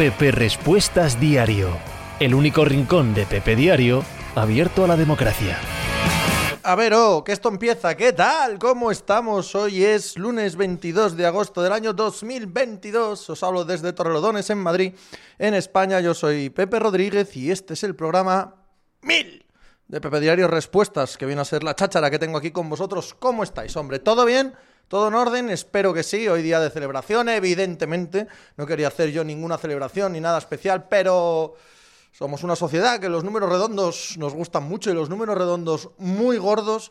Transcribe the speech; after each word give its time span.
Pepe 0.00 0.30
Respuestas 0.30 1.20
Diario, 1.20 1.76
el 2.20 2.34
único 2.34 2.64
rincón 2.64 3.12
de 3.12 3.26
Pepe 3.26 3.54
Diario 3.54 4.02
abierto 4.34 4.82
a 4.82 4.86
la 4.86 4.96
democracia. 4.96 5.58
A 6.62 6.74
ver, 6.74 6.94
oh, 6.94 7.22
que 7.22 7.32
esto 7.32 7.50
empieza. 7.50 7.94
¿Qué 7.94 8.14
tal? 8.14 8.58
¿Cómo 8.58 8.90
estamos? 8.90 9.54
Hoy 9.54 9.84
es 9.84 10.16
lunes 10.16 10.56
22 10.56 11.18
de 11.18 11.26
agosto 11.26 11.60
del 11.60 11.74
año 11.74 11.92
2022. 11.92 13.28
Os 13.28 13.42
hablo 13.42 13.66
desde 13.66 13.92
Torrelodones, 13.92 14.48
en 14.48 14.56
Madrid, 14.56 14.94
en 15.38 15.52
España. 15.52 16.00
Yo 16.00 16.14
soy 16.14 16.48
Pepe 16.48 16.78
Rodríguez 16.78 17.36
y 17.36 17.50
este 17.50 17.74
es 17.74 17.84
el 17.84 17.94
programa 17.94 18.54
1000 19.02 19.44
de 19.86 20.00
Pepe 20.00 20.20
Diario 20.20 20.48
Respuestas, 20.48 21.18
que 21.18 21.26
viene 21.26 21.42
a 21.42 21.44
ser 21.44 21.62
la 21.62 21.76
cháchara 21.76 22.10
que 22.10 22.18
tengo 22.18 22.38
aquí 22.38 22.52
con 22.52 22.70
vosotros. 22.70 23.12
¿Cómo 23.18 23.42
estáis, 23.42 23.76
hombre? 23.76 23.98
¿Todo 23.98 24.24
bien? 24.24 24.54
¿Todo 24.90 25.06
en 25.06 25.14
orden? 25.14 25.50
Espero 25.50 25.94
que 25.94 26.02
sí. 26.02 26.26
Hoy 26.26 26.42
día 26.42 26.58
de 26.58 26.68
celebración, 26.68 27.28
evidentemente. 27.28 28.26
No 28.56 28.66
quería 28.66 28.88
hacer 28.88 29.12
yo 29.12 29.22
ninguna 29.22 29.56
celebración 29.56 30.14
ni 30.14 30.20
nada 30.20 30.38
especial, 30.38 30.88
pero 30.88 31.54
somos 32.10 32.42
una 32.42 32.56
sociedad 32.56 32.98
que 32.98 33.08
los 33.08 33.22
números 33.22 33.50
redondos 33.50 34.18
nos 34.18 34.34
gustan 34.34 34.64
mucho 34.64 34.90
y 34.90 34.94
los 34.94 35.08
números 35.08 35.38
redondos 35.38 35.90
muy 35.98 36.38
gordos 36.38 36.90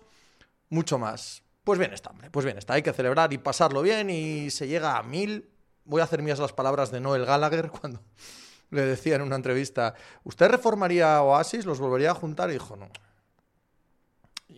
mucho 0.70 0.98
más. 0.98 1.44
Pues 1.66 1.78
bien 1.78 1.92
está, 1.92 2.12
hombre, 2.12 2.32
pues 2.32 2.46
bien 2.46 2.58
está. 2.58 2.76
Hay 2.76 2.84
que 2.84 2.94
celebrar 2.94 3.34
y 3.34 3.38
pasarlo 3.38 3.82
bien 3.82 4.10
y 4.10 4.50
se 4.50 4.70
llega 4.70 4.98
a 4.98 5.04
mil. 5.04 5.50
Voy 5.84 6.00
a 6.00 6.06
hacer 6.06 6.22
mías 6.22 6.40
las 6.40 6.54
palabras 6.54 6.92
de 6.92 7.02
Noel 7.02 7.26
Gallagher 7.26 7.70
cuando 7.70 8.02
le 8.70 8.84
decía 8.84 9.18
en 9.18 9.24
una 9.24 9.36
entrevista, 9.36 9.94
¿usted 10.24 10.48
reformaría 10.48 11.22
Oasis? 11.22 11.66
¿Los 11.66 11.82
volvería 11.82 12.12
a 12.12 12.16
juntar? 12.16 12.50
Y 12.50 12.54
dijo, 12.54 12.78
no, 12.78 12.90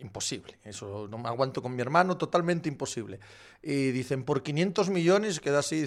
imposible. 0.02 0.58
Eso 0.64 1.08
no 1.10 1.18
me 1.18 1.28
aguanto 1.28 1.62
con 1.62 1.74
mi 1.74 1.82
hermano, 1.82 2.16
totalmente 2.16 2.68
imposible. 2.68 3.20
Y 3.62 3.90
dicen, 3.90 4.24
por 4.24 4.42
500 4.42 4.90
millones, 4.90 5.40
queda 5.40 5.60
así, 5.60 5.86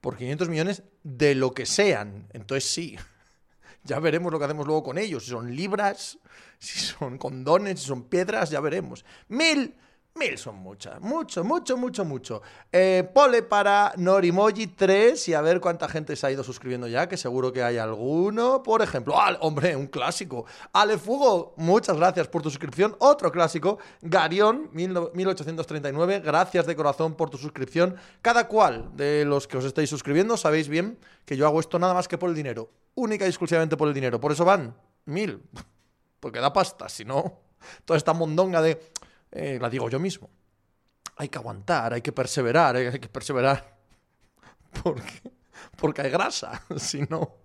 por 0.00 0.16
500 0.16 0.48
millones 0.48 0.82
de 1.02 1.34
lo 1.34 1.52
que 1.52 1.66
sean. 1.66 2.28
Entonces 2.32 2.70
sí, 2.70 2.96
ya 3.84 3.98
veremos 3.98 4.32
lo 4.32 4.38
que 4.38 4.44
hacemos 4.44 4.66
luego 4.66 4.82
con 4.82 4.98
ellos. 4.98 5.24
Si 5.24 5.30
son 5.30 5.54
libras, 5.54 6.18
si 6.58 6.78
son 6.78 7.18
condones, 7.18 7.80
si 7.80 7.86
son 7.86 8.04
piedras, 8.04 8.50
ya 8.50 8.60
veremos. 8.60 9.04
Mil 9.28 9.74
Mil 10.16 10.36
son 10.36 10.56
muchas, 10.56 11.00
mucho, 11.00 11.44
mucho, 11.44 11.76
mucho, 11.76 12.04
mucho. 12.04 12.42
Eh, 12.72 13.08
pole 13.14 13.44
para 13.44 13.92
Norimoji 13.96 14.66
3 14.66 15.28
y 15.28 15.34
a 15.34 15.40
ver 15.40 15.60
cuánta 15.60 15.88
gente 15.88 16.16
se 16.16 16.26
ha 16.26 16.32
ido 16.32 16.42
suscribiendo 16.42 16.88
ya, 16.88 17.08
que 17.08 17.16
seguro 17.16 17.52
que 17.52 17.62
hay 17.62 17.78
alguno. 17.78 18.60
Por 18.62 18.82
ejemplo, 18.82 19.14
hombre, 19.40 19.76
un 19.76 19.86
clásico. 19.86 20.46
Alefugo, 20.72 21.54
muchas 21.56 21.96
gracias 21.96 22.26
por 22.26 22.42
tu 22.42 22.50
suscripción. 22.50 22.96
Otro 22.98 23.30
clásico, 23.30 23.78
Garión, 24.02 24.68
1839, 24.72 26.20
gracias 26.20 26.66
de 26.66 26.74
corazón 26.74 27.14
por 27.14 27.30
tu 27.30 27.38
suscripción. 27.38 27.94
Cada 28.20 28.48
cual 28.48 28.90
de 28.96 29.24
los 29.24 29.46
que 29.46 29.58
os 29.58 29.64
estáis 29.64 29.88
suscribiendo, 29.88 30.36
sabéis 30.36 30.68
bien 30.68 30.98
que 31.24 31.36
yo 31.36 31.46
hago 31.46 31.60
esto 31.60 31.78
nada 31.78 31.94
más 31.94 32.08
que 32.08 32.18
por 32.18 32.30
el 32.30 32.34
dinero. 32.34 32.68
Única 32.96 33.26
y 33.26 33.28
exclusivamente 33.28 33.76
por 33.76 33.86
el 33.86 33.94
dinero. 33.94 34.18
Por 34.18 34.32
eso 34.32 34.44
van 34.44 34.76
mil. 35.04 35.40
Porque 36.20 36.40
da 36.40 36.52
pasta, 36.52 36.88
si 36.88 37.04
no, 37.04 37.38
toda 37.84 37.96
esta 37.96 38.12
mondonga 38.12 38.60
de 38.60 38.90
eh, 39.32 39.58
la 39.60 39.70
digo 39.70 39.88
yo 39.88 39.98
mismo. 39.98 40.30
Hay 41.16 41.28
que 41.28 41.38
aguantar, 41.38 41.92
hay 41.92 42.02
que 42.02 42.12
perseverar, 42.12 42.76
hay 42.76 42.98
que 42.98 43.08
perseverar. 43.08 43.78
Porque, 44.82 45.32
porque 45.76 46.02
hay 46.02 46.10
grasa, 46.10 46.62
si 46.76 47.02
no, 47.02 47.38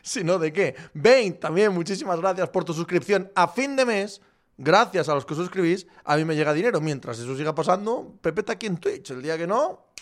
si 0.00 0.24
no, 0.24 0.38
¿de 0.38 0.54
qué? 0.54 0.74
Vein, 0.94 1.38
también 1.38 1.70
muchísimas 1.74 2.18
gracias 2.18 2.48
por 2.48 2.64
tu 2.64 2.72
suscripción 2.72 3.30
a 3.34 3.46
fin 3.46 3.76
de 3.76 3.84
mes. 3.84 4.22
Gracias 4.56 5.10
a 5.10 5.14
los 5.14 5.26
que 5.26 5.34
suscribís, 5.34 5.86
a 6.04 6.16
mí 6.16 6.24
me 6.24 6.34
llega 6.34 6.54
dinero. 6.54 6.80
Mientras 6.80 7.18
eso 7.18 7.36
siga 7.36 7.54
pasando, 7.54 8.16
Pepe 8.22 8.40
está 8.40 8.54
aquí 8.54 8.66
en 8.66 8.78
Twitch. 8.78 9.10
El 9.10 9.20
día 9.20 9.36
que 9.36 9.46
no, 9.46 9.92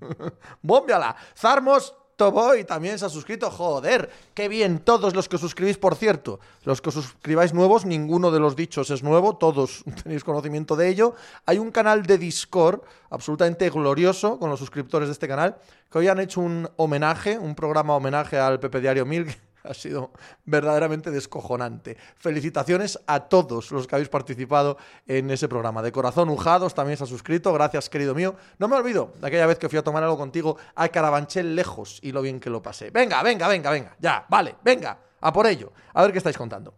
¡Bómbiala! 0.62 1.16
Zarmos 1.36 1.94
Toboy 2.16 2.64
también 2.64 2.98
se 2.98 3.04
ha 3.04 3.08
suscrito. 3.10 3.50
Joder, 3.50 4.10
qué 4.34 4.48
bien. 4.48 4.78
Todos 4.78 5.14
los 5.14 5.28
que 5.28 5.36
suscribís, 5.36 5.76
por 5.76 5.94
cierto, 5.94 6.40
los 6.64 6.80
que 6.80 6.90
suscribáis 6.90 7.52
nuevos, 7.52 7.84
ninguno 7.84 8.30
de 8.30 8.40
los 8.40 8.56
dichos 8.56 8.90
es 8.90 9.02
nuevo, 9.02 9.36
todos 9.36 9.84
tenéis 10.02 10.24
conocimiento 10.24 10.76
de 10.76 10.88
ello. 10.88 11.14
Hay 11.44 11.58
un 11.58 11.70
canal 11.70 12.04
de 12.04 12.16
Discord 12.16 12.80
absolutamente 13.10 13.68
glorioso 13.68 14.38
con 14.38 14.50
los 14.50 14.58
suscriptores 14.58 15.08
de 15.08 15.12
este 15.12 15.28
canal 15.28 15.56
que 15.92 15.98
hoy 15.98 16.08
han 16.08 16.18
hecho 16.18 16.40
un 16.40 16.68
homenaje, 16.76 17.38
un 17.38 17.54
programa 17.54 17.94
homenaje 17.94 18.38
al 18.38 18.58
Pepe 18.58 18.80
Diario 18.80 19.04
1000 19.04 19.45
ha 19.70 19.74
sido 19.74 20.12
verdaderamente 20.44 21.10
descojonante. 21.10 21.96
Felicitaciones 22.16 22.98
a 23.06 23.20
todos 23.20 23.70
los 23.70 23.86
que 23.86 23.94
habéis 23.94 24.08
participado 24.08 24.76
en 25.06 25.30
ese 25.30 25.48
programa. 25.48 25.82
De 25.82 25.92
corazón, 25.92 26.28
Ujados 26.28 26.74
también 26.74 26.96
se 26.96 27.04
ha 27.04 27.06
suscrito. 27.06 27.52
Gracias, 27.52 27.88
querido 27.88 28.14
mío. 28.14 28.34
No 28.58 28.68
me 28.68 28.76
olvido 28.76 29.12
de 29.20 29.26
aquella 29.26 29.46
vez 29.46 29.58
que 29.58 29.68
fui 29.68 29.78
a 29.78 29.82
tomar 29.82 30.02
algo 30.02 30.16
contigo 30.16 30.56
a 30.74 30.88
Carabanchel 30.88 31.54
lejos 31.54 31.98
y 32.02 32.12
lo 32.12 32.22
bien 32.22 32.40
que 32.40 32.50
lo 32.50 32.62
pasé. 32.62 32.90
Venga, 32.90 33.22
venga, 33.22 33.48
venga, 33.48 33.70
venga. 33.70 33.96
Ya, 33.98 34.24
vale, 34.28 34.56
venga, 34.62 34.98
a 35.20 35.32
por 35.32 35.46
ello. 35.46 35.72
A 35.94 36.02
ver 36.02 36.12
qué 36.12 36.18
estáis 36.18 36.36
contando. 36.36 36.74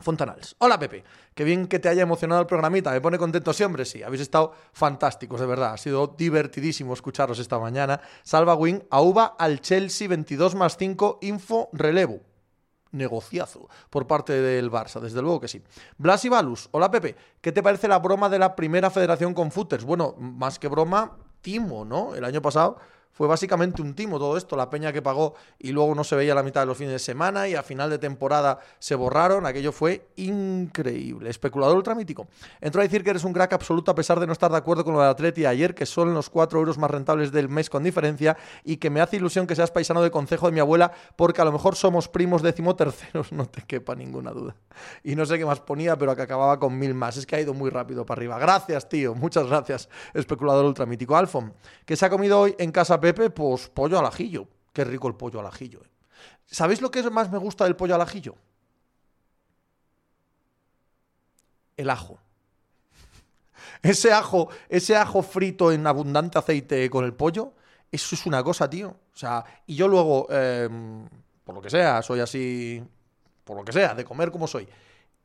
Fontanals. 0.00 0.56
Hola 0.58 0.78
Pepe, 0.78 1.04
qué 1.34 1.44
bien 1.44 1.66
que 1.66 1.78
te 1.78 1.88
haya 1.88 2.02
emocionado 2.02 2.40
el 2.40 2.46
programita, 2.46 2.90
me 2.90 3.00
pone 3.00 3.18
contento 3.18 3.52
siempre, 3.52 3.84
sí, 3.84 4.02
habéis 4.02 4.22
estado 4.22 4.54
fantásticos, 4.72 5.40
de 5.40 5.46
verdad, 5.46 5.74
ha 5.74 5.76
sido 5.76 6.14
divertidísimo 6.16 6.94
escucharos 6.94 7.38
esta 7.38 7.58
mañana. 7.58 8.00
Salva 8.22 8.54
Wing, 8.54 8.80
Auba 8.90 9.36
al 9.38 9.60
Chelsea 9.60 10.08
22 10.08 10.54
más 10.54 10.76
5, 10.76 11.18
info 11.22 11.68
relevo. 11.72 12.20
Negociazo 12.92 13.68
por 13.88 14.06
parte 14.06 14.34
del 14.34 14.70
Barça, 14.70 15.00
desde 15.00 15.22
luego 15.22 15.40
que 15.40 15.48
sí. 15.48 15.62
Blas 15.96 16.24
y 16.24 16.28
Balus, 16.28 16.68
hola 16.72 16.90
Pepe, 16.90 17.16
¿qué 17.40 17.52
te 17.52 17.62
parece 17.62 17.88
la 17.88 17.98
broma 17.98 18.28
de 18.28 18.38
la 18.38 18.54
primera 18.56 18.90
federación 18.90 19.34
con 19.34 19.50
footers? 19.50 19.84
Bueno, 19.84 20.14
más 20.18 20.58
que 20.58 20.68
broma, 20.68 21.16
timo, 21.40 21.84
¿no? 21.84 22.14
El 22.14 22.24
año 22.24 22.42
pasado 22.42 22.78
fue 23.12 23.28
básicamente 23.28 23.82
un 23.82 23.94
timo 23.94 24.18
todo 24.18 24.36
esto, 24.36 24.56
la 24.56 24.70
peña 24.70 24.92
que 24.92 25.02
pagó 25.02 25.34
y 25.58 25.72
luego 25.72 25.94
no 25.94 26.02
se 26.02 26.16
veía 26.16 26.34
la 26.34 26.42
mitad 26.42 26.62
de 26.62 26.66
los 26.66 26.78
fines 26.78 26.92
de 26.92 26.98
semana 26.98 27.46
y 27.46 27.54
a 27.54 27.62
final 27.62 27.90
de 27.90 27.98
temporada 27.98 28.58
se 28.78 28.94
borraron, 28.94 29.46
aquello 29.46 29.70
fue 29.70 30.08
increíble. 30.16 31.28
Especulador 31.28 31.76
ultramítico. 31.76 32.26
Entró 32.60 32.80
a 32.80 32.84
decir 32.84 33.04
que 33.04 33.10
eres 33.10 33.24
un 33.24 33.32
crack 33.32 33.52
absoluto 33.52 33.90
a 33.90 33.94
pesar 33.94 34.18
de 34.18 34.26
no 34.26 34.32
estar 34.32 34.50
de 34.50 34.56
acuerdo 34.56 34.84
con 34.84 34.94
lo 34.94 35.02
de 35.02 35.08
Atleti 35.08 35.44
ayer, 35.44 35.74
que 35.74 35.84
son 35.84 36.14
los 36.14 36.30
4 36.30 36.58
euros 36.58 36.78
más 36.78 36.90
rentables 36.90 37.32
del 37.32 37.48
mes 37.48 37.68
con 37.68 37.82
diferencia 37.82 38.36
y 38.64 38.78
que 38.78 38.90
me 38.90 39.00
hace 39.00 39.16
ilusión 39.16 39.46
que 39.46 39.54
seas 39.54 39.70
paisano 39.70 40.02
de 40.02 40.10
consejo 40.10 40.46
de 40.46 40.52
mi 40.52 40.60
abuela 40.60 40.92
porque 41.16 41.42
a 41.42 41.44
lo 41.44 41.52
mejor 41.52 41.76
somos 41.76 42.08
primos 42.08 42.42
décimo 42.42 42.76
terceros, 42.76 43.32
no 43.32 43.46
te 43.46 43.62
quepa 43.62 43.94
ninguna 43.94 44.30
duda. 44.30 44.56
Y 45.04 45.16
no 45.16 45.26
sé 45.26 45.38
qué 45.38 45.44
más 45.44 45.60
ponía, 45.60 45.96
pero 45.96 46.16
que 46.16 46.22
acababa 46.22 46.58
con 46.58 46.78
mil 46.78 46.94
más. 46.94 47.16
Es 47.16 47.26
que 47.26 47.36
ha 47.36 47.40
ido 47.40 47.52
muy 47.52 47.70
rápido 47.70 48.06
para 48.06 48.18
arriba. 48.18 48.38
Gracias, 48.38 48.88
tío. 48.88 49.14
Muchas 49.14 49.46
gracias, 49.46 49.88
especulador 50.14 50.64
ultramítico. 50.64 51.14
Alfon, 51.16 51.52
que 51.84 51.96
se 51.96 52.06
ha 52.06 52.10
comido 52.10 52.40
hoy 52.40 52.54
en 52.58 52.72
casa 52.72 53.00
Pepe, 53.02 53.30
pues 53.30 53.68
pollo 53.68 53.98
al 53.98 54.06
ajillo. 54.06 54.46
Qué 54.72 54.84
rico 54.84 55.08
el 55.08 55.16
pollo 55.16 55.40
al 55.40 55.46
ajillo. 55.46 55.80
Eh. 55.80 55.90
¿Sabéis 56.46 56.80
lo 56.80 56.92
que 56.92 57.02
más 57.10 57.32
me 57.32 57.38
gusta 57.38 57.64
del 57.64 57.74
pollo 57.74 57.96
al 57.96 58.00
ajillo? 58.00 58.36
El 61.76 61.90
ajo. 61.90 62.20
Ese 63.82 64.12
ajo, 64.12 64.50
ese 64.68 64.96
ajo 64.96 65.22
frito 65.22 65.72
en 65.72 65.84
abundante 65.84 66.38
aceite 66.38 66.88
con 66.88 67.04
el 67.04 67.12
pollo, 67.12 67.54
eso 67.90 68.14
es 68.14 68.24
una 68.24 68.44
cosa, 68.44 68.70
tío. 68.70 68.90
O 68.90 69.16
sea, 69.16 69.44
y 69.66 69.74
yo 69.74 69.88
luego, 69.88 70.28
em, 70.30 71.08
por 71.44 71.56
lo 71.56 71.60
que 71.60 71.70
sea, 71.70 72.02
soy 72.02 72.20
así, 72.20 72.80
por 73.44 73.56
lo 73.56 73.64
que 73.64 73.72
sea, 73.72 73.94
de 73.94 74.04
comer 74.04 74.30
como 74.30 74.46
soy, 74.46 74.68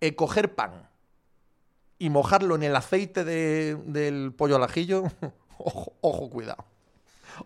eh, 0.02 0.16
coger 0.16 0.56
pan 0.56 0.90
y 2.00 2.09
mojarlo 2.09 2.56
en 2.56 2.64
el 2.64 2.76
aceite 2.76 3.24
del 3.24 4.34
pollo 4.34 4.56
al 4.56 4.64
ajillo, 4.64 5.04
ojo, 5.59 5.94
ojo, 6.02 6.30
cuidado. 6.32 6.66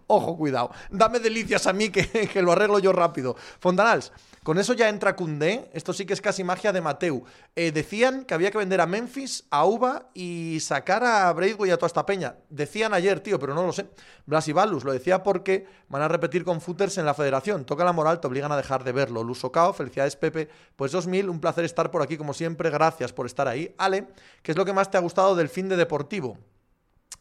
Ojo, 0.08 0.38
cuidado. 0.38 0.72
Dame 0.90 1.20
delicias 1.20 1.68
a 1.68 1.74
mí 1.74 1.90
que, 1.90 2.08
que 2.34 2.42
lo 2.42 2.52
arreglo 2.52 2.80
yo 2.80 2.92
rápido. 2.92 3.36
Fontanals, 3.60 4.12
con 4.44 4.58
eso 4.58 4.74
ya 4.74 4.90
entra 4.90 5.16
Cundé. 5.16 5.70
Esto 5.72 5.94
sí 5.94 6.08
que 6.08 6.14
es 6.14 6.22
casi 6.22 6.44
magia 6.44 6.74
de 6.74 6.82
Mateu. 6.82 7.24
Eh, 7.56 7.72
decían 7.72 8.26
que 8.26 8.34
había 8.34 8.50
que 8.50 8.58
vender 8.58 8.82
a 8.82 8.88
Memphis, 8.88 9.46
a 9.52 9.66
Uva 9.66 10.10
y 10.16 10.58
sacar 10.62 11.04
a 11.04 11.32
Braithwaite 11.32 11.70
y 11.70 11.74
a 11.74 11.78
toda 11.78 11.86
esta 11.86 12.08
peña. 12.08 12.38
Decían 12.50 12.92
ayer, 12.92 13.20
tío, 13.20 13.38
pero 13.38 13.54
no 13.54 13.64
lo 13.64 13.72
sé. 13.72 13.92
Blas 14.26 14.48
y 14.48 14.52
Balus 14.52 14.84
lo 14.84 14.94
decía 14.94 15.22
porque 15.22 15.68
van 15.90 16.02
a 16.02 16.08
repetir 16.08 16.44
con 16.44 16.60
footers 16.60 16.98
en 16.98 17.06
la 17.06 17.14
federación. 17.14 17.66
Toca 17.66 17.86
la 17.86 17.94
moral, 17.94 18.20
te 18.20 18.26
obligan 18.26 18.52
a 18.52 18.58
dejar 18.58 18.84
de 18.84 18.92
verlo. 18.92 19.24
Luso 19.24 19.52
Cao, 19.52 19.74
felicidades 19.74 20.16
Pepe. 20.16 20.50
Pues 20.76 20.92
2000, 20.92 21.30
un 21.30 21.40
placer 21.40 21.64
estar 21.64 21.92
por 21.92 22.02
aquí 22.02 22.18
como 22.18 22.34
siempre. 22.34 22.72
Gracias 22.72 23.14
por 23.14 23.28
estar 23.28 23.48
ahí. 23.48 23.76
Ale, 23.78 24.08
¿qué 24.42 24.54
es 24.54 24.58
lo 24.58 24.66
que 24.66 24.74
más 24.74 24.90
te 24.90 24.98
ha 24.98 25.02
gustado 25.02 25.36
del 25.36 25.50
fin 25.50 25.70
de 25.70 25.78
deportivo? 25.78 26.40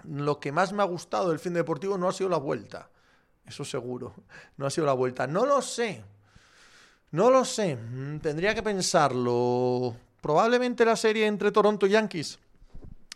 Lo 0.05 0.41
que 0.41 0.53
más 0.53 0.73
me 0.73 0.83
ha 0.83 0.87
gustado 0.87 1.31
del 1.31 1.39
fin 1.39 1.55
deportivo 1.55 1.99
no 1.99 2.09
ha 2.09 2.13
sido 2.13 2.31
la 2.31 2.39
vuelta. 2.39 2.89
Eso 3.47 3.65
seguro. 3.65 4.15
No 4.57 4.67
ha 4.67 4.71
sido 4.71 4.87
la 4.87 4.93
vuelta. 4.93 5.27
No 5.27 5.47
lo 5.47 5.63
sé. 5.63 6.03
No 7.13 7.31
lo 7.31 7.45
sé. 7.45 7.77
Mm, 7.77 8.19
tendría 8.19 8.55
que 8.55 8.63
pensarlo. 8.63 9.97
Probablemente 10.21 10.85
la 10.85 10.97
serie 10.97 11.27
entre 11.27 11.51
Toronto 11.51 11.87
y 11.87 11.91
Yankees. 11.91 12.39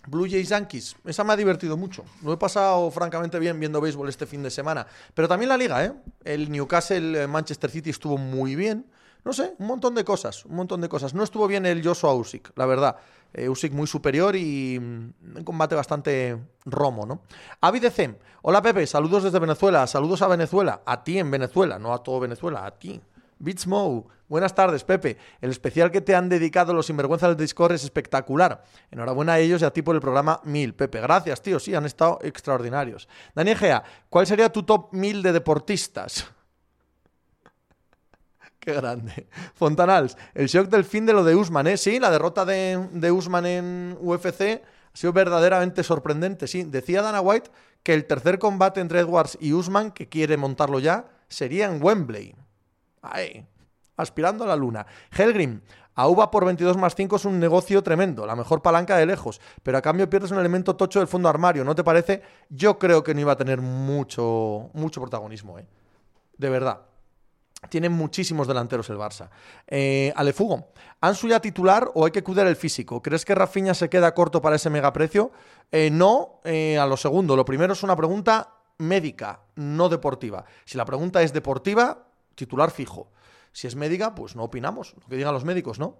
Blue 0.06 0.28
Jays 0.28 0.48
Yankees. 0.48 0.96
Esa 1.04 1.24
me 1.24 1.32
ha 1.32 1.36
divertido 1.36 1.76
mucho. 1.76 2.04
Lo 2.22 2.32
he 2.32 2.36
pasado 2.36 2.90
francamente 2.90 3.38
bien 3.38 3.58
viendo 3.58 3.80
béisbol 3.80 4.08
este 4.08 4.26
fin 4.26 4.42
de 4.42 4.50
semana. 4.50 4.86
Pero 5.14 5.28
también 5.28 5.48
la 5.48 5.56
liga, 5.56 5.84
¿eh? 5.84 5.92
El 6.24 6.50
Newcastle 6.50 7.22
eh, 7.22 7.26
Manchester 7.26 7.70
City 7.70 7.90
estuvo 7.90 8.18
muy 8.18 8.56
bien. 8.56 8.86
No 9.24 9.32
sé, 9.32 9.54
un 9.58 9.66
montón 9.66 9.94
de 9.94 10.04
cosas, 10.04 10.44
un 10.44 10.56
montón 10.56 10.82
de 10.82 10.88
cosas. 10.88 11.14
No 11.14 11.22
estuvo 11.22 11.46
bien 11.46 11.64
el 11.64 11.82
Joshua 11.82 12.12
Usyk, 12.14 12.52
la 12.56 12.66
verdad. 12.66 12.96
Eh, 13.34 13.48
Usyk 13.48 13.72
muy 13.72 13.88
superior 13.88 14.36
y 14.36 14.78
mm, 14.80 15.36
un 15.38 15.44
combate 15.44 15.74
bastante 15.74 16.38
romo, 16.64 17.04
¿no? 17.04 17.22
Avidecem. 17.60 18.16
Hola 18.42 18.62
Pepe, 18.62 18.86
saludos 18.86 19.24
desde 19.24 19.40
Venezuela, 19.40 19.86
saludos 19.88 20.22
a 20.22 20.28
Venezuela, 20.28 20.82
a 20.86 21.02
ti 21.02 21.18
en 21.18 21.30
Venezuela, 21.30 21.78
no 21.78 21.92
a 21.92 22.02
todo 22.02 22.20
Venezuela, 22.20 22.64
a 22.64 22.70
ti. 22.78 23.00
Beatsmo, 23.40 24.06
buenas 24.28 24.54
tardes, 24.54 24.84
Pepe. 24.84 25.18
El 25.40 25.50
especial 25.50 25.90
que 25.90 26.00
te 26.00 26.14
han 26.14 26.28
dedicado 26.28 26.72
los 26.72 26.86
sinvergüenzas 26.86 27.30
del 27.30 27.36
Discord 27.36 27.72
es 27.72 27.82
espectacular. 27.82 28.64
Enhorabuena 28.90 29.32
a 29.34 29.38
ellos 29.40 29.60
y 29.62 29.64
a 29.64 29.72
ti 29.72 29.82
por 29.82 29.96
el 29.96 30.00
programa 30.00 30.40
1000. 30.44 30.74
Pepe, 30.74 31.00
gracias, 31.00 31.42
tío. 31.42 31.58
Sí, 31.58 31.74
han 31.74 31.84
estado 31.84 32.20
extraordinarios. 32.22 33.08
Daniel 33.34 33.58
Gea, 33.58 33.84
¿cuál 34.08 34.26
sería 34.26 34.52
tu 34.52 34.62
top 34.62 34.92
1000 34.92 35.22
de 35.22 35.32
deportistas? 35.32 36.33
Qué 38.64 38.72
grande. 38.72 39.28
Fontanals, 39.54 40.16
el 40.32 40.46
shock 40.46 40.68
del 40.68 40.84
fin 40.84 41.04
de 41.04 41.12
lo 41.12 41.22
de 41.22 41.34
Usman, 41.34 41.66
¿eh? 41.66 41.76
Sí, 41.76 42.00
la 42.00 42.10
derrota 42.10 42.46
de, 42.46 42.88
de 42.92 43.12
Usman 43.12 43.44
en 43.44 43.98
UFC 44.00 44.40
ha 44.40 44.96
sido 44.96 45.12
verdaderamente 45.12 45.82
sorprendente. 45.82 46.46
Sí, 46.46 46.62
decía 46.62 47.02
Dana 47.02 47.20
White 47.20 47.50
que 47.82 47.92
el 47.92 48.06
tercer 48.06 48.38
combate 48.38 48.80
entre 48.80 49.00
Edwards 49.00 49.36
y 49.38 49.52
Usman, 49.52 49.90
que 49.90 50.08
quiere 50.08 50.38
montarlo 50.38 50.78
ya, 50.78 51.08
sería 51.28 51.66
en 51.66 51.82
Wembley. 51.82 52.34
Ay, 53.02 53.46
aspirando 53.98 54.44
a 54.44 54.46
la 54.46 54.56
luna. 54.56 54.86
Helgrim, 55.10 55.60
a 55.94 56.08
UVA 56.08 56.30
por 56.30 56.46
22 56.46 56.78
más 56.78 56.94
5 56.94 57.16
es 57.16 57.24
un 57.26 57.38
negocio 57.38 57.82
tremendo, 57.82 58.26
la 58.26 58.34
mejor 58.34 58.62
palanca 58.62 58.96
de 58.96 59.04
lejos, 59.04 59.42
pero 59.62 59.76
a 59.76 59.82
cambio 59.82 60.08
pierdes 60.08 60.30
un 60.30 60.38
elemento 60.38 60.74
tocho 60.74 61.00
del 61.00 61.08
fondo 61.08 61.28
armario, 61.28 61.64
¿no 61.64 61.74
te 61.74 61.84
parece? 61.84 62.22
Yo 62.48 62.78
creo 62.78 63.04
que 63.04 63.14
no 63.14 63.20
iba 63.20 63.32
a 63.32 63.36
tener 63.36 63.60
mucho, 63.60 64.70
mucho 64.72 65.02
protagonismo, 65.02 65.58
¿eh? 65.58 65.66
De 66.38 66.48
verdad. 66.48 66.80
Tienen 67.68 67.92
muchísimos 67.92 68.46
delanteros 68.46 68.88
el 68.90 68.96
Barça. 68.96 69.30
Eh, 69.66 70.12
Alefugo, 70.16 70.72
¿Ansu 71.00 71.28
ya 71.28 71.40
titular 71.40 71.90
o 71.94 72.04
hay 72.04 72.12
que 72.12 72.22
cuidar 72.22 72.46
el 72.46 72.56
físico? 72.56 73.02
¿Crees 73.02 73.24
que 73.24 73.34
Rafinha 73.34 73.74
se 73.74 73.90
queda 73.90 74.14
corto 74.14 74.40
para 74.40 74.56
ese 74.56 74.70
megaprecio? 74.70 75.32
Eh, 75.70 75.90
no, 75.90 76.40
eh, 76.44 76.78
a 76.78 76.86
lo 76.86 76.96
segundo. 76.96 77.36
Lo 77.36 77.44
primero 77.44 77.74
es 77.74 77.82
una 77.82 77.94
pregunta 77.96 78.54
médica, 78.78 79.40
no 79.56 79.88
deportiva. 79.88 80.44
Si 80.64 80.78
la 80.78 80.84
pregunta 80.84 81.22
es 81.22 81.32
deportiva, 81.32 82.08
titular 82.34 82.70
fijo. 82.70 83.10
Si 83.52 83.66
es 83.66 83.76
médica, 83.76 84.14
pues 84.14 84.34
no 84.34 84.44
opinamos, 84.44 84.94
lo 85.00 85.06
que 85.06 85.16
digan 85.16 85.34
los 85.34 85.44
médicos, 85.44 85.78
¿no? 85.78 85.98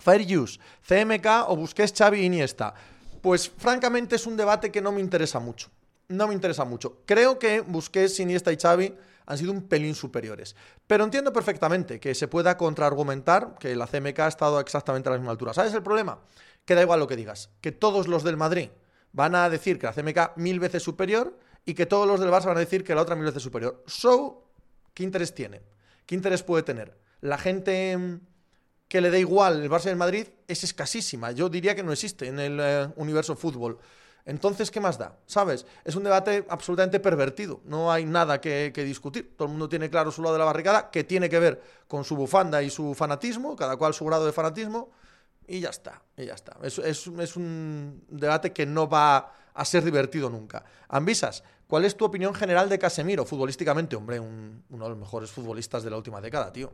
Fair 0.00 0.38
Use, 0.38 0.60
CMK 0.86 1.48
o 1.48 1.56
Busquets, 1.56 1.92
Xavi, 1.96 2.24
Iniesta. 2.24 2.74
Pues 3.22 3.48
francamente 3.48 4.16
es 4.16 4.26
un 4.26 4.36
debate 4.36 4.70
que 4.70 4.80
no 4.80 4.92
me 4.92 5.00
interesa 5.00 5.40
mucho. 5.40 5.70
No 6.08 6.28
me 6.28 6.34
interesa 6.34 6.64
mucho. 6.64 7.02
Creo 7.06 7.38
que 7.38 7.60
Busquets, 7.60 8.20
Iniesta 8.20 8.52
y 8.52 8.56
Xavi 8.56 8.94
han 9.26 9.38
sido 9.38 9.52
un 9.52 9.68
pelín 9.68 9.94
superiores. 9.94 10.56
Pero 10.86 11.04
entiendo 11.04 11.32
perfectamente 11.32 12.00
que 12.00 12.14
se 12.14 12.28
pueda 12.28 12.56
contraargumentar 12.56 13.56
que 13.58 13.74
la 13.76 13.86
CMK 13.86 14.20
ha 14.20 14.28
estado 14.28 14.60
exactamente 14.60 15.08
a 15.08 15.12
la 15.12 15.18
misma 15.18 15.32
altura. 15.32 15.52
¿Sabes 15.52 15.74
el 15.74 15.82
problema? 15.82 16.20
Que 16.64 16.74
da 16.74 16.82
igual 16.82 17.00
lo 17.00 17.06
que 17.06 17.16
digas. 17.16 17.50
Que 17.60 17.72
todos 17.72 18.08
los 18.08 18.22
del 18.22 18.36
Madrid 18.36 18.70
van 19.12 19.34
a 19.34 19.50
decir 19.50 19.78
que 19.78 19.86
la 19.86 19.92
CMK 19.92 20.36
mil 20.36 20.60
veces 20.60 20.82
superior 20.82 21.38
y 21.64 21.74
que 21.74 21.86
todos 21.86 22.06
los 22.06 22.20
del 22.20 22.30
Barça 22.30 22.46
van 22.46 22.56
a 22.56 22.60
decir 22.60 22.84
que 22.84 22.94
la 22.94 23.02
otra 23.02 23.16
mil 23.16 23.24
veces 23.24 23.42
superior. 23.42 23.82
So, 23.86 24.48
¿qué 24.94 25.02
interés 25.02 25.34
tiene? 25.34 25.62
¿Qué 26.06 26.14
interés 26.14 26.42
puede 26.42 26.62
tener? 26.62 26.96
La 27.20 27.38
gente 27.38 27.96
mm, 27.96 28.20
que 28.88 29.00
le 29.00 29.10
da 29.10 29.18
igual 29.18 29.62
el 29.62 29.70
Barça 29.70 29.86
y 29.86 29.88
el 29.88 29.96
Madrid 29.96 30.28
es 30.46 30.62
escasísima. 30.62 31.32
Yo 31.32 31.48
diría 31.48 31.74
que 31.74 31.82
no 31.82 31.92
existe 31.92 32.28
en 32.28 32.38
el 32.38 32.58
eh, 32.60 32.88
universo 32.96 33.34
fútbol. 33.34 33.78
Entonces, 34.26 34.72
¿qué 34.72 34.80
más 34.80 34.98
da? 34.98 35.16
¿Sabes? 35.24 35.64
Es 35.84 35.94
un 35.94 36.02
debate 36.02 36.44
absolutamente 36.48 36.98
pervertido. 36.98 37.60
No 37.64 37.92
hay 37.92 38.04
nada 38.04 38.40
que, 38.40 38.72
discutir. 38.74 39.36
Todo 39.36 39.46
el 39.46 39.52
mundo 39.52 39.68
tiene 39.68 39.88
claro 39.88 40.10
su 40.10 40.20
lado 40.20 40.34
de 40.34 40.40
la 40.40 40.44
barricada, 40.44 40.90
que 40.90 41.04
tiene 41.04 41.28
que 41.28 41.38
ver 41.38 41.62
con 41.86 42.04
su 42.04 42.16
bufanda 42.16 42.60
y 42.60 42.68
su 42.68 42.92
fanatismo, 42.94 43.54
cada 43.54 43.76
cual 43.76 43.94
su 43.94 44.04
grado 44.04 44.26
de 44.26 44.32
fanatismo, 44.32 44.90
y 45.46 45.60
ya 45.60 45.70
está. 45.70 46.02
Y 46.16 46.26
ya 46.26 46.34
está. 46.34 46.56
Es, 46.64 47.06
un 47.36 48.04
debate 48.08 48.52
que 48.52 48.66
no 48.66 48.88
va 48.88 49.32
a 49.54 49.64
ser 49.64 49.84
divertido 49.84 50.28
nunca. 50.28 50.64
Ambisas, 50.88 51.44
¿cuál 51.68 51.84
es 51.84 51.96
tu 51.96 52.04
opinión 52.04 52.34
general 52.34 52.68
de 52.68 52.80
Casemiro? 52.80 53.24
Futbolísticamente, 53.24 53.94
hombre, 53.94 54.18
uno 54.18 54.60
de 54.68 54.88
los 54.90 54.98
mejores 54.98 55.30
futbolistas 55.30 55.84
de 55.84 55.90
la 55.90 55.98
última 55.98 56.20
década, 56.20 56.52
tío. 56.52 56.72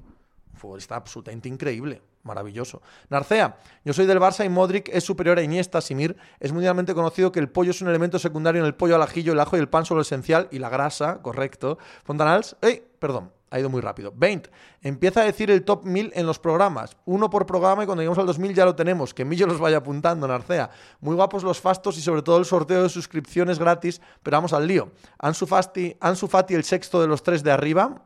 Futbolista 0.55 0.97
absolutamente 0.97 1.49
increíble, 1.49 2.03
maravilloso. 2.23 2.83
Narcea, 3.09 3.59
yo 3.85 3.93
soy 3.93 4.07
del 4.07 4.21
Barça 4.21 4.45
y 4.45 4.49
Modric 4.49 4.89
es 4.91 5.05
superior 5.05 5.39
a 5.39 5.43
Iniesta, 5.43 5.81
Simir. 5.81 6.17
Es 6.41 6.53
mundialmente 6.53 6.95
conocido 6.95 7.33
que 7.33 7.41
el 7.41 7.49
pollo 7.49 7.71
es 7.71 7.81
un 7.81 7.89
elemento 7.89 8.19
secundario 8.19 8.61
en 8.61 8.67
el 8.67 8.75
pollo 8.75 8.95
al 8.97 9.03
ajillo, 9.03 9.33
el 9.33 9.41
ajo 9.41 9.57
y 9.57 9.61
el 9.61 9.69
pan 9.69 9.85
son 9.85 9.97
lo 9.97 10.03
esencial 10.03 10.49
y 10.51 10.59
la 10.59 10.69
grasa, 10.69 11.23
correcto. 11.23 11.79
Fontanals, 12.05 12.57
¡ey! 12.61 12.85
Perdón, 12.99 13.33
ha 13.53 13.61
ido 13.61 13.69
muy 13.69 13.83
rápido. 13.83 14.15
20. 14.17 14.51
Empieza 14.81 15.21
a 15.21 15.25
decir 15.25 15.51
el 15.51 15.63
top 15.63 15.85
1000 15.85 16.13
en 16.15 16.25
los 16.25 16.39
programas. 16.39 16.97
Uno 17.05 17.29
por 17.29 17.45
programa 17.45 17.83
y 17.83 17.87
cuando 17.87 18.01
lleguemos 18.01 18.19
al 18.19 18.27
2000 18.27 18.55
ya 18.55 18.65
lo 18.65 18.75
tenemos. 18.75 19.13
Que 19.13 19.27
Millo 19.27 19.47
los 19.47 19.59
vaya 19.59 19.77
apuntando, 19.77 20.27
Narcea. 20.27 20.71
Muy 21.01 21.15
guapos 21.15 21.43
los 21.45 21.61
fastos 21.61 21.99
y 21.99 22.01
sobre 22.01 22.23
todo 22.23 22.39
el 22.39 22.47
sorteo 22.47 22.83
de 22.83 22.89
suscripciones 22.89 23.59
gratis. 23.59 24.01
Pero 24.23 24.39
vamos 24.39 24.55
al 24.55 24.67
lío. 24.67 24.93
Ansu 25.19 25.47
Fati, 25.47 25.95
Ansu 26.01 26.29
Fati 26.29 26.55
el 26.55 26.65
sexto 26.65 27.03
de 27.03 27.09
los 27.09 27.23
tres 27.23 27.43
de 27.43 27.51
arriba. 27.51 28.03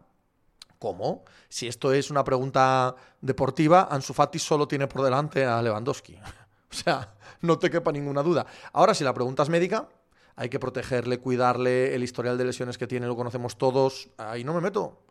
¿Cómo? 0.81 1.25
Si 1.49 1.67
esto 1.67 1.93
es 1.93 2.11
una 2.11 2.25
pregunta 2.25 2.95
deportiva, 3.21 3.89
Ansu 3.91 4.13
Fati 4.13 4.39
solo 4.39 4.67
tiene 4.67 4.87
por 4.87 5.03
delante 5.03 5.45
a 5.45 5.63
Lewandowski. 5.63 6.17
o 6.71 6.75
sea, 6.75 7.15
no 7.43 7.59
te 7.59 7.71
quepa 7.71 7.93
ninguna 7.93 8.23
duda. 8.23 8.47
Ahora, 8.73 8.95
si 8.95 9.05
la 9.05 9.15
pregunta 9.15 9.43
es 9.43 9.49
médica, 9.49 9.89
hay 10.37 10.49
que 10.49 10.59
protegerle, 10.59 11.19
cuidarle, 11.19 11.95
el 11.95 12.03
historial 12.03 12.37
de 12.37 12.45
lesiones 12.45 12.79
que 12.79 12.87
tiene 12.87 13.07
lo 13.07 13.17
conocemos 13.17 13.57
todos. 13.57 14.09
Ahí 14.19 14.45
no 14.45 14.55
me 14.55 14.61
meto. 14.61 15.03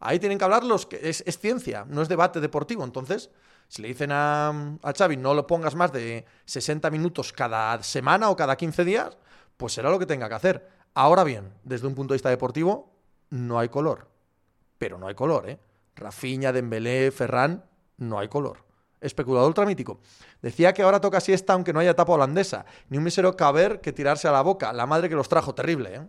Ahí 0.00 0.18
tienen 0.18 0.38
que 0.38 0.44
hablarlos, 0.44 0.86
que 0.86 1.00
es, 1.08 1.22
ciencia, 1.38 1.86
no 1.88 2.02
es 2.02 2.08
debate 2.08 2.40
deportivo. 2.40 2.84
Entonces, 2.84 3.30
si 3.68 3.80
le 3.80 3.88
dicen 3.88 4.10
a, 4.12 4.48
a 4.82 4.92
Xavi 4.92 5.16
no 5.16 5.32
lo 5.32 5.46
pongas 5.46 5.74
más 5.74 5.92
de 5.92 6.26
60 6.44 6.90
minutos 6.90 7.32
cada 7.32 7.82
semana 7.82 8.28
o 8.28 8.36
cada 8.36 8.56
15 8.56 8.84
días, 8.84 9.16
pues 9.56 9.72
será 9.72 9.90
lo 9.90 9.98
que 9.98 10.06
tenga 10.06 10.28
que 10.28 10.34
hacer. 10.34 10.68
Ahora 10.92 11.24
bien, 11.24 11.54
desde 11.62 11.86
un 11.86 11.94
punto 11.94 12.12
de 12.12 12.16
vista 12.16 12.28
deportivo, 12.28 12.92
no 13.30 13.58
hay 13.58 13.68
color 13.68 14.14
pero 14.84 14.98
no 14.98 15.06
hay 15.06 15.14
color, 15.14 15.48
¿eh? 15.48 15.58
Rafiña, 15.96 16.52
Dembélé, 16.52 17.10
Ferran, 17.10 17.64
no 17.98 18.18
hay 18.18 18.28
color. 18.28 18.64
Especulador 19.00 19.48
ultramítico. 19.48 20.00
Decía 20.40 20.72
que 20.72 20.82
ahora 20.82 21.00
toca 21.00 21.20
siesta 21.20 21.52
aunque 21.52 21.72
no 21.72 21.80
haya 21.80 21.90
etapa 21.90 22.12
holandesa. 22.12 22.64
Ni 22.88 22.96
un 22.98 23.04
mísero 23.04 23.36
caber 23.36 23.80
que 23.80 23.92
tirarse 23.92 24.28
a 24.28 24.32
la 24.32 24.40
boca. 24.40 24.72
La 24.72 24.86
madre 24.86 25.10
que 25.10 25.14
los 25.14 25.28
trajo. 25.28 25.54
Terrible, 25.54 25.94
¿eh? 25.94 26.00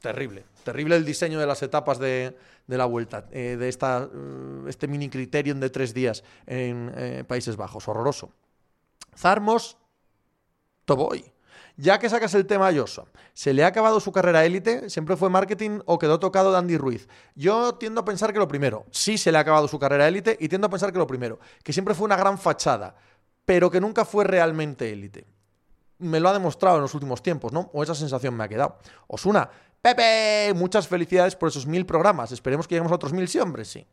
Terrible. 0.00 0.44
Terrible 0.62 0.96
el 0.96 1.04
diseño 1.04 1.40
de 1.40 1.46
las 1.46 1.62
etapas 1.62 1.98
de, 1.98 2.36
la 2.66 2.84
vuelta. 2.84 3.26
Eh, 3.30 3.56
de 3.58 3.68
esta, 3.68 4.02
uh, 4.02 4.68
este 4.68 4.86
mini 4.86 5.08
criterion 5.08 5.60
de 5.60 5.70
tres 5.70 5.94
días 5.94 6.22
en 6.46 6.92
eh, 6.94 7.24
Países 7.26 7.56
Bajos. 7.56 7.88
Horroroso. 7.88 8.30
Zarmos 9.16 9.78
Toboy. 10.84 11.35
Ya 11.78 11.98
que 11.98 12.08
sacas 12.08 12.32
el 12.34 12.46
tema 12.46 12.68
a 12.68 12.72
¿se 13.34 13.52
le 13.52 13.62
ha 13.62 13.66
acabado 13.66 14.00
su 14.00 14.10
carrera 14.10 14.46
élite? 14.46 14.88
¿Siempre 14.88 15.14
fue 15.14 15.28
marketing 15.28 15.80
o 15.84 15.98
quedó 15.98 16.18
tocado 16.18 16.50
de 16.50 16.58
Andy 16.58 16.78
Ruiz? 16.78 17.06
Yo 17.34 17.74
tiendo 17.74 18.00
a 18.00 18.04
pensar 18.04 18.32
que 18.32 18.38
lo 18.38 18.48
primero, 18.48 18.86
sí 18.90 19.18
se 19.18 19.30
le 19.30 19.36
ha 19.36 19.42
acabado 19.42 19.68
su 19.68 19.78
carrera 19.78 20.08
élite 20.08 20.38
y 20.40 20.48
tiendo 20.48 20.68
a 20.68 20.70
pensar 20.70 20.90
que 20.90 20.98
lo 20.98 21.06
primero, 21.06 21.38
que 21.62 21.74
siempre 21.74 21.94
fue 21.94 22.06
una 22.06 22.16
gran 22.16 22.38
fachada, 22.38 22.96
pero 23.44 23.70
que 23.70 23.80
nunca 23.80 24.06
fue 24.06 24.24
realmente 24.24 24.90
élite. 24.90 25.26
Me 25.98 26.18
lo 26.18 26.30
ha 26.30 26.32
demostrado 26.32 26.76
en 26.76 26.82
los 26.82 26.94
últimos 26.94 27.22
tiempos, 27.22 27.52
¿no? 27.52 27.70
O 27.74 27.82
esa 27.82 27.94
sensación 27.94 28.34
me 28.34 28.44
ha 28.44 28.48
quedado. 28.48 28.78
Osuna, 29.06 29.50
Pepe, 29.82 30.54
muchas 30.54 30.88
felicidades 30.88 31.36
por 31.36 31.50
esos 31.50 31.66
mil 31.66 31.84
programas. 31.84 32.32
Esperemos 32.32 32.66
que 32.66 32.74
lleguemos 32.74 32.92
a 32.92 32.96
otros 32.96 33.12
mil, 33.12 33.28
sí, 33.28 33.38
hombre, 33.38 33.66
sí 33.66 33.86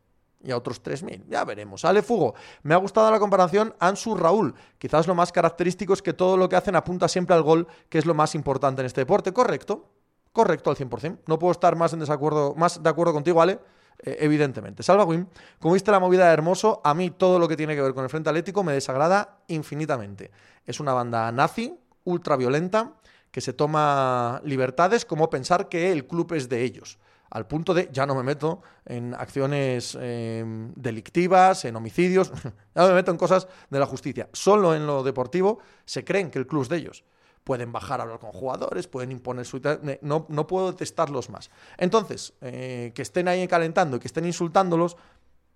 y 0.44 0.50
a 0.52 0.56
otros 0.56 0.82
3.000. 0.82 1.24
Ya 1.28 1.44
veremos. 1.44 1.84
Ale 1.84 2.02
Fugo. 2.02 2.34
Me 2.62 2.74
ha 2.74 2.76
gustado 2.76 3.10
la 3.10 3.18
comparación 3.18 3.74
Ansu 3.80 4.14
Raúl. 4.14 4.54
Quizás 4.78 5.06
lo 5.06 5.14
más 5.14 5.32
característico 5.32 5.94
es 5.94 6.02
que 6.02 6.12
todo 6.12 6.36
lo 6.36 6.48
que 6.48 6.56
hacen 6.56 6.76
apunta 6.76 7.08
siempre 7.08 7.34
al 7.34 7.42
gol, 7.42 7.66
que 7.88 7.98
es 7.98 8.06
lo 8.06 8.14
más 8.14 8.34
importante 8.34 8.82
en 8.82 8.86
este 8.86 9.00
deporte. 9.00 9.32
Correcto. 9.32 9.90
Correcto 10.32 10.70
al 10.70 10.76
100%. 10.76 11.20
No 11.26 11.38
puedo 11.38 11.52
estar 11.52 11.76
más 11.76 11.92
en 11.92 12.00
desacuerdo, 12.00 12.54
más 12.56 12.82
de 12.82 12.90
acuerdo 12.90 13.12
contigo, 13.12 13.40
Ale. 13.40 13.58
Eh, 13.98 14.18
evidentemente. 14.20 14.82
Salva 14.82 15.04
Wim, 15.04 15.26
como 15.60 15.74
viste 15.74 15.90
la 15.92 16.00
movida 16.00 16.26
de 16.26 16.32
Hermoso, 16.32 16.80
a 16.84 16.94
mí 16.94 17.10
todo 17.10 17.38
lo 17.38 17.46
que 17.46 17.56
tiene 17.56 17.76
que 17.76 17.82
ver 17.82 17.94
con 17.94 18.02
el 18.02 18.10
Frente 18.10 18.28
Atlético 18.28 18.64
me 18.64 18.72
desagrada 18.72 19.38
infinitamente. 19.46 20.32
Es 20.66 20.80
una 20.80 20.92
banda 20.92 21.30
nazi, 21.30 21.78
ultra 22.02 22.36
violenta, 22.36 22.94
que 23.30 23.40
se 23.40 23.52
toma 23.52 24.40
libertades 24.44 25.04
como 25.04 25.30
pensar 25.30 25.68
que 25.68 25.92
el 25.92 26.06
club 26.06 26.32
es 26.32 26.48
de 26.48 26.62
ellos 26.62 26.98
al 27.34 27.48
punto 27.48 27.74
de 27.74 27.90
ya 27.92 28.06
no 28.06 28.14
me 28.14 28.22
meto 28.22 28.62
en 28.86 29.12
acciones 29.12 29.98
em, 30.00 30.72
delictivas, 30.76 31.64
en 31.64 31.74
homicidios, 31.74 32.30
ya 32.74 32.82
no 32.82 32.88
me 32.88 32.94
meto 32.94 33.10
en 33.10 33.16
cosas 33.16 33.48
de 33.68 33.78
la 33.80 33.86
justicia. 33.86 34.28
Solo 34.32 34.72
en 34.72 34.86
lo 34.86 35.02
deportivo 35.02 35.58
se 35.84 36.04
creen 36.04 36.30
que 36.30 36.38
el 36.38 36.46
club 36.46 36.62
es 36.62 36.68
de 36.68 36.76
ellos. 36.76 37.04
Pueden 37.42 37.72
bajar 37.72 37.98
a 37.98 38.04
hablar 38.04 38.20
con 38.20 38.30
jugadores, 38.30 38.86
pueden 38.86 39.10
imponer 39.10 39.44
su... 39.44 39.60
No, 40.00 40.26
no 40.28 40.46
puedo 40.46 40.70
detestarlos 40.70 41.28
más. 41.28 41.50
Entonces, 41.76 42.34
eh, 42.40 42.92
que 42.94 43.02
estén 43.02 43.26
ahí 43.26 43.46
calentando 43.48 43.96
y 43.96 44.00
que 44.00 44.06
estén 44.06 44.24
insultándolos, 44.24 44.96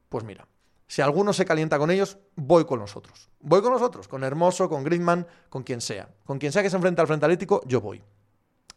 pues 0.09 0.25
mira, 0.25 0.49
si 0.89 1.01
alguno 1.01 1.33
se 1.33 1.45
calienta 1.45 1.79
con 1.79 1.93
ellos, 1.93 2.19
voy 2.35 2.65
con 2.65 2.81
nosotros. 2.81 3.31
Voy 3.39 3.63
con 3.63 3.73
nosotros, 3.73 4.09
con 4.09 4.25
Hermoso, 4.25 4.69
con 4.69 4.83
Griezmann, 4.83 5.29
con 5.49 5.63
quien 5.63 5.81
sea. 5.81 6.09
Con 6.25 6.41
quien 6.41 6.51
sea 6.51 6.65
que 6.65 6.71
se 6.71 6.77
enfrente 6.77 7.01
al 7.01 7.07
Frente 7.07 7.25
Atlético, 7.25 7.63
yo 7.67 7.81
voy. 7.81 8.03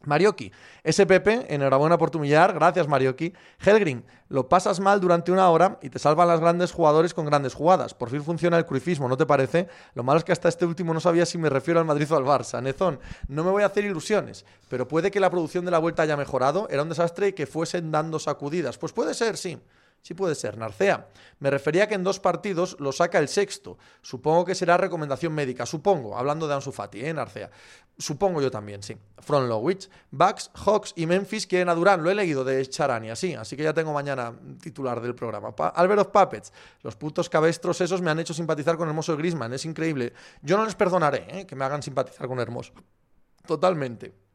Marioki, 0.06 0.52
SPP, 0.84 1.50
enhorabuena 1.50 1.98
por 1.98 2.10
tu 2.10 2.20
millar, 2.20 2.54
gracias 2.54 2.88
Marioki. 2.88 3.34
Helgrin, 3.60 4.04
lo 4.30 4.48
pasas 4.50 4.80
mal 4.80 5.00
durante 5.00 5.32
una 5.32 5.50
hora 5.50 5.78
y 5.82 5.90
te 5.90 6.00
salvan 6.00 6.28
las 6.28 6.40
grandes 6.40 6.72
jugadores 6.72 7.14
con 7.14 7.26
grandes 7.26 7.54
jugadas. 7.54 7.94
Por 7.94 8.10
fin 8.10 8.24
funciona 8.24 8.58
el 8.58 8.66
cruifismo, 8.66 9.08
¿no 9.08 9.18
te 9.18 9.26
parece? 9.26 9.68
Lo 9.94 10.04
malo 10.04 10.20
es 10.20 10.24
que 10.24 10.32
hasta 10.32 10.50
este 10.50 10.66
último 10.66 10.94
no 10.94 11.00
sabía 11.00 11.26
si 11.26 11.38
me 11.38 11.50
refiero 11.50 11.80
al 11.80 11.86
Madrid 11.86 12.12
o 12.12 12.16
al 12.16 12.24
Barça. 12.24 12.62
Nezón, 12.62 13.00
no 13.28 13.44
me 13.44 13.52
voy 13.52 13.64
a 13.64 13.68
hacer 13.68 13.86
ilusiones, 13.86 14.46
pero 14.70 14.88
puede 14.88 15.12
que 15.12 15.20
la 15.20 15.30
producción 15.30 15.66
de 15.66 15.72
la 15.72 15.80
vuelta 15.80 16.04
haya 16.04 16.18
mejorado. 16.18 16.68
Era 16.70 16.84
un 16.84 16.90
desastre 16.90 17.30
y 17.30 17.34
que 17.34 17.46
fuesen 17.46 17.92
dando 17.92 18.20
sacudidas. 18.20 18.78
Pues 18.78 18.94
puede 18.94 19.14
ser, 19.14 19.38
sí. 19.38 19.60
Sí 20.02 20.16
puede 20.16 20.34
ser, 20.34 20.58
Narcea. 20.58 21.08
Me 21.40 21.52
refería 21.52 21.88
que 21.88 21.94
en 21.94 22.04
dos 22.04 22.20
partidos 22.20 22.76
lo 22.80 22.92
saca 22.92 23.20
el 23.20 23.28
sexto. 23.28 23.78
Supongo 24.02 24.46
que 24.46 24.56
será 24.56 24.76
recomendación 24.78 25.32
médica. 25.34 25.66
Supongo, 25.68 26.18
hablando 26.18 26.48
de 26.48 26.56
Ansu 26.56 26.72
Fati, 26.72 27.06
¿eh, 27.06 27.14
Narcea? 27.14 27.52
Supongo 28.00 28.42
yo 28.42 28.50
también, 28.50 28.82
sí. 28.82 28.98
From 29.20 29.48
Lowich, 29.48 29.90
Bucks, 30.10 30.50
Hawks 30.56 30.94
y 30.96 31.06
Memphis 31.06 31.46
quieren 31.46 31.70
a 31.70 31.76
Durán. 31.76 32.04
Lo 32.04 32.10
he 32.10 32.16
leído 32.16 32.44
de 32.44 32.66
Charania, 32.68 33.16
sí. 33.16 33.36
Así 33.36 33.56
que 33.56 33.62
ya 33.62 33.74
tengo 33.74 33.94
mañana 33.94 34.34
titular 34.60 35.00
del 35.02 35.14
programa. 35.14 35.54
Albert 35.76 36.02
of 36.02 36.08
Puppets. 36.08 36.52
Los 36.82 36.96
putos 36.96 37.30
cabestros 37.30 37.80
esos 37.82 38.02
me 38.02 38.10
han 38.10 38.20
hecho 38.20 38.34
simpatizar 38.34 38.78
con 38.78 38.88
Hermoso 38.88 39.16
Grisman. 39.16 39.54
Es 39.54 39.66
increíble. 39.66 40.14
Yo 40.42 40.58
no 40.58 40.66
les 40.66 40.74
perdonaré 40.74 41.28
¿eh? 41.30 41.46
que 41.46 41.56
me 41.56 41.64
hagan 41.64 41.84
simpatizar 41.84 42.28
con 42.28 42.40
Hermoso. 42.40 42.74
Totalmente. 43.46 44.31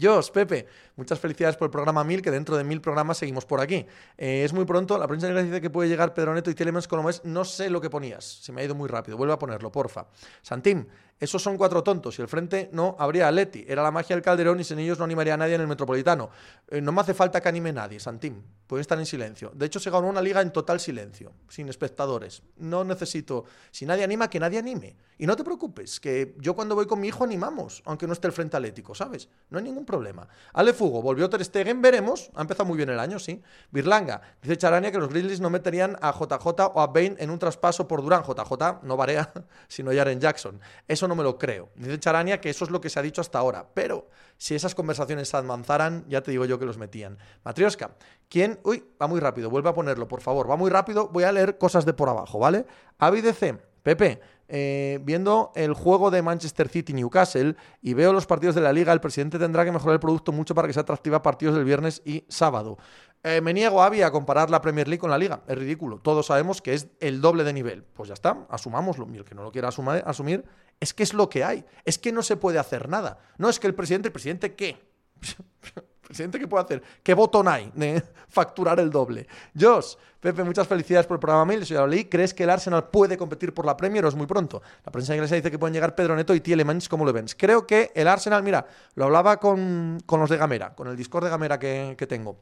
Jos, 0.00 0.30
Pepe, 0.30 0.66
muchas 0.96 1.18
felicidades 1.18 1.56
por 1.56 1.66
el 1.66 1.70
programa 1.70 2.04
1000, 2.04 2.22
que 2.22 2.30
dentro 2.30 2.56
de 2.56 2.64
mil 2.64 2.80
programas 2.80 3.18
seguimos 3.18 3.44
por 3.44 3.60
aquí. 3.60 3.86
Eh, 4.16 4.44
es 4.44 4.52
muy 4.52 4.64
pronto, 4.64 4.98
la 4.98 5.06
prensa 5.06 5.26
negra 5.26 5.42
dice 5.42 5.60
que 5.60 5.70
puede 5.70 5.88
llegar 5.88 6.14
Pedro 6.14 6.34
Neto 6.34 6.50
y 6.50 6.54
Telemans 6.54 6.88
como 6.88 7.08
es, 7.10 7.24
no 7.24 7.44
sé 7.44 7.70
lo 7.70 7.80
que 7.80 7.90
ponías, 7.90 8.24
se 8.24 8.52
me 8.52 8.62
ha 8.62 8.64
ido 8.64 8.74
muy 8.74 8.88
rápido, 8.88 9.16
vuelve 9.16 9.34
a 9.34 9.38
ponerlo, 9.38 9.70
porfa. 9.70 10.06
Santim, 10.42 10.86
esos 11.20 11.40
son 11.40 11.56
cuatro 11.56 11.82
tontos 11.82 12.18
y 12.18 12.22
el 12.22 12.28
frente 12.28 12.68
no 12.72 12.96
habría 12.98 13.30
Leti. 13.30 13.64
Era 13.68 13.82
la 13.82 13.90
magia 13.90 14.16
del 14.16 14.22
Calderón 14.22 14.58
y 14.60 14.64
sin 14.64 14.80
ellos 14.80 14.98
no 14.98 15.04
animaría 15.04 15.34
a 15.34 15.36
nadie 15.36 15.54
en 15.54 15.60
el 15.60 15.66
Metropolitano. 15.66 16.30
Eh, 16.68 16.80
no 16.80 16.90
me 16.90 17.00
hace 17.00 17.14
falta 17.14 17.40
que 17.40 17.48
anime 17.48 17.72
nadie, 17.72 18.00
Santim. 18.00 18.42
Puede 18.66 18.82
estar 18.82 18.98
en 18.98 19.06
silencio. 19.06 19.52
De 19.54 19.66
hecho, 19.66 19.78
se 19.78 19.90
ganó 19.90 20.08
una 20.08 20.20
liga 20.20 20.40
en 20.40 20.52
total 20.52 20.80
silencio, 20.80 21.32
sin 21.48 21.68
espectadores. 21.68 22.42
No 22.56 22.82
necesito. 22.82 23.44
Si 23.70 23.86
nadie 23.86 24.02
anima, 24.02 24.28
que 24.28 24.40
nadie 24.40 24.58
anime. 24.58 24.96
Y 25.16 25.26
no 25.26 25.36
te 25.36 25.44
preocupes, 25.44 26.00
que 26.00 26.34
yo 26.38 26.54
cuando 26.54 26.74
voy 26.74 26.86
con 26.86 27.00
mi 27.00 27.08
hijo 27.08 27.22
animamos, 27.22 27.82
aunque 27.86 28.06
no 28.06 28.12
esté 28.12 28.26
el 28.26 28.32
frente 28.32 28.56
atlético, 28.56 28.94
¿sabes? 28.94 29.28
No 29.50 29.58
hay 29.58 29.64
ningún 29.64 29.83
problema. 29.84 30.28
Ale 30.52 30.72
Fugo, 30.72 31.02
volvió 31.02 31.28
Ter 31.30 31.44
Stegen, 31.44 31.82
veremos. 31.82 32.30
Ha 32.34 32.42
empezado 32.42 32.66
muy 32.66 32.76
bien 32.76 32.88
el 32.88 32.98
año, 32.98 33.18
sí. 33.18 33.42
Birlanga, 33.70 34.20
dice 34.42 34.56
Charania 34.56 34.90
que 34.90 34.98
los 34.98 35.08
Grizzlies 35.08 35.40
no 35.40 35.50
meterían 35.50 35.96
a 36.00 36.12
JJ 36.12 36.72
o 36.74 36.80
a 36.80 36.86
Bain 36.88 37.16
en 37.18 37.30
un 37.30 37.38
traspaso 37.38 37.88
por 37.88 38.02
Durán. 38.02 38.22
JJ 38.22 38.82
no 38.82 38.96
varea, 38.96 39.32
sino 39.68 39.92
Jaren 39.92 40.20
Jackson. 40.20 40.60
Eso 40.88 41.08
no 41.08 41.14
me 41.14 41.22
lo 41.22 41.38
creo. 41.38 41.70
Dice 41.74 41.98
Charania 41.98 42.40
que 42.40 42.50
eso 42.50 42.64
es 42.64 42.70
lo 42.70 42.80
que 42.80 42.90
se 42.90 42.98
ha 42.98 43.02
dicho 43.02 43.20
hasta 43.20 43.38
ahora, 43.38 43.68
pero 43.74 44.08
si 44.36 44.54
esas 44.54 44.74
conversaciones 44.74 45.28
se 45.28 45.36
avanzaran, 45.36 46.04
ya 46.08 46.22
te 46.22 46.30
digo 46.30 46.44
yo 46.44 46.58
que 46.58 46.66
los 46.66 46.78
metían. 46.78 47.18
Matrioska, 47.44 47.96
¿quién? 48.28 48.60
Uy, 48.64 48.84
va 49.00 49.06
muy 49.06 49.20
rápido, 49.20 49.50
vuelve 49.50 49.70
a 49.70 49.74
ponerlo, 49.74 50.08
por 50.08 50.20
favor, 50.20 50.50
va 50.50 50.56
muy 50.56 50.70
rápido, 50.70 51.08
voy 51.08 51.24
a 51.24 51.32
leer 51.32 51.58
cosas 51.58 51.84
de 51.84 51.92
por 51.92 52.08
abajo, 52.08 52.38
¿vale? 52.38 52.66
ABDC, 52.98 53.58
Pepe, 53.84 54.18
eh, 54.48 54.98
viendo 55.02 55.52
el 55.54 55.74
juego 55.74 56.10
de 56.10 56.22
Manchester 56.22 56.70
City-Newcastle 56.70 57.54
y 57.82 57.92
veo 57.92 58.14
los 58.14 58.24
partidos 58.24 58.54
de 58.54 58.62
la 58.62 58.72
liga, 58.72 58.94
el 58.94 59.00
presidente 59.00 59.38
tendrá 59.38 59.62
que 59.62 59.70
mejorar 59.70 59.92
el 59.92 60.00
producto 60.00 60.32
mucho 60.32 60.54
para 60.54 60.66
que 60.66 60.72
sea 60.72 60.82
atractiva 60.82 61.22
partidos 61.22 61.54
del 61.54 61.64
viernes 61.64 62.00
y 62.02 62.24
sábado. 62.28 62.78
Eh, 63.22 63.42
me 63.42 63.52
niego, 63.52 63.82
Avi, 63.82 64.00
a 64.00 64.10
comparar 64.10 64.48
la 64.48 64.62
Premier 64.62 64.88
League 64.88 65.00
con 65.00 65.10
la 65.10 65.18
liga. 65.18 65.42
Es 65.46 65.58
ridículo. 65.58 65.98
Todos 65.98 66.26
sabemos 66.26 66.62
que 66.62 66.72
es 66.72 66.88
el 67.00 67.20
doble 67.20 67.44
de 67.44 67.52
nivel. 67.52 67.84
Pues 67.84 68.08
ya 68.08 68.14
está, 68.14 68.46
asumámoslo. 68.48 69.06
Y 69.12 69.18
el 69.18 69.24
que 69.24 69.34
no 69.34 69.42
lo 69.42 69.52
quiera 69.52 69.68
asumir, 69.68 70.44
es 70.80 70.94
que 70.94 71.02
es 71.02 71.12
lo 71.12 71.28
que 71.28 71.44
hay. 71.44 71.66
Es 71.84 71.98
que 71.98 72.10
no 72.10 72.22
se 72.22 72.36
puede 72.36 72.58
hacer 72.58 72.88
nada. 72.88 73.18
No 73.36 73.50
es 73.50 73.60
que 73.60 73.66
el 73.66 73.74
presidente, 73.74 74.08
¿el 74.08 74.12
presidente 74.12 74.54
qué? 74.54 74.78
presidente, 76.14 76.38
¿qué 76.38 76.46
puede 76.46 76.64
hacer? 76.64 76.82
¿Qué 77.02 77.12
botón 77.12 77.48
hay 77.48 77.70
de 77.74 78.02
facturar 78.28 78.78
el 78.78 78.90
doble? 78.90 79.26
Josh, 79.58 79.94
Pepe, 80.20 80.44
muchas 80.44 80.66
felicidades 80.66 81.06
por 81.06 81.16
el 81.16 81.20
programa 81.20 81.44
Mil. 81.44 81.66
Soy 81.66 81.88
leí. 81.90 82.04
¿Crees 82.06 82.32
que 82.32 82.44
el 82.44 82.50
Arsenal 82.50 82.88
puede 82.88 83.18
competir 83.18 83.52
por 83.52 83.66
la 83.66 83.76
Premier 83.76 84.04
o 84.04 84.08
es 84.08 84.14
muy 84.14 84.26
pronto? 84.26 84.62
La 84.84 84.92
prensa 84.92 85.14
inglesa 85.14 85.34
dice 85.34 85.50
que 85.50 85.58
pueden 85.58 85.74
llegar 85.74 85.94
Pedro 85.94 86.16
Neto 86.16 86.34
y 86.34 86.40
Tielemans. 86.40 86.88
¿Cómo 86.88 87.04
lo 87.04 87.12
ves? 87.12 87.34
Creo 87.34 87.66
que 87.66 87.90
el 87.94 88.08
Arsenal, 88.08 88.42
mira, 88.42 88.66
lo 88.94 89.04
hablaba 89.04 89.38
con, 89.38 89.98
los 90.08 90.30
de 90.30 90.36
Gamera, 90.36 90.74
con 90.74 90.88
el 90.88 90.96
Discord 90.96 91.24
de 91.24 91.30
Gamera 91.30 91.58
que, 91.58 92.06
tengo. 92.08 92.38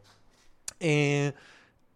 Eh, 0.79 1.33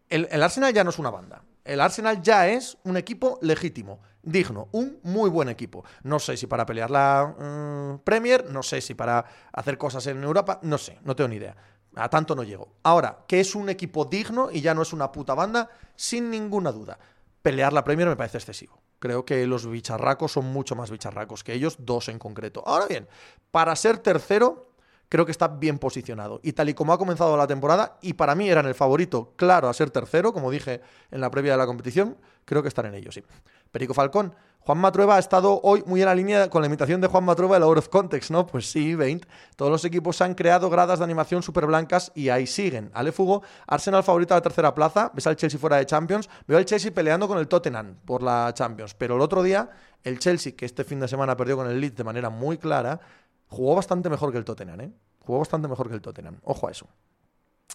el 0.08 0.42
Arsenal 0.42 0.72
ya 0.72 0.82
no 0.82 0.90
es 0.90 0.98
una 0.98 1.10
banda. 1.10 1.42
El 1.64 1.80
Arsenal 1.80 2.22
ya 2.22 2.48
es 2.48 2.78
un 2.84 2.96
equipo 2.96 3.38
legítimo 3.42 4.00
digno, 4.26 4.68
un 4.72 4.98
muy 5.04 5.30
buen 5.30 5.48
equipo. 5.48 5.84
No 6.02 6.18
sé 6.18 6.36
si 6.36 6.46
para 6.46 6.66
pelear 6.66 6.90
la 6.90 7.34
mm, 7.38 8.04
Premier, 8.04 8.50
no 8.50 8.62
sé 8.62 8.80
si 8.80 8.94
para 8.94 9.24
hacer 9.52 9.78
cosas 9.78 10.06
en 10.08 10.22
Europa, 10.22 10.58
no 10.62 10.76
sé, 10.76 10.98
no 11.04 11.16
tengo 11.16 11.28
ni 11.28 11.36
idea. 11.36 11.56
A 11.94 12.10
tanto 12.10 12.34
no 12.34 12.42
llego. 12.42 12.74
Ahora, 12.82 13.24
que 13.26 13.40
es 13.40 13.54
un 13.54 13.70
equipo 13.70 14.04
digno 14.04 14.50
y 14.52 14.60
ya 14.60 14.74
no 14.74 14.82
es 14.82 14.92
una 14.92 15.10
puta 15.10 15.34
banda, 15.34 15.70
sin 15.94 16.30
ninguna 16.30 16.72
duda. 16.72 16.98
Pelear 17.40 17.72
la 17.72 17.84
Premier 17.84 18.08
me 18.08 18.16
parece 18.16 18.36
excesivo. 18.36 18.82
Creo 18.98 19.24
que 19.24 19.46
los 19.46 19.66
bicharracos 19.66 20.32
son 20.32 20.46
mucho 20.46 20.74
más 20.74 20.90
bicharracos 20.90 21.44
que 21.44 21.54
ellos, 21.54 21.76
dos 21.78 22.08
en 22.08 22.18
concreto. 22.18 22.62
Ahora 22.66 22.86
bien, 22.86 23.08
para 23.50 23.74
ser 23.76 23.98
tercero, 23.98 24.72
creo 25.08 25.24
que 25.24 25.32
está 25.32 25.48
bien 25.48 25.78
posicionado. 25.78 26.40
Y 26.42 26.52
tal 26.52 26.68
y 26.68 26.74
como 26.74 26.92
ha 26.92 26.98
comenzado 26.98 27.36
la 27.36 27.46
temporada, 27.46 27.98
y 28.02 28.14
para 28.14 28.34
mí 28.34 28.48
eran 28.48 28.66
el 28.66 28.74
favorito 28.74 29.34
claro 29.36 29.68
a 29.68 29.74
ser 29.74 29.90
tercero, 29.90 30.32
como 30.32 30.50
dije 30.50 30.80
en 31.10 31.20
la 31.20 31.30
previa 31.30 31.52
de 31.52 31.58
la 31.58 31.66
competición, 31.66 32.16
creo 32.44 32.62
que 32.62 32.68
están 32.68 32.86
en 32.86 32.94
ellos, 32.94 33.14
sí. 33.14 33.22
Perico 33.76 33.92
Falcón, 33.92 34.34
Juan 34.60 34.78
Matrueva 34.78 35.16
ha 35.16 35.18
estado 35.18 35.60
hoy 35.62 35.84
muy 35.84 36.00
en 36.00 36.06
la 36.06 36.14
línea 36.14 36.48
con 36.48 36.62
la 36.62 36.66
imitación 36.66 36.98
de 37.02 37.08
Juan 37.08 37.24
Matrueva 37.24 37.58
el 37.58 37.62
Out 37.62 37.76
of 37.76 37.88
Context, 37.90 38.30
¿no? 38.30 38.46
Pues 38.46 38.70
sí, 38.70 38.94
20. 38.94 39.28
Todos 39.54 39.70
los 39.70 39.84
equipos 39.84 40.22
han 40.22 40.34
creado 40.34 40.70
gradas 40.70 41.00
de 41.00 41.04
animación 41.04 41.42
súper 41.42 41.66
blancas 41.66 42.10
y 42.14 42.30
ahí 42.30 42.46
siguen. 42.46 42.90
Ale 42.94 43.12
Fugo, 43.12 43.42
Arsenal 43.66 44.02
favorito 44.02 44.32
a 44.32 44.38
la 44.38 44.40
tercera 44.40 44.74
plaza, 44.74 45.10
ves 45.12 45.26
al 45.26 45.36
Chelsea 45.36 45.60
fuera 45.60 45.76
de 45.76 45.84
Champions, 45.84 46.30
veo 46.48 46.56
al 46.56 46.64
Chelsea 46.64 46.90
peleando 46.90 47.28
con 47.28 47.36
el 47.36 47.48
Tottenham 47.48 47.96
por 48.06 48.22
la 48.22 48.50
Champions, 48.54 48.94
pero 48.94 49.16
el 49.16 49.20
otro 49.20 49.42
día 49.42 49.68
el 50.04 50.18
Chelsea, 50.18 50.56
que 50.56 50.64
este 50.64 50.84
fin 50.84 51.00
de 51.00 51.08
semana 51.08 51.36
perdió 51.36 51.58
con 51.58 51.66
el 51.66 51.78
Leeds 51.78 51.96
de 51.96 52.04
manera 52.04 52.30
muy 52.30 52.56
clara, 52.56 52.98
jugó 53.48 53.74
bastante 53.74 54.08
mejor 54.08 54.32
que 54.32 54.38
el 54.38 54.46
Tottenham, 54.46 54.80
¿eh? 54.80 54.92
Jugó 55.18 55.40
bastante 55.40 55.68
mejor 55.68 55.88
que 55.88 55.96
el 55.96 56.00
Tottenham. 56.00 56.38
Ojo 56.44 56.66
a 56.66 56.70
eso. 56.70 56.88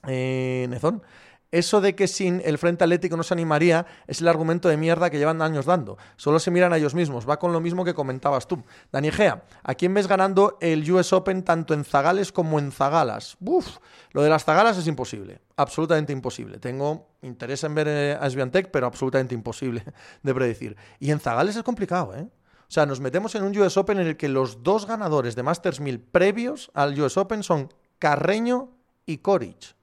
Eh, 0.07 0.65
Nezón, 0.67 1.03
eso 1.51 1.81
de 1.81 1.95
que 1.95 2.07
sin 2.07 2.41
el 2.45 2.57
Frente 2.57 2.83
Atlético 2.85 3.17
no 3.17 3.23
se 3.23 3.33
animaría 3.33 3.85
es 4.07 4.21
el 4.21 4.27
argumento 4.27 4.69
de 4.69 4.77
mierda 4.77 5.09
que 5.09 5.17
llevan 5.17 5.41
años 5.41 5.65
dando. 5.65 5.97
Solo 6.15 6.39
se 6.39 6.51
miran 6.51 6.73
a 6.73 6.77
ellos 6.77 6.95
mismos. 6.95 7.29
Va 7.29 7.39
con 7.39 7.51
lo 7.51 7.59
mismo 7.59 7.83
que 7.83 7.93
comentabas 7.93 8.47
tú. 8.47 8.63
Dani 8.91 9.11
Gea, 9.11 9.43
¿a 9.63 9.75
quién 9.75 9.93
ves 9.93 10.07
ganando 10.07 10.57
el 10.61 10.89
US 10.91 11.11
Open 11.13 11.43
tanto 11.43 11.73
en 11.73 11.83
Zagales 11.83 12.31
como 12.31 12.57
en 12.57 12.71
Zagalas? 12.71 13.37
Uf, 13.41 13.77
lo 14.11 14.23
de 14.23 14.29
las 14.29 14.45
Zagalas 14.45 14.77
es 14.77 14.87
imposible. 14.87 15.41
Absolutamente 15.57 16.13
imposible. 16.13 16.57
Tengo 16.57 17.09
interés 17.21 17.63
en 17.63 17.75
ver 17.75 17.87
eh, 17.89 18.17
a 18.19 18.29
Sviantec, 18.29 18.71
pero 18.71 18.87
absolutamente 18.87 19.35
imposible 19.35 19.83
de 20.23 20.33
predecir. 20.33 20.77
Y 20.99 21.11
en 21.11 21.19
Zagales 21.19 21.55
es 21.55 21.63
complicado, 21.63 22.15
¿eh? 22.15 22.27
O 22.71 22.73
sea, 22.73 22.85
nos 22.85 23.01
metemos 23.01 23.35
en 23.35 23.43
un 23.43 23.57
US 23.57 23.75
Open 23.75 23.99
en 23.99 24.07
el 24.07 24.15
que 24.15 24.29
los 24.29 24.63
dos 24.63 24.85
ganadores 24.85 25.35
de 25.35 25.43
Masters 25.43 25.81
1000 25.81 25.99
previos 25.99 26.71
al 26.73 26.97
US 27.01 27.17
Open 27.17 27.43
son 27.43 27.73
Carreño 27.99 28.69
y 29.05 29.17
Coric. 29.17 29.75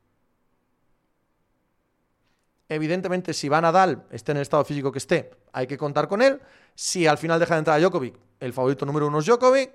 Evidentemente, 2.68 3.32
si 3.32 3.48
va 3.48 3.60
Nadal, 3.60 4.04
esté 4.10 4.32
en 4.32 4.38
el 4.38 4.42
estado 4.42 4.64
físico 4.64 4.92
que 4.92 4.98
esté, 4.98 5.30
hay 5.52 5.66
que 5.66 5.78
contar 5.78 6.06
con 6.06 6.20
él. 6.20 6.40
Si 6.74 7.06
al 7.06 7.18
final 7.18 7.40
deja 7.40 7.54
de 7.54 7.60
entrar 7.60 7.76
a 7.76 7.80
Djokovic, 7.80 8.14
el 8.40 8.52
favorito 8.52 8.84
número 8.84 9.06
uno 9.06 9.20
es 9.20 9.26
Djokovic. 9.26 9.72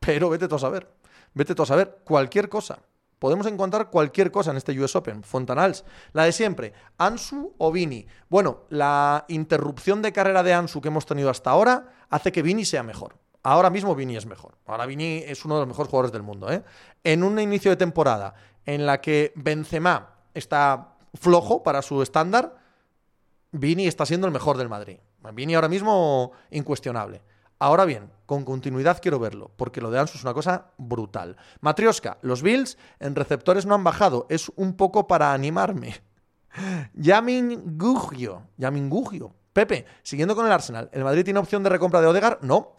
Pero 0.00 0.30
vete 0.30 0.48
tú 0.48 0.56
a 0.56 0.58
saber. 0.58 0.88
Vete 1.34 1.54
tú 1.54 1.62
a 1.62 1.66
saber 1.66 1.98
cualquier 2.04 2.48
cosa. 2.48 2.80
Podemos 3.18 3.46
encontrar 3.46 3.88
cualquier 3.88 4.32
cosa 4.32 4.50
en 4.50 4.56
este 4.56 4.78
US 4.80 4.96
Open. 4.96 5.22
Fontanals, 5.22 5.84
la 6.12 6.24
de 6.24 6.32
siempre. 6.32 6.72
Ansu 6.98 7.54
o 7.56 7.70
Vini. 7.70 8.04
Bueno, 8.28 8.62
la 8.68 9.24
interrupción 9.28 10.02
de 10.02 10.12
carrera 10.12 10.42
de 10.42 10.52
Ansu 10.52 10.80
que 10.80 10.88
hemos 10.88 11.06
tenido 11.06 11.30
hasta 11.30 11.50
ahora 11.50 11.92
hace 12.10 12.32
que 12.32 12.42
Vini 12.42 12.64
sea 12.64 12.82
mejor. 12.82 13.14
Ahora 13.44 13.70
mismo 13.70 13.94
Vini 13.94 14.16
es 14.16 14.26
mejor. 14.26 14.58
Ahora 14.66 14.86
Vini 14.86 15.22
es 15.24 15.44
uno 15.44 15.54
de 15.54 15.60
los 15.60 15.68
mejores 15.68 15.88
jugadores 15.88 16.12
del 16.12 16.22
mundo. 16.22 16.50
¿eh? 16.50 16.64
En 17.04 17.22
un 17.22 17.38
inicio 17.38 17.70
de 17.70 17.76
temporada 17.76 18.34
en 18.66 18.86
la 18.86 19.00
que 19.00 19.32
Benzema 19.36 20.14
está 20.34 20.91
flojo 21.14 21.62
para 21.62 21.82
su 21.82 22.02
estándar, 22.02 22.56
Vini 23.52 23.86
está 23.86 24.06
siendo 24.06 24.26
el 24.26 24.32
mejor 24.32 24.56
del 24.56 24.68
Madrid. 24.68 24.98
Vini 25.32 25.54
ahora 25.54 25.68
mismo 25.68 26.32
incuestionable. 26.50 27.22
Ahora 27.58 27.84
bien, 27.84 28.10
con 28.26 28.44
continuidad 28.44 28.98
quiero 29.00 29.20
verlo, 29.20 29.52
porque 29.56 29.80
lo 29.80 29.90
de 29.90 30.00
Ansu 30.00 30.18
es 30.18 30.24
una 30.24 30.34
cosa 30.34 30.72
brutal. 30.78 31.36
Matrioska, 31.60 32.18
los 32.22 32.42
Bills 32.42 32.76
en 32.98 33.14
receptores 33.14 33.66
no 33.66 33.74
han 33.76 33.84
bajado, 33.84 34.26
es 34.30 34.50
un 34.56 34.74
poco 34.74 35.06
para 35.06 35.32
animarme. 35.32 36.02
Yamin 36.94 37.78
Gugio, 37.78 38.48
Yamin 38.56 38.90
Gugio. 38.90 39.34
Pepe, 39.52 39.84
siguiendo 40.02 40.34
con 40.34 40.46
el 40.46 40.52
Arsenal, 40.52 40.88
¿el 40.92 41.04
Madrid 41.04 41.24
tiene 41.24 41.38
opción 41.38 41.62
de 41.62 41.68
recompra 41.68 42.00
de 42.00 42.08
Odegar? 42.08 42.38
No. 42.42 42.72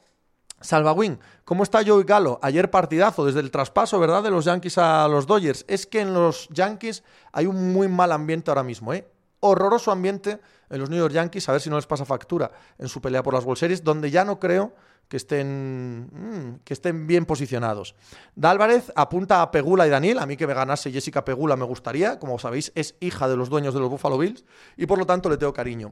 Salvawin, 0.63 1.19
¿cómo 1.45 1.63
está 1.63 1.85
Joey 1.85 2.05
Galo? 2.05 2.39
Ayer 2.41 2.71
partidazo 2.71 3.25
desde 3.25 3.41
el 3.41 3.51
traspaso, 3.51 3.99
¿verdad? 3.99 4.23
De 4.23 4.31
los 4.31 4.45
Yankees 4.45 4.77
a 4.77 5.07
los 5.07 5.27
Dodgers. 5.27 5.65
Es 5.67 5.85
que 5.85 5.99
en 6.01 6.13
los 6.13 6.47
Yankees 6.49 7.03
hay 7.31 7.45
un 7.45 7.73
muy 7.73 7.87
mal 7.87 8.11
ambiente 8.11 8.49
ahora 8.49 8.63
mismo, 8.63 8.93
¿eh? 8.93 9.07
horroroso 9.43 9.91
ambiente 9.91 10.39
en 10.69 10.79
los 10.79 10.89
New 10.89 10.97
York 10.97 11.13
Yankees, 11.13 11.47
a 11.49 11.51
ver 11.51 11.61
si 11.61 11.69
no 11.69 11.75
les 11.75 11.85
pasa 11.85 12.05
factura 12.05 12.49
en 12.77 12.87
su 12.87 13.01
pelea 13.01 13.21
por 13.21 13.33
las 13.33 13.43
World 13.43 13.83
donde 13.83 14.09
ya 14.09 14.23
no 14.23 14.39
creo 14.39 14.73
que 15.09 15.17
estén, 15.17 16.07
mm, 16.11 16.59
que 16.63 16.73
estén 16.73 17.05
bien 17.05 17.25
posicionados. 17.25 17.93
Dálvarez 18.35 18.91
apunta 18.95 19.41
a 19.41 19.51
Pegula 19.51 19.85
y 19.85 19.89
Daniel. 19.89 20.19
A 20.19 20.25
mí 20.25 20.37
que 20.37 20.47
me 20.47 20.53
ganase 20.53 20.91
Jessica 20.91 21.25
Pegula 21.25 21.57
me 21.57 21.65
gustaría. 21.65 22.19
Como 22.19 22.39
sabéis, 22.39 22.71
es 22.73 22.95
hija 23.01 23.27
de 23.27 23.35
los 23.35 23.49
dueños 23.49 23.73
de 23.73 23.81
los 23.81 23.89
Buffalo 23.89 24.17
Bills 24.17 24.45
y 24.77 24.85
por 24.85 24.97
lo 24.97 25.05
tanto 25.05 25.29
le 25.29 25.37
tengo 25.37 25.53
cariño. 25.53 25.91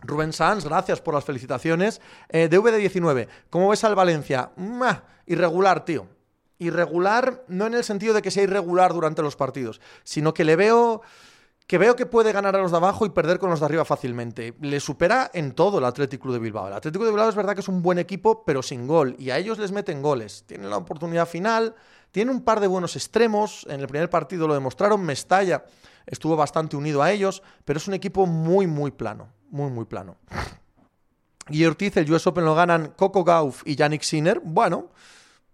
Rubén 0.00 0.32
Sanz, 0.32 0.64
gracias 0.64 1.00
por 1.00 1.14
las 1.14 1.24
felicitaciones. 1.24 2.00
Eh, 2.28 2.48
DVD19, 2.50 3.28
¿cómo 3.50 3.70
ves 3.70 3.84
al 3.84 3.94
Valencia? 3.94 4.50
irregular, 5.26 5.84
tío. 5.84 6.06
Irregular, 6.58 7.44
no 7.48 7.66
en 7.66 7.74
el 7.74 7.84
sentido 7.84 8.14
de 8.14 8.22
que 8.22 8.30
sea 8.30 8.44
irregular 8.44 8.92
durante 8.92 9.22
los 9.22 9.36
partidos, 9.36 9.80
sino 10.04 10.32
que 10.32 10.44
le 10.44 10.56
veo 10.56 11.02
que 11.66 11.78
veo 11.78 11.96
que 11.96 12.06
puede 12.06 12.32
ganar 12.32 12.54
a 12.54 12.60
los 12.60 12.70
de 12.70 12.76
abajo 12.76 13.06
y 13.06 13.10
perder 13.10 13.38
con 13.38 13.50
los 13.50 13.58
de 13.58 13.66
arriba 13.66 13.84
fácilmente. 13.84 14.54
Le 14.60 14.78
supera 14.78 15.30
en 15.34 15.52
todo 15.52 15.78
el 15.78 15.84
Atlético 15.84 16.32
de 16.32 16.38
Bilbao. 16.38 16.68
El 16.68 16.74
Atlético 16.74 17.04
de 17.04 17.10
Bilbao 17.10 17.28
es 17.28 17.34
verdad 17.34 17.54
que 17.54 17.60
es 17.60 17.68
un 17.68 17.82
buen 17.82 17.98
equipo, 17.98 18.44
pero 18.44 18.62
sin 18.62 18.86
gol. 18.86 19.16
Y 19.18 19.30
a 19.30 19.38
ellos 19.38 19.58
les 19.58 19.72
meten 19.72 20.00
goles. 20.00 20.44
Tienen 20.46 20.70
la 20.70 20.76
oportunidad 20.76 21.26
final, 21.26 21.74
tienen 22.12 22.36
un 22.36 22.42
par 22.42 22.60
de 22.60 22.68
buenos 22.68 22.94
extremos. 22.94 23.66
En 23.68 23.80
el 23.80 23.88
primer 23.88 24.08
partido 24.08 24.46
lo 24.46 24.54
demostraron. 24.54 25.04
Mestalla 25.04 25.64
estuvo 26.06 26.36
bastante 26.36 26.76
unido 26.76 27.02
a 27.02 27.10
ellos, 27.10 27.42
pero 27.64 27.78
es 27.78 27.88
un 27.88 27.94
equipo 27.94 28.26
muy, 28.26 28.66
muy 28.66 28.90
plano. 28.90 29.28
Muy, 29.50 29.70
muy 29.70 29.84
plano. 29.84 30.16
Y 31.48 31.64
Ortiz, 31.64 31.96
el 31.96 32.10
US 32.12 32.26
Open 32.26 32.44
lo 32.44 32.54
ganan 32.54 32.92
Coco 32.96 33.24
Gauff 33.24 33.62
y 33.64 33.76
Yannick 33.76 34.02
Sinner. 34.02 34.40
Bueno, 34.42 34.90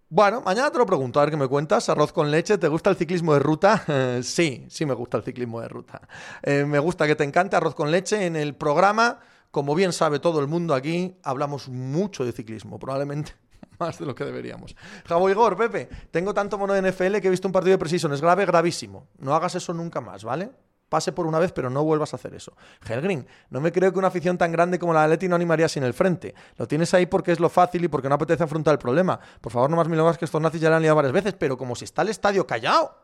bueno, 0.09 0.43
mañana 0.43 0.71
te 0.71 0.79
lo 0.79 0.87
pregunto, 0.87 1.21
a 1.21 1.25
ver 1.25 1.31
qué 1.31 1.37
me 1.37 1.49
cuentas. 1.49 1.89
Arroz 1.89 2.13
con 2.13 2.31
leche, 2.31 2.59
¿te 2.59 2.69
gusta 2.69 2.91
el 2.91 2.97
ciclismo 2.97 3.35
de 3.35 3.41
ruta? 3.41 3.85
sí, 4.23 4.67
sí 4.69 4.87
me 4.87 4.95
gusta 4.95 5.19
el 5.19 5.25
ciclismo 5.25 5.61
de 5.61 5.69
ruta. 5.69 6.01
Eh, 6.43 6.65
me 6.67 6.79
gusta 6.79 7.07
que 7.07 7.17
te 7.17 7.25
encante 7.25 7.57
arroz 7.57 7.75
con 7.75 7.91
leche. 7.91 8.27
En 8.27 8.37
el 8.37 8.55
programa, 8.55 9.21
como 9.51 9.75
bien 9.75 9.93
sabe 9.93 10.19
todo 10.19 10.41
el 10.41 10.49
mundo 10.49 10.75
aquí, 10.75 11.17
hablamos 11.23 11.69
mucho 11.69 12.25
de 12.25 12.33
ciclismo, 12.33 12.79
probablemente 12.79 13.42
más 13.83 13.99
de 13.99 14.07
lo 14.07 14.15
que 14.15 14.25
deberíamos. 14.25 14.77
Javo 15.07 15.29
Igor, 15.29 15.57
Pepe, 15.57 15.89
tengo 16.11 16.33
tanto 16.33 16.59
mono 16.59 16.75
de 16.75 16.91
NFL 16.91 17.19
que 17.19 17.29
he 17.29 17.31
visto 17.31 17.49
un 17.49 17.53
partido 17.53 17.73
de 17.73 17.79
Precision, 17.79 18.13
es 18.13 18.21
grave, 18.21 18.47
gravísimo. 18.47 19.09
No 19.19 19.35
hagas 19.35 19.55
eso 19.55 19.75
nunca 19.75 20.01
más, 20.01 20.25
¿vale? 20.25 20.51
pase 20.93 21.11
por 21.11 21.27
una 21.27 21.39
vez, 21.39 21.53
pero 21.53 21.71
no 21.71 21.83
vuelvas 21.85 22.13
a 22.13 22.17
hacer 22.17 22.35
eso. 22.35 22.55
Helgrin, 22.87 23.27
no 23.49 23.63
me 23.63 23.73
creo 23.73 23.91
que 23.95 23.99
una 23.99 24.09
afición 24.09 24.37
tan 24.37 24.53
grande 24.53 24.79
como 24.79 24.93
la 24.93 25.05
de 25.05 25.09
Leti 25.09 25.27
no 25.27 25.35
animaría 25.35 25.67
sin 25.67 25.85
el 25.85 25.95
frente. 25.95 26.35
Lo 26.59 26.69
tienes 26.69 26.93
ahí 26.93 27.07
porque 27.07 27.33
es 27.33 27.41
lo 27.41 27.49
fácil 27.49 27.83
y 27.83 27.89
porque 27.89 28.11
no 28.11 28.17
apetece 28.17 28.45
afrontar 28.45 28.73
el 28.73 28.79
problema. 28.79 29.19
Por 29.41 29.51
favor, 29.51 29.71
no 29.71 29.77
más 29.77 29.89
milongas 29.89 30.19
que 30.19 30.27
estos 30.27 30.43
nazis 30.43 30.61
ya 30.61 30.69
le 30.69 30.77
han 30.77 30.83
liado 30.83 30.97
varias 30.97 31.15
veces, 31.15 31.33
pero 31.33 31.57
como 31.57 31.75
si 31.75 31.87
está 31.87 32.03
el 32.03 32.11
estadio 32.11 32.47
callado. 32.47 32.95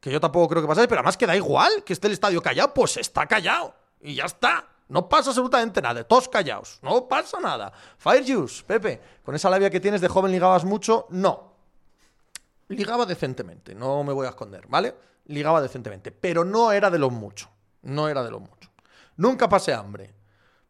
Que 0.00 0.10
yo 0.10 0.20
tampoco 0.20 0.48
creo 0.48 0.62
que 0.62 0.66
pase, 0.66 0.88
pero 0.88 0.98
además 0.98 1.16
que 1.16 1.28
da 1.28 1.36
igual 1.36 1.84
que 1.84 1.92
esté 1.92 2.08
el 2.08 2.14
estadio 2.14 2.42
callado, 2.42 2.74
pues 2.74 2.96
está 2.96 3.24
callado. 3.26 3.72
Y 4.00 4.16
ya 4.16 4.24
está. 4.24 4.66
No 4.88 5.08
pasa 5.08 5.30
absolutamente 5.30 5.82
nada, 5.82 6.04
todos 6.04 6.28
callados, 6.28 6.78
no 6.82 7.08
pasa 7.08 7.40
nada. 7.40 7.72
Fire 7.98 8.24
Juice, 8.24 8.62
Pepe, 8.64 9.00
con 9.24 9.34
esa 9.34 9.50
labia 9.50 9.70
que 9.70 9.80
tienes 9.80 10.00
de 10.00 10.08
joven 10.08 10.30
ligabas 10.30 10.64
mucho, 10.64 11.06
no. 11.10 11.54
Ligaba 12.68 13.06
decentemente, 13.06 13.74
no 13.74 14.04
me 14.04 14.12
voy 14.12 14.26
a 14.26 14.30
esconder, 14.30 14.66
¿vale? 14.68 14.94
ligaba 15.28 15.60
decentemente, 15.60 16.12
pero 16.12 16.44
no 16.44 16.72
era 16.72 16.90
de 16.90 16.98
lo 16.98 17.10
mucho. 17.10 17.48
No 17.82 18.08
era 18.08 18.22
de 18.22 18.30
lo 18.30 18.40
mucho. 18.40 18.70
Nunca 19.16 19.48
pasé 19.48 19.72
hambre. 19.72 20.14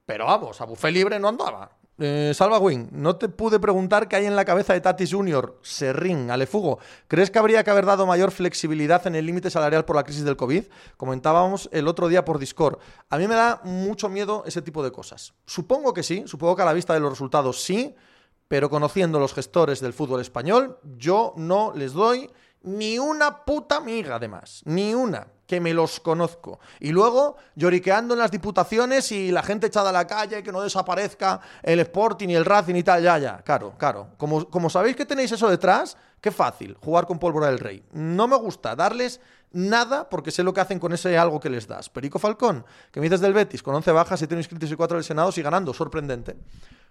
Pero 0.05 0.27
vamos, 0.27 0.61
a 0.61 0.65
buffet 0.65 0.93
libre 0.93 1.19
no 1.19 1.29
andaba. 1.29 1.71
Eh, 1.99 2.33
Salva 2.35 2.59
Wing, 2.59 2.89
no 2.93 3.17
te 3.17 3.31
pude 3.31 3.59
preguntar 3.59 4.07
qué 4.07 4.17
hay 4.17 4.27
en 4.27 4.37
la 4.37 4.45
cabeza 4.45 4.75
de 4.75 4.83
Tatis 4.83 5.15
Junior. 5.15 5.59
Serrín, 5.63 6.31
Alefugo. 6.31 6.79
¿Crees 7.09 7.31
que 7.31 7.39
habría 7.39 7.65
que 7.65 7.71
haber 7.71 7.87
dado 7.87 8.07
mayor 8.07 8.33
flexibilidad 8.33 9.07
en 9.07 9.15
el 9.15 9.25
límite 9.25 9.49
salarial 9.49 9.87
por 9.87 9.97
la 9.97 10.05
crisis 10.05 10.25
del 10.25 10.37
COVID? 10.37 10.65
Comentábamos 10.99 11.71
el 11.73 11.89
otro 11.89 12.09
día 12.09 12.25
por 12.25 12.39
Discord. 12.39 12.79
A 13.09 13.17
mí 13.17 13.27
me 13.27 13.35
da 13.35 13.63
mucho 13.65 14.11
miedo 14.11 14.45
ese 14.47 14.61
tipo 14.61 14.85
de 14.85 14.93
cosas. 14.93 15.33
Supongo 15.47 15.95
que 15.95 16.03
sí, 16.03 16.25
supongo 16.27 16.57
que 16.57 16.63
a 16.63 16.67
la 16.67 16.75
vista 16.75 16.93
de 16.93 17.01
los 17.01 17.11
resultados 17.11 17.63
sí, 17.63 17.95
pero 18.47 18.69
conociendo 18.69 19.19
los 19.19 19.33
gestores 19.33 19.81
del 19.81 19.95
fútbol 19.95 20.21
español, 20.21 20.79
yo 20.99 21.33
no 21.37 21.73
les 21.75 21.95
doy 21.95 22.31
ni 22.67 22.99
una 22.99 23.45
puta 23.45 23.77
amiga, 23.77 24.17
además. 24.17 24.63
Ni 24.65 24.93
una. 24.95 25.27
Que 25.47 25.61
me 25.61 25.73
los 25.73 26.01
conozco. 26.01 26.59
Y 26.81 26.91
luego 26.91 27.37
lloriqueando 27.55 28.15
en 28.15 28.21
las 28.21 28.33
diputaciones 28.33 29.13
y 29.13 29.31
la 29.31 29.45
gente 29.45 29.69
echada 29.69 29.91
a 29.91 29.93
la 29.93 30.07
calle, 30.07 30.43
que 30.43 30.51
no 30.51 30.61
desaparezca 30.61 31.41
el 31.63 31.79
Sporting 31.81 32.29
y 32.29 32.35
el 32.35 32.45
Racing 32.45 32.75
y 32.75 32.83
tal. 32.83 33.03
Ya, 33.03 33.19
ya. 33.19 33.39
Claro, 33.39 33.75
claro. 33.79 34.09
Como, 34.17 34.51
como 34.51 34.69
sabéis 34.69 34.97
que 34.97 35.07
tenéis 35.07 35.31
eso 35.31 35.49
detrás, 35.49 35.97
qué 36.21 36.33
fácil 36.33 36.77
jugar 36.81 37.07
con 37.07 37.21
pólvora 37.21 37.47
del 37.47 37.61
rey. 37.61 37.85
No 37.93 38.27
me 38.27 38.37
gusta 38.37 38.75
darles 38.75 39.21
nada 39.53 40.09
porque 40.11 40.33
sé 40.33 40.43
lo 40.43 40.53
que 40.53 40.61
hacen 40.61 40.81
con 40.81 40.93
ese 40.93 41.17
algo 41.17 41.39
que 41.39 41.49
les 41.49 41.69
das. 41.69 41.89
Perico 41.89 42.19
Falcón, 42.19 42.65
que 42.91 42.99
me 42.99 43.05
dices 43.07 43.21
del 43.21 43.33
Betis, 43.33 43.63
con 43.63 43.75
11 43.77 43.93
bajas, 43.93 44.19
7 44.19 44.35
inscritos 44.35 44.71
y 44.71 44.75
4 44.75 44.99
lesionados 44.99 45.39
y 45.39 45.43
ganando. 45.43 45.73
Sorprendente. 45.73 46.37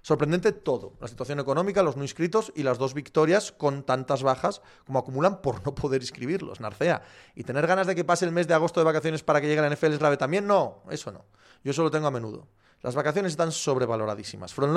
Sorprendente 0.06 0.52
todo, 0.52 0.94
la 1.02 1.08
situación 1.08 1.40
económica, 1.40 1.82
los 1.82 1.98
no 1.98 2.04
inscritos 2.04 2.54
y 2.56 2.62
las 2.62 2.78
dos 2.78 2.94
victorias 2.94 3.52
con 3.52 3.82
tantas 3.82 4.22
bajas 4.22 4.62
como 4.86 5.00
acumulan 5.00 5.42
por 5.42 5.66
no 5.66 5.74
poder 5.74 6.00
inscribirlos, 6.00 6.60
Narcea. 6.60 7.02
Y 7.34 7.44
tener 7.44 7.66
ganas 7.66 7.88
de 7.88 7.96
que 7.96 8.04
pase 8.04 8.24
el 8.24 8.32
mes 8.32 8.48
de 8.48 8.54
agosto 8.54 8.80
de 8.80 8.84
vacaciones 8.84 9.24
para 9.24 9.42
que 9.42 9.48
llegue 9.48 9.62
la 9.62 9.70
NFL 9.72 9.94
es 9.94 9.98
grave 9.98 10.18
también, 10.18 10.46
no, 10.46 10.84
eso 10.92 11.12
no. 11.12 11.26
Yo 11.64 11.72
eso 11.72 11.82
lo 11.82 11.90
tengo 11.90 12.06
a 12.06 12.12
menudo. 12.12 12.48
Las 12.84 12.94
vacaciones 12.94 13.32
están 13.32 13.52
sobrevaloradísimas. 13.52 14.54
From 14.54 14.76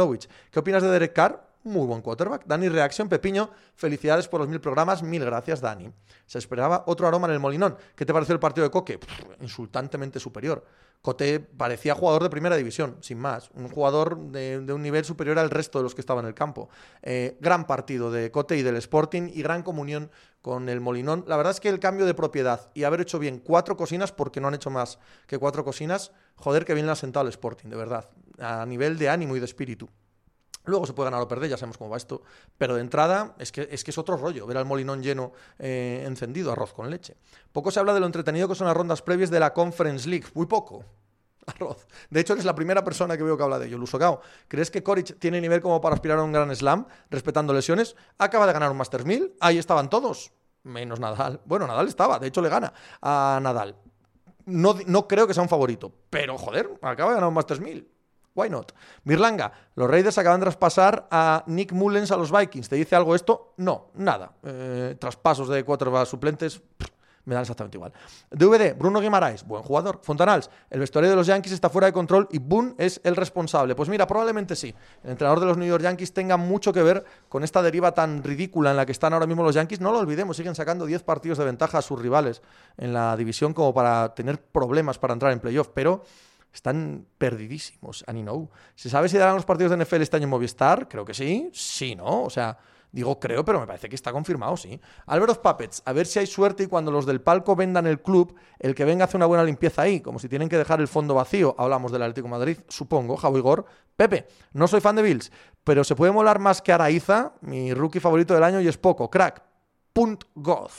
¿qué 0.51 0.61
opinas 0.61 0.83
de 0.83 0.89
Derek 0.89 1.13
Carr? 1.13 1.47
Muy 1.65 1.87
buen 1.87 2.01
quarterback. 2.01 2.47
Dani 2.47 2.71
Reaction, 2.71 3.11
Pepiño, 3.11 3.51
felicidades 3.75 4.29
por 4.29 4.41
los 4.41 4.49
mil 4.49 4.63
programas. 4.63 5.03
Mil 5.03 5.23
gracias, 5.27 5.61
Dani. 5.61 5.93
Se 6.25 6.39
esperaba 6.39 6.85
otro 6.87 7.07
aroma 7.07 7.27
en 7.27 7.35
el 7.35 7.41
Molinón. 7.41 7.77
¿Qué 7.95 8.07
te 8.07 8.15
pareció 8.15 8.33
el 8.33 8.41
partido 8.41 8.65
de 8.65 8.71
Coque? 8.71 8.99
insultantemente 9.43 10.19
superior. 10.19 10.65
Cote 11.03 11.41
parecía 11.41 11.95
jugador 11.95 12.23
de 12.23 12.31
primera 12.31 12.57
división, 12.57 12.97
sin 13.01 13.19
más. 13.19 13.51
Un 13.55 13.69
jugador 13.69 14.19
de, 14.19 14.59
un 14.59 14.83
nivel 14.83 15.05
superior 15.05 15.39
al 15.39 15.51
resto 15.51 15.79
de 15.79 15.85
los 15.85 15.95
que 15.95 16.01
estaban 16.01 16.25
en 16.25 16.29
el 16.29 16.35
campo. 16.35 16.69
Eh, 17.03 17.37
gran 17.41 17.67
partido 17.67 18.11
de 18.11 18.31
Cote 18.31 18.57
y 18.57 18.63
del 18.63 18.77
Sporting 18.77 19.31
y 19.33 19.43
gran 19.43 19.63
comunión 19.63 20.11
con 20.43 20.69
el 20.69 20.81
Molinón. 20.81 21.25
La 21.27 21.37
verdad 21.37 21.53
es 21.53 21.61
que 21.61 21.69
el 21.69 21.79
cambio 21.79 22.05
de 22.05 22.15
propiedad 22.15 22.71
y 22.75 22.85
haber 22.85 23.01
hecho 23.01 23.19
bien 23.19 23.39
cuatro 23.39 23.77
cocinas, 23.77 24.13
porque 24.13 24.41
no 24.41 24.49
han 24.49 24.55
hecho 24.55 24.71
más 24.71 24.99
que 25.27 25.39
cuatro 25.39 25.65
cocinas, 25.65 26.13
joder, 26.37 26.65
que 26.65 26.75
bien 26.75 26.87
le 26.87 26.93
ha 26.93 26.97
sentado 26.97 27.27
el 27.27 27.31
Sporting, 27.31 27.69
de 27.69 27.77
verdad. 27.77 28.11
A 28.39 28.67
nivel 28.67 28.99
de 28.99 29.09
ánimo 29.09 29.37
y 29.37 29.39
de 29.41 29.45
espíritu. 29.45 29.89
Luego 30.69 30.87
se 30.87 30.93
puede 30.93 31.07
ganar 31.07 31.23
o 31.23 31.29
perder, 31.29 31.49
ya 31.49 31.57
sabemos 31.57 31.79
cómo 31.79 31.91
va 31.91 31.97
esto. 31.97 32.23
Pero 32.59 32.75
de 32.75 32.83
entrada 32.83 33.35
es 33.39 33.53
que 33.53 33.69
es, 33.71 33.99
otro 33.99 34.19
rollo 34.19 34.47
ver 34.47 34.59
al 34.59 34.67
molinón 34.67 35.03
lleno 35.03 35.33
eh, 35.59 36.05
encendido, 36.07 36.53
arroz 36.53 36.75
con 36.75 36.91
leche. 36.91 37.17
Poco 37.53 37.71
se 37.71 37.81
habla 37.81 37.95
de 37.95 38.01
lo 38.01 38.07
entretenido 38.07 38.47
que 38.47 38.55
son 38.55 38.67
las 38.67 38.77
rondas 38.77 39.01
previas 39.01 39.31
de 39.31 39.41
la 39.41 39.55
Conference 39.55 40.07
League. 40.07 40.27
Muy 40.35 40.45
poco. 40.47 40.85
Arroz. 41.47 41.87
De 42.11 42.21
hecho, 42.21 42.35
eres 42.35 42.45
la 42.45 42.55
primera 42.55 42.85
persona 42.85 43.17
que 43.17 43.23
veo 43.23 43.35
que 43.39 43.43
habla 43.43 43.59
de 43.59 43.67
ello. 43.67 43.79
Lusogao, 43.79 44.21
¿crees 44.47 44.71
que 44.71 44.83
Coric 44.83 45.19
tiene 45.19 45.41
nivel 45.41 45.63
como 45.63 45.81
para 45.81 45.95
aspirar 45.95 46.19
a 46.19 46.23
un 46.23 46.33
gran 46.33 46.55
slam, 46.55 46.87
respetando 47.09 47.55
lesiones? 47.55 47.97
Acaba 48.19 48.47
de 48.47 48.53
ganar 48.53 48.71
un 48.71 48.77
Masters 48.77 49.07
1000. 49.07 49.37
Ahí 49.41 49.57
estaban 49.57 49.89
todos. 49.89 50.33
Menos 50.65 51.01
Nadal. 51.01 51.41
Bueno, 51.47 51.67
Nadal 51.67 51.89
estaba, 51.89 52.19
de 52.19 52.27
hecho 52.27 52.43
le 52.43 52.51
gana 52.51 52.75
a 53.01 53.41
Nadal. 53.43 53.75
No, 54.45 54.77
no 54.87 55.09
creo 55.09 55.27
que 55.27 55.33
sea 55.33 55.43
un 55.43 55.49
favorito, 55.49 55.93
pero 56.11 56.37
joder, 56.37 56.71
acaba 56.83 57.11
de 57.11 57.15
ganar 57.15 57.29
un 57.29 57.35
Masters 57.35 57.61
1000. 57.61 57.98
Why 58.39 58.49
not? 58.49 58.71
Mirlanga, 59.03 59.51
los 59.75 59.91
Raiders 59.91 60.17
acaban 60.17 60.39
de 60.39 60.45
traspasar 60.45 61.09
a 61.11 61.43
Nick 61.49 61.73
Mullens 61.73 62.13
a 62.13 62.17
los 62.17 62.31
Vikings. 62.31 62.69
¿Te 62.69 62.77
dice 62.77 62.95
algo 62.95 63.17
esto? 63.17 63.55
No, 63.57 63.89
nada. 63.95 64.31
Eh, 64.45 64.95
traspasos 64.97 65.49
de 65.49 65.65
cuatro 65.65 66.07
suplentes. 66.07 66.63
me 67.25 67.35
dan 67.35 67.43
exactamente 67.43 67.77
igual. 67.77 67.93
DVD, 68.31 68.79
Bruno 68.79 69.01
Guimaraes, 69.01 69.45
buen 69.45 69.65
jugador. 69.65 69.99
Fontanals, 70.05 70.51
el 70.71 70.79
vestuario 70.79 71.11
de 71.11 71.17
los 71.17 71.27
Yankees 71.27 71.51
está 71.53 71.69
fuera 71.69 71.87
de 71.87 71.93
control 71.93 72.29
y 72.31 72.39
Boone 72.39 72.75
es 72.79 73.01
el 73.03 73.17
responsable. 73.17 73.75
Pues 73.75 73.89
mira, 73.89 74.07
probablemente 74.07 74.55
sí. 74.55 74.73
El 75.03 75.11
entrenador 75.11 75.41
de 75.41 75.47
los 75.47 75.59
New 75.59 75.67
York 75.69 75.83
Yankees 75.83 76.13
tenga 76.15 76.37
mucho 76.37 76.73
que 76.73 76.85
ver 76.85 77.05
con 77.29 77.43
esta 77.43 77.61
deriva 77.61 77.91
tan 77.93 78.23
ridícula 78.23 78.71
en 78.71 78.77
la 78.77 78.87
que 78.87 78.93
están 78.93 79.15
ahora 79.15 79.27
mismo 79.27 79.43
los 79.43 79.57
Yankees. 79.57 79.81
No 79.81 79.91
lo 79.91 79.99
olvidemos, 79.99 80.37
siguen 80.37 80.55
sacando 80.55 80.87
10 80.87 81.03
partidos 81.03 81.39
de 81.39 81.45
ventaja 81.45 81.79
a 81.79 81.83
sus 81.83 82.01
rivales 82.01 82.41
en 82.77 82.93
la 82.93 83.17
división 83.17 83.53
como 83.53 83.75
para 83.75 84.15
tener 84.15 84.41
problemas 84.41 84.97
para 85.01 85.13
entrar 85.13 85.33
en 85.33 85.41
playoff. 85.41 85.71
Pero 85.75 86.05
están 86.59 87.07
perdidísimos, 87.19 88.05
a 88.07 88.13
know. 88.13 88.51
¿Se 88.75 88.91
sabe 88.91 89.09
si 89.09 89.17
darán 89.17 89.37
los 89.37 89.45
partidos 89.45 89.71
de 89.71 89.85
NFL 89.85 90.03
este 90.03 90.17
año 90.17 90.25
en 90.25 90.31
Movistar? 90.31 90.89
Creo 90.89 91.05
que 91.05 91.15
sí. 91.15 91.51
Sí, 91.53 91.95
¿no? 91.95 92.25
O 92.25 92.31
sea, 92.31 92.59
digo 92.91 93.21
creo, 93.21 93.45
pero 93.45 93.61
me 93.61 93.67
parece 93.67 93.89
que 93.89 93.95
está 93.95 94.11
confirmado, 94.11 94.57
sí. 94.57 94.81
Álvaro 95.07 95.41
Puppets, 95.41 95.83
a 95.85 95.93
ver 95.93 96.07
si 96.07 96.19
hay 96.19 96.27
suerte 96.27 96.65
y 96.65 96.67
cuando 96.67 96.91
los 96.91 97.07
del 97.07 97.21
palco 97.21 97.55
vendan 97.55 97.87
el 97.87 98.03
club, 98.03 98.35
el 98.59 98.75
que 98.75 98.85
venga 98.85 99.05
hace 99.05 99.17
una 99.17 99.27
buena 99.27 99.45
limpieza 99.45 99.83
ahí, 99.83 100.01
como 100.01 100.19
si 100.19 100.29
tienen 100.29 100.49
que 100.49 100.59
dejar 100.59 100.81
el 100.81 100.89
fondo 100.89 101.15
vacío. 101.15 101.55
Hablamos 101.59 101.93
del 101.93 102.03
Atlético 102.03 102.27
Madrid, 102.27 102.59
supongo, 102.69 103.17
Javo 103.17 103.39
Igor. 103.39 103.65
Pepe, 103.97 104.27
no 104.53 104.67
soy 104.67 104.81
fan 104.81 104.97
de 104.97 105.03
Bills, 105.03 105.31
pero 105.63 105.85
se 105.85 105.95
puede 105.95 106.11
molar 106.11 106.41
más 106.41 106.61
que 106.61 106.73
Araiza, 106.73 107.35
mi 107.41 107.73
rookie 107.73 108.01
favorito 108.01 108.35
del 108.35 108.43
año, 108.43 108.61
y 108.61 108.67
es 108.67 108.79
poco. 108.79 109.09
Crack. 109.09 109.43
Punt 109.93 110.25
goth. 110.35 110.73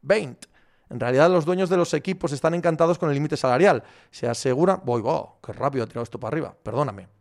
20. 0.00 0.49
En 0.90 0.98
realidad 0.98 1.30
los 1.30 1.44
dueños 1.44 1.70
de 1.70 1.76
los 1.76 1.94
equipos 1.94 2.32
están 2.32 2.54
encantados 2.54 2.98
con 2.98 3.08
el 3.08 3.14
límite 3.14 3.36
salarial. 3.36 3.82
Se 4.10 4.28
asegura... 4.28 4.80
Voy, 4.84 5.00
wow, 5.00 5.34
qué 5.44 5.52
rápido 5.52 5.84
ha 5.84 5.86
tirado 5.86 6.02
esto 6.02 6.18
para 6.18 6.34
arriba. 6.34 6.54
Perdóname. 6.62 7.19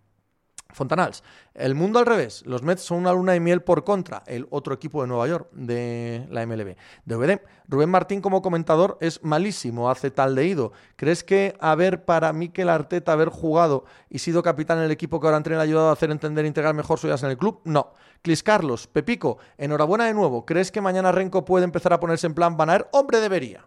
Fontanals. 0.71 1.23
El 1.55 1.73
mundo 1.73 1.97
al 1.97 2.05
revés. 2.05 2.43
Los 2.45 2.62
Mets 2.62 2.84
son 2.84 2.99
una 2.99 3.12
luna 3.12 3.32
de 3.32 3.39
miel 3.39 3.63
por 3.63 3.84
contra. 3.84 4.21
El 4.27 4.47
otro 4.51 4.73
equipo 4.73 5.01
de 5.01 5.08
Nueva 5.08 5.27
York 5.27 5.49
de 5.51 6.27
la 6.29 6.45
MLB. 6.45 6.75
DVD. 7.05 7.41
Rubén 7.67 7.89
Martín 7.89 8.21
como 8.21 8.43
comentador 8.43 8.97
es 9.01 9.23
malísimo. 9.23 9.89
Hace 9.89 10.12
tal 10.12 10.36
leído. 10.36 10.71
¿Crees 10.95 11.23
que 11.23 11.55
haber 11.60 12.05
para 12.05 12.34
Mikel 12.34 12.69
Arteta 12.69 13.13
haber 13.13 13.29
jugado 13.29 13.86
y 14.10 14.19
sido 14.19 14.43
capitán 14.43 14.77
en 14.77 14.86
el 14.86 14.91
equipo 14.91 15.19
que 15.19 15.27
ahora 15.27 15.38
entrena 15.38 15.62
ha 15.62 15.63
ayudado 15.63 15.89
a 15.89 15.93
hacer 15.93 16.12
entender 16.12 16.45
e 16.45 16.49
integrar 16.49 16.75
mejor 16.75 16.99
suyas 16.99 17.23
en 17.23 17.32
el 17.32 17.38
club? 17.38 17.62
No. 17.63 17.93
Clis 18.21 18.43
Carlos. 18.43 18.86
Pepico. 18.86 19.39
Enhorabuena 19.58 20.05
de 20.05 20.13
nuevo. 20.13 20.45
¿Crees 20.45 20.71
que 20.71 20.82
mañana 20.82 21.12
Renko 21.12 21.45
puede 21.45 21.65
empezar 21.65 21.93
a 21.93 21.99
ponerse 21.99 22.27
en 22.27 22.36
plan 22.36 22.58
Banaer? 22.58 22.88
Hombre, 22.91 23.19
debería. 23.21 23.65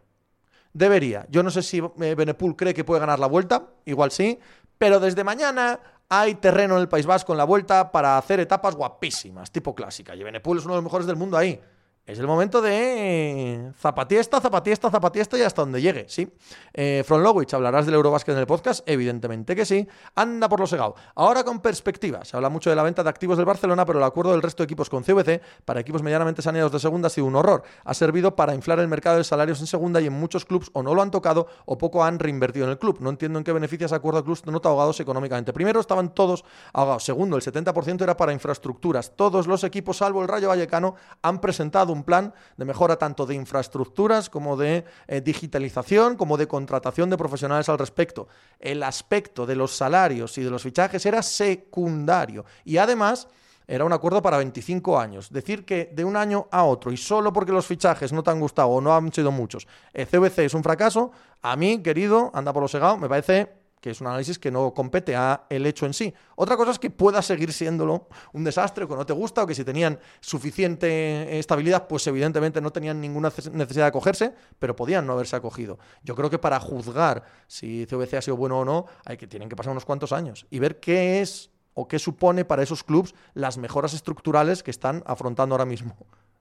Debería. 0.72 1.26
Yo 1.28 1.42
no 1.42 1.50
sé 1.50 1.62
si 1.62 1.78
eh, 1.78 2.14
Benepul 2.14 2.54
cree 2.54 2.74
que 2.74 2.84
puede 2.84 3.00
ganar 3.00 3.18
la 3.18 3.26
vuelta. 3.26 3.70
Igual 3.84 4.12
sí. 4.12 4.38
Pero 4.78 4.98
desde 4.98 5.22
mañana 5.22 5.78
hay 6.14 6.35
terreno 6.35 6.75
en 6.75 6.83
el 6.83 6.88
País 6.90 7.07
Vasco 7.07 7.33
en 7.33 7.38
la 7.38 7.44
vuelta 7.44 7.90
para 7.90 8.18
hacer 8.18 8.38
etapas 8.38 8.75
guapísimas, 8.75 9.51
tipo 9.51 9.75
clásica. 9.75 10.14
Y 10.14 10.22
Benepul 10.22 10.59
es 10.59 10.64
uno 10.66 10.75
de 10.75 10.79
los 10.79 10.85
mejores 10.85 11.07
del 11.07 11.16
mundo 11.16 11.38
ahí. 11.38 11.59
Es 12.04 12.18
el 12.18 12.26
momento 12.26 12.60
de 12.60 13.70
zapatiesta, 13.78 14.40
zapatiesta, 14.40 14.90
zapatiesta 14.90 15.38
y 15.38 15.42
hasta 15.42 15.62
donde 15.62 15.80
llegue, 15.80 16.06
¿sí? 16.08 16.28
Eh, 16.74 17.04
Lowich, 17.08 17.54
¿hablarás 17.54 17.86
del 17.86 17.94
Eurobasket 17.94 18.34
en 18.34 18.40
el 18.40 18.46
podcast? 18.48 18.82
Evidentemente 18.88 19.54
que 19.54 19.64
sí. 19.64 19.86
Anda 20.16 20.48
por 20.48 20.58
lo 20.58 20.66
segado. 20.66 20.96
Ahora 21.14 21.44
con 21.44 21.60
perspectiva. 21.60 22.24
Se 22.24 22.36
habla 22.36 22.48
mucho 22.48 22.70
de 22.70 22.76
la 22.76 22.82
venta 22.82 23.04
de 23.04 23.08
activos 23.08 23.36
del 23.36 23.46
Barcelona, 23.46 23.86
pero 23.86 24.00
el 24.00 24.04
acuerdo 24.04 24.32
del 24.32 24.42
resto 24.42 24.64
de 24.64 24.64
equipos 24.64 24.90
con 24.90 25.04
CVC 25.04 25.40
para 25.64 25.78
equipos 25.78 26.02
medianamente 26.02 26.42
saneados 26.42 26.72
de 26.72 26.80
segunda 26.80 27.06
ha 27.06 27.10
sido 27.10 27.28
un 27.28 27.36
horror. 27.36 27.62
Ha 27.84 27.94
servido 27.94 28.34
para 28.34 28.52
inflar 28.52 28.80
el 28.80 28.88
mercado 28.88 29.18
de 29.18 29.24
salarios 29.24 29.60
en 29.60 29.68
segunda 29.68 30.00
y 30.00 30.08
en 30.08 30.12
muchos 30.12 30.44
clubes 30.44 30.70
o 30.72 30.82
no 30.82 30.96
lo 30.96 31.02
han 31.02 31.12
tocado 31.12 31.46
o 31.66 31.78
poco 31.78 32.02
han 32.02 32.18
reinvertido 32.18 32.64
en 32.64 32.72
el 32.72 32.78
club. 32.80 32.96
No 32.98 33.10
entiendo 33.10 33.38
en 33.38 33.44
qué 33.44 33.52
beneficia 33.52 33.84
ese 33.84 33.94
acuerdo 33.94 34.18
a 34.18 34.24
clubes 34.24 34.44
no 34.44 34.60
ahogados 34.64 34.98
económicamente. 34.98 35.52
Primero, 35.52 35.78
estaban 35.78 36.12
todos 36.12 36.44
ahogados. 36.72 37.04
Segundo, 37.04 37.36
el 37.36 37.42
70% 37.42 38.02
era 38.02 38.16
para 38.16 38.32
infraestructuras. 38.32 39.12
Todos 39.14 39.46
los 39.46 39.62
equipos, 39.62 39.98
salvo 39.98 40.20
el 40.20 40.26
Rayo 40.26 40.48
Vallecano, 40.48 40.96
han 41.22 41.40
presentado 41.40 41.91
un 41.92 42.05
plan 42.05 42.33
de 42.57 42.64
mejora 42.64 42.96
tanto 42.96 43.26
de 43.26 43.35
infraestructuras 43.35 44.31
como 44.31 44.57
de 44.57 44.85
eh, 45.07 45.20
digitalización, 45.20 46.16
como 46.16 46.37
de 46.37 46.48
contratación 46.48 47.11
de 47.11 47.16
profesionales 47.16 47.68
al 47.68 47.78
respecto. 47.78 48.28
El 48.59 48.83
aspecto 48.83 49.46
de 49.46 49.57
los 49.57 49.76
salarios 49.76 50.37
y 50.38 50.42
de 50.42 50.50
los 50.50 50.62
fichajes 50.62 51.05
era 51.07 51.22
secundario. 51.22 52.44
Y 52.64 52.78
además 52.78 53.28
era 53.66 53.85
un 53.85 53.92
acuerdo 53.92 54.20
para 54.22 54.38
25 54.38 54.98
años. 54.98 55.31
Decir 55.31 55.64
que 55.64 55.90
de 55.94 56.05
un 56.05 56.16
año 56.16 56.48
a 56.50 56.64
otro 56.64 56.92
y 56.92 56.96
solo 56.96 57.33
porque 57.33 57.52
los 57.52 57.66
fichajes 57.66 58.12
no 58.12 58.22
te 58.22 58.31
han 58.31 58.40
gustado 58.40 58.68
o 58.68 58.81
no 58.81 58.94
han 58.94 59.12
sido 59.12 59.31
muchos, 59.31 59.66
el 59.92 60.07
CVC 60.07 60.44
es 60.44 60.55
un 60.55 60.62
fracaso, 60.62 61.12
a 61.40 61.57
mí, 61.57 61.83
querido, 61.83 62.31
anda 62.35 62.52
por 62.52 62.62
lo 62.62 62.68
segado, 62.68 62.96
me 62.96 63.09
parece 63.09 63.62
que 63.82 63.90
es 63.90 64.00
un 64.00 64.06
análisis 64.06 64.38
que 64.38 64.52
no 64.52 64.72
compete 64.72 65.16
a 65.16 65.44
el 65.50 65.66
hecho 65.66 65.86
en 65.86 65.92
sí. 65.92 66.14
Otra 66.36 66.56
cosa 66.56 66.70
es 66.70 66.78
que 66.78 66.88
pueda 66.88 67.20
seguir 67.20 67.52
siéndolo 67.52 68.06
un 68.32 68.44
desastre 68.44 68.84
o 68.84 68.88
que 68.88 68.94
no 68.94 69.04
te 69.04 69.12
gusta 69.12 69.42
o 69.42 69.46
que 69.46 69.56
si 69.56 69.64
tenían 69.64 69.98
suficiente 70.20 71.36
estabilidad, 71.40 71.88
pues 71.88 72.06
evidentemente 72.06 72.60
no 72.60 72.70
tenían 72.70 73.00
ninguna 73.00 73.32
necesidad 73.52 73.86
de 73.86 73.88
acogerse, 73.88 74.34
pero 74.60 74.76
podían 74.76 75.04
no 75.04 75.14
haberse 75.14 75.34
acogido. 75.34 75.80
Yo 76.04 76.14
creo 76.14 76.30
que 76.30 76.38
para 76.38 76.60
juzgar 76.60 77.24
si 77.48 77.84
CVC 77.86 78.18
ha 78.18 78.22
sido 78.22 78.36
bueno 78.36 78.60
o 78.60 78.64
no, 78.64 78.86
hay 79.04 79.16
que 79.16 79.26
tienen 79.26 79.48
que 79.48 79.56
pasar 79.56 79.72
unos 79.72 79.84
cuantos 79.84 80.12
años 80.12 80.46
y 80.48 80.60
ver 80.60 80.78
qué 80.78 81.20
es 81.20 81.50
o 81.74 81.88
qué 81.88 81.98
supone 81.98 82.44
para 82.44 82.62
esos 82.62 82.84
clubes 82.84 83.16
las 83.34 83.58
mejoras 83.58 83.94
estructurales 83.94 84.62
que 84.62 84.70
están 84.70 85.02
afrontando 85.06 85.56
ahora 85.56 85.64
mismo, 85.64 85.96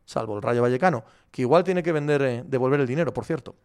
salvo 0.06 0.36
el 0.36 0.44
Rayo 0.44 0.62
Vallecano, 0.62 1.06
que 1.32 1.42
igual 1.42 1.64
tiene 1.64 1.82
que 1.82 1.92
vender 1.92 2.22
eh, 2.22 2.44
devolver 2.46 2.82
el 2.82 2.88
dinero, 2.88 3.12
por 3.12 3.26
cierto. 3.26 3.56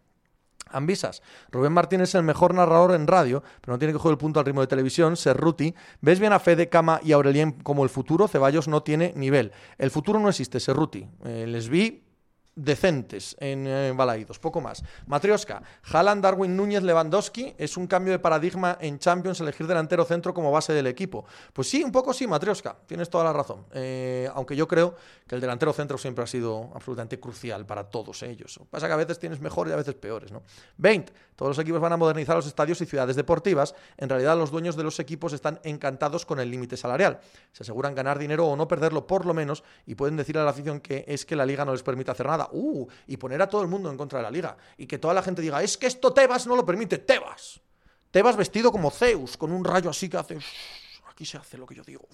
Ambisas. 0.71 1.21
Rubén 1.51 1.73
Martín 1.73 2.01
es 2.01 2.15
el 2.15 2.23
mejor 2.23 2.53
narrador 2.53 2.93
en 2.93 3.07
radio, 3.07 3.43
pero 3.61 3.73
no 3.73 3.79
tiene 3.79 3.93
que 3.93 3.99
jugar 3.99 4.13
el 4.13 4.17
punto 4.17 4.39
al 4.39 4.45
ritmo 4.45 4.61
de 4.61 4.67
televisión. 4.67 5.17
Serruti. 5.17 5.73
¿Ves 6.01 6.19
bien 6.19 6.33
a 6.33 6.39
Fede, 6.39 6.69
Cama 6.69 6.99
y 7.03 7.11
Aurelien 7.11 7.51
como 7.51 7.83
el 7.83 7.89
futuro? 7.89 8.27
Ceballos 8.27 8.67
no 8.67 8.83
tiene 8.83 9.13
nivel. 9.15 9.51
El 9.77 9.91
futuro 9.91 10.19
no 10.19 10.29
existe, 10.29 10.59
Serruti. 10.59 11.07
Eh, 11.25 11.45
les 11.47 11.69
vi 11.69 12.06
decentes 12.57 13.37
en 13.39 13.65
eh, 13.67 13.95
poco 14.41 14.59
más. 14.59 14.83
Matrioska, 15.05 15.61
Haaland, 15.91 16.23
Darwin 16.23 16.57
Núñez, 16.57 16.83
Lewandowski, 16.83 17.53
es 17.57 17.77
un 17.77 17.87
cambio 17.87 18.11
de 18.11 18.19
paradigma 18.19 18.77
en 18.81 18.99
Champions 18.99 19.39
elegir 19.39 19.67
delantero 19.67 20.03
centro 20.03 20.33
como 20.33 20.51
base 20.51 20.73
del 20.73 20.87
equipo. 20.87 21.25
Pues 21.53 21.69
sí, 21.69 21.83
un 21.83 21.91
poco 21.91 22.13
sí, 22.13 22.27
Matrioska, 22.27 22.75
tienes 22.85 23.09
toda 23.09 23.23
la 23.23 23.33
razón. 23.33 23.65
Eh, 23.73 24.29
aunque 24.33 24.55
yo 24.55 24.67
creo 24.67 24.95
que 25.27 25.35
el 25.35 25.41
delantero 25.41 25.71
centro 25.71 25.97
siempre 25.97 26.23
ha 26.23 26.27
sido 26.27 26.71
absolutamente 26.73 27.19
crucial 27.19 27.65
para 27.65 27.83
todos 27.85 28.23
ellos. 28.23 28.59
pasa 28.69 28.87
que 28.87 28.93
a 28.93 28.97
veces 28.97 29.19
tienes 29.19 29.39
mejores 29.39 29.71
y 29.71 29.73
a 29.73 29.77
veces 29.77 29.95
peores, 29.95 30.31
¿no? 30.31 30.41
20. 30.77 31.13
Todos 31.35 31.51
los 31.51 31.59
equipos 31.59 31.79
van 31.79 31.93
a 31.93 31.97
modernizar 31.97 32.35
los 32.35 32.47
estadios 32.47 32.81
y 32.81 32.87
ciudades 32.87 33.15
deportivas. 33.15 33.75
En 33.97 34.09
realidad, 34.09 34.35
los 34.35 34.49
dueños 34.49 34.75
de 34.75 34.83
los 34.83 34.99
equipos 34.99 35.33
están 35.33 35.59
encantados 35.63 36.25
con 36.25 36.39
el 36.39 36.49
límite 36.49 36.77
salarial. 36.77 37.19
Se 37.51 37.61
aseguran 37.61 37.93
ganar 37.93 38.17
dinero 38.17 38.47
o 38.47 38.55
no 38.55 38.67
perderlo 38.67 39.05
por 39.05 39.25
lo 39.25 39.35
menos 39.35 39.63
y 39.85 39.93
pueden 39.93 40.17
decir 40.17 40.37
a 40.39 40.43
la 40.43 40.49
afición 40.49 40.79
que 40.79 41.05
es 41.07 41.25
que 41.25 41.35
la 41.35 41.45
liga 41.45 41.63
no 41.63 41.73
les 41.73 41.83
permite 41.83 42.09
hacer 42.09 42.25
nada 42.25 42.46
uh, 42.51 42.87
y 43.07 43.17
poner 43.17 43.41
a 43.41 43.49
todo 43.49 43.61
el 43.61 43.67
mundo 43.67 43.89
en 43.89 43.97
contra 43.97 44.19
de 44.19 44.23
la 44.23 44.31
liga. 44.31 44.57
Y 44.77 44.87
que 44.87 44.97
toda 44.97 45.13
la 45.13 45.21
gente 45.21 45.41
diga, 45.41 45.61
es 45.61 45.77
que 45.77 45.87
esto 45.87 46.13
Tebas 46.13 46.47
no 46.47 46.55
lo 46.55 46.65
permite, 46.65 46.97
Tebas. 46.97 47.61
Tebas 48.11 48.35
vestido 48.35 48.71
como 48.71 48.89
Zeus, 48.89 49.37
con 49.37 49.51
un 49.51 49.63
rayo 49.63 49.89
así 49.89 50.09
que 50.09 50.17
hace, 50.17 50.37
aquí 51.09 51.25
se 51.25 51.37
hace 51.37 51.57
lo 51.57 51.65
que 51.65 51.75
yo 51.75 51.83
digo. 51.83 52.07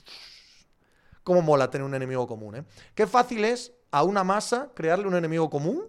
Cómo 1.24 1.42
mola 1.42 1.70
tener 1.70 1.86
un 1.86 1.96
enemigo 1.96 2.28
común, 2.28 2.56
¿eh? 2.56 2.64
Qué 2.96 3.08
fácil 3.08 3.46
es 3.46 3.72
a 3.92 4.04
una 4.04 4.24
masa 4.24 4.72
crearle 4.74 5.08
un 5.08 5.16
enemigo 5.16 5.50
común, 5.50 5.88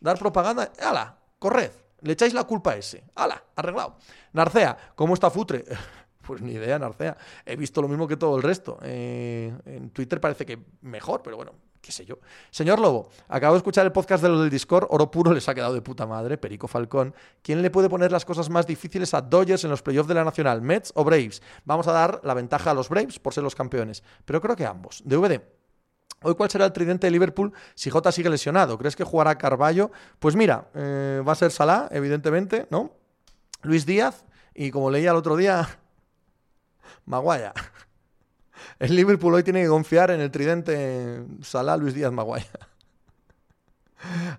dar 0.00 0.18
propaganda, 0.18 0.72
¡hala! 0.80 1.18
Corred, 1.38 1.70
le 2.00 2.12
echáis 2.14 2.34
la 2.34 2.44
culpa 2.44 2.72
a 2.72 2.76
ese, 2.76 3.04
¡hala! 3.14 3.44
Arreglado. 3.54 3.96
Narcea, 4.32 4.76
¿cómo 4.94 5.14
está 5.14 5.30
Futre? 5.30 5.64
Pues 6.22 6.40
ni 6.40 6.52
idea, 6.52 6.78
Narcea. 6.78 7.16
He 7.44 7.56
visto 7.56 7.82
lo 7.82 7.88
mismo 7.88 8.06
que 8.06 8.16
todo 8.16 8.36
el 8.36 8.44
resto. 8.44 8.78
Eh, 8.82 9.52
en 9.66 9.90
Twitter 9.90 10.20
parece 10.20 10.46
que 10.46 10.56
mejor, 10.82 11.20
pero 11.20 11.36
bueno, 11.36 11.52
qué 11.82 11.92
sé 11.92 12.06
yo. 12.06 12.18
Señor 12.50 12.78
Lobo, 12.78 13.10
acabo 13.28 13.54
de 13.54 13.58
escuchar 13.58 13.84
el 13.84 13.92
podcast 13.92 14.22
de 14.22 14.28
lo 14.28 14.40
del 14.40 14.48
Discord, 14.48 14.86
Oro 14.88 15.10
Puro 15.10 15.32
les 15.32 15.48
ha 15.48 15.54
quedado 15.54 15.74
de 15.74 15.82
puta 15.82 16.06
madre, 16.06 16.38
Perico 16.38 16.68
Falcón. 16.68 17.14
¿Quién 17.42 17.60
le 17.60 17.70
puede 17.70 17.90
poner 17.90 18.12
las 18.12 18.24
cosas 18.24 18.48
más 18.48 18.66
difíciles 18.66 19.12
a 19.12 19.20
Dodgers 19.20 19.64
en 19.64 19.70
los 19.70 19.82
playoffs 19.82 20.08
de 20.08 20.14
la 20.14 20.24
Nacional, 20.24 20.62
Mets 20.62 20.92
o 20.94 21.04
Braves? 21.04 21.42
Vamos 21.64 21.88
a 21.88 21.92
dar 21.92 22.20
la 22.22 22.34
ventaja 22.34 22.70
a 22.70 22.74
los 22.74 22.88
Braves 22.88 23.18
por 23.18 23.34
ser 23.34 23.42
los 23.42 23.56
campeones, 23.56 24.02
pero 24.24 24.40
creo 24.40 24.56
que 24.56 24.64
ambos. 24.64 25.02
DVD. 25.04 25.42
Hoy, 26.22 26.34
¿cuál 26.36 26.50
será 26.50 26.66
el 26.66 26.72
tridente 26.72 27.08
de 27.08 27.10
Liverpool 27.10 27.52
si 27.74 27.90
Jota 27.90 28.12
sigue 28.12 28.30
lesionado? 28.30 28.78
¿Crees 28.78 28.94
que 28.94 29.02
jugará 29.02 29.36
Carballo? 29.36 29.90
Pues 30.20 30.36
mira, 30.36 30.70
eh, 30.74 31.20
va 31.26 31.32
a 31.32 31.34
ser 31.34 31.50
Salah, 31.50 31.88
evidentemente, 31.90 32.68
¿no? 32.70 32.92
Luis 33.62 33.86
Díaz 33.86 34.24
y 34.54 34.70
como 34.70 34.90
leía 34.90 35.10
el 35.10 35.16
otro 35.16 35.36
día, 35.36 35.68
Maguaya. 37.06 37.52
El 38.82 38.96
Liverpool 38.96 39.32
hoy 39.32 39.44
tiene 39.44 39.62
que 39.62 39.68
confiar 39.68 40.10
en 40.10 40.20
el 40.20 40.32
tridente 40.32 41.22
Salah, 41.40 41.76
Luis 41.76 41.94
Díaz, 41.94 42.10
Maguaya. 42.10 42.50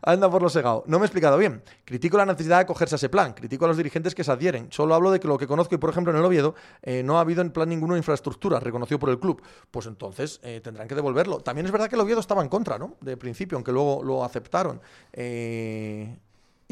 Anda 0.01 0.29
por 0.29 0.41
lo 0.41 0.49
segado. 0.49 0.83
No 0.85 0.99
me 0.99 1.05
he 1.05 1.07
explicado 1.07 1.37
bien. 1.37 1.63
Critico 1.85 2.17
la 2.17 2.25
necesidad 2.25 2.57
de 2.57 2.63
acogerse 2.63 2.95
a 2.95 2.97
ese 2.97 3.07
plan. 3.07 3.31
Critico 3.31 3.63
a 3.63 3.69
los 3.69 3.77
dirigentes 3.77 4.13
que 4.13 4.21
se 4.21 4.33
adhieren. 4.33 4.67
Solo 4.69 4.95
hablo 4.95 5.11
de 5.11 5.21
que 5.21 5.29
lo 5.29 5.37
que 5.37 5.47
conozco 5.47 5.75
y, 5.75 5.77
por 5.77 5.91
ejemplo, 5.91 6.11
en 6.11 6.19
el 6.19 6.25
Oviedo 6.25 6.55
eh, 6.81 7.03
no 7.03 7.17
ha 7.17 7.21
habido 7.21 7.41
en 7.41 7.51
plan 7.51 7.69
ninguno 7.69 7.95
infraestructura 7.95 8.59
reconocido 8.59 8.99
por 8.99 9.11
el 9.11 9.17
club. 9.17 9.41
Pues 9.71 9.85
entonces 9.85 10.41
eh, 10.43 10.59
tendrán 10.61 10.89
que 10.89 10.95
devolverlo. 10.95 11.39
También 11.39 11.65
es 11.65 11.71
verdad 11.71 11.87
que 11.87 11.95
el 11.95 12.01
Oviedo 12.01 12.19
estaba 12.19 12.41
en 12.41 12.49
contra, 12.49 12.77
¿no? 12.77 12.97
De 12.99 13.15
principio, 13.15 13.57
aunque 13.57 13.71
luego 13.71 14.03
lo 14.03 14.25
aceptaron. 14.25 14.81
Eh, 15.13 16.17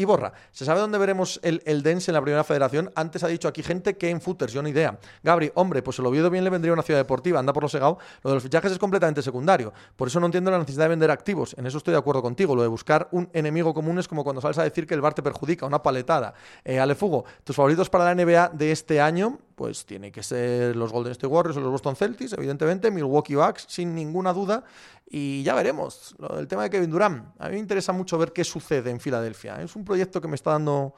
y 0.02 0.06
borra. 0.06 0.34
¿Se 0.52 0.66
sabe 0.66 0.80
dónde 0.80 0.98
veremos 0.98 1.40
el, 1.44 1.62
el 1.66 1.84
Dens 1.84 2.08
en 2.08 2.14
la 2.14 2.22
primera 2.22 2.44
federación? 2.44 2.92
Antes 2.96 3.24
ha 3.24 3.28
dicho 3.28 3.48
aquí 3.48 3.64
gente 3.64 3.98
que 3.98 4.10
en 4.10 4.22
footers, 4.22 4.54
yo 4.54 4.62
ni 4.62 4.72
idea. 4.72 4.98
Gabri, 5.24 5.52
hombre, 5.56 5.82
pues 5.82 6.00
el 6.00 6.06
Oviedo 6.06 6.30
bien 6.30 6.44
le 6.44 6.50
vendría 6.50 6.74
una 6.74 6.84
ciudad 6.84 7.00
deportiva, 7.00 7.40
anda 7.40 7.54
por 7.54 7.64
lo 7.64 7.70
segado. 7.70 7.98
Lo 8.24 8.32
de 8.32 8.36
los 8.36 8.44
fichajes 8.44 8.72
es 8.72 8.80
completamente 8.80 9.22
secundario. 9.22 9.74
Por 9.96 10.08
eso 10.08 10.20
no 10.20 10.26
entiendo 10.26 10.52
la 10.52 10.60
necesidad 10.60 10.86
de 10.86 10.90
vender 10.90 11.12
activos. 11.12 11.56
En 11.58 11.66
eso 11.66 11.78
estoy 11.78 11.94
de 11.94 12.00
acuerdo 12.00 12.22
contigo. 12.22 12.56
Lo 12.56 12.62
de 12.62 12.68
buscar 12.68 13.08
un 13.12 13.30
enemigo 13.34 13.74
común 13.74 14.00
es 14.00 14.08
como 14.08 14.24
cuando 14.24 14.42
sales 14.42 14.58
a 14.58 14.64
decir 14.64 14.88
que 14.88 14.94
el 14.94 15.02
bar 15.02 15.14
te 15.14 15.24
perjudica, 15.24 15.66
una 15.66 15.82
paletada. 15.82 16.34
Eh, 16.64 16.80
Alefugo, 16.80 17.26
tus 17.44 17.56
favoritos 17.56 17.90
para 17.90 18.06
la 18.06 18.16
NBA 18.16 18.50
de 18.50 18.72
este 18.72 19.02
año, 19.02 19.40
pues 19.56 19.86
tiene 19.86 20.12
que 20.12 20.24
ser 20.24 20.76
los 20.76 20.92
Golden 20.92 21.12
State 21.12 21.28
Warriors 21.28 21.58
o 21.58 21.62
los 21.62 21.72
Boston 21.72 21.96
Celtics, 21.96 22.34
evidentemente, 22.34 22.92
Milwaukee 22.92 23.36
Bucks, 23.36 23.66
sin 23.68 23.94
ninguna 23.96 24.34
duda. 24.34 24.64
Y 25.10 25.44
ya 25.44 25.56
veremos. 25.56 26.16
el 26.38 26.48
tema 26.48 26.64
de 26.64 26.70
Kevin 26.70 26.90
Durant. 26.90 27.26
A 27.40 27.48
mí 27.48 27.56
me 27.56 27.60
interesa 27.60 27.92
mucho 27.92 28.18
ver 28.18 28.32
qué 28.32 28.44
sucede 28.44 28.90
en 28.90 29.00
Filadelfia. 29.00 29.62
Es 29.62 29.76
un 29.76 29.84
proyecto 29.84 30.22
que 30.22 30.28
me 30.28 30.36
está 30.36 30.52
dando 30.52 30.94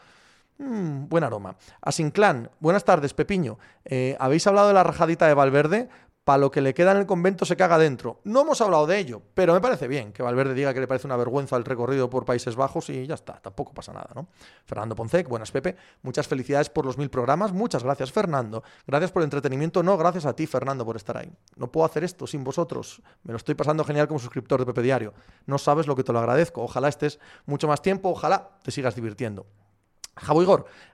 mm, 0.59 1.07
buen 1.07 1.23
aroma. 1.23 1.55
Asinclan, 1.81 2.49
buenas 2.59 2.83
tardes, 2.83 3.13
Pepiño. 3.13 3.57
Eh, 3.85 4.15
¿Habéis 4.19 4.45
hablado 4.45 4.67
de 4.67 4.75
la 4.75 4.83
rajadita 4.83 5.27
de 5.27 5.33
Valverde? 5.33 5.89
Para 6.23 6.37
lo 6.37 6.51
que 6.51 6.61
le 6.61 6.73
queda 6.73 6.91
en 6.91 6.97
el 6.97 7.05
convento 7.05 7.45
se 7.45 7.57
caga 7.57 7.77
dentro. 7.77 8.21
No 8.23 8.41
hemos 8.41 8.61
hablado 8.61 8.87
de 8.87 8.97
ello, 8.97 9.21
pero 9.33 9.53
me 9.53 9.61
parece 9.61 9.87
bien 9.87 10.13
que 10.13 10.23
Valverde 10.23 10.53
diga 10.53 10.73
que 10.73 10.79
le 10.79 10.87
parece 10.87 11.07
una 11.07 11.17
vergüenza 11.17 11.57
el 11.57 11.65
recorrido 11.65 12.09
por 12.09 12.25
Países 12.25 12.55
Bajos 12.55 12.89
y 12.89 13.05
ya 13.05 13.15
está, 13.15 13.33
tampoco 13.41 13.73
pasa 13.73 13.91
nada, 13.93 14.09
¿no? 14.15 14.27
Fernando 14.65 14.95
Poncec, 14.95 15.27
buenas 15.27 15.51
Pepe, 15.51 15.75
muchas 16.01 16.27
felicidades 16.27 16.69
por 16.69 16.85
los 16.85 16.97
mil 16.97 17.09
programas, 17.09 17.51
muchas 17.51 17.83
gracias 17.83 18.11
Fernando, 18.11 18.63
gracias 18.87 19.11
por 19.11 19.21
el 19.21 19.25
entretenimiento, 19.25 19.83
no, 19.83 19.97
gracias 19.97 20.25
a 20.25 20.33
ti 20.33 20.47
Fernando 20.47 20.85
por 20.85 20.95
estar 20.95 21.17
ahí. 21.17 21.31
No 21.57 21.71
puedo 21.71 21.85
hacer 21.85 22.03
esto 22.03 22.25
sin 22.25 22.43
vosotros, 22.43 23.01
me 23.23 23.33
lo 23.33 23.37
estoy 23.37 23.55
pasando 23.55 23.83
genial 23.83 24.07
como 24.07 24.19
suscriptor 24.19 24.59
de 24.59 24.65
Pepe 24.65 24.81
Diario, 24.81 25.13
no 25.45 25.57
sabes 25.57 25.87
lo 25.87 25.95
que 25.95 26.03
te 26.03 26.13
lo 26.13 26.19
agradezco, 26.19 26.63
ojalá 26.63 26.87
estés 26.87 27.19
mucho 27.45 27.67
más 27.67 27.81
tiempo, 27.81 28.09
ojalá 28.09 28.51
te 28.63 28.71
sigas 28.71 28.95
divirtiendo. 28.95 29.45
Jabo 30.15 30.41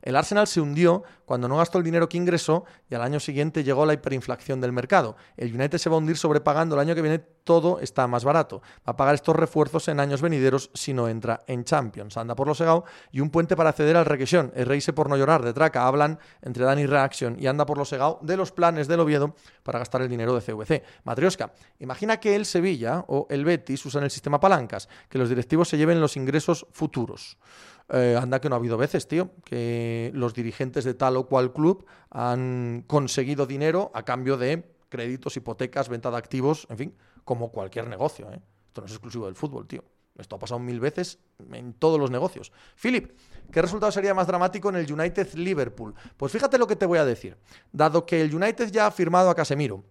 el 0.02 0.16
Arsenal 0.16 0.48
se 0.48 0.62
hundió 0.62 1.04
cuando 1.26 1.48
no 1.48 1.58
gastó 1.58 1.78
el 1.78 1.84
dinero 1.84 2.08
que 2.08 2.18
ingresó 2.18 2.66
y 2.90 2.96
al 2.96 3.02
año 3.02 3.20
siguiente 3.20 3.64
llegó 3.64 3.86
la 3.86 3.94
hiperinflación 3.94 4.62
del 4.62 4.72
mercado. 4.72 5.18
El 5.36 5.54
United 5.54 5.78
se 5.78 5.90
va 5.90 5.96
a 5.96 6.00
hundir 6.00 6.18
sobrepagando, 6.18 6.76
el 6.76 6.82
año 6.82 6.96
que 6.96 7.02
viene 7.02 7.20
todo 7.20 7.80
está 7.80 8.08
más 8.08 8.24
barato. 8.24 8.62
Va 8.88 8.94
a 8.94 8.96
pagar 8.96 9.16
estos 9.16 9.36
refuerzos 9.36 9.88
en 9.88 10.00
años 10.00 10.22
venideros 10.22 10.72
si 10.74 10.94
no 10.94 11.10
entra 11.10 11.44
en 11.48 11.64
Champions. 11.64 12.16
Anda 12.16 12.36
por 12.36 12.48
lo 12.48 12.56
segado 12.56 12.86
y 13.12 13.20
un 13.20 13.30
puente 13.30 13.56
para 13.56 13.72
acceder 13.72 13.98
al 13.98 14.06
requesión. 14.06 14.52
El 14.56 14.68
reírse 14.68 14.94
por 14.94 15.10
no 15.10 15.18
llorar 15.18 15.44
de 15.44 15.54
Traca. 15.54 15.86
Hablan 15.86 16.20
entre 16.42 16.64
Dani 16.64 16.86
Reaction 16.86 17.36
y 17.40 17.48
anda 17.48 17.66
por 17.66 17.78
lo 17.78 17.86
segado 17.86 18.20
de 18.22 18.38
los 18.38 18.52
planes 18.52 18.88
del 18.88 19.02
Oviedo 19.02 19.36
para 19.64 19.80
gastar 19.80 20.02
el 20.02 20.10
dinero 20.10 20.34
de 20.34 20.42
CVC. 20.42 20.84
Matrioska, 21.04 21.52
imagina 21.80 22.20
que 22.20 22.36
el 22.36 22.46
Sevilla 22.46 23.04
o 23.08 23.28
el 23.30 23.44
Betis 23.44 23.86
usan 23.86 24.04
el 24.04 24.12
sistema 24.12 24.40
palancas, 24.40 24.88
que 25.10 25.18
los 25.18 25.30
directivos 25.30 25.68
se 25.68 25.78
lleven 25.78 26.00
los 26.00 26.16
ingresos 26.16 26.66
futuros. 26.72 27.38
Eh, 27.92 28.16
anda 28.22 28.40
que 28.40 28.50
no 28.50 28.56
ha 28.56 28.60
habido 28.60 28.78
veces, 28.78 29.08
tío, 29.08 29.32
que 29.44 30.12
los 30.14 30.34
dirigentes 30.34 30.84
de 30.84 30.94
tal 30.94 31.18
o 31.18 31.28
cual 31.28 31.54
club 31.54 31.86
han 32.12 32.84
conseguido 32.86 33.48
dinero 33.48 33.92
a 33.96 34.04
cambio 34.04 34.38
de 34.38 34.76
créditos, 34.90 35.38
hipotecas, 35.38 35.90
venta 35.90 36.12
de 36.12 36.18
activos, 36.18 36.68
en 36.70 36.78
fin, 36.78 36.96
como 37.24 37.52
cualquier 37.52 37.88
negocio. 37.88 38.32
¿eh? 38.32 38.42
Esto 38.68 38.82
no 38.82 38.88
es 38.88 38.94
exclusivo 38.94 39.26
del 39.26 39.36
fútbol, 39.36 39.68
tío. 39.68 39.84
Esto 40.18 40.36
ha 40.36 40.40
pasado 40.40 40.60
mil 40.60 40.80
veces 40.80 41.20
en 41.52 41.74
todos 41.74 42.00
los 42.00 42.12
negocios. 42.12 42.52
Philip, 42.76 43.18
¿qué 43.52 43.62
resultado 43.62 43.92
sería 43.92 44.14
más 44.14 44.28
dramático 44.28 44.70
en 44.70 44.76
el 44.76 44.92
United 44.92 45.34
Liverpool? 45.36 45.96
Pues 46.18 46.32
fíjate 46.32 46.58
lo 46.58 46.68
que 46.68 46.76
te 46.76 46.86
voy 46.86 47.00
a 47.00 47.06
decir. 47.06 47.38
Dado 47.72 48.06
que 48.06 48.22
el 48.22 48.36
United 48.36 48.70
ya 48.70 48.88
ha 48.88 48.92
firmado 48.92 49.30
a 49.30 49.36
Casemiro 49.36 49.86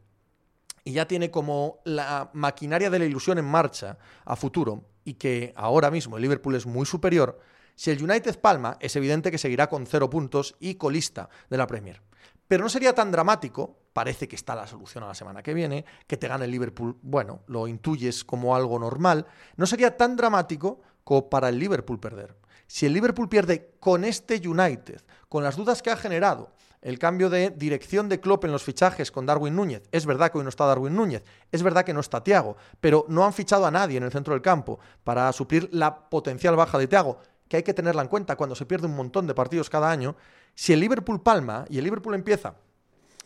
y 0.85 0.93
ya 0.93 1.09
tiene 1.09 1.31
como 1.31 1.79
la 1.85 2.31
maquinaria 2.35 2.91
de 2.91 2.99
la 2.99 3.07
ilusión 3.07 3.39
en 3.39 3.47
marcha 3.47 3.99
a 4.25 4.37
futuro 4.37 4.85
y 5.03 5.15
que 5.15 5.55
ahora 5.57 5.91
mismo 5.91 6.17
el 6.17 6.23
Liverpool 6.23 6.55
es 6.57 6.67
muy 6.67 6.85
superior, 6.85 7.41
si 7.79 7.93
el 7.93 8.03
United 8.03 8.41
palma, 8.41 8.77
es 8.81 8.97
evidente 8.97 9.31
que 9.31 9.39
seguirá 9.39 9.69
con 9.69 9.87
cero 9.87 10.11
puntos 10.11 10.57
y 10.59 10.75
colista 10.75 11.29
de 11.49 11.57
la 11.57 11.69
Premier. 11.69 12.03
Pero 12.49 12.65
no 12.65 12.69
sería 12.69 12.93
tan 12.93 13.13
dramático, 13.13 13.79
parece 13.93 14.27
que 14.27 14.35
está 14.35 14.57
la 14.57 14.67
solución 14.67 15.05
a 15.05 15.07
la 15.07 15.15
semana 15.15 15.45
que 15.45 15.55
viene, 15.55 15.85
que 16.09 16.17
te 16.17 16.27
gane 16.27 16.47
el 16.47 16.51
Liverpool, 16.51 16.99
bueno, 17.03 17.43
lo 17.47 17.69
intuyes 17.69 18.25
como 18.25 18.57
algo 18.57 18.81
normal, 18.81 19.27
no 19.57 19.65
sería 19.65 19.97
tan 19.97 20.17
dramático 20.17 20.81
como 21.05 21.31
para 21.31 21.51
el 21.51 21.61
Liverpool 21.61 22.01
perder. 22.01 22.35
Si 22.67 22.85
el 22.85 22.95
Liverpool 22.95 23.29
pierde 23.29 23.77
con 23.79 24.03
este 24.03 24.43
United, 24.45 25.01
con 25.29 25.45
las 25.45 25.55
dudas 25.55 25.81
que 25.81 25.91
ha 25.91 25.97
generado, 25.97 26.51
el 26.83 26.99
cambio 26.99 27.31
de 27.31 27.51
dirección 27.51 28.09
de 28.09 28.19
Klopp 28.19 28.45
en 28.45 28.53
los 28.53 28.65
fichajes 28.65 29.13
con 29.13 29.27
Darwin 29.27 29.55
Núñez. 29.55 29.83
Es 29.93 30.05
verdad 30.05 30.33
que 30.33 30.39
hoy 30.39 30.45
no 30.45 30.51
está 30.51 30.67
Darwin 30.67 30.97
Núñez, 30.97 31.23
es 31.53 31.63
verdad 31.63 31.85
que 31.85 31.95
no 31.95 32.01
está 32.01 32.25
Tiago, 32.25 32.57
pero 32.81 33.05
no 33.09 33.25
han 33.25 33.33
fichado 33.33 33.67
a 33.67 33.71
nadie 33.71 33.99
en 33.99 34.03
el 34.03 34.11
centro 34.11 34.35
del 34.35 34.43
campo 34.43 34.81
para 35.05 35.33
suplir 35.33 35.69
la 35.73 36.09
potencial 36.09 36.57
baja 36.57 36.77
de 36.77 36.89
Tiago 36.89 37.21
que 37.49 37.57
hay 37.57 37.63
que 37.63 37.75
tenerla 37.75 38.03
en 38.03 38.09
cuenta 38.09 38.37
cuando 38.37 38.55
se 38.55 38.67
pierde 38.67 38.87
un 38.87 38.97
montón 38.97 39.27
de 39.27 39.35
partidos 39.35 39.71
cada 39.71 39.91
año, 39.91 40.17
si 40.55 40.73
el 40.73 40.81
Liverpool 40.81 41.23
palma 41.23 41.65
y 41.69 41.79
el 41.79 41.85
Liverpool 41.85 42.15
empieza 42.15 42.55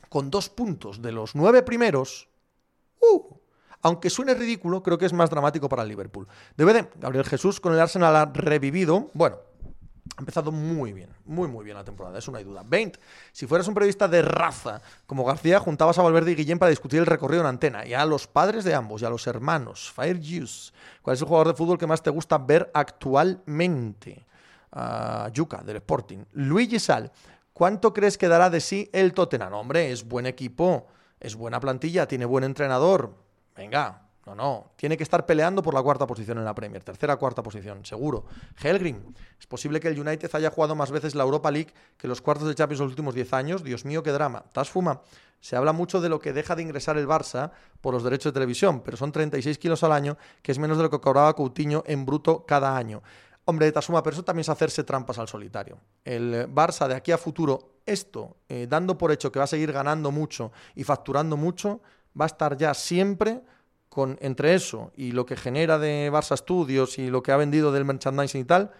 con 0.08 0.30
dos 0.30 0.48
puntos 0.48 1.00
de 1.00 1.12
los 1.12 1.34
nueve 1.34 1.62
primeros, 1.62 2.28
uh, 3.00 3.34
aunque 3.82 4.10
suene 4.10 4.34
ridículo, 4.34 4.82
creo 4.82 4.98
que 4.98 5.06
es 5.06 5.12
más 5.12 5.30
dramático 5.30 5.68
para 5.68 5.82
el 5.82 5.88
Liverpool. 5.88 6.28
DVD, 6.56 6.88
Gabriel 6.96 7.24
Jesús 7.24 7.60
con 7.60 7.72
el 7.72 7.80
Arsenal 7.80 8.14
ha 8.16 8.26
revivido, 8.26 9.10
bueno, 9.14 9.38
ha 10.16 10.20
empezado 10.20 10.50
muy 10.50 10.92
bien, 10.92 11.10
muy 11.24 11.48
muy 11.48 11.64
bien 11.64 11.76
la 11.76 11.84
temporada, 11.84 12.18
eso 12.18 12.32
no 12.32 12.38
hay 12.38 12.44
duda. 12.44 12.62
20. 12.66 12.98
Si 13.32 13.46
fueras 13.46 13.66
un 13.68 13.74
periodista 13.74 14.08
de 14.08 14.20
raza 14.20 14.82
como 15.06 15.24
García, 15.24 15.60
juntabas 15.60 15.98
a 15.98 16.02
Valverde 16.02 16.32
y 16.32 16.34
Guillén 16.34 16.58
para 16.58 16.70
discutir 16.70 16.98
el 16.98 17.06
recorrido 17.06 17.42
en 17.42 17.46
antena. 17.46 17.86
Y 17.86 17.94
a 17.94 18.04
los 18.04 18.26
padres 18.26 18.64
de 18.64 18.74
ambos 18.74 19.02
y 19.02 19.04
a 19.04 19.10
los 19.10 19.26
hermanos. 19.26 19.90
Fire 19.94 20.18
Juice. 20.18 20.72
¿Cuál 21.02 21.14
es 21.14 21.22
el 21.22 21.28
jugador 21.28 21.48
de 21.48 21.54
fútbol 21.54 21.78
que 21.78 21.86
más 21.86 22.02
te 22.02 22.10
gusta 22.10 22.36
ver 22.38 22.70
actualmente? 22.74 24.26
Uh, 24.74 25.30
Yuka, 25.32 25.62
del 25.62 25.76
Sporting. 25.76 26.24
Luigi 26.32 26.78
Sal. 26.78 27.10
¿Cuánto 27.52 27.92
crees 27.92 28.18
que 28.18 28.28
dará 28.28 28.50
de 28.50 28.60
sí 28.60 28.90
el 28.92 29.12
Tottenham? 29.12 29.52
Hombre, 29.52 29.92
es 29.92 30.06
buen 30.06 30.26
equipo, 30.26 30.88
es 31.20 31.36
buena 31.36 31.60
plantilla, 31.60 32.08
tiene 32.08 32.24
buen 32.24 32.44
entrenador. 32.44 33.14
Venga, 33.54 34.01
no, 34.26 34.34
no. 34.34 34.72
Tiene 34.76 34.96
que 34.96 35.02
estar 35.02 35.26
peleando 35.26 35.62
por 35.62 35.74
la 35.74 35.82
cuarta 35.82 36.06
posición 36.06 36.38
en 36.38 36.44
la 36.44 36.54
Premier. 36.54 36.84
Tercera, 36.84 37.16
cuarta 37.16 37.42
posición, 37.42 37.84
seguro. 37.84 38.26
Helgrim. 38.62 39.12
Es 39.38 39.46
posible 39.46 39.80
que 39.80 39.88
el 39.88 39.98
United 39.98 40.30
haya 40.34 40.50
jugado 40.50 40.76
más 40.76 40.92
veces 40.92 41.14
la 41.14 41.24
Europa 41.24 41.50
League 41.50 41.74
que 41.96 42.06
los 42.06 42.20
cuartos 42.20 42.46
de 42.46 42.54
Champions 42.54 42.80
los 42.80 42.90
últimos 42.90 43.14
10 43.14 43.32
años. 43.32 43.64
Dios 43.64 43.84
mío, 43.84 44.02
qué 44.02 44.12
drama. 44.12 44.44
Tasfuma. 44.52 45.02
Se 45.40 45.56
habla 45.56 45.72
mucho 45.72 46.00
de 46.00 46.08
lo 46.08 46.20
que 46.20 46.32
deja 46.32 46.54
de 46.54 46.62
ingresar 46.62 46.96
el 46.98 47.08
Barça 47.08 47.50
por 47.80 47.92
los 47.92 48.04
derechos 48.04 48.32
de 48.32 48.34
televisión, 48.34 48.80
pero 48.80 48.96
son 48.96 49.10
36 49.10 49.58
kilos 49.58 49.82
al 49.82 49.90
año, 49.90 50.16
que 50.40 50.52
es 50.52 50.58
menos 50.60 50.76
de 50.76 50.84
lo 50.84 50.90
que 50.90 51.00
cobraba 51.00 51.34
Coutinho 51.34 51.82
en 51.86 52.06
bruto 52.06 52.46
cada 52.46 52.76
año. 52.76 53.02
Hombre, 53.44 53.66
de 53.66 53.72
Tasfuma, 53.72 54.04
pero 54.04 54.14
eso 54.14 54.22
también 54.22 54.42
es 54.42 54.48
hacerse 54.48 54.84
trampas 54.84 55.18
al 55.18 55.26
solitario. 55.26 55.80
El 56.04 56.48
Barça 56.48 56.86
de 56.86 56.94
aquí 56.94 57.10
a 57.10 57.18
futuro, 57.18 57.80
esto, 57.84 58.36
eh, 58.48 58.68
dando 58.70 58.96
por 58.96 59.10
hecho 59.10 59.32
que 59.32 59.40
va 59.40 59.46
a 59.46 59.48
seguir 59.48 59.72
ganando 59.72 60.12
mucho 60.12 60.52
y 60.76 60.84
facturando 60.84 61.36
mucho, 61.36 61.80
va 62.18 62.26
a 62.26 62.26
estar 62.26 62.56
ya 62.56 62.72
siempre 62.72 63.42
con, 63.92 64.16
entre 64.22 64.54
eso 64.54 64.90
y 64.96 65.12
lo 65.12 65.26
que 65.26 65.36
genera 65.36 65.78
de 65.78 66.10
Barça 66.10 66.34
Studios 66.34 66.98
y 66.98 67.10
lo 67.10 67.22
que 67.22 67.30
ha 67.30 67.36
vendido 67.36 67.72
del 67.72 67.84
merchandising 67.84 68.40
y 68.40 68.44
tal, 68.44 68.70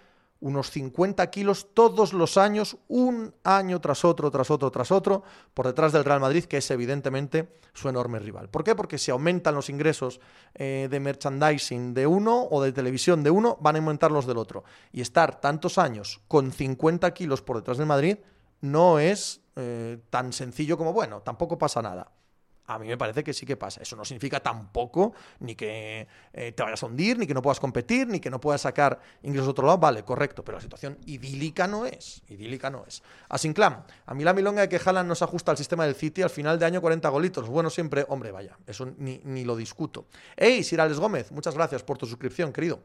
unos 0.41 0.71
50 0.71 1.29
kilos 1.29 1.67
todos 1.75 2.15
los 2.15 2.39
años, 2.39 2.79
un 2.89 3.35
año 3.45 3.79
tras 3.83 4.07
otro, 4.07 4.31
tras 4.31 4.51
otro, 4.51 4.71
tras 4.71 4.91
otro, 4.91 5.23
por 5.53 5.67
detrás 5.67 5.93
del 5.93 6.07
Real 6.07 6.19
Madrid, 6.19 6.45
que 6.45 6.57
es 6.57 6.71
evidentemente 6.71 7.53
su 7.75 7.91
enorme 7.91 8.21
rival. 8.21 8.49
¿Por 8.49 8.65
qué? 8.65 8.75
Porque 8.75 8.97
si 8.97 9.11
aumentan 9.11 9.55
los 9.55 9.69
ingresos 9.69 10.19
eh, 10.55 10.89
de 10.91 10.99
merchandising 10.99 11.93
de 11.93 12.07
uno 12.07 12.49
o 12.51 12.63
de 12.63 12.73
televisión 12.73 13.23
de 13.23 13.29
uno, 13.29 13.59
van 13.61 13.77
a 13.77 13.81
aumentar 13.81 14.11
los 14.11 14.27
del 14.27 14.39
otro. 14.39 14.65
Y 14.93 15.03
estar 15.03 15.43
tantos 15.43 15.77
años 15.77 16.23
con 16.27 16.53
50 16.53 17.13
kilos 17.13 17.43
por 17.43 17.59
detrás 17.59 17.77
del 17.77 17.87
Madrid 17.87 18.17
no 18.63 18.99
es 18.99 19.43
eh, 19.57 19.99
tan 20.09 20.33
sencillo 20.33 20.79
como, 20.79 20.95
bueno, 20.95 21.21
tampoco 21.21 21.59
pasa 21.59 21.83
nada. 21.83 22.11
A 22.75 22.79
mí 22.79 22.89
me 22.89 22.97
parece 22.97 23.23
que 23.23 23.33
sí 23.33 23.47
que 23.47 23.57
pasa. 23.57 23.83
Eso 23.83 23.97
no 23.97 24.05
significa 24.05 24.41
tampoco 24.41 25.13
ni 25.41 25.55
que 25.55 26.07
eh, 26.33 26.53
te 26.53 26.63
vayas 26.63 26.83
a 26.83 26.87
hundir, 26.87 27.19
ni 27.19 27.27
que 27.27 27.35
no 27.35 27.43
puedas 27.43 27.61
competir, 27.61 28.09
ni 28.09 28.21
que 28.21 28.31
no 28.31 28.41
puedas 28.41 28.63
sacar 28.63 28.99
ingresos 29.23 29.47
de 29.47 29.51
otro 29.51 29.67
lado. 29.67 29.79
Vale, 29.79 30.05
correcto, 30.05 30.45
pero 30.45 30.59
la 30.59 30.63
situación 30.63 30.99
idílica 31.07 31.67
no 31.67 31.87
es. 31.87 32.23
Idílica 32.29 32.71
no 32.71 32.85
es. 32.87 33.03
Asinclam, 33.29 33.85
a 34.07 34.15
mí 34.15 34.25
la 34.25 34.33
milonga 34.33 34.63
de 34.63 34.69
que 34.69 34.81
Haaland 34.85 35.09
no 35.09 35.15
se 35.15 35.25
ajusta 35.25 35.51
al 35.51 35.59
sistema 35.59 35.85
del 35.85 35.95
City 35.95 36.23
al 36.23 36.31
final 36.31 36.59
de 36.59 36.67
año 36.67 36.81
40 36.81 37.09
golitos. 37.09 37.49
Bueno, 37.49 37.71
siempre, 37.71 38.05
hombre, 38.09 38.31
vaya, 38.31 38.59
eso 38.67 38.87
ni, 38.99 39.21
ni 39.25 39.45
lo 39.45 39.57
discuto. 39.57 40.07
Ey, 40.37 40.65
Sirales 40.65 40.99
Gómez, 40.99 41.33
muchas 41.33 41.55
gracias 41.55 41.83
por 41.83 41.99
tu 41.99 42.07
suscripción, 42.07 42.53
querido. 42.53 42.81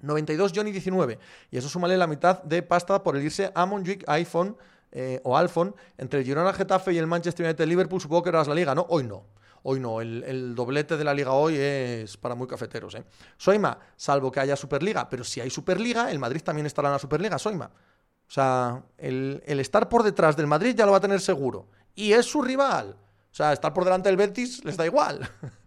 92 0.00 0.52
Johnny 0.54 0.70
19. 0.72 1.18
Y 1.50 1.58
eso 1.58 1.68
súmale 1.68 1.96
la 1.96 2.06
mitad 2.06 2.42
de 2.42 2.62
pasta 2.62 3.02
por 3.02 3.16
el 3.16 3.22
irse 3.22 3.50
a 3.54 3.66
Monjuic 3.66 4.04
iPhone 4.08 4.56
eh, 4.92 5.20
o 5.24 5.36
Alfon, 5.36 5.74
entre 5.96 6.20
el 6.20 6.24
Girona 6.24 6.52
Getafe 6.52 6.92
y 6.92 6.98
el 6.98 7.06
Manchester 7.06 7.46
United 7.46 7.66
Liverpool, 7.66 8.00
supongo 8.00 8.22
que 8.22 8.28
eras 8.30 8.48
la 8.48 8.54
liga, 8.54 8.74
¿no? 8.74 8.86
Hoy 8.88 9.04
no. 9.04 9.26
Hoy 9.64 9.80
no, 9.80 10.00
el, 10.00 10.54
doblete 10.54 10.96
de 10.96 11.04
la 11.04 11.12
liga 11.12 11.32
hoy 11.32 11.56
es 11.56 12.16
para 12.16 12.34
muy 12.34 12.46
cafeteros. 12.46 12.94
¿eh? 12.94 13.04
Soima, 13.36 13.78
salvo 13.96 14.30
que 14.30 14.40
haya 14.40 14.56
Superliga, 14.56 15.08
pero 15.08 15.24
si 15.24 15.40
hay 15.40 15.50
Superliga, 15.50 16.10
el 16.10 16.18
Madrid 16.18 16.42
también 16.42 16.66
estará 16.66 16.88
en 16.88 16.92
la 16.92 16.98
Superliga, 16.98 17.38
Soima. 17.38 17.66
O 17.66 18.30
sea, 18.30 18.82
el, 18.96 19.42
el 19.46 19.60
estar 19.60 19.88
por 19.88 20.04
detrás 20.04 20.36
del 20.36 20.46
Madrid 20.46 20.74
ya 20.76 20.86
lo 20.86 20.92
va 20.92 20.98
a 20.98 21.02
tener 21.02 21.20
seguro. 21.20 21.68
Y 21.94 22.12
es 22.12 22.26
su 22.26 22.40
rival. 22.40 22.96
O 23.30 23.34
sea, 23.34 23.52
estar 23.52 23.72
por 23.72 23.84
delante 23.84 24.08
del 24.08 24.16
Betis 24.16 24.64
les 24.64 24.76
da 24.76 24.86
igual. 24.86 25.28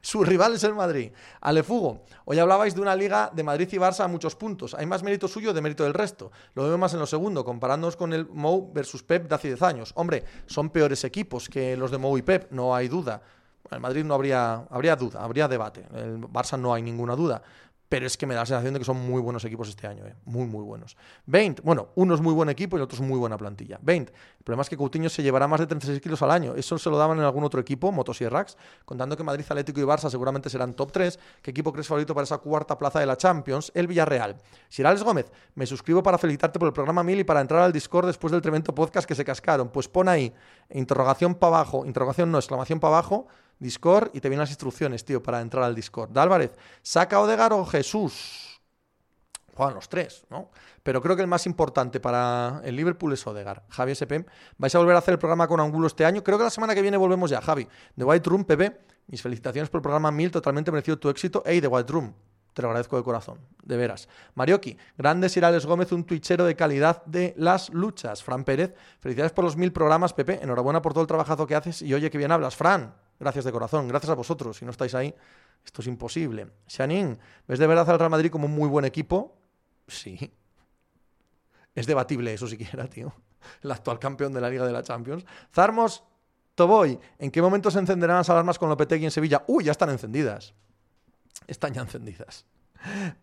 Su 0.00 0.24
rival 0.24 0.54
es 0.54 0.64
el 0.64 0.74
Madrid. 0.74 1.12
Alefugo, 1.40 2.04
hoy 2.24 2.38
hablabais 2.38 2.74
de 2.74 2.80
una 2.80 2.94
liga 2.94 3.30
de 3.32 3.42
Madrid 3.42 3.68
y 3.72 3.76
Barça 3.76 4.04
a 4.04 4.08
muchos 4.08 4.36
puntos. 4.36 4.74
¿Hay 4.74 4.86
más 4.86 5.02
mérito 5.02 5.28
suyo 5.28 5.52
de 5.52 5.60
mérito 5.60 5.84
del 5.84 5.94
resto? 5.94 6.30
Lo 6.54 6.64
veo 6.64 6.78
más 6.78 6.92
en 6.94 7.00
lo 7.00 7.06
segundo, 7.06 7.44
comparándonos 7.44 7.96
con 7.96 8.12
el 8.12 8.26
Mou 8.26 8.72
versus 8.72 9.02
Pep 9.02 9.28
de 9.28 9.34
hace 9.34 9.48
10 9.48 9.62
años. 9.62 9.92
Hombre, 9.96 10.24
son 10.46 10.70
peores 10.70 11.04
equipos 11.04 11.48
que 11.48 11.76
los 11.76 11.90
de 11.90 11.98
Mou 11.98 12.16
y 12.18 12.22
Pep, 12.22 12.50
no 12.52 12.74
hay 12.74 12.88
duda. 12.88 13.22
El 13.70 13.80
Madrid 13.80 14.04
no 14.04 14.14
habría, 14.14 14.66
habría 14.70 14.96
duda, 14.96 15.22
habría 15.22 15.46
debate. 15.46 15.84
El 15.94 16.20
Barça 16.22 16.58
no 16.58 16.72
hay 16.72 16.82
ninguna 16.82 17.14
duda 17.14 17.42
pero 17.88 18.06
es 18.06 18.16
que 18.16 18.26
me 18.26 18.34
da 18.34 18.40
la 18.40 18.46
sensación 18.46 18.74
de 18.74 18.80
que 18.80 18.84
son 18.84 18.98
muy 18.98 19.20
buenos 19.22 19.44
equipos 19.44 19.68
este 19.68 19.86
año, 19.86 20.04
¿eh? 20.04 20.14
muy, 20.26 20.46
muy 20.46 20.62
buenos. 20.62 20.96
20, 21.26 21.62
bueno, 21.62 21.88
uno 21.94 22.14
es 22.14 22.20
muy 22.20 22.34
buen 22.34 22.48
equipo 22.50 22.76
y 22.76 22.78
el 22.78 22.82
otro 22.82 22.96
es 22.96 23.02
muy 23.02 23.18
buena 23.18 23.38
plantilla. 23.38 23.78
20, 23.80 24.12
el 24.12 24.44
problema 24.44 24.62
es 24.62 24.68
que 24.68 24.76
Coutinho 24.76 25.08
se 25.08 25.22
llevará 25.22 25.48
más 25.48 25.60
de 25.60 25.66
36 25.66 26.00
kilos 26.00 26.20
al 26.22 26.30
año. 26.30 26.54
Eso 26.54 26.76
se 26.78 26.90
lo 26.90 26.98
daban 26.98 27.18
en 27.18 27.24
algún 27.24 27.44
otro 27.44 27.60
equipo, 27.60 27.90
Motosierrax, 27.90 28.56
contando 28.84 29.16
que 29.16 29.24
Madrid, 29.24 29.44
Atlético 29.48 29.80
y 29.80 29.84
Barça 29.84 30.10
seguramente 30.10 30.50
serán 30.50 30.74
top 30.74 30.92
3. 30.92 31.18
¿Qué 31.40 31.50
equipo 31.50 31.72
crees 31.72 31.88
favorito 31.88 32.14
para 32.14 32.24
esa 32.24 32.38
cuarta 32.38 32.76
plaza 32.76 33.00
de 33.00 33.06
la 33.06 33.16
Champions? 33.16 33.72
El 33.74 33.86
Villarreal. 33.86 34.36
Sirales 34.68 35.02
Gómez, 35.02 35.32
me 35.54 35.64
suscribo 35.64 36.02
para 36.02 36.18
felicitarte 36.18 36.58
por 36.58 36.68
el 36.68 36.74
programa 36.74 37.02
1000 37.02 37.20
y 37.20 37.24
para 37.24 37.40
entrar 37.40 37.62
al 37.62 37.72
Discord 37.72 38.06
después 38.06 38.32
del 38.32 38.42
tremendo 38.42 38.74
podcast 38.74 39.08
que 39.08 39.14
se 39.14 39.24
cascaron. 39.24 39.70
Pues 39.70 39.88
pon 39.88 40.08
ahí, 40.08 40.34
interrogación 40.70 41.34
para 41.34 41.56
abajo, 41.56 41.86
interrogación 41.86 42.30
no, 42.30 42.38
exclamación 42.38 42.80
para 42.80 42.98
abajo 42.98 43.28
Discord 43.58 44.10
y 44.14 44.20
te 44.20 44.28
vienen 44.28 44.40
las 44.40 44.50
instrucciones, 44.50 45.04
tío, 45.04 45.22
para 45.22 45.40
entrar 45.40 45.64
al 45.64 45.74
Discord. 45.74 46.10
De 46.10 46.20
Álvarez, 46.20 46.52
saca 46.82 47.20
Odegar 47.20 47.52
o 47.52 47.64
Jesús. 47.64 48.60
Juegan 49.54 49.74
los 49.74 49.88
tres, 49.88 50.24
¿no? 50.30 50.50
Pero 50.84 51.02
creo 51.02 51.16
que 51.16 51.22
el 51.22 51.28
más 51.28 51.44
importante 51.44 51.98
para 51.98 52.60
el 52.64 52.76
Liverpool 52.76 53.12
es 53.12 53.26
Odegar. 53.26 53.64
Javi 53.68 53.92
SPM, 53.92 54.24
vais 54.56 54.72
a 54.74 54.78
volver 54.78 54.94
a 54.94 55.00
hacer 55.00 55.14
el 55.14 55.18
programa 55.18 55.48
con 55.48 55.58
Angulo 55.58 55.88
este 55.88 56.04
año. 56.04 56.22
Creo 56.22 56.38
que 56.38 56.44
la 56.44 56.50
semana 56.50 56.76
que 56.76 56.82
viene 56.82 56.96
volvemos 56.96 57.28
ya, 57.28 57.40
Javi. 57.40 57.66
The 57.96 58.04
White 58.04 58.30
Room, 58.30 58.44
Pepe, 58.44 58.78
mis 59.08 59.20
felicitaciones 59.20 59.68
por 59.68 59.78
el 59.78 59.82
programa 59.82 60.12
1000, 60.12 60.30
totalmente 60.30 60.70
merecido 60.70 60.98
tu 60.98 61.08
éxito. 61.08 61.42
Ey, 61.44 61.60
The 61.60 61.66
White 61.66 61.92
Room, 61.92 62.14
Te 62.54 62.62
lo 62.62 62.68
agradezco 62.68 62.96
de 62.96 63.02
corazón, 63.02 63.40
de 63.64 63.76
veras. 63.76 64.08
Marioki, 64.34 64.76
grande 64.96 65.28
Sirales 65.28 65.66
Gómez, 65.66 65.90
un 65.90 66.04
twitchero 66.04 66.44
de 66.44 66.54
calidad 66.54 67.04
de 67.06 67.34
las 67.36 67.70
luchas. 67.70 68.22
Fran 68.22 68.44
Pérez, 68.44 68.74
felicidades 69.00 69.32
por 69.32 69.44
los 69.44 69.56
mil 69.56 69.72
programas, 69.72 70.12
Pepe. 70.12 70.38
Enhorabuena 70.40 70.80
por 70.80 70.92
todo 70.92 71.02
el 71.02 71.08
trabajazo 71.08 71.48
que 71.48 71.56
haces 71.56 71.82
y 71.82 71.92
oye 71.94 72.10
que 72.10 72.18
bien 72.18 72.30
hablas. 72.30 72.54
Fran, 72.54 72.94
gracias 73.18 73.44
de 73.44 73.52
corazón, 73.52 73.88
gracias 73.88 74.10
a 74.10 74.14
vosotros. 74.14 74.56
Si 74.56 74.64
no 74.64 74.70
estáis 74.70 74.94
ahí, 74.94 75.14
esto 75.64 75.82
es 75.82 75.88
imposible. 75.88 76.48
Shanin, 76.66 77.18
¿ves 77.46 77.58
de 77.58 77.66
verdad 77.66 77.88
al 77.90 77.98
Real 77.98 78.10
Madrid 78.10 78.30
como 78.30 78.46
un 78.46 78.54
muy 78.54 78.68
buen 78.68 78.84
equipo? 78.84 79.36
Sí. 79.86 80.32
Es 81.74 81.86
debatible 81.86 82.32
eso 82.32 82.46
siquiera, 82.46 82.88
tío. 82.88 83.14
El 83.62 83.70
actual 83.70 83.98
campeón 83.98 84.32
de 84.32 84.40
la 84.40 84.50
Liga 84.50 84.66
de 84.66 84.72
la 84.72 84.82
Champions. 84.82 85.24
Zarmos, 85.52 86.04
Toboy, 86.54 86.98
¿en 87.18 87.30
qué 87.30 87.40
momento 87.40 87.70
se 87.70 87.78
encenderán 87.78 88.16
las 88.18 88.30
alarmas 88.30 88.58
con 88.58 88.68
Lopetegui 88.68 89.04
en 89.04 89.10
Sevilla? 89.10 89.44
Uy, 89.46 89.64
ya 89.64 89.72
están 89.72 89.90
encendidas. 89.90 90.54
Están 91.46 91.72
ya 91.72 91.82
encendidas. 91.82 92.44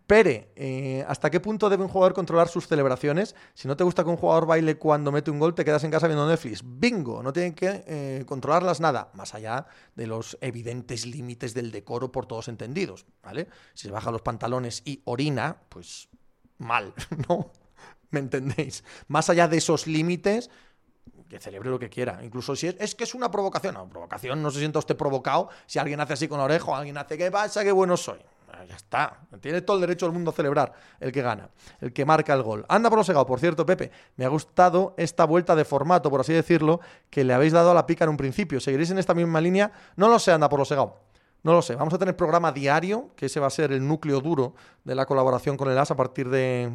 Pere, 0.08 0.52
eh, 0.56 1.06
¿hasta 1.08 1.32
qué 1.32 1.40
punto 1.40 1.70
debe 1.70 1.84
un 1.84 1.90
jugador 1.90 2.14
controlar 2.14 2.48
sus 2.48 2.68
celebraciones? 2.68 3.36
Si 3.54 3.68
no 3.68 3.76
te 3.76 3.84
gusta 3.84 4.04
que 4.04 4.10
un 4.10 4.18
jugador 4.18 4.46
baile 4.46 4.78
cuando 4.78 5.12
mete 5.12 5.32
un 5.32 5.40
gol, 5.40 5.56
te 5.56 5.66
quedas 5.66 5.84
en 5.84 5.92
casa 5.92 6.08
viendo 6.08 6.28
Netflix. 6.28 6.62
Bingo, 6.64 7.24
no 7.24 7.34
tienen 7.34 7.54
que 7.54 7.84
eh, 7.88 8.24
controlarlas 8.28 8.80
nada, 8.80 9.10
más 9.14 9.34
allá 9.34 9.66
de 9.96 10.08
los 10.08 10.38
evidentes 10.42 11.06
límites 11.06 11.54
del 11.54 11.72
decoro 11.72 12.12
por 12.12 12.26
todos 12.26 12.48
entendidos, 12.48 13.06
¿vale? 13.24 13.48
Si 13.74 13.88
se 13.88 13.92
baja 13.92 14.12
los 14.12 14.22
pantalones 14.22 14.82
y 14.86 15.02
orina, 15.06 15.58
pues 15.70 16.10
mal, 16.58 16.94
¿no? 17.30 17.52
¿Me 18.12 18.20
entendéis? 18.20 18.84
Más 19.08 19.30
allá 19.30 19.48
de 19.48 19.58
esos 19.58 19.88
límites, 19.88 20.50
que 21.28 21.40
celebre 21.40 21.70
lo 21.70 21.80
que 21.80 21.90
quiera. 21.90 22.20
Incluso 22.24 22.56
si 22.56 22.68
es, 22.68 22.76
es, 22.80 22.94
que 22.94 23.04
es 23.04 23.16
una 23.16 23.32
provocación. 23.32 23.74
No, 23.74 23.90
provocación 23.90 24.42
no 24.44 24.52
se 24.52 24.60
sienta 24.60 24.80
usted 24.80 24.96
provocado 24.96 25.50
si 25.66 25.80
alguien 25.80 26.00
hace 26.00 26.14
así 26.14 26.28
con 26.28 26.38
la 26.38 26.46
oreja 26.46 26.66
o 26.66 26.76
alguien 26.76 26.98
hace, 26.98 27.18
¿qué 27.18 27.32
pasa? 27.32 27.64
¡Qué 27.64 27.72
bueno 27.72 27.98
soy! 27.98 28.20
Ah, 28.58 28.64
ya 28.64 28.76
está. 28.76 29.20
Tiene 29.42 29.62
todo 29.62 29.78
el 29.78 29.82
derecho 29.82 30.06
del 30.06 30.14
mundo 30.14 30.32
a 30.32 30.34
celebrar 30.34 30.74
el 31.00 31.12
que 31.12 31.22
gana, 31.22 31.50
el 31.82 31.92
que 31.92 32.06
marca 32.06 32.34
el 32.34 32.42
gol. 32.42 32.66
Anda 32.70 32.90
por 32.90 33.00
lo 33.00 33.04
segado. 33.04 33.26
Por 33.26 33.40
cierto, 33.40 33.66
Pepe, 33.66 33.92
me 34.16 34.24
ha 34.24 34.30
gustado 34.30 34.94
esta 34.98 35.26
vuelta 35.26 35.56
de 35.56 35.66
formato, 35.66 36.10
por 36.10 36.22
así 36.22 36.32
decirlo, 36.32 36.80
que 37.10 37.24
le 37.24 37.34
habéis 37.34 37.52
dado 37.52 37.72
a 37.72 37.74
la 37.74 37.86
pica 37.86 38.06
en 38.06 38.12
un 38.12 38.18
principio. 38.18 38.62
¿Seguiréis 38.62 38.92
en 38.92 38.98
esta 38.98 39.14
misma 39.14 39.42
línea? 39.42 39.72
No 39.98 40.08
lo 40.08 40.20
sé, 40.20 40.32
anda 40.32 40.48
por 40.48 40.60
lo 40.60 40.66
segado. 40.66 41.02
No 41.44 41.54
lo 41.54 41.62
sé. 41.62 41.76
Vamos 41.76 41.94
a 41.94 41.98
tener 41.98 42.16
programa 42.16 42.52
diario, 42.52 43.10
que 43.16 43.26
ese 43.26 43.40
va 43.40 43.48
a 43.48 43.52
ser 43.52 43.72
el 43.74 43.86
núcleo 43.86 44.22
duro 44.22 44.56
de 44.84 44.96
la 44.96 45.06
colaboración 45.06 45.58
con 45.58 45.70
el 45.70 45.78
AS 45.78 45.92
a 45.92 45.96
partir 45.96 46.30
de, 46.30 46.72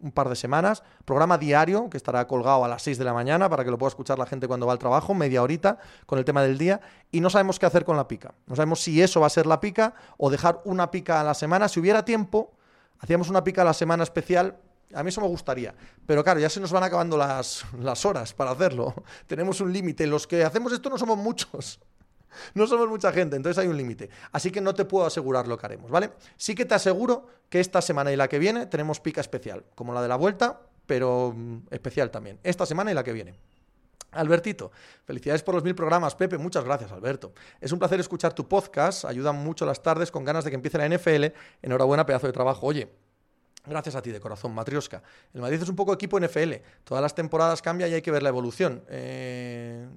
un 0.00 0.12
par 0.12 0.28
de 0.28 0.36
semanas. 0.36 0.82
Programa 1.04 1.38
diario 1.38 1.88
que 1.90 1.96
estará 1.96 2.26
colgado 2.26 2.64
a 2.64 2.68
las 2.68 2.82
6 2.82 2.98
de 2.98 3.04
la 3.04 3.12
mañana 3.12 3.48
para 3.48 3.64
que 3.64 3.70
lo 3.70 3.78
pueda 3.78 3.88
escuchar 3.88 4.18
la 4.18 4.26
gente 4.26 4.46
cuando 4.46 4.66
va 4.66 4.72
al 4.72 4.78
trabajo, 4.78 5.14
media 5.14 5.42
horita 5.42 5.78
con 6.06 6.18
el 6.18 6.24
tema 6.24 6.42
del 6.42 6.58
día. 6.58 6.80
Y 7.10 7.20
no 7.20 7.30
sabemos 7.30 7.58
qué 7.58 7.66
hacer 7.66 7.84
con 7.84 7.96
la 7.96 8.08
pica. 8.08 8.34
No 8.46 8.56
sabemos 8.56 8.80
si 8.80 9.00
eso 9.02 9.20
va 9.20 9.26
a 9.26 9.30
ser 9.30 9.46
la 9.46 9.60
pica 9.60 9.94
o 10.18 10.30
dejar 10.30 10.60
una 10.64 10.90
pica 10.90 11.20
a 11.20 11.24
la 11.24 11.34
semana. 11.34 11.68
Si 11.68 11.80
hubiera 11.80 12.04
tiempo, 12.04 12.52
hacíamos 12.98 13.30
una 13.30 13.44
pica 13.44 13.62
a 13.62 13.64
la 13.64 13.74
semana 13.74 14.02
especial. 14.02 14.56
A 14.94 15.02
mí 15.02 15.08
eso 15.08 15.20
me 15.20 15.28
gustaría. 15.28 15.74
Pero 16.06 16.22
claro, 16.22 16.40
ya 16.40 16.50
se 16.50 16.60
nos 16.60 16.72
van 16.72 16.84
acabando 16.84 17.16
las, 17.16 17.64
las 17.78 18.04
horas 18.04 18.32
para 18.34 18.50
hacerlo. 18.50 18.94
Tenemos 19.26 19.60
un 19.60 19.72
límite. 19.72 20.06
Los 20.06 20.26
que 20.26 20.44
hacemos 20.44 20.72
esto 20.72 20.90
no 20.90 20.98
somos 20.98 21.16
muchos. 21.18 21.80
No 22.54 22.66
somos 22.66 22.88
mucha 22.88 23.12
gente, 23.12 23.36
entonces 23.36 23.62
hay 23.62 23.68
un 23.68 23.76
límite. 23.76 24.10
Así 24.32 24.50
que 24.50 24.60
no 24.60 24.74
te 24.74 24.84
puedo 24.84 25.06
asegurar 25.06 25.48
lo 25.48 25.58
que 25.58 25.66
haremos, 25.66 25.90
¿vale? 25.90 26.12
Sí 26.36 26.54
que 26.54 26.64
te 26.64 26.74
aseguro 26.74 27.26
que 27.48 27.60
esta 27.60 27.80
semana 27.82 28.12
y 28.12 28.16
la 28.16 28.28
que 28.28 28.38
viene 28.38 28.66
tenemos 28.66 29.00
pica 29.00 29.20
especial, 29.20 29.64
como 29.74 29.92
la 29.92 30.02
de 30.02 30.08
la 30.08 30.16
vuelta, 30.16 30.60
pero 30.86 31.32
mm, 31.34 31.68
especial 31.70 32.10
también. 32.10 32.38
Esta 32.42 32.66
semana 32.66 32.90
y 32.90 32.94
la 32.94 33.04
que 33.04 33.12
viene. 33.12 33.34
Albertito, 34.12 34.70
felicidades 35.04 35.42
por 35.42 35.54
los 35.54 35.64
mil 35.64 35.74
programas. 35.74 36.14
Pepe, 36.14 36.38
muchas 36.38 36.64
gracias, 36.64 36.92
Alberto. 36.92 37.32
Es 37.60 37.72
un 37.72 37.78
placer 37.78 37.98
escuchar 37.98 38.32
tu 38.32 38.48
podcast, 38.48 39.04
ayudan 39.04 39.36
mucho 39.36 39.66
las 39.66 39.82
tardes 39.82 40.10
con 40.10 40.24
ganas 40.24 40.44
de 40.44 40.50
que 40.50 40.56
empiece 40.56 40.78
la 40.78 40.88
NFL. 40.88 41.36
Enhorabuena, 41.62 42.06
pedazo 42.06 42.28
de 42.28 42.32
trabajo. 42.32 42.66
Oye, 42.66 42.88
Gracias 43.66 43.94
a 43.94 44.02
ti 44.02 44.10
de 44.10 44.20
corazón, 44.20 44.54
Matrioska. 44.54 45.02
El 45.32 45.40
Madrid 45.40 45.62
es 45.62 45.68
un 45.68 45.76
poco 45.76 45.94
equipo 45.94 46.20
NFL. 46.20 46.52
Todas 46.84 47.00
las 47.00 47.14
temporadas 47.14 47.62
cambia 47.62 47.88
y 47.88 47.94
hay 47.94 48.02
que 48.02 48.10
ver 48.10 48.22
la 48.22 48.28
evolución. 48.28 48.84
Eh, 48.88 49.88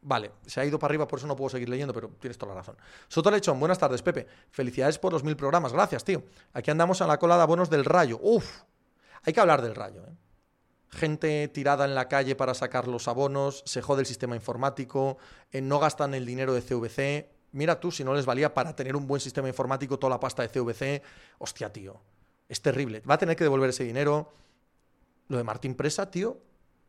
Vale, 0.00 0.30
se 0.46 0.60
ha 0.60 0.64
ido 0.64 0.78
para 0.78 0.92
arriba, 0.92 1.08
por 1.08 1.18
eso 1.18 1.26
no 1.26 1.34
puedo 1.34 1.48
seguir 1.50 1.68
leyendo, 1.68 1.92
pero 1.92 2.08
tienes 2.20 2.38
toda 2.38 2.54
la 2.54 2.60
razón. 2.60 2.76
Soto 3.08 3.30
Lechón, 3.30 3.58
buenas 3.58 3.78
tardes, 3.78 4.00
Pepe. 4.02 4.26
Felicidades 4.50 4.98
por 4.98 5.12
los 5.12 5.24
mil 5.24 5.36
programas. 5.36 5.72
Gracias, 5.72 6.04
tío. 6.04 6.22
Aquí 6.52 6.70
andamos 6.70 7.00
a 7.02 7.06
la 7.06 7.18
cola 7.18 7.36
de 7.36 7.42
abonos 7.42 7.68
del 7.68 7.84
rayo. 7.84 8.18
Uf, 8.22 8.62
hay 9.24 9.32
que 9.32 9.40
hablar 9.40 9.60
del 9.60 9.74
rayo, 9.74 10.04
¿eh? 10.06 10.16
Gente 10.90 11.48
tirada 11.48 11.84
en 11.84 11.94
la 11.94 12.08
calle 12.08 12.34
para 12.34 12.54
sacar 12.54 12.88
los 12.88 13.08
abonos, 13.08 13.62
se 13.66 13.82
jode 13.82 14.00
el 14.00 14.06
sistema 14.06 14.34
informático, 14.34 15.18
eh, 15.50 15.60
no 15.60 15.78
gastan 15.78 16.14
el 16.14 16.24
dinero 16.24 16.54
de 16.54 16.62
CVC. 16.62 17.28
Mira 17.52 17.78
tú, 17.78 17.90
si 17.90 18.04
no 18.04 18.14
les 18.14 18.24
valía 18.24 18.54
para 18.54 18.74
tener 18.74 18.96
un 18.96 19.06
buen 19.06 19.20
sistema 19.20 19.48
informático 19.48 19.98
toda 19.98 20.10
la 20.10 20.20
pasta 20.20 20.42
de 20.42 20.48
CVC. 20.48 21.02
Hostia, 21.38 21.70
tío. 21.72 22.00
Es 22.48 22.62
terrible. 22.62 23.00
Va 23.00 23.14
a 23.14 23.18
tener 23.18 23.36
que 23.36 23.44
devolver 23.44 23.68
ese 23.68 23.84
dinero. 23.84 24.32
Lo 25.28 25.36
de 25.36 25.44
Martín 25.44 25.74
Presa, 25.74 26.10
tío, 26.10 26.38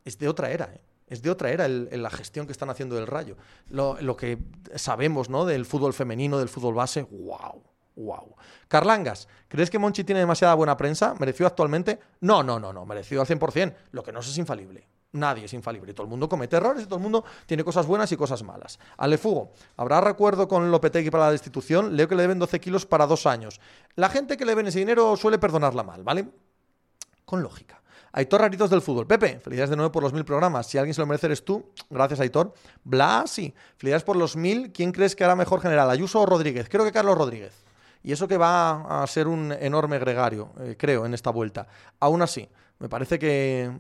es 0.05 0.17
de 0.17 0.29
otra 0.29 0.49
era, 0.51 0.71
¿eh? 0.73 0.81
Es 1.09 1.21
de 1.21 1.29
otra 1.29 1.51
era 1.51 1.67
la 1.67 2.09
gestión 2.09 2.45
que 2.45 2.51
están 2.51 2.69
haciendo 2.69 2.95
del 2.95 3.07
Rayo. 3.07 3.35
Lo, 3.69 4.15
que 4.15 4.37
sabemos 4.75 5.29
¿no? 5.29 5.45
del 5.45 5.65
fútbol 5.65 5.93
femenino, 5.93 6.37
del 6.37 6.49
fútbol 6.49 6.75
base, 6.75 7.03
wow. 7.03 7.63
Wow. 7.95 8.37
Carlangas, 8.69 9.27
¿crees 9.49 9.69
que 9.69 9.77
Monchi 9.77 10.05
tiene 10.05 10.21
demasiada 10.21 10.53
buena 10.53 10.77
prensa? 10.77 11.15
¿Mereció 11.19 11.45
actualmente? 11.45 11.99
No, 12.21 12.43
no, 12.43 12.57
no, 12.57 12.71
no, 12.71 12.85
mereció 12.85 13.19
al 13.19 13.27
100%. 13.27 13.75
Lo 13.91 14.03
que 14.03 14.13
no 14.13 14.21
es 14.21 14.37
infalible. 14.37 14.87
Nadie 15.11 15.45
es 15.45 15.53
infalible. 15.53 15.93
Todo 15.93 16.03
el 16.03 16.09
mundo 16.09 16.29
comete 16.29 16.55
errores 16.55 16.83
y 16.83 16.85
todo 16.85 16.95
el 16.95 17.01
mundo 17.01 17.25
tiene 17.45 17.63
cosas 17.63 17.87
buenas 17.87 18.11
y 18.11 18.15
cosas 18.15 18.43
malas. 18.43 18.79
Alefugo, 18.95 19.51
¿habrá 19.75 19.99
recuerdo 20.01 20.47
con 20.47 20.69
Lopetegui 20.71 21.09
para 21.09 21.25
la 21.25 21.31
destitución? 21.31 21.95
Leo 21.97 22.07
que 22.07 22.15
le 22.15 22.21
deben 22.21 22.39
12 22.39 22.59
kilos 22.59 22.85
para 22.85 23.07
dos 23.07 23.25
años. 23.25 23.59
La 23.95 24.09
gente 24.09 24.37
que 24.37 24.45
le 24.45 24.51
deben 24.51 24.67
ese 24.67 24.79
dinero 24.79 25.17
suele 25.17 25.39
perdonarla 25.39 25.83
mal, 25.83 26.03
¿vale? 26.03 26.29
Con 27.25 27.41
lógica. 27.41 27.78
Aitor 28.11 28.41
Raritos 28.41 28.69
del 28.69 28.81
Fútbol. 28.81 29.07
Pepe, 29.07 29.39
felicidades 29.39 29.69
de 29.69 29.75
nuevo 29.75 29.91
por 29.91 30.03
los 30.03 30.13
mil 30.13 30.25
programas. 30.25 30.67
Si 30.67 30.77
alguien 30.77 30.93
se 30.93 31.01
lo 31.01 31.07
merece 31.07 31.27
eres 31.27 31.43
tú. 31.43 31.71
Gracias, 31.89 32.19
Aitor. 32.19 32.53
Blasi, 32.83 33.53
felicidades 33.77 34.03
por 34.03 34.15
los 34.15 34.35
mil. 34.35 34.71
¿Quién 34.71 34.91
crees 34.91 35.15
que 35.15 35.23
hará 35.23 35.35
mejor 35.35 35.61
general, 35.61 35.89
Ayuso 35.89 36.21
o 36.21 36.25
Rodríguez? 36.25 36.67
Creo 36.69 36.83
que 36.85 36.91
Carlos 36.91 37.17
Rodríguez. 37.17 37.53
Y 38.03 38.11
eso 38.11 38.27
que 38.27 38.37
va 38.37 39.03
a 39.03 39.07
ser 39.07 39.27
un 39.27 39.51
enorme 39.51 39.99
gregario, 39.99 40.53
eh, 40.59 40.75
creo, 40.77 41.05
en 41.05 41.13
esta 41.13 41.31
vuelta. 41.31 41.67
Aún 41.99 42.21
así, 42.21 42.47
me 42.79 42.87
parece 42.87 43.19
que 43.19 43.71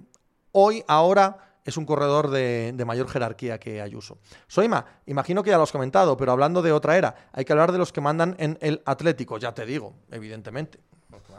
hoy, 0.51 0.83
ahora, 0.87 1.37
es 1.63 1.77
un 1.77 1.85
corredor 1.85 2.29
de, 2.29 2.73
de, 2.75 2.85
mayor 2.85 3.07
jerarquía 3.07 3.59
que 3.59 3.81
Ayuso. 3.81 4.17
Soima, 4.47 4.85
imagino 5.05 5.43
que 5.43 5.51
ya 5.51 5.57
lo 5.57 5.63
has 5.63 5.71
comentado, 5.71 6.17
pero 6.17 6.31
hablando 6.31 6.61
de 6.61 6.71
otra 6.71 6.97
era, 6.97 7.29
hay 7.31 7.45
que 7.45 7.53
hablar 7.53 7.71
de 7.71 7.77
los 7.77 7.93
que 7.93 8.01
mandan 8.01 8.35
en 8.39 8.57
el 8.61 8.81
Atlético, 8.85 9.37
ya 9.37 9.53
te 9.53 9.65
digo, 9.65 9.93
evidentemente. 10.11 10.79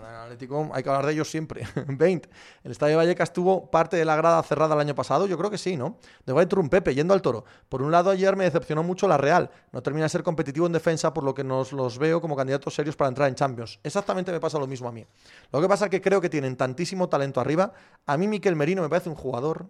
Atlético 0.05 0.71
hay 0.73 0.83
que 0.83 0.89
hablar 0.89 1.07
de 1.07 1.13
ellos 1.13 1.31
siempre. 1.31 1.67
20. 1.87 2.29
El 2.65 2.71
Estadio 2.73 2.97
Vallecas 2.97 3.33
tuvo 3.33 3.71
parte 3.71 3.97
de 3.97 4.05
la 4.05 4.17
grada 4.17 4.43
cerrada 4.43 4.75
el 4.75 4.81
año 4.81 4.95
pasado, 4.95 5.27
yo 5.27 5.37
creo 5.39 5.51
que 5.51 5.59
sí, 5.59 5.77
¿no? 5.77 5.99
De 6.27 6.33
un 6.33 6.69
Pepe, 6.69 6.95
yendo 6.95 7.15
al 7.15 7.23
toro. 7.23 7.45
Por 7.69 7.83
un 7.83 7.91
lado, 7.91 8.11
ayer 8.11 8.37
me 8.37 8.45
decepcionó 8.45 8.83
mucho 8.83 9.07
la 9.09 9.17
Real. 9.17 9.51
No 9.73 9.83
termina 9.83 10.05
de 10.05 10.09
ser 10.11 10.23
competitivo 10.23 10.67
en 10.67 10.73
defensa, 10.73 11.13
por 11.13 11.25
lo 11.25 11.35
que 11.35 11.45
nos 11.45 11.73
los 11.73 11.99
veo 11.99 12.21
como 12.21 12.37
candidatos 12.37 12.75
serios 12.75 12.97
para 12.97 13.09
entrar 13.09 13.29
en 13.29 13.35
Champions. 13.35 13.79
Exactamente 13.83 14.33
me 14.33 14.41
pasa 14.41 14.59
lo 14.59 14.67
mismo 14.67 14.89
a 14.89 14.93
mí. 14.93 15.07
Lo 15.53 15.61
que 15.61 15.69
pasa 15.69 15.87
es 15.87 15.91
que 15.91 16.01
creo 16.01 16.21
que 16.21 16.29
tienen 16.29 16.57
tantísimo 16.57 17.09
talento 17.09 17.41
arriba. 17.41 17.73
A 18.07 18.17
mí 18.17 18.29
Miquel 18.29 18.57
Merino 18.57 18.83
me 18.83 18.89
parece 18.89 19.09
un 19.09 19.15
jugador 19.15 19.67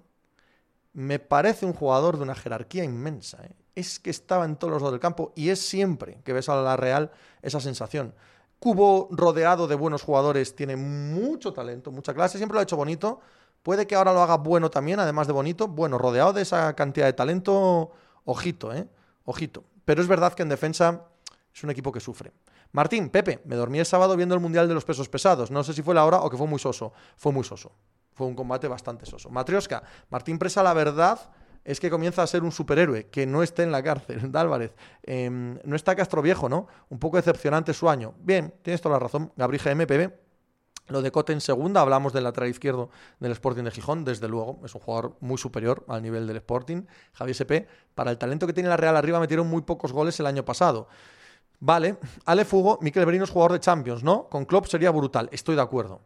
me 0.92 1.18
parece 1.18 1.66
un 1.66 1.72
jugador 1.72 2.16
de 2.16 2.24
una 2.24 2.34
jerarquía 2.34 2.84
inmensa. 2.84 3.44
¿eh? 3.44 3.54
Es 3.74 4.00
que 4.00 4.10
estaba 4.10 4.44
en 4.44 4.56
todos 4.56 4.72
los 4.72 4.82
lados 4.82 4.92
del 4.92 5.00
campo 5.00 5.32
y 5.36 5.50
es 5.50 5.60
siempre 5.60 6.20
que 6.24 6.32
ves 6.32 6.48
a 6.48 6.56
la 6.56 6.76
Real 6.76 7.10
esa 7.42 7.60
sensación. 7.60 8.14
Cubo 8.60 9.08
rodeado 9.10 9.66
de 9.66 9.74
buenos 9.74 10.02
jugadores, 10.02 10.54
tiene 10.54 10.76
mucho 10.76 11.52
talento, 11.52 11.90
mucha 11.90 12.12
clase, 12.12 12.36
siempre 12.36 12.54
lo 12.54 12.60
ha 12.60 12.62
hecho 12.62 12.76
bonito. 12.76 13.20
Puede 13.62 13.86
que 13.86 13.94
ahora 13.94 14.12
lo 14.12 14.22
haga 14.22 14.36
bueno 14.36 14.70
también, 14.70 15.00
además 15.00 15.26
de 15.26 15.32
bonito. 15.32 15.66
Bueno, 15.66 15.96
rodeado 15.96 16.34
de 16.34 16.42
esa 16.42 16.74
cantidad 16.76 17.06
de 17.06 17.14
talento, 17.14 17.90
ojito, 18.24 18.72
¿eh? 18.74 18.86
Ojito. 19.24 19.64
Pero 19.84 20.02
es 20.02 20.08
verdad 20.08 20.34
que 20.34 20.42
en 20.42 20.50
defensa 20.50 21.06
es 21.54 21.64
un 21.64 21.70
equipo 21.70 21.90
que 21.90 22.00
sufre. 22.00 22.32
Martín, 22.72 23.08
Pepe, 23.08 23.40
me 23.46 23.56
dormí 23.56 23.78
el 23.78 23.86
sábado 23.86 24.14
viendo 24.14 24.34
el 24.34 24.40
Mundial 24.40 24.68
de 24.68 24.74
los 24.74 24.84
Pesos 24.84 25.08
Pesados. 25.08 25.50
No 25.50 25.64
sé 25.64 25.72
si 25.72 25.82
fue 25.82 25.94
la 25.94 26.04
hora 26.04 26.20
o 26.20 26.30
que 26.30 26.36
fue 26.36 26.46
muy 26.46 26.58
soso. 26.58 26.92
Fue 27.16 27.32
muy 27.32 27.44
soso. 27.44 27.72
Fue 28.12 28.26
un 28.26 28.34
combate 28.34 28.68
bastante 28.68 29.06
soso. 29.06 29.30
Matrioska, 29.30 29.82
Martín 30.10 30.38
Presa, 30.38 30.62
la 30.62 30.74
verdad, 30.74 31.18
es 31.64 31.80
que 31.80 31.90
comienza 31.90 32.22
a 32.22 32.26
ser 32.26 32.42
un 32.42 32.52
superhéroe, 32.52 33.06
que 33.08 33.26
no 33.26 33.42
esté 33.42 33.62
en 33.62 33.72
la 33.72 33.82
cárcel, 33.82 34.30
Álvarez. 34.34 34.72
Em, 35.02 35.58
no 35.64 35.76
está 35.76 35.94
Castro 35.94 36.22
Viejo, 36.22 36.48
¿no? 36.48 36.66
Un 36.88 36.98
poco 36.98 37.16
decepcionante 37.16 37.74
su 37.74 37.88
año. 37.88 38.14
Bien, 38.18 38.54
tienes 38.62 38.80
toda 38.80 38.94
la 38.94 39.00
razón. 39.00 39.32
Gabriel 39.36 39.76
MPB. 39.76 40.12
Lo 40.88 41.02
de 41.02 41.12
Cote 41.12 41.32
en 41.32 41.40
segunda, 41.40 41.82
hablamos 41.82 42.12
del 42.12 42.24
lateral 42.24 42.50
izquierdo 42.50 42.90
del 43.20 43.30
Sporting 43.30 43.62
de 43.62 43.70
Gijón, 43.70 44.04
desde 44.04 44.26
luego, 44.26 44.60
es 44.64 44.74
un 44.74 44.80
jugador 44.80 45.16
muy 45.20 45.38
superior 45.38 45.84
al 45.86 46.02
nivel 46.02 46.26
del 46.26 46.38
Sporting. 46.38 46.82
Javier 47.12 47.36
SP, 47.38 47.52
para 47.94 48.10
el 48.10 48.18
talento 48.18 48.44
que 48.44 48.52
tiene 48.52 48.68
la 48.68 48.76
Real 48.76 48.96
arriba, 48.96 49.20
metieron 49.20 49.46
muy 49.46 49.62
pocos 49.62 49.92
goles 49.92 50.18
el 50.18 50.26
año 50.26 50.44
pasado. 50.44 50.88
Vale, 51.60 51.98
Ale 52.24 52.44
Fugo, 52.44 52.78
Miquel 52.80 53.06
Berino 53.06 53.22
es 53.22 53.30
jugador 53.30 53.52
de 53.52 53.60
Champions, 53.60 54.02
¿no? 54.02 54.28
Con 54.28 54.46
Klopp 54.46 54.66
sería 54.66 54.90
brutal, 54.90 55.28
estoy 55.30 55.54
de 55.54 55.62
acuerdo. 55.62 56.00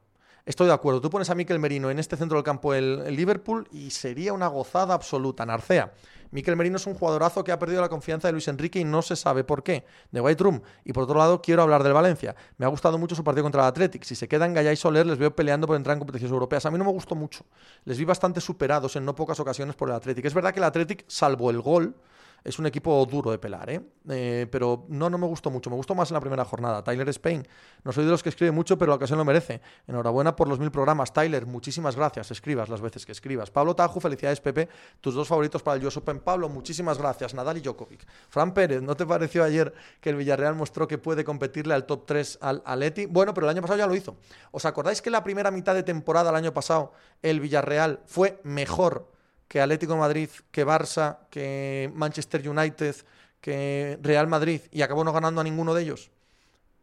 Estoy 0.47 0.67
de 0.67 0.75
acuerdo. 0.75 1.01
Tú 1.01 1.09
pones 1.09 1.31
a 1.31 1.35
Miquel 1.35 1.59
Merino 1.59 1.91
en 1.91 1.99
este 1.99 2.19
centro 2.19 2.37
del 2.37 2.45
campo 2.45 2.75
el, 2.75 3.17
Liverpool 3.17 3.67
y 3.73 3.91
sería 3.91 4.35
una 4.35 4.47
gozada 4.47 4.93
absoluta. 4.93 5.47
Narcea. 5.47 5.95
Miquel 6.33 6.55
Merino 6.55 6.77
es 6.77 6.87
un 6.87 6.93
jugadorazo 6.93 7.43
que 7.43 7.51
ha 7.51 7.59
perdido 7.59 7.81
la 7.81 7.89
confianza 7.89 8.29
de 8.29 8.33
Luis 8.33 8.47
Enrique 8.49 8.79
y 8.79 8.85
no 8.85 9.01
se 9.01 9.17
sabe 9.17 9.43
por 9.43 9.63
qué. 9.63 9.87
De 10.11 10.21
White 10.21 10.45
Room. 10.45 10.61
Y 10.85 10.93
por 10.93 11.05
otro 11.05 11.19
lado, 11.19 11.41
quiero 11.41 11.63
hablar 11.63 11.83
del 11.83 11.95
Valencia. 11.95 12.37
Me 12.59 12.67
ha 12.67 12.69
gustado 12.69 12.99
mucho 12.99 13.15
su 13.15 13.25
partido 13.25 13.43
contra 13.43 13.63
el 13.63 13.69
Athletic. 13.69 14.05
Si 14.05 14.15
se 14.15 14.29
quedan 14.29 14.53
Gallá 14.53 14.71
y 14.71 14.77
Soler, 14.77 15.07
les 15.07 15.17
veo 15.17 15.35
peleando 15.35 15.67
por 15.67 15.77
entrar 15.77 15.95
en 15.95 16.01
competiciones 16.01 16.33
europeas. 16.33 16.67
A 16.67 16.71
mí 16.71 16.77
no 16.77 16.85
me 16.85 16.93
gustó 16.93 17.15
mucho. 17.15 17.47
Les 17.87 17.97
vi 17.97 18.05
bastante 18.05 18.43
superados 18.43 18.97
en 18.97 19.07
no 19.07 19.15
pocas 19.15 19.41
ocasiones 19.41 19.77
por 19.77 19.89
el 19.89 19.95
Athletic. 19.95 20.27
Es 20.27 20.35
verdad 20.35 20.53
que 20.53 20.61
el 20.61 20.65
Athletic, 20.65 21.05
salvo 21.09 21.49
el 21.49 21.63
gol, 21.63 21.97
es 22.45 22.59
un 22.59 22.67
equipo 22.67 23.05
duro 23.07 23.31
de 23.31 23.39
pelar, 23.39 23.71
¿eh? 23.71 23.81
¿eh? 24.11 24.47
Pero 24.51 24.85
no, 24.89 25.09
no 25.09 25.17
me 25.17 25.27
gustó 25.27 25.51
mucho. 25.51 25.71
Me 25.71 25.77
gustó 25.77 25.95
más 25.95 26.11
en 26.11 26.15
la 26.15 26.21
primera 26.21 26.45
jornada. 26.45 26.85
Tyler 26.85 27.09
Spain. 27.09 27.49
No 27.83 27.91
soy 27.91 28.05
de 28.05 28.11
los 28.11 28.23
que 28.23 28.29
escribe 28.29 28.53
mucho, 28.53 28.77
pero 28.77 28.91
la 28.91 28.97
ocasión 28.97 29.19
lo 29.19 29.25
merece. 29.25 29.63
Enhorabuena 29.87 30.37
por 30.37 30.47
los 30.47 30.59
mil 30.59 30.71
programas. 30.71 31.15
Tyler, 31.15 31.47
muchísimas 31.47 31.97
gracias. 31.97 32.31
Escribas 32.31 32.69
las 32.69 32.83
veces 32.83 33.07
que 33.07 33.13
escribas. 33.13 33.51
Pablo 33.51 33.75
Taju, 33.75 33.99
felicidades, 33.99 34.43
Pepe. 34.43 34.69
Tus 35.01 35.15
dos 35.15 35.27
favoritos 35.27 35.63
para 35.63 35.79
el 35.79 35.87
US 35.87 35.97
Open. 35.97 36.21
Pablo, 36.21 36.51
muchísimas 36.51 36.99
gracias. 36.99 37.33
Nadal 37.33 37.57
y 37.57 37.61
Djokovic. 37.63 38.07
Fran 38.29 38.53
Pérez, 38.53 38.83
¿no 38.83 38.95
te 38.95 39.07
pareció 39.07 39.43
ayer 39.43 39.73
que 40.03 40.11
el 40.11 40.17
Villarreal 40.17 40.55
mostró 40.55 40.87
que 40.87 40.99
puede 40.99 41.25
competirle 41.25 41.73
al 41.73 41.87
top 41.87 42.05
3 42.05 42.39
al 42.43 42.63
Atleti? 42.67 43.07
Bueno, 43.07 43.33
pero 43.33 43.47
el 43.47 43.53
año 43.53 43.63
pasado 43.63 43.79
ya 43.79 43.87
lo 43.87 43.95
hizo. 43.95 44.17
¿Os 44.51 44.67
acordáis 44.67 45.01
que 45.01 45.09
la 45.09 45.25
primera 45.25 45.51
mitad 45.51 45.75
de 45.75 45.83
temporada 45.83 46.29
el 46.29 46.37
año 46.37 46.53
pasado 46.53 46.93
el 47.23 47.41
Villarreal 47.41 48.01
fue 48.05 48.39
mejor 48.45 49.14
que 49.49 49.61
Atlético 49.61 49.95
de 49.95 49.99
Madrid, 49.99 50.29
que 50.51 50.67
Barça, 50.67 51.19
que 51.31 51.91
Manchester 51.95 52.49
United, 52.49 52.97
que 53.41 53.99
Real 54.03 54.27
Madrid 54.27 54.63
y 54.71 54.83
acabó 54.83 55.05
no 55.05 55.13
ganando 55.13 55.41
a 55.41 55.45
ninguno 55.45 55.75
de 55.75 55.83
ellos. 55.83 56.11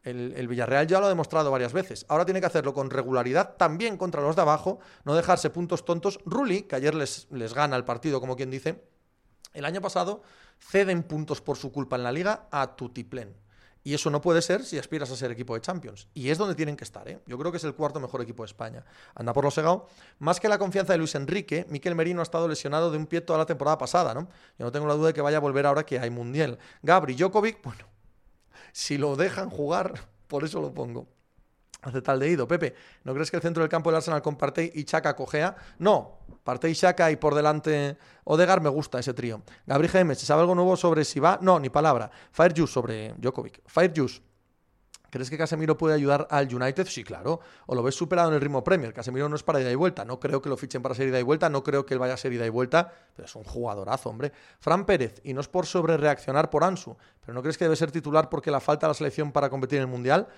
El, 0.04 0.48
Villarreal 0.48 0.88
ya 0.88 1.00
lo 1.00 1.06
ha 1.06 1.10
demostrado 1.10 1.52
varias 1.52 1.74
veces. 1.74 2.06
Ahora 2.08 2.26
tiene 2.26 2.40
que 2.40 2.48
hacerlo 2.48 2.74
con 2.74 2.90
regularidad, 2.90 3.56
también 3.56 3.98
contra 3.98 4.22
los 4.22 4.36
de 4.36 4.42
abajo, 4.42 4.80
no 5.04 5.16
dejarse 5.16 5.52
puntos 5.52 5.86
tontos. 5.86 6.20
Rulli, 6.26 6.64
que 6.64 6.76
ayer 6.76 6.96
les, 6.96 7.28
les 7.30 7.54
gana 7.54 7.76
el 7.76 7.86
partido, 7.86 8.20
como 8.20 8.36
quien 8.36 8.50
dice, 8.50 8.84
el 9.54 9.66
año 9.66 9.82
pasado 9.82 10.24
ceden 10.60 11.04
puntos 11.04 11.42
por 11.42 11.58
su 11.58 11.72
culpa 11.72 11.98
en 11.98 12.04
la 12.04 12.12
liga 12.12 12.48
a 12.52 12.76
Tutiplén. 12.76 13.36
Y 13.84 13.94
eso 13.94 14.10
no 14.10 14.22
puede 14.22 14.42
ser 14.42 14.64
si 14.64 14.78
aspiras 14.78 15.10
a 15.12 15.16
ser 15.16 15.32
equipo 15.32 15.56
de 15.56 15.62
Champions. 15.62 16.08
Y 16.14 16.30
es 16.30 16.38
donde 16.38 16.56
tienen 16.56 16.78
que 16.78 16.84
estar. 16.84 17.08
¿eh? 17.08 17.20
Yo 17.26 17.38
creo 17.38 17.52
que 17.52 17.58
es 17.58 17.64
el 17.64 17.74
cuarto 17.74 18.00
mejor 18.00 18.22
equipo 18.22 18.44
de 18.44 18.48
España. 18.48 18.86
Anda 19.16 19.34
por 19.34 19.44
lo 19.44 19.52
segado. 19.52 19.88
Más 20.20 20.40
que 20.40 20.48
la 20.48 20.60
confianza 20.60 20.94
de 20.94 21.00
Luis 21.00 21.16
Enrique, 21.16 21.66
Miquel 21.70 21.96
Merino 21.96 22.20
ha 22.20 22.24
estado 22.24 22.48
lesionado 22.48 22.92
de 22.92 22.98
un 22.98 23.08
pie 23.08 23.22
toda 23.22 23.40
la 23.40 23.46
temporada 23.46 23.78
pasada. 23.78 24.14
¿no? 24.14 24.30
Yo 24.60 24.66
no 24.66 24.72
tengo 24.72 24.88
la 24.88 24.94
duda 24.94 25.08
de 25.08 25.14
que 25.14 25.22
vaya 25.22 25.38
a 25.38 25.42
volver 25.42 25.66
ahora 25.66 25.84
que 25.84 26.00
hay 26.00 26.10
Mundial. 26.10 26.60
Gabri, 26.84 27.18
Jokovic, 27.18 27.64
bueno, 27.64 27.86
si 28.72 28.98
lo 28.98 29.16
dejan 29.16 29.50
jugar, 29.50 30.10
por 30.28 30.44
eso 30.44 30.62
lo 30.62 30.74
pongo 30.74 31.08
hace 31.82 32.02
tal 32.02 32.20
de 32.20 32.30
ido. 32.30 32.48
Pepe, 32.48 32.76
¿no 33.04 33.14
crees 33.14 33.30
que 33.32 33.38
el 33.38 33.42
centro 33.42 33.64
del 33.64 33.70
campo 33.70 33.90
del 33.90 33.98
Arsenal 33.98 34.22
con 34.22 34.38
Partey 34.38 34.72
y 34.76 34.84
Chaka 34.84 35.16
cojea? 35.16 35.56
No, 35.80 36.20
Partey 36.44 36.74
Chaka 36.74 37.12
y 37.12 37.16
por 37.16 37.36
delante 37.36 37.98
Odegar 38.24 38.62
me 38.62 38.70
gusta 38.70 39.00
ese 39.00 39.14
trío. 39.14 39.42
Gabriel 39.66 39.92
Gemes, 39.92 40.20
¿se 40.20 40.26
sabe 40.26 40.42
algo 40.42 40.56
nuevo 40.56 40.76
sobre 40.78 41.04
si 41.06 41.20
va? 41.20 41.40
No, 41.42 41.60
ni 41.60 41.70
palabra. 41.70 42.10
Fire 42.32 42.54
Juice 42.56 42.74
sobre 42.74 43.14
Djokovic. 43.18 43.62
Fire 43.68 43.92
Juice. 43.96 44.22
¿Crees 45.12 45.30
que 45.30 45.38
Casemiro 45.38 45.78
puede 45.78 45.94
ayudar 45.94 46.26
al 46.32 46.54
United? 46.54 46.88
Sí, 46.88 47.04
claro. 47.04 47.42
O 47.66 47.76
lo 47.76 47.84
ves 47.84 47.96
superado 47.96 48.30
en 48.30 48.36
el 48.36 48.40
ritmo 48.40 48.64
Premier. 48.64 48.94
Casemiro 48.94 49.28
no 49.28 49.36
es 49.36 49.44
para 49.44 49.60
ida 49.60 49.70
y 49.70 49.76
vuelta. 49.76 50.06
No 50.06 50.22
creo 50.22 50.42
que 50.42 50.48
lo 50.48 50.56
fichen 50.56 50.82
para 50.82 50.96
ser 50.96 51.10
ida 51.10 51.20
y 51.20 51.24
vuelta. 51.24 51.50
No 51.50 51.64
creo 51.64 51.86
que 51.86 51.94
él 51.94 52.00
vaya 52.00 52.14
a 52.14 52.18
ser 52.18 52.32
ida 52.32 52.46
y 52.46 52.50
vuelta. 52.50 52.90
Pero 53.14 53.26
es 53.26 53.36
un 53.36 53.44
jugadorazo, 53.44 54.10
hombre. 54.10 54.32
Fran 54.62 54.86
Pérez. 54.86 55.20
Y 55.26 55.34
no 55.34 55.42
es 55.42 55.50
por 55.50 55.66
sobre 55.66 55.98
reaccionar 55.98 56.50
por 56.50 56.64
Ansu. 56.64 56.96
Pero 57.20 57.34
¿no 57.34 57.42
crees 57.42 57.58
que 57.58 57.66
debe 57.66 57.76
ser 57.76 57.92
titular 57.92 58.30
porque 58.30 58.52
la 58.52 58.62
falta 58.62 58.88
la 58.88 58.94
selección 58.94 59.34
para 59.34 59.50
competir 59.50 59.80
en 59.80 59.82
el 59.82 59.90
Mundial? 59.90 60.30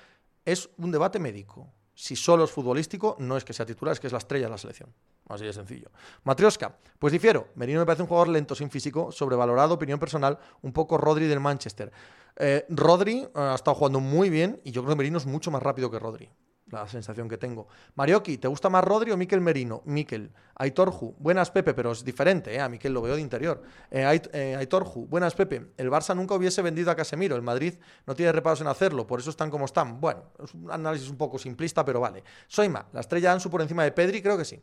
Es 0.45 0.69
un 0.77 0.91
debate 0.91 1.19
médico. 1.19 1.71
Si 1.95 2.15
solo 2.15 2.43
es 2.43 2.51
futbolístico, 2.51 3.15
no 3.19 3.37
es 3.37 3.45
que 3.45 3.53
sea 3.53 3.65
titular, 3.65 3.93
es 3.93 3.99
que 3.99 4.07
es 4.07 4.13
la 4.13 4.19
estrella 4.19 4.47
de 4.47 4.51
la 4.51 4.57
selección. 4.57 4.91
Así 5.29 5.45
de 5.45 5.53
sencillo. 5.53 5.91
Matrioska, 6.23 6.75
pues 6.97 7.13
difiero. 7.13 7.49
Merino 7.55 7.79
me 7.79 7.85
parece 7.85 8.01
un 8.01 8.07
jugador 8.07 8.29
lento, 8.29 8.55
sin 8.55 8.71
físico, 8.71 9.11
sobrevalorado, 9.11 9.75
opinión 9.75 9.99
personal, 9.99 10.39
un 10.63 10.73
poco 10.73 10.97
Rodri 10.97 11.27
del 11.27 11.39
Manchester. 11.39 11.91
Eh, 12.35 12.65
Rodri 12.69 13.19
eh, 13.19 13.29
ha 13.35 13.55
estado 13.55 13.75
jugando 13.75 13.99
muy 13.99 14.29
bien 14.29 14.59
y 14.63 14.71
yo 14.71 14.81
creo 14.81 14.95
que 14.95 14.97
Merino 14.97 15.19
es 15.19 15.27
mucho 15.27 15.51
más 15.51 15.61
rápido 15.61 15.91
que 15.91 15.99
Rodri 15.99 16.29
la 16.73 16.87
sensación 16.87 17.29
que 17.29 17.37
tengo. 17.37 17.67
Marioki, 17.95 18.37
¿te 18.37 18.47
gusta 18.47 18.69
más 18.69 18.83
Rodri 18.83 19.11
o 19.11 19.17
Miquel 19.17 19.41
Merino? 19.41 19.81
Miquel. 19.85 20.31
Aitorju, 20.55 21.15
buenas 21.19 21.51
Pepe, 21.51 21.73
pero 21.73 21.91
es 21.91 22.03
diferente, 22.03 22.53
¿eh? 22.53 22.59
a 22.59 22.69
Miquel 22.69 22.93
lo 22.93 23.01
veo 23.01 23.15
de 23.15 23.21
interior. 23.21 23.61
Eh, 23.89 24.21
eh, 24.33 24.55
Aitorju, 24.55 25.07
buenas 25.07 25.33
Pepe. 25.33 25.73
El 25.77 25.89
Barça 25.89 26.15
nunca 26.15 26.35
hubiese 26.35 26.61
vendido 26.61 26.91
a 26.91 26.95
Casemiro, 26.95 27.35
el 27.35 27.41
Madrid 27.41 27.75
no 28.05 28.15
tiene 28.15 28.31
reparos 28.31 28.61
en 28.61 28.67
hacerlo, 28.67 29.07
por 29.07 29.19
eso 29.19 29.29
están 29.29 29.49
como 29.49 29.65
están. 29.65 29.99
Bueno, 29.99 30.23
es 30.43 30.53
un 30.53 30.71
análisis 30.71 31.09
un 31.09 31.17
poco 31.17 31.37
simplista, 31.39 31.83
pero 31.83 31.99
vale. 31.99 32.23
Soima, 32.47 32.85
la 32.93 32.99
estrella 32.99 33.31
Ansu 33.31 33.49
por 33.49 33.61
encima 33.61 33.83
de 33.83 33.91
Pedri, 33.91 34.21
creo 34.21 34.37
que 34.37 34.45
sí. 34.45 34.61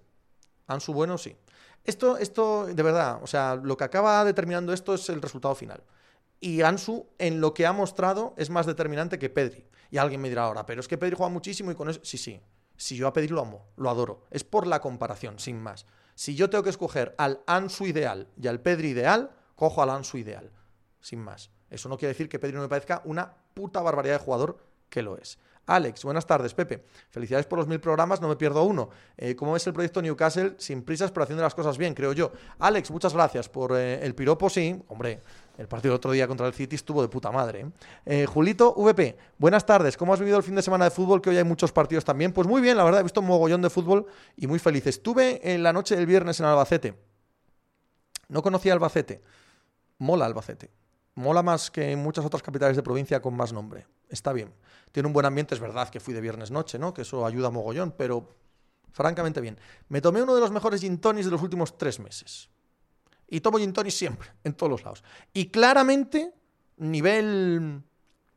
Ansu 0.67 0.93
bueno, 0.93 1.19
sí. 1.19 1.37
Esto, 1.85 2.19
esto, 2.19 2.67
de 2.67 2.83
verdad, 2.83 3.21
o 3.23 3.27
sea, 3.27 3.57
lo 3.57 3.77
que 3.77 3.85
acaba 3.85 4.25
determinando 4.25 4.73
esto 4.73 4.95
es 4.95 5.09
el 5.09 5.23
resultado 5.23 5.55
final. 5.55 5.83
Y 6.41 6.63
Ansu, 6.63 7.07
en 7.19 7.41
lo 7.41 7.53
que 7.53 7.67
ha 7.67 7.73
mostrado, 7.73 8.35
es 8.37 8.49
más 8.51 8.67
determinante 8.67 9.19
que 9.19 9.29
Pedri. 9.29 9.67
Y 9.91 9.99
alguien 9.99 10.20
me 10.20 10.28
dirá 10.28 10.45
ahora, 10.45 10.64
pero 10.64 10.80
es 10.80 10.88
que 10.88 10.99
Pedri 10.99 11.16
juega 11.16 11.32
muchísimo 11.32 11.70
y 11.70 11.74
con 11.74 11.88
eso. 11.88 12.01
Sí, 12.03 12.18
sí. 12.18 12.41
Si 12.76 12.97
yo 12.97 13.07
a 13.07 13.12
Pedri 13.12 13.28
lo 13.28 13.41
amo, 13.41 13.66
lo 13.76 13.91
adoro. 13.91 14.26
Es 14.30 14.45
por 14.45 14.66
la 14.66 14.80
comparación, 14.80 15.38
sin 15.38 15.61
más. 15.61 15.86
Si 16.14 16.34
yo 16.34 16.49
tengo 16.49 16.64
que 16.64 16.70
escoger 16.70 17.14
al 17.18 17.43
Ansu 17.47 17.86
ideal 17.86 18.28
y 18.41 18.47
al 18.47 18.61
Pedri 18.61 18.88
ideal, 18.91 19.30
cojo 19.57 19.82
al 19.82 19.91
Ansu 19.91 20.18
ideal. 20.18 20.51
Sin 21.01 21.20
más. 21.20 21.51
Eso 21.68 21.88
no 21.88 21.97
quiere 21.97 22.12
decir 22.12 22.28
que 22.28 22.38
Pedri 22.38 22.57
no 22.57 22.62
me 22.62 22.68
parezca 22.68 23.03
una 23.05 23.34
puta 23.55 23.80
barbaridad 23.80 24.18
de 24.18 24.24
jugador 24.24 24.59
que 24.88 25.03
lo 25.03 25.16
es. 25.18 25.38
Alex, 25.71 26.03
buenas 26.03 26.27
tardes, 26.27 26.53
Pepe. 26.53 26.83
Felicidades 27.11 27.47
por 27.47 27.61
los 27.61 27.68
mil 27.68 27.79
programas, 27.79 28.21
no 28.21 28.27
me 28.27 28.35
pierdo 28.35 28.64
uno. 28.64 28.91
Eh, 29.16 29.37
¿Cómo 29.37 29.55
es 29.55 29.64
el 29.68 29.73
proyecto 29.73 30.03
Newcastle? 30.03 30.55
Sin 30.59 30.83
prisas, 30.83 31.12
pero 31.12 31.23
haciendo 31.23 31.45
las 31.45 31.55
cosas 31.55 31.79
bien, 31.79 31.95
creo 31.95 32.12
yo. 32.12 32.33
Alex, 32.59 32.91
muchas 32.91 33.14
gracias 33.14 33.49
por 33.49 33.77
eh, 33.77 34.05
el 34.05 34.16
piropo, 34.16 34.51
sí. 34.51 34.83
Hombre, 34.89 35.21
el 35.59 35.68
partido 35.68 35.93
del 35.93 35.99
otro 35.99 36.11
día 36.11 36.27
contra 36.27 36.49
el 36.49 36.55
City 36.55 36.75
estuvo 36.75 37.03
de 37.03 37.09
puta 37.09 37.31
madre. 37.31 37.61
¿eh? 37.61 37.66
eh 38.23 38.27
Julito 38.27 38.75
VP, 38.77 39.16
buenas 39.39 39.64
tardes. 39.64 39.97
¿Cómo 39.97 40.12
has 40.12 40.18
vivido 40.18 40.39
el 40.39 40.43
fin 40.43 40.57
de 40.57 40.62
semana 40.62 40.87
de 40.87 40.91
fútbol? 40.91 41.23
Que 41.23 41.31
hoy 41.31 41.37
hay 41.37 41.45
muchos 41.45 41.71
partidos 41.71 42.05
también. 42.05 42.33
Pues 42.33 42.49
muy 42.49 42.61
bien, 42.61 42.77
la 42.77 42.83
verdad, 42.83 42.99
he 42.99 43.05
visto 43.05 43.21
un 43.21 43.29
mogollón 43.29 43.62
de 43.62 43.71
fútbol 43.71 44.07
y 44.37 44.49
muy 44.49 44.59
feliz. 44.59 44.89
Estuve 44.89 45.55
en 45.55 45.62
la 45.62 45.73
noche 45.73 45.95
del 45.95 46.07
viernes 46.07 46.41
en 46.41 46.47
Albacete. 46.47 46.95
No 48.27 48.43
conocía 48.43 48.73
Albacete. 48.73 49.23
Mola 49.99 50.27
Albacete. 50.27 50.80
Mola 51.15 51.43
más 51.43 51.71
que 51.71 51.93
en 51.93 51.99
muchas 51.99 52.25
otras 52.25 52.43
capitales 52.43 52.77
de 52.77 52.83
provincia 52.83 53.21
con 53.21 53.37
más 53.37 53.53
nombre. 53.53 53.87
Está 54.09 54.33
bien. 54.33 54.55
Tiene 54.93 55.07
un 55.07 55.13
buen 55.13 55.27
ambiente, 55.27 55.55
es 55.55 55.61
verdad 55.61 55.89
que 55.89 56.01
fui 56.01 56.15
de 56.15 56.21
viernes 56.21 56.51
noche, 56.51 56.79
¿no? 56.79 56.95
Que 56.95 57.03
eso 57.03 57.27
ayuda 57.27 57.49
a 57.49 57.51
mogollón, 57.51 57.93
pero 57.97 58.37
francamente 58.93 59.41
bien. 59.41 59.59
Me 59.89 60.01
tomé 60.01 60.23
uno 60.23 60.35
de 60.35 60.41
los 60.41 60.51
mejores 60.51 60.81
gin 60.81 61.01
de 61.01 61.25
los 61.25 61.43
últimos 61.43 61.77
tres 61.77 61.99
meses. 62.01 62.49
Y 63.29 63.41
tomo 63.41 63.59
gin 63.59 63.75
siempre, 63.91 64.29
en 64.45 64.55
todos 64.55 64.71
los 64.71 64.83
lados. 64.83 65.05
Y 65.33 65.47
claramente, 65.51 66.33
nivel 66.77 67.83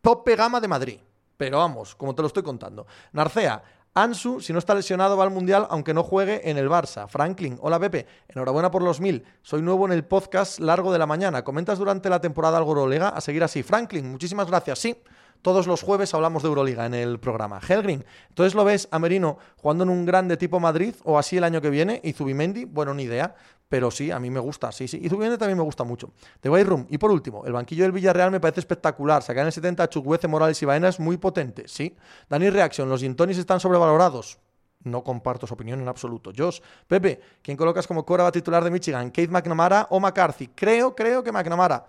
tope 0.02 0.36
gama 0.36 0.60
de 0.60 0.68
Madrid. 0.68 1.00
Pero 1.38 1.58
vamos, 1.58 1.96
como 1.96 2.14
te 2.14 2.22
lo 2.22 2.28
estoy 2.28 2.44
contando. 2.44 2.86
Narcea, 3.12 3.64
Ansu, 3.96 4.42
si 4.42 4.54
no 4.54 4.58
está 4.58 4.74
lesionado, 4.74 5.16
va 5.16 5.24
al 5.24 5.30
Mundial, 5.30 5.68
aunque 5.70 5.94
no 5.94 6.02
juegue 6.02 6.50
en 6.50 6.58
el 6.58 6.68
Barça. 6.68 7.08
Franklin, 7.08 7.60
hola 7.62 7.80
Pepe, 7.80 8.08
enhorabuena 8.28 8.72
por 8.72 8.82
los 8.82 9.00
mil. 9.00 9.24
Soy 9.44 9.62
nuevo 9.62 9.86
en 9.86 9.92
el 9.92 10.04
podcast 10.04 10.60
largo 10.60 10.92
de 10.92 10.98
la 10.98 11.06
mañana. 11.06 11.44
¿Comentas 11.44 11.78
durante 11.78 12.10
la 12.10 12.20
temporada 12.20 12.58
algo 12.58 12.72
Eurolega? 12.72 13.10
A 13.10 13.22
seguir 13.22 13.44
así. 13.44 13.62
Franklin, 13.62 14.10
muchísimas 14.10 14.48
gracias. 14.48 14.80
Sí, 14.80 14.98
todos 15.44 15.68
los 15.68 15.84
jueves 15.84 16.12
hablamos 16.16 16.42
de 16.42 16.50
Euroliga 16.50 16.88
en 16.88 16.96
el 16.96 17.20
programa. 17.20 17.60
Helgrin, 17.60 18.04
entonces 18.30 18.56
lo 18.56 18.66
ves 18.66 18.88
a 18.90 18.98
Merino 18.98 19.38
jugando 19.58 19.84
en 19.84 19.92
un 19.92 20.08
grande 20.08 20.38
tipo 20.38 20.60
Madrid 20.60 20.96
o 21.04 21.20
así 21.20 21.38
el 21.38 21.44
año 21.44 21.62
que 21.62 21.70
viene. 21.70 22.02
Y 22.04 22.14
Zubimendi, 22.14 22.66
bueno, 22.66 22.96
ni 22.96 23.04
idea. 23.04 23.36
Pero 23.74 23.90
sí, 23.90 24.12
a 24.12 24.20
mí 24.20 24.30
me 24.30 24.40
gusta, 24.40 24.72
sí, 24.72 24.88
sí. 24.88 25.00
Y 25.02 25.10
Zubimendi 25.10 25.36
también 25.36 25.58
me 25.58 25.64
gusta 25.64 25.84
mucho. 25.84 26.12
The 26.42 26.48
White 26.48 26.70
Room. 26.70 26.86
Y 26.92 27.00
por 27.00 27.10
último, 27.10 27.44
el 27.44 27.54
banquillo 27.54 27.82
del 27.82 27.92
Villarreal 27.92 28.30
me 28.30 28.40
parece 28.40 28.60
espectacular. 28.60 29.24
Sacar 29.24 29.42
en 29.42 29.48
el 29.48 29.52
70 29.52 29.90
a 29.90 30.28
Morales 30.28 30.62
y 30.62 30.66
Baena 30.68 30.90
es 30.90 31.00
muy 31.00 31.18
potente, 31.18 31.68
sí. 31.68 31.98
Dani 32.30 32.52
Reaction, 32.52 32.88
los 32.88 33.02
Gintonis 33.02 33.40
están 33.40 33.60
sobrevalorados. 33.60 34.38
No 34.84 35.04
comparto 35.04 35.48
su 35.48 35.56
opinión 35.56 35.82
en 35.82 35.88
absoluto. 35.88 36.32
Josh, 36.38 36.60
Pepe, 36.86 37.20
¿quién 37.42 37.58
colocas 37.58 37.88
como 37.88 38.06
Cora 38.06 38.32
titular 38.32 38.64
de 38.64 38.70
Michigan? 38.70 39.10
¿Kate 39.10 39.30
McNamara 39.30 39.88
o 39.90 40.00
McCarthy? 40.00 40.50
Creo, 40.50 40.94
creo 40.94 41.24
que 41.24 41.32
McNamara 41.32 41.84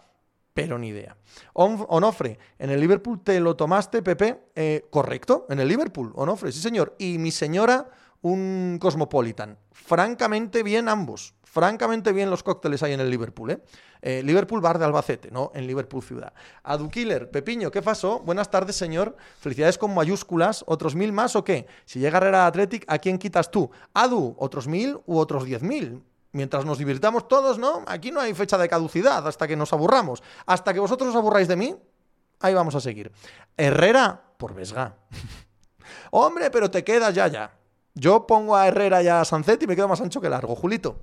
pero 0.54 0.78
ni 0.78 0.88
idea. 0.88 1.16
Onofre, 1.52 2.38
en 2.58 2.70
el 2.70 2.80
Liverpool 2.80 3.20
te 3.22 3.40
lo 3.40 3.56
tomaste, 3.56 4.02
Pepe, 4.02 4.44
eh, 4.54 4.86
correcto, 4.88 5.46
en 5.50 5.60
el 5.60 5.68
Liverpool, 5.68 6.12
Onofre, 6.14 6.50
sí 6.50 6.60
señor. 6.60 6.94
Y 6.96 7.18
mi 7.18 7.32
señora, 7.32 7.90
un 8.22 8.78
Cosmopolitan. 8.80 9.58
Francamente 9.72 10.62
bien 10.62 10.88
ambos, 10.88 11.34
francamente 11.54 12.12
bien 12.12 12.30
los 12.30 12.42
cócteles 12.42 12.82
ahí 12.82 12.94
en 12.94 13.00
el 13.00 13.08
Liverpool, 13.08 13.52
¿eh? 13.52 13.60
eh 14.02 14.24
Liverpool 14.24 14.60
Bar 14.60 14.76
de 14.76 14.86
Albacete, 14.86 15.30
no 15.30 15.52
en 15.54 15.68
Liverpool 15.68 16.02
Ciudad. 16.02 16.32
Adukiller, 16.64 17.30
Pepiño, 17.30 17.70
¿qué 17.70 17.80
pasó? 17.80 18.18
Buenas 18.18 18.50
tardes, 18.50 18.74
señor. 18.74 19.16
Felicidades 19.38 19.78
con 19.78 19.94
mayúsculas. 19.94 20.64
¿Otros 20.66 20.96
mil 20.96 21.12
más 21.12 21.36
o 21.36 21.44
qué? 21.44 21.68
Si 21.84 22.00
llega 22.00 22.18
Herrera 22.18 22.48
Athletic, 22.48 22.84
¿a 22.88 22.98
quién 22.98 23.18
quitas 23.18 23.52
tú? 23.52 23.70
Adu, 23.94 24.34
¿otros 24.36 24.66
mil 24.66 24.98
u 25.06 25.16
otros 25.16 25.44
diez 25.44 25.62
mil? 25.62 26.02
mientras 26.32 26.64
nos 26.64 26.78
divirtamos 26.78 27.28
todos, 27.28 27.58
¿no? 27.58 27.84
Aquí 27.86 28.10
no 28.10 28.18
hay 28.18 28.34
fecha 28.34 28.58
de 28.58 28.68
caducidad 28.68 29.24
hasta 29.28 29.46
que 29.46 29.54
nos 29.54 29.72
aburramos. 29.72 30.20
Hasta 30.46 30.74
que 30.74 30.80
vosotros 30.80 31.10
os 31.10 31.14
aburráis 31.14 31.46
de 31.46 31.54
mí, 31.54 31.76
ahí 32.40 32.52
vamos 32.52 32.74
a 32.74 32.80
seguir. 32.80 33.12
Herrera, 33.56 34.20
por 34.36 34.52
Vesga. 34.52 34.96
Hombre, 36.10 36.50
pero 36.50 36.68
te 36.72 36.82
quedas 36.82 37.14
ya, 37.14 37.28
ya. 37.28 37.52
Yo 37.94 38.26
pongo 38.26 38.56
a 38.56 38.66
Herrera 38.66 39.04
y 39.04 39.06
a 39.06 39.24
Sancet 39.24 39.62
y 39.62 39.68
me 39.68 39.76
quedo 39.76 39.86
más 39.86 40.00
ancho 40.00 40.20
que 40.20 40.28
largo. 40.28 40.56
Julito, 40.56 40.98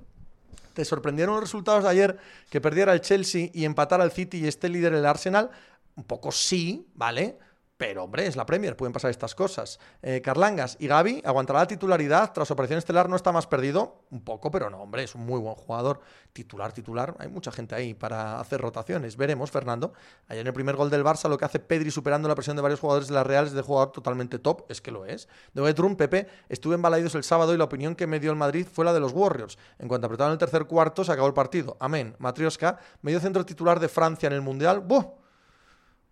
¿te 0.72 0.84
sorprendieron 0.84 1.34
los 1.34 1.44
resultados 1.44 1.84
de 1.84 1.90
ayer 1.90 2.18
que 2.50 2.60
perdiera 2.60 2.92
el 2.92 3.00
Chelsea 3.00 3.50
y 3.52 3.64
empatara 3.64 4.04
el 4.04 4.12
City 4.12 4.38
y 4.38 4.46
esté 4.46 4.68
líder 4.68 4.94
el 4.94 5.06
Arsenal? 5.06 5.50
Un 5.94 6.04
poco 6.04 6.32
sí, 6.32 6.86
¿vale? 6.94 7.38
Pero, 7.82 8.04
hombre, 8.04 8.28
es 8.28 8.36
la 8.36 8.46
Premier, 8.46 8.76
pueden 8.76 8.92
pasar 8.92 9.10
estas 9.10 9.34
cosas. 9.34 9.80
Eh, 10.02 10.20
Carlangas 10.22 10.76
y 10.78 10.86
Gaby 10.86 11.20
aguantará 11.24 11.58
la 11.58 11.66
titularidad. 11.66 12.32
Tras 12.32 12.48
operación 12.52 12.78
estelar 12.78 13.08
no 13.08 13.16
está 13.16 13.32
más 13.32 13.48
perdido. 13.48 14.04
Un 14.12 14.22
poco, 14.22 14.52
pero 14.52 14.70
no, 14.70 14.82
hombre, 14.82 15.02
es 15.02 15.16
un 15.16 15.26
muy 15.26 15.40
buen 15.40 15.56
jugador. 15.56 15.98
Titular, 16.32 16.72
titular. 16.72 17.16
Hay 17.18 17.26
mucha 17.26 17.50
gente 17.50 17.74
ahí 17.74 17.92
para 17.92 18.38
hacer 18.38 18.60
rotaciones. 18.60 19.16
Veremos, 19.16 19.50
Fernando. 19.50 19.94
Ayer 20.28 20.42
en 20.42 20.46
el 20.46 20.52
primer 20.52 20.76
gol 20.76 20.90
del 20.90 21.02
Barça, 21.02 21.28
lo 21.28 21.36
que 21.36 21.44
hace 21.44 21.58
Pedri 21.58 21.90
superando 21.90 22.28
la 22.28 22.36
presión 22.36 22.54
de 22.54 22.62
varios 22.62 22.78
jugadores 22.78 23.08
de 23.08 23.14
la 23.14 23.24
Real 23.24 23.46
es 23.46 23.52
de 23.52 23.62
jugador 23.62 23.90
totalmente 23.90 24.38
top. 24.38 24.62
Es 24.68 24.80
que 24.80 24.92
lo 24.92 25.04
es. 25.04 25.28
De 25.52 25.60
Bedroom, 25.60 25.96
Pepe, 25.96 26.28
estuve 26.48 26.76
en 26.76 26.82
Balaidos 26.82 27.16
el 27.16 27.24
sábado 27.24 27.52
y 27.52 27.56
la 27.56 27.64
opinión 27.64 27.96
que 27.96 28.06
me 28.06 28.20
dio 28.20 28.30
el 28.30 28.36
Madrid 28.36 28.64
fue 28.72 28.84
la 28.84 28.92
de 28.92 29.00
los 29.00 29.12
Warriors. 29.12 29.58
En 29.80 29.88
cuanto 29.88 30.06
apretaron 30.06 30.30
el 30.30 30.38
tercer 30.38 30.66
cuarto, 30.66 31.02
se 31.02 31.10
acabó 31.10 31.26
el 31.26 31.34
partido. 31.34 31.76
Amén. 31.80 32.14
Matrioska, 32.20 32.78
medio 33.00 33.18
centro 33.18 33.44
titular 33.44 33.80
de 33.80 33.88
Francia 33.88 34.28
en 34.28 34.34
el 34.34 34.40
Mundial. 34.40 34.78
¡Buh! 34.78 35.04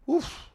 Uf 0.07 0.50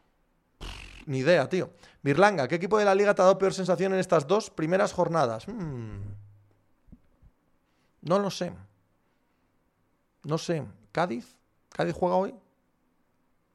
ni 1.05 1.19
idea, 1.19 1.47
tío. 1.49 1.71
Birlanga, 2.01 2.47
¿qué 2.47 2.55
equipo 2.55 2.77
de 2.77 2.85
la 2.85 2.95
liga 2.95 3.13
te 3.13 3.21
ha 3.21 3.25
dado 3.25 3.37
peor 3.37 3.53
sensación 3.53 3.93
en 3.93 3.99
estas 3.99 4.27
dos 4.27 4.49
primeras 4.49 4.93
jornadas? 4.93 5.47
Hmm. 5.47 6.01
No 8.01 8.19
lo 8.19 8.29
sé. 8.29 8.53
No 10.23 10.37
sé. 10.37 10.63
¿Cádiz? 10.91 11.35
¿Cádiz 11.69 11.95
juega 11.95 12.15
hoy? 12.15 12.35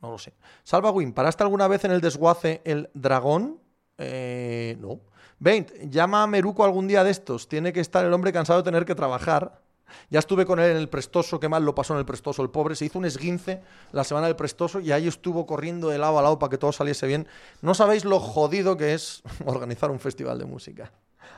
No 0.03 0.11
lo 0.11 0.19
sé. 0.19 0.33
Salva 0.65 0.91
Win, 0.91 1.13
¿paraste 1.13 1.43
alguna 1.43 1.69
vez 1.69 1.85
en 1.85 1.93
el 1.93 2.01
desguace 2.01 2.63
el 2.65 2.91
dragón? 2.95 3.61
Eh, 3.99 4.77
no. 4.81 5.01
20. 5.41 5.89
Llama 5.89 6.23
a 6.23 6.27
Meruco 6.27 6.65
algún 6.65 6.89
día 6.89 7.05
de 7.05 7.11
estos. 7.11 7.49
Tiene 7.49 7.73
que 7.73 7.81
estar 7.81 8.05
el 8.05 8.13
hombre 8.13 8.33
cansado 8.33 8.61
de 8.61 8.65
tener 8.65 8.85
que 8.85 8.95
trabajar. 8.95 9.61
Ya 10.11 10.19
estuve 10.19 10.47
con 10.47 10.61
él 10.61 10.71
en 10.73 10.77
el 10.77 10.89
Prestoso, 10.89 11.41
qué 11.41 11.49
mal 11.49 11.65
lo 11.65 11.75
pasó 11.75 11.95
en 11.95 12.01
el 12.01 12.05
Prestoso 12.05 12.43
el 12.43 12.51
pobre. 12.51 12.75
Se 12.75 12.85
hizo 12.85 12.99
un 12.99 13.05
esguince 13.05 13.63
la 13.93 14.05
semana 14.05 14.27
del 14.27 14.37
Prestoso 14.37 14.81
y 14.81 14.93
ahí 14.93 15.09
estuvo 15.09 15.47
corriendo 15.47 15.89
de 15.89 15.99
lado 15.99 16.19
a 16.19 16.23
lado 16.23 16.39
para 16.39 16.51
que 16.51 16.59
todo 16.59 16.73
saliese 16.73 17.07
bien. 17.07 17.27
No 17.63 17.75
sabéis 17.75 18.05
lo 18.05 18.21
jodido 18.21 18.77
que 18.77 18.95
es 18.95 19.23
organizar 19.45 19.91
un 19.91 20.01
festival 20.01 20.39
de 20.39 20.45
música. 20.45 20.93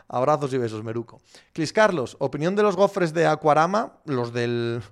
Abrazos 0.08 0.52
y 0.52 0.58
besos, 0.58 0.82
Meruco. 0.82 1.20
Clis 1.52 1.72
Carlos, 1.72 2.16
opinión 2.18 2.56
de 2.56 2.62
los 2.62 2.76
gofres 2.76 3.14
de 3.14 3.26
Aquarama, 3.26 3.94
los 4.04 4.32
del 4.32 4.82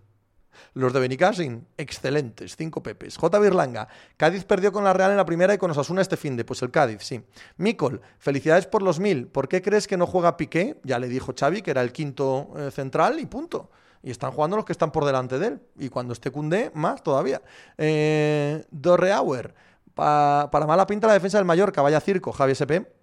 los 0.74 0.92
de 0.92 1.00
Benicassin, 1.00 1.66
excelentes, 1.76 2.56
cinco 2.56 2.82
pepes. 2.82 3.16
J. 3.16 3.38
Birlanga, 3.38 3.88
Cádiz 4.16 4.44
perdió 4.44 4.72
con 4.72 4.84
la 4.84 4.92
Real 4.92 5.10
en 5.10 5.16
la 5.16 5.24
primera 5.24 5.54
y 5.54 5.58
con 5.58 5.70
Osasuna 5.70 6.02
este 6.02 6.16
fin 6.16 6.36
de, 6.36 6.44
pues 6.44 6.62
el 6.62 6.70
Cádiz, 6.70 7.02
sí. 7.02 7.22
Micol, 7.56 8.00
felicidades 8.18 8.66
por 8.66 8.82
los 8.82 9.00
mil. 9.00 9.26
¿Por 9.26 9.48
qué 9.48 9.62
crees 9.62 9.86
que 9.86 9.96
no 9.96 10.06
juega 10.06 10.36
Piqué? 10.36 10.80
Ya 10.84 10.98
le 10.98 11.08
dijo 11.08 11.34
Xavi 11.38 11.62
que 11.62 11.70
era 11.70 11.82
el 11.82 11.92
quinto 11.92 12.50
eh, 12.56 12.70
central 12.70 13.18
y 13.20 13.26
punto. 13.26 13.70
Y 14.02 14.10
están 14.10 14.30
jugando 14.32 14.56
los 14.56 14.64
que 14.64 14.72
están 14.72 14.92
por 14.92 15.04
delante 15.04 15.38
de 15.38 15.46
él. 15.46 15.60
Y 15.78 15.88
cuando 15.90 16.14
esté 16.14 16.30
Cundé, 16.30 16.70
más 16.74 17.02
todavía. 17.02 17.42
Eh, 17.76 18.64
Dorreauer, 18.70 19.54
para 19.94 20.66
mala 20.66 20.86
pinta 20.86 21.06
la 21.06 21.12
defensa 21.12 21.36
del 21.36 21.44
Mallorca, 21.44 21.82
vaya 21.82 22.00
circo, 22.00 22.32
Javi 22.32 22.52
SP. 22.56 23.00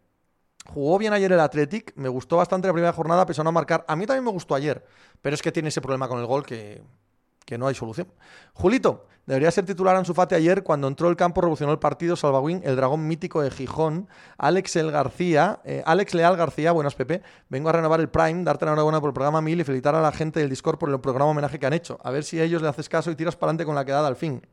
Jugó 0.67 0.97
bien 0.97 1.13
ayer 1.13 1.31
el 1.31 1.39
Athletic, 1.39 1.93
me 1.95 2.09
gustó 2.09 2.37
bastante 2.37 2.67
la 2.67 2.73
primera 2.73 2.93
jornada, 2.93 3.25
a 3.25 3.43
no 3.43 3.51
marcar. 3.51 3.85
A 3.87 3.95
mí 3.95 4.05
también 4.05 4.25
me 4.25 4.31
gustó 4.31 4.53
ayer, 4.55 4.85
pero 5.21 5.33
es 5.33 5.41
que 5.41 5.51
tiene 5.51 5.69
ese 5.69 5.81
problema 5.81 6.07
con 6.07 6.19
el 6.19 6.25
gol 6.25 6.45
que 6.45 6.83
que 7.47 7.57
no 7.57 7.65
hay 7.65 7.75
solución. 7.75 8.07
Julito, 8.51 9.07
debería 9.25 9.49
ser 9.51 9.65
titular 9.65 9.95
en 9.95 10.03
su 10.03 10.13
fate 10.13 10.35
ayer 10.35 10.63
cuando 10.63 10.89
entró 10.89 11.07
el 11.09 11.15
campo, 11.15 11.39
revolucionó 11.39 11.71
el 11.71 11.79
partido, 11.79 12.17
Salvaguín, 12.17 12.61
el 12.65 12.75
dragón 12.75 13.07
mítico 13.07 13.41
de 13.41 13.49
Gijón, 13.49 14.09
Alex 14.37 14.75
El 14.75 14.91
García, 14.91 15.61
eh, 15.63 15.81
Alex 15.85 16.13
Leal 16.13 16.35
García, 16.35 16.73
buenas 16.73 16.93
Pepe, 16.93 17.23
vengo 17.47 17.69
a 17.69 17.71
renovar 17.71 18.01
el 18.01 18.09
Prime, 18.09 18.43
darte 18.43 18.65
la 18.65 18.71
enhorabuena 18.73 18.99
por 18.99 19.11
el 19.11 19.13
programa 19.13 19.41
1000 19.41 19.61
y 19.61 19.63
felicitar 19.63 19.95
a 19.95 20.01
la 20.01 20.11
gente 20.11 20.41
del 20.41 20.49
Discord 20.49 20.77
por 20.77 20.89
el 20.89 20.99
programa 20.99 21.31
homenaje 21.31 21.57
que 21.57 21.65
han 21.65 21.71
hecho. 21.71 21.97
A 22.03 22.11
ver 22.11 22.25
si 22.25 22.37
a 22.37 22.43
ellos 22.43 22.61
le 22.61 22.67
haces 22.67 22.89
caso 22.89 23.09
y 23.09 23.15
tiras 23.15 23.37
para 23.37 23.51
adelante 23.51 23.65
con 23.65 23.75
la 23.75 23.85
quedada 23.85 24.09
al 24.09 24.17
fin. 24.17 24.45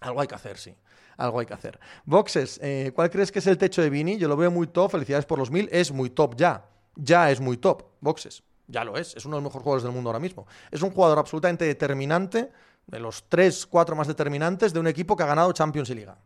Algo 0.00 0.20
hay 0.20 0.28
que 0.28 0.36
hacer, 0.36 0.56
sí. 0.56 0.72
Algo 1.16 1.40
hay 1.40 1.46
que 1.46 1.54
hacer. 1.54 1.80
Boxes, 2.04 2.60
eh, 2.62 2.92
¿cuál 2.94 3.10
crees 3.10 3.32
que 3.32 3.40
es 3.40 3.46
el 3.48 3.58
techo 3.58 3.82
de 3.82 3.90
Vini? 3.90 4.18
Yo 4.18 4.28
lo 4.28 4.36
veo 4.36 4.52
muy 4.52 4.68
top, 4.68 4.92
felicidades 4.92 5.26
por 5.26 5.40
los 5.40 5.50
1000, 5.50 5.68
es 5.72 5.90
muy 5.90 6.10
top 6.10 6.36
ya. 6.36 6.64
Ya 6.94 7.28
es 7.32 7.40
muy 7.40 7.56
top. 7.56 7.82
Boxes. 8.00 8.44
Ya 8.70 8.84
lo 8.84 8.96
es, 8.96 9.16
es 9.16 9.24
uno 9.24 9.36
de 9.36 9.42
los 9.42 9.50
mejores 9.50 9.64
jugadores 9.64 9.82
del 9.82 9.92
mundo 9.92 10.10
ahora 10.10 10.20
mismo. 10.20 10.46
Es 10.70 10.82
un 10.82 10.90
jugador 10.90 11.18
absolutamente 11.18 11.64
determinante, 11.64 12.52
de 12.86 13.00
los 13.00 13.24
tres, 13.28 13.66
cuatro 13.66 13.96
más 13.96 14.06
determinantes 14.06 14.72
de 14.72 14.80
un 14.80 14.86
equipo 14.86 15.16
que 15.16 15.22
ha 15.22 15.26
ganado 15.26 15.52
Champions 15.52 15.90
y 15.90 15.94
Liga. 15.94 16.16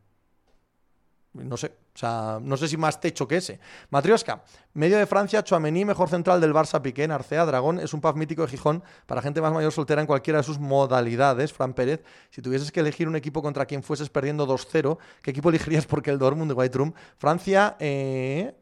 No 1.35 1.57
sé, 1.57 1.67
o 1.67 1.99
sea, 1.99 2.39
no 2.41 2.57
sé 2.57 2.69
si 2.69 2.77
más 2.77 3.01
techo 3.01 3.27
que 3.27 3.39
ese. 3.39 3.59
Matrioska, 3.91 4.45
medio 4.75 4.97
de 4.99 5.05
Francia, 5.05 5.43
Chouameni, 5.43 5.85
mejor 5.85 6.09
central 6.09 6.41
del 6.41 6.55
Barça, 6.55 6.81
Piqué, 6.81 7.05
Arcea, 7.05 7.45
Dragón, 7.45 7.81
es 7.81 7.93
un 7.93 8.01
pub 8.01 8.15
mítico 8.15 8.43
de 8.43 8.49
Gijón 8.49 8.85
para 9.07 9.21
gente 9.21 9.41
más 9.41 9.53
mayor 9.53 9.73
soltera 9.73 10.01
en 10.01 10.07
cualquiera 10.07 10.39
de 10.39 10.45
sus 10.45 10.61
modalidades. 10.61 11.53
Fran 11.53 11.75
Pérez, 11.75 12.05
si 12.31 12.41
tuvieses 12.41 12.71
que 12.71 12.81
elegir 12.81 13.09
un 13.09 13.17
equipo 13.17 13.43
contra 13.43 13.67
quien 13.67 13.83
fueses 13.83 14.11
perdiendo 14.11 14.47
2-0, 14.47 14.97
¿qué 15.23 15.33
equipo 15.33 15.49
elegirías? 15.49 15.87
Porque 15.89 16.11
el 16.11 16.21
Dortmund 16.21 16.53
de 16.53 16.55
White 16.55 16.79
Room. 16.79 16.95
Francia, 17.17 17.77
eh, 17.81 18.55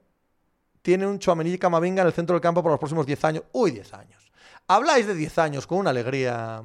tiene 0.83 1.07
un 1.07 1.19
Chouameni 1.19 1.53
y 1.53 1.59
Camavinga 1.59 2.03
en 2.03 2.09
el 2.09 2.13
centro 2.13 2.35
del 2.35 2.41
campo 2.41 2.63
por 2.63 2.73
los 2.73 2.79
próximos 2.79 3.07
10 3.07 3.25
años. 3.25 3.45
Uy, 3.53 3.71
10 3.71 3.95
años. 3.95 4.33
Habláis 4.69 5.07
de 5.07 5.15
10 5.15 5.39
años 5.39 5.67
con 5.67 5.79
una 5.79 5.91
alegría 5.91 6.63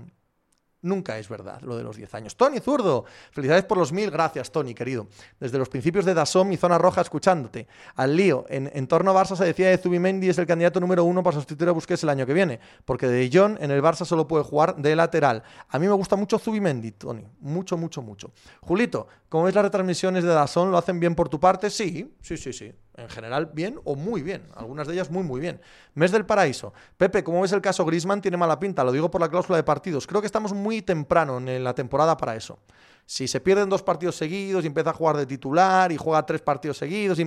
Nunca 0.82 1.18
es 1.18 1.28
verdad 1.28 1.59
lo 1.61 1.76
de 1.76 1.84
los 1.84 1.97
10 1.97 2.13
años. 2.13 2.38
Tony 2.38 2.59
Zurdo, 2.59 3.05
felicidades 3.32 3.65
por 3.65 3.78
los 3.78 3.91
mil. 3.91 4.11
Gracias, 4.11 4.51
Tony, 4.51 4.76
querido. 4.76 5.07
Desde 5.39 5.57
los 5.57 5.70
principios 5.70 6.05
de 6.05 6.13
Dasom 6.13 6.51
y 6.51 6.57
Zona 6.57 6.78
Roja 6.78 7.01
escuchándote. 7.01 7.68
Al 7.95 8.15
lío, 8.15 8.45
en, 8.47 8.88
torno 8.88 9.11
a 9.11 9.24
Barça 9.24 9.36
se 9.36 9.43
decía 9.43 9.72
que 9.72 9.82
Zubimendi 9.82 10.30
es 10.30 10.38
el 10.38 10.45
candidato 10.45 10.80
número 10.80 11.03
uno 11.03 11.24
para 11.24 11.36
sustituir 11.36 11.70
a 11.70 11.72
Busquets 11.72 12.03
el 12.03 12.09
año 12.09 12.26
que 12.28 12.34
viene, 12.34 12.59
porque 12.86 13.07
De 13.07 13.30
Jong 13.32 13.57
en 13.59 13.72
el 13.72 13.82
Barça 13.82 14.05
solo 14.05 14.28
puede 14.28 14.43
jugar 14.43 14.76
de 14.76 14.95
lateral. 14.95 15.41
A 15.68 15.80
mí 15.80 15.88
me 15.88 15.93
gusta 15.93 16.15
mucho 16.15 16.38
Zubimendi, 16.38 16.91
Tony. 16.91 17.26
Mucho, 17.39 17.76
mucho, 17.76 18.03
mucho. 18.03 18.32
Julito, 18.61 19.07
¿cómo 19.30 19.45
ves 19.45 19.55
las 19.55 19.65
retransmisiones 19.65 20.24
de 20.24 20.30
Dasom? 20.30 20.70
¿Lo 20.70 20.78
hacen 20.78 20.99
bien 20.99 21.15
por 21.15 21.28
tu 21.28 21.39
parte? 21.39 21.72
Sí, 21.72 22.15
sí, 22.22 22.38
sí, 22.38 22.53
sí 22.53 22.72
en 22.98 23.10
general 23.10 23.52
bien 23.54 23.80
o 23.84 23.95
muy 23.95 24.24
bien. 24.24 24.50
Algunas 24.56 24.88
de 24.88 24.93
ellas 24.93 25.12
muy, 25.12 25.24
muy 25.24 25.39
bien. 25.39 25.62
Mes 25.93 26.12
del 26.12 26.26
Paraíso. 26.26 26.74
Pepe, 26.98 27.24
¿cómo 27.24 27.41
ves 27.41 27.52
el 27.52 27.62
caso 27.62 27.86
Grisman? 27.86 28.22
Tiene 28.22 28.38
mala 28.38 28.60
pinta, 28.60 28.84
lo 28.84 28.91
digo 28.91 29.10
por 29.10 29.22
la 29.22 29.30
cláusula 29.30 29.56
de 29.56 29.64
partidos. 29.64 30.08
Creo 30.08 30.20
que 30.20 30.26
estamos 30.26 30.52
muy 30.52 30.82
temprano 30.82 31.38
en 31.38 31.64
la 31.64 31.76
temporada 31.76 32.18
para 32.18 32.36
eso. 32.36 32.60
Si 33.06 33.28
se 33.28 33.39
pierden 33.39 33.70
dos 33.70 33.84
partidos 33.84 34.16
seguidos 34.16 34.64
y 34.64 34.68
empieza 34.68 34.89
a 34.89 34.93
jugar 34.93 35.16
de 35.16 35.28
titular 35.28 35.91
y 35.91 35.98
juega 35.98 36.26
tres 36.26 36.41
partidos 36.41 36.78
seguidos. 36.78 37.20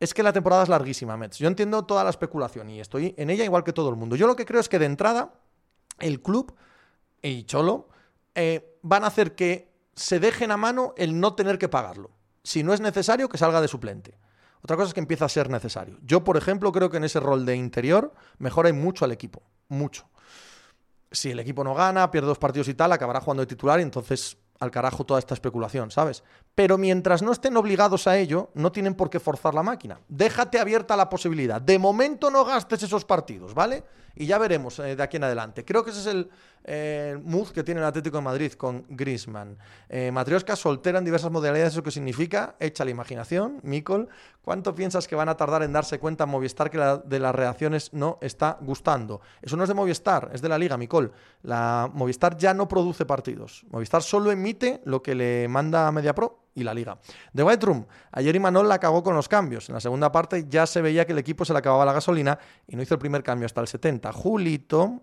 Es 0.00 0.12
que 0.12 0.22
la 0.22 0.32
temporada 0.32 0.64
es 0.64 0.68
larguísima, 0.68 1.16
Mets. 1.16 1.38
Yo 1.38 1.46
entiendo 1.46 1.84
toda 1.84 2.02
la 2.02 2.10
especulación 2.10 2.68
y 2.68 2.80
estoy 2.80 3.14
en 3.16 3.30
ella 3.30 3.44
igual 3.44 3.62
que 3.64 3.72
todo 3.72 3.90
el 3.90 3.96
mundo. 3.96 4.16
Yo 4.16 4.26
lo 4.26 4.36
que 4.36 4.44
creo 4.44 4.60
es 4.60 4.68
que 4.68 4.80
de 4.80 4.86
entrada 4.86 5.32
el 6.00 6.20
club 6.20 6.54
y 7.22 7.44
Cholo 7.44 7.88
eh, 8.34 8.78
van 8.82 9.04
a 9.04 9.08
hacer 9.08 9.34
que 9.36 9.72
se 9.94 10.18
dejen 10.20 10.50
a 10.50 10.56
mano 10.56 10.92
el 10.96 11.18
no 11.18 11.34
tener 11.34 11.58
que 11.58 11.68
pagarlo. 11.68 12.10
Si 12.42 12.62
no 12.62 12.72
es 12.72 12.80
necesario, 12.80 13.28
que 13.28 13.38
salga 13.38 13.60
de 13.60 13.68
suplente. 13.68 14.18
Otra 14.62 14.76
cosa 14.76 14.88
es 14.88 14.94
que 14.94 15.00
empieza 15.00 15.24
a 15.24 15.28
ser 15.28 15.50
necesario. 15.50 15.98
Yo, 16.02 16.24
por 16.24 16.36
ejemplo, 16.36 16.72
creo 16.72 16.90
que 16.90 16.96
en 16.96 17.04
ese 17.04 17.20
rol 17.20 17.46
de 17.46 17.56
interior 17.56 18.12
mejora 18.38 18.72
mucho 18.72 19.04
al 19.04 19.12
equipo. 19.12 19.42
Mucho. 19.68 20.08
Si 21.10 21.30
el 21.30 21.38
equipo 21.38 21.64
no 21.64 21.74
gana, 21.74 22.10
pierde 22.10 22.28
dos 22.28 22.38
partidos 22.38 22.68
y 22.68 22.74
tal, 22.74 22.92
acabará 22.92 23.20
jugando 23.20 23.42
de 23.42 23.46
titular 23.46 23.80
y 23.80 23.82
entonces 23.82 24.36
al 24.60 24.70
carajo 24.70 25.04
toda 25.04 25.20
esta 25.20 25.34
especulación, 25.34 25.90
¿sabes? 25.90 26.24
Pero 26.54 26.78
mientras 26.78 27.22
no 27.22 27.32
estén 27.32 27.56
obligados 27.56 28.06
a 28.06 28.18
ello, 28.18 28.50
no 28.54 28.72
tienen 28.72 28.94
por 28.94 29.08
qué 29.08 29.20
forzar 29.20 29.54
la 29.54 29.62
máquina. 29.62 30.00
Déjate 30.08 30.58
abierta 30.58 30.96
la 30.96 31.08
posibilidad. 31.08 31.60
De 31.60 31.78
momento 31.78 32.30
no 32.30 32.44
gastes 32.44 32.82
esos 32.82 33.04
partidos, 33.04 33.54
¿vale? 33.54 33.84
Y 34.20 34.26
ya 34.26 34.36
veremos 34.38 34.76
eh, 34.80 34.96
de 34.96 35.02
aquí 35.02 35.16
en 35.16 35.24
adelante. 35.24 35.64
Creo 35.64 35.84
que 35.84 35.90
ese 35.90 36.00
es 36.00 36.06
el, 36.06 36.28
eh, 36.64 37.16
mood 37.22 37.50
que 37.50 37.62
tiene 37.62 37.80
el 37.80 37.86
Atlético 37.86 38.16
de 38.16 38.24
Madrid 38.24 38.52
con 38.54 38.84
Griezmann. 38.88 39.56
Eh, 39.88 40.10
Matrioska 40.10 40.56
soltera 40.56 40.98
en 40.98 41.04
diversas 41.04 41.30
modalidades, 41.30 41.72
¿eso 41.72 41.84
qué 41.84 41.92
significa? 41.92 42.56
Echa 42.58 42.84
la 42.84 42.90
imaginación, 42.90 43.60
Mikol. 43.62 44.08
¿Cuánto 44.42 44.74
piensas 44.74 45.06
que 45.06 45.14
van 45.14 45.28
a 45.28 45.36
tardar 45.36 45.62
en 45.62 45.72
darse 45.72 46.00
cuenta 46.00 46.26
Movistar 46.26 46.68
que 46.68 46.78
de 46.78 47.20
las 47.20 47.32
reacciones 47.32 47.92
no 47.92 48.18
está 48.20 48.58
gustando? 48.60 49.20
Eso 49.40 49.56
no 49.56 49.62
es 49.62 49.68
de 49.68 49.74
Movistar, 49.74 50.30
es 50.32 50.42
de 50.42 50.48
la 50.48 50.58
Liga, 50.58 50.76
Mikol. 50.76 51.12
La 51.42 51.88
Movistar 51.94 52.36
ya 52.36 52.54
no 52.54 52.66
produce 52.66 53.06
partidos. 53.06 53.64
Movistar 53.70 54.02
solo 54.02 54.32
emite 54.32 54.80
lo 54.84 55.00
que 55.00 55.14
le 55.14 55.46
manda 55.46 55.92
Media 55.92 56.12
Pro 56.12 56.47
y 56.60 56.64
la 56.64 56.74
liga. 56.74 56.98
The 57.34 57.42
White 57.42 57.64
Room, 57.64 57.86
ayer 58.12 58.34
Imanol 58.34 58.68
la 58.68 58.78
cagó 58.78 59.02
con 59.02 59.14
los 59.14 59.28
cambios. 59.28 59.68
En 59.68 59.74
la 59.74 59.80
segunda 59.80 60.10
parte 60.12 60.46
ya 60.48 60.66
se 60.66 60.82
veía 60.82 61.06
que 61.06 61.12
el 61.12 61.18
equipo 61.18 61.44
se 61.44 61.52
le 61.52 61.58
acababa 61.60 61.84
la 61.84 61.92
gasolina 61.92 62.38
y 62.66 62.76
no 62.76 62.82
hizo 62.82 62.94
el 62.94 63.00
primer 63.00 63.22
cambio 63.22 63.46
hasta 63.46 63.60
el 63.60 63.68
70. 63.68 64.12
Julito, 64.12 65.02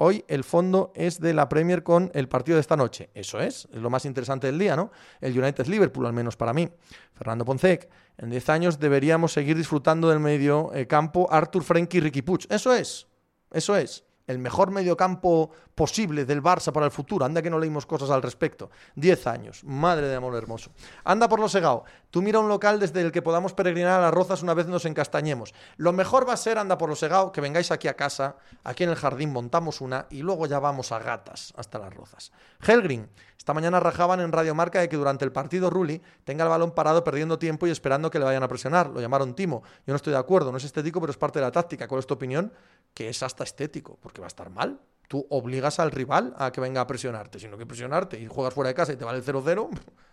Hoy 0.00 0.24
el 0.28 0.44
fondo 0.44 0.92
es 0.94 1.20
de 1.20 1.34
la 1.34 1.48
Premier 1.48 1.82
con 1.82 2.12
el 2.14 2.28
partido 2.28 2.54
de 2.54 2.60
esta 2.60 2.76
noche. 2.76 3.10
Eso 3.14 3.40
es, 3.40 3.66
es 3.72 3.82
lo 3.82 3.90
más 3.90 4.04
interesante 4.04 4.46
del 4.46 4.56
día, 4.56 4.76
¿no? 4.76 4.92
El 5.20 5.36
United-Liverpool, 5.36 6.06
al 6.06 6.12
menos 6.12 6.36
para 6.36 6.52
mí. 6.52 6.68
Fernando 7.14 7.44
Poncec, 7.44 7.90
en 8.16 8.30
10 8.30 8.48
años 8.48 8.78
deberíamos 8.78 9.32
seguir 9.32 9.56
disfrutando 9.56 10.08
del 10.08 10.20
medio 10.20 10.72
eh, 10.72 10.86
campo 10.86 11.26
Arthur 11.32 11.64
Frenkie 11.64 11.98
y 11.98 12.00
Ricky 12.00 12.22
Puig. 12.22 12.46
Eso 12.48 12.72
es, 12.72 13.08
eso 13.50 13.74
es. 13.74 14.04
el 14.28 14.38
mejor 14.38 14.70
mediocampo 14.70 15.50
posible 15.78 16.24
del 16.24 16.42
Barça 16.42 16.72
para 16.72 16.86
el 16.86 16.90
futuro. 16.90 17.24
Anda 17.24 17.40
que 17.40 17.50
no 17.50 17.58
leímos 17.60 17.86
cosas 17.86 18.10
al 18.10 18.20
respecto. 18.20 18.68
Diez 18.96 19.28
años. 19.28 19.62
Madre 19.62 20.08
de 20.08 20.16
amor 20.16 20.34
hermoso. 20.34 20.72
Anda 21.04 21.28
por 21.28 21.38
lo 21.38 21.48
segado. 21.48 21.84
Tú 22.10 22.20
mira 22.20 22.40
un 22.40 22.48
local 22.48 22.80
desde 22.80 23.00
el 23.00 23.12
que 23.12 23.22
podamos 23.22 23.52
peregrinar 23.52 24.00
a 24.00 24.02
las 24.02 24.12
rozas 24.12 24.42
una 24.42 24.54
vez 24.54 24.66
nos 24.66 24.86
encastañemos. 24.86 25.54
Lo 25.76 25.92
mejor 25.92 26.28
va 26.28 26.32
a 26.32 26.36
ser, 26.36 26.58
anda 26.58 26.76
por 26.78 26.88
lo 26.88 26.96
segado, 26.96 27.30
que 27.30 27.40
vengáis 27.40 27.70
aquí 27.70 27.86
a 27.86 27.94
casa, 27.94 28.34
aquí 28.64 28.82
en 28.82 28.90
el 28.90 28.96
jardín 28.96 29.32
montamos 29.32 29.80
una 29.80 30.06
y 30.10 30.22
luego 30.22 30.46
ya 30.46 30.58
vamos 30.58 30.90
a 30.90 30.98
gatas 30.98 31.54
hasta 31.56 31.78
las 31.78 31.94
rozas. 31.94 32.32
Helgrin. 32.60 33.08
Esta 33.36 33.54
mañana 33.54 33.78
rajaban 33.78 34.18
en 34.18 34.32
Radio 34.32 34.56
Marca 34.56 34.80
de 34.80 34.88
que 34.88 34.96
durante 34.96 35.24
el 35.24 35.30
partido 35.30 35.70
Rulli 35.70 36.02
tenga 36.24 36.42
el 36.42 36.50
balón 36.50 36.72
parado 36.72 37.04
perdiendo 37.04 37.38
tiempo 37.38 37.68
y 37.68 37.70
esperando 37.70 38.10
que 38.10 38.18
le 38.18 38.24
vayan 38.24 38.42
a 38.42 38.48
presionar. 38.48 38.90
Lo 38.90 39.00
llamaron 39.00 39.34
Timo. 39.34 39.62
Yo 39.86 39.92
no 39.92 39.96
estoy 39.96 40.12
de 40.12 40.18
acuerdo, 40.18 40.50
no 40.50 40.58
es 40.58 40.64
estético, 40.64 41.00
pero 41.00 41.12
es 41.12 41.16
parte 41.16 41.38
de 41.38 41.44
la 41.44 41.52
táctica. 41.52 41.86
¿Cuál 41.86 42.00
es 42.00 42.06
tu 42.06 42.14
opinión? 42.14 42.52
Que 42.92 43.08
es 43.08 43.22
hasta 43.22 43.44
estético, 43.44 43.96
porque 44.02 44.20
va 44.20 44.26
a 44.26 44.28
estar 44.28 44.50
mal. 44.50 44.80
Tú 45.08 45.26
obligas 45.30 45.80
al 45.80 45.90
rival 45.90 46.34
a 46.38 46.52
que 46.52 46.60
venga 46.60 46.82
a 46.82 46.86
presionarte, 46.86 47.40
sino 47.40 47.56
que 47.58 47.66
presionarte 47.66 48.20
y 48.20 48.26
juegas 48.26 48.54
fuera 48.54 48.68
de 48.68 48.74
casa 48.74 48.92
y 48.92 48.96
te 48.96 49.04
vale 49.04 49.18
el 49.18 49.24
0-0, 49.26 49.68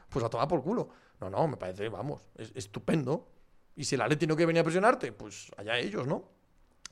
pues 0.09 0.25
a 0.25 0.29
tomar 0.29 0.47
por 0.47 0.63
culo. 0.63 0.89
No, 1.19 1.29
no, 1.29 1.47
me 1.47 1.57
parece, 1.57 1.89
vamos, 1.89 2.21
es 2.35 2.51
estupendo. 2.55 3.27
Y 3.75 3.83
si 3.83 3.95
el 3.95 4.01
Atleti 4.01 4.19
tiene 4.19 4.35
que 4.35 4.45
venir 4.45 4.61
a 4.61 4.63
presionarte, 4.63 5.11
pues 5.11 5.51
allá 5.57 5.77
ellos, 5.77 6.07
¿no? 6.07 6.23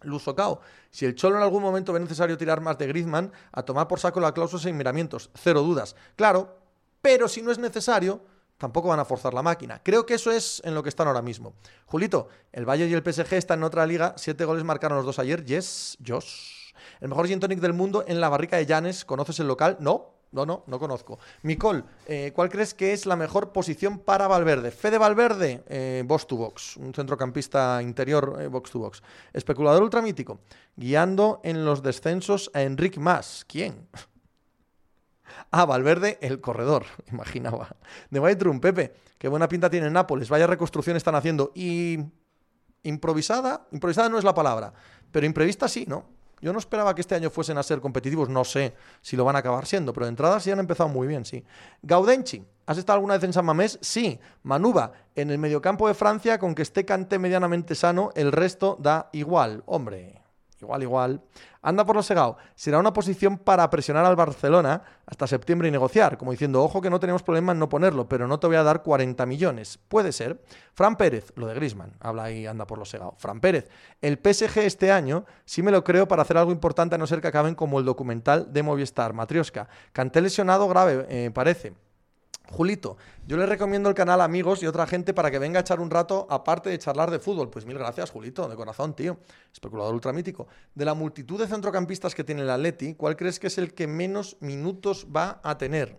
Luz 0.01 0.25
Cao. 0.35 0.59
Si 0.91 1.05
el 1.05 1.15
Cholo 1.15 1.37
en 1.37 1.43
algún 1.43 1.63
momento 1.63 1.93
ve 1.93 1.99
necesario 2.01 2.37
tirar 2.37 2.59
más 2.59 2.77
de 2.77 2.87
Griezmann, 2.87 3.31
a 3.53 3.63
tomar 3.63 3.87
por 3.87 3.99
saco 4.01 4.19
la 4.19 4.33
cláusula 4.33 4.61
sin 4.61 4.75
miramientos. 4.77 5.29
Cero 5.33 5.61
dudas. 5.61 5.95
Claro, 6.17 6.57
pero 7.01 7.29
si 7.29 7.41
no 7.41 7.51
es 7.51 7.57
necesario, 7.57 8.21
tampoco 8.57 8.89
van 8.89 8.99
a 8.99 9.05
forzar 9.05 9.33
la 9.33 9.41
máquina. 9.41 9.81
Creo 9.81 10.05
que 10.05 10.15
eso 10.15 10.31
es 10.31 10.61
en 10.65 10.73
lo 10.73 10.83
que 10.83 10.89
están 10.89 11.07
ahora 11.07 11.21
mismo. 11.21 11.53
Julito, 11.85 12.27
el 12.51 12.65
Valle 12.67 12.87
y 12.87 12.93
el 12.93 13.01
PSG 13.01 13.33
están 13.33 13.59
en 13.59 13.63
otra 13.63 13.85
liga. 13.85 14.13
Siete 14.17 14.43
goles 14.43 14.65
marcaron 14.65 14.97
los 14.97 15.05
dos 15.05 15.19
ayer. 15.19 15.45
Yes, 15.45 15.97
Josh. 16.05 16.62
El 17.03 17.09
mejor 17.09 17.27
gin 17.27 17.41
tonic 17.41 17.59
del 17.59 17.73
mundo 17.73 18.05
en 18.07 18.21
la 18.21 18.29
barrica 18.29 18.55
de 18.55 18.65
Llanes. 18.65 19.03
¿Conoces 19.03 19.37
el 19.41 19.47
local? 19.47 19.75
No. 19.81 20.13
No, 20.31 20.45
no, 20.45 20.63
no 20.67 20.79
conozco. 20.79 21.19
Micol, 21.41 21.83
eh, 22.07 22.31
¿cuál 22.33 22.49
crees 22.49 22.73
que 22.73 22.93
es 22.93 23.05
la 23.05 23.17
mejor 23.17 23.51
posición 23.51 23.99
para 23.99 24.25
Valverde? 24.25 24.71
Fede 24.71 24.97
Valverde, 24.97 25.63
eh, 25.67 26.03
box 26.07 26.25
to 26.25 26.37
box, 26.37 26.77
un 26.77 26.93
centrocampista 26.93 27.81
interior 27.83 28.37
eh, 28.39 28.47
box 28.47 28.71
to 28.71 28.79
box. 28.79 29.03
Especulador 29.33 29.83
ultramítico, 29.83 30.39
guiando 30.77 31.41
en 31.43 31.65
los 31.65 31.83
descensos 31.83 32.49
a 32.53 32.61
Enric 32.61 32.97
Mas. 32.97 33.45
¿Quién? 33.47 33.87
Ah, 35.51 35.65
Valverde, 35.65 36.19
el 36.21 36.41
corredor, 36.41 36.85
imaginaba. 37.11 37.75
De 38.09 38.19
White 38.19 38.43
Room, 38.43 38.59
Pepe, 38.59 38.93
qué 39.17 39.27
buena 39.27 39.47
pinta 39.47 39.69
tiene 39.69 39.89
Nápoles, 39.89 40.29
vaya 40.29 40.47
reconstrucción 40.47 40.95
están 40.95 41.15
haciendo. 41.15 41.51
Y 41.53 41.99
improvisada, 42.83 43.67
improvisada 43.71 44.09
no 44.09 44.17
es 44.17 44.23
la 44.23 44.33
palabra, 44.33 44.73
pero 45.11 45.25
imprevista 45.25 45.67
sí, 45.67 45.85
¿no? 45.87 46.22
Yo 46.43 46.51
no 46.51 46.59
esperaba 46.59 46.93
que 46.93 46.99
este 46.99 47.15
año 47.15 47.29
fuesen 47.29 47.57
a 47.57 47.63
ser 47.63 47.79
competitivos, 47.79 48.27
no 48.27 48.43
sé 48.43 48.73
si 49.01 49.15
lo 49.15 49.23
van 49.23 49.37
a 49.37 49.39
acabar 49.39 49.65
siendo, 49.65 49.93
pero 49.93 50.07
de 50.07 50.09
entrada 50.09 50.41
sí 50.41 50.51
han 50.51 50.59
empezado 50.59 50.89
muy 50.89 51.07
bien, 51.07 51.23
sí. 51.23 51.45
Gaudenchi, 51.81 52.43
¿has 52.65 52.77
estado 52.77 52.97
alguna 52.97 53.17
vez 53.17 53.37
en 53.37 53.45
Mamés? 53.45 53.79
Sí. 53.81 54.19
Manuba, 54.43 54.91
en 55.15 55.31
el 55.31 55.37
mediocampo 55.37 55.87
de 55.87 55.93
Francia, 55.93 56.39
con 56.39 56.53
que 56.53 56.63
esté 56.63 56.83
Cante 56.83 57.17
medianamente 57.17 57.75
sano, 57.75 58.09
el 58.15 58.33
resto 58.33 58.75
da 58.77 59.09
igual. 59.13 59.63
Hombre, 59.67 60.21
igual, 60.59 60.83
igual. 60.83 61.21
Anda 61.64 61.86
por 61.86 61.95
lo 61.95 62.03
segado. 62.03 62.38
Será 62.55 62.78
una 62.78 62.91
posición 62.91 63.38
para 63.38 63.70
presionar 63.70 64.05
al 64.05 64.18
Barcelona 64.18 64.84
hasta 65.05 65.28
septiembre 65.28 65.70
y 65.70 65.72
negociar, 65.72 66.18
como 66.18 66.32
diciendo, 66.32 66.61
ojo 66.61 66.82
que 66.82 66.89
no 66.89 66.99
tenemos 66.99 67.24
problema 67.24 67.53
en 67.53 67.59
no 67.59 67.70
ponerlo, 67.70 68.07
pero 68.07 68.28
no 68.28 68.38
te 68.39 68.47
voy 68.47 68.57
a 68.57 68.64
dar 68.64 68.84
40 68.84 69.26
millones. 69.26 69.80
Puede 69.88 70.11
ser. 70.11 70.43
Fran 70.74 70.97
Pérez, 70.97 71.32
lo 71.36 71.47
de 71.47 71.53
Grisman, 71.55 71.93
habla 72.01 72.26
ahí, 72.26 72.45
anda 72.45 72.68
por 72.68 72.78
lo 72.78 72.86
segado. 72.86 73.16
Fran 73.18 73.39
Pérez, 73.39 73.70
el 74.01 74.18
PSG 74.18 74.59
este 74.59 74.91
año 74.91 75.26
sí 75.45 75.64
me 75.64 75.72
lo 75.72 75.84
creo 75.84 76.07
para 76.07 76.24
hacer 76.24 76.38
algo 76.38 76.51
importante 76.51 76.95
a 76.95 76.97
no 76.97 77.07
ser 77.07 77.22
que 77.22 77.28
acaben 77.30 77.55
como 77.55 77.80
el 77.80 77.86
documental 77.86 78.51
de 78.51 78.61
Movistar, 78.61 79.14
Matrioska. 79.14 79.70
Canté 79.93 80.20
lesionado 80.20 80.68
grave, 80.68 81.05
eh, 81.09 81.32
parece. 81.34 81.74
Julito, 82.49 82.97
yo 83.25 83.37
le 83.37 83.45
recomiendo 83.45 83.89
el 83.89 83.95
canal 83.95 84.21
Amigos 84.21 84.61
y 84.61 84.67
otra 84.67 84.85
gente 84.85 85.13
para 85.13 85.31
que 85.31 85.39
venga 85.39 85.59
a 85.59 85.61
echar 85.61 85.79
un 85.79 85.89
rato 85.89 86.27
aparte 86.29 86.69
de 86.69 86.77
charlar 86.77 87.09
de 87.09 87.19
fútbol. 87.19 87.49
Pues 87.49 87.65
mil 87.65 87.77
gracias, 87.77 88.11
Julito, 88.11 88.47
de 88.47 88.55
corazón, 88.55 88.93
tío. 88.95 89.17
Especulador 89.51 89.93
ultramítico. 89.93 90.47
De 90.75 90.85
la 90.85 90.93
multitud 90.93 91.39
de 91.39 91.47
centrocampistas 91.47 92.13
que 92.13 92.23
tiene 92.23 92.41
el 92.41 92.49
Atleti, 92.49 92.95
¿cuál 92.95 93.15
crees 93.15 93.39
que 93.39 93.47
es 93.47 93.57
el 93.57 93.73
que 93.73 93.87
menos 93.87 94.37
minutos 94.41 95.07
va 95.15 95.39
a 95.43 95.57
tener? 95.57 95.97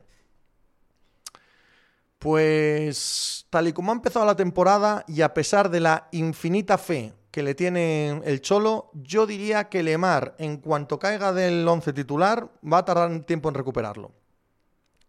Pues 2.19 3.47
tal 3.51 3.69
y 3.69 3.73
como 3.73 3.91
ha 3.91 3.95
empezado 3.95 4.25
la 4.25 4.37
temporada 4.37 5.05
y 5.09 5.23
a 5.23 5.35
pesar 5.35 5.71
de 5.71 5.81
la 5.81 6.09
infinita 6.13 6.79
fe 6.79 7.15
que 7.31 7.43
le 7.43 7.55
tiene 7.55 8.21
el 8.25 8.41
Cholo, 8.41 8.91
yo 8.95 9.27
diría 9.27 9.69
que 9.69 9.83
Lemar, 9.83 10.37
en 10.39 10.59
cuanto 10.59 10.99
caiga 10.99 11.33
del 11.33 11.67
once 11.67 11.93
titular, 11.93 12.49
va 12.65 12.79
a 12.79 12.85
tardar 12.85 13.25
tiempo 13.25 13.49
en 13.49 13.57
recuperarlo. 13.57 14.13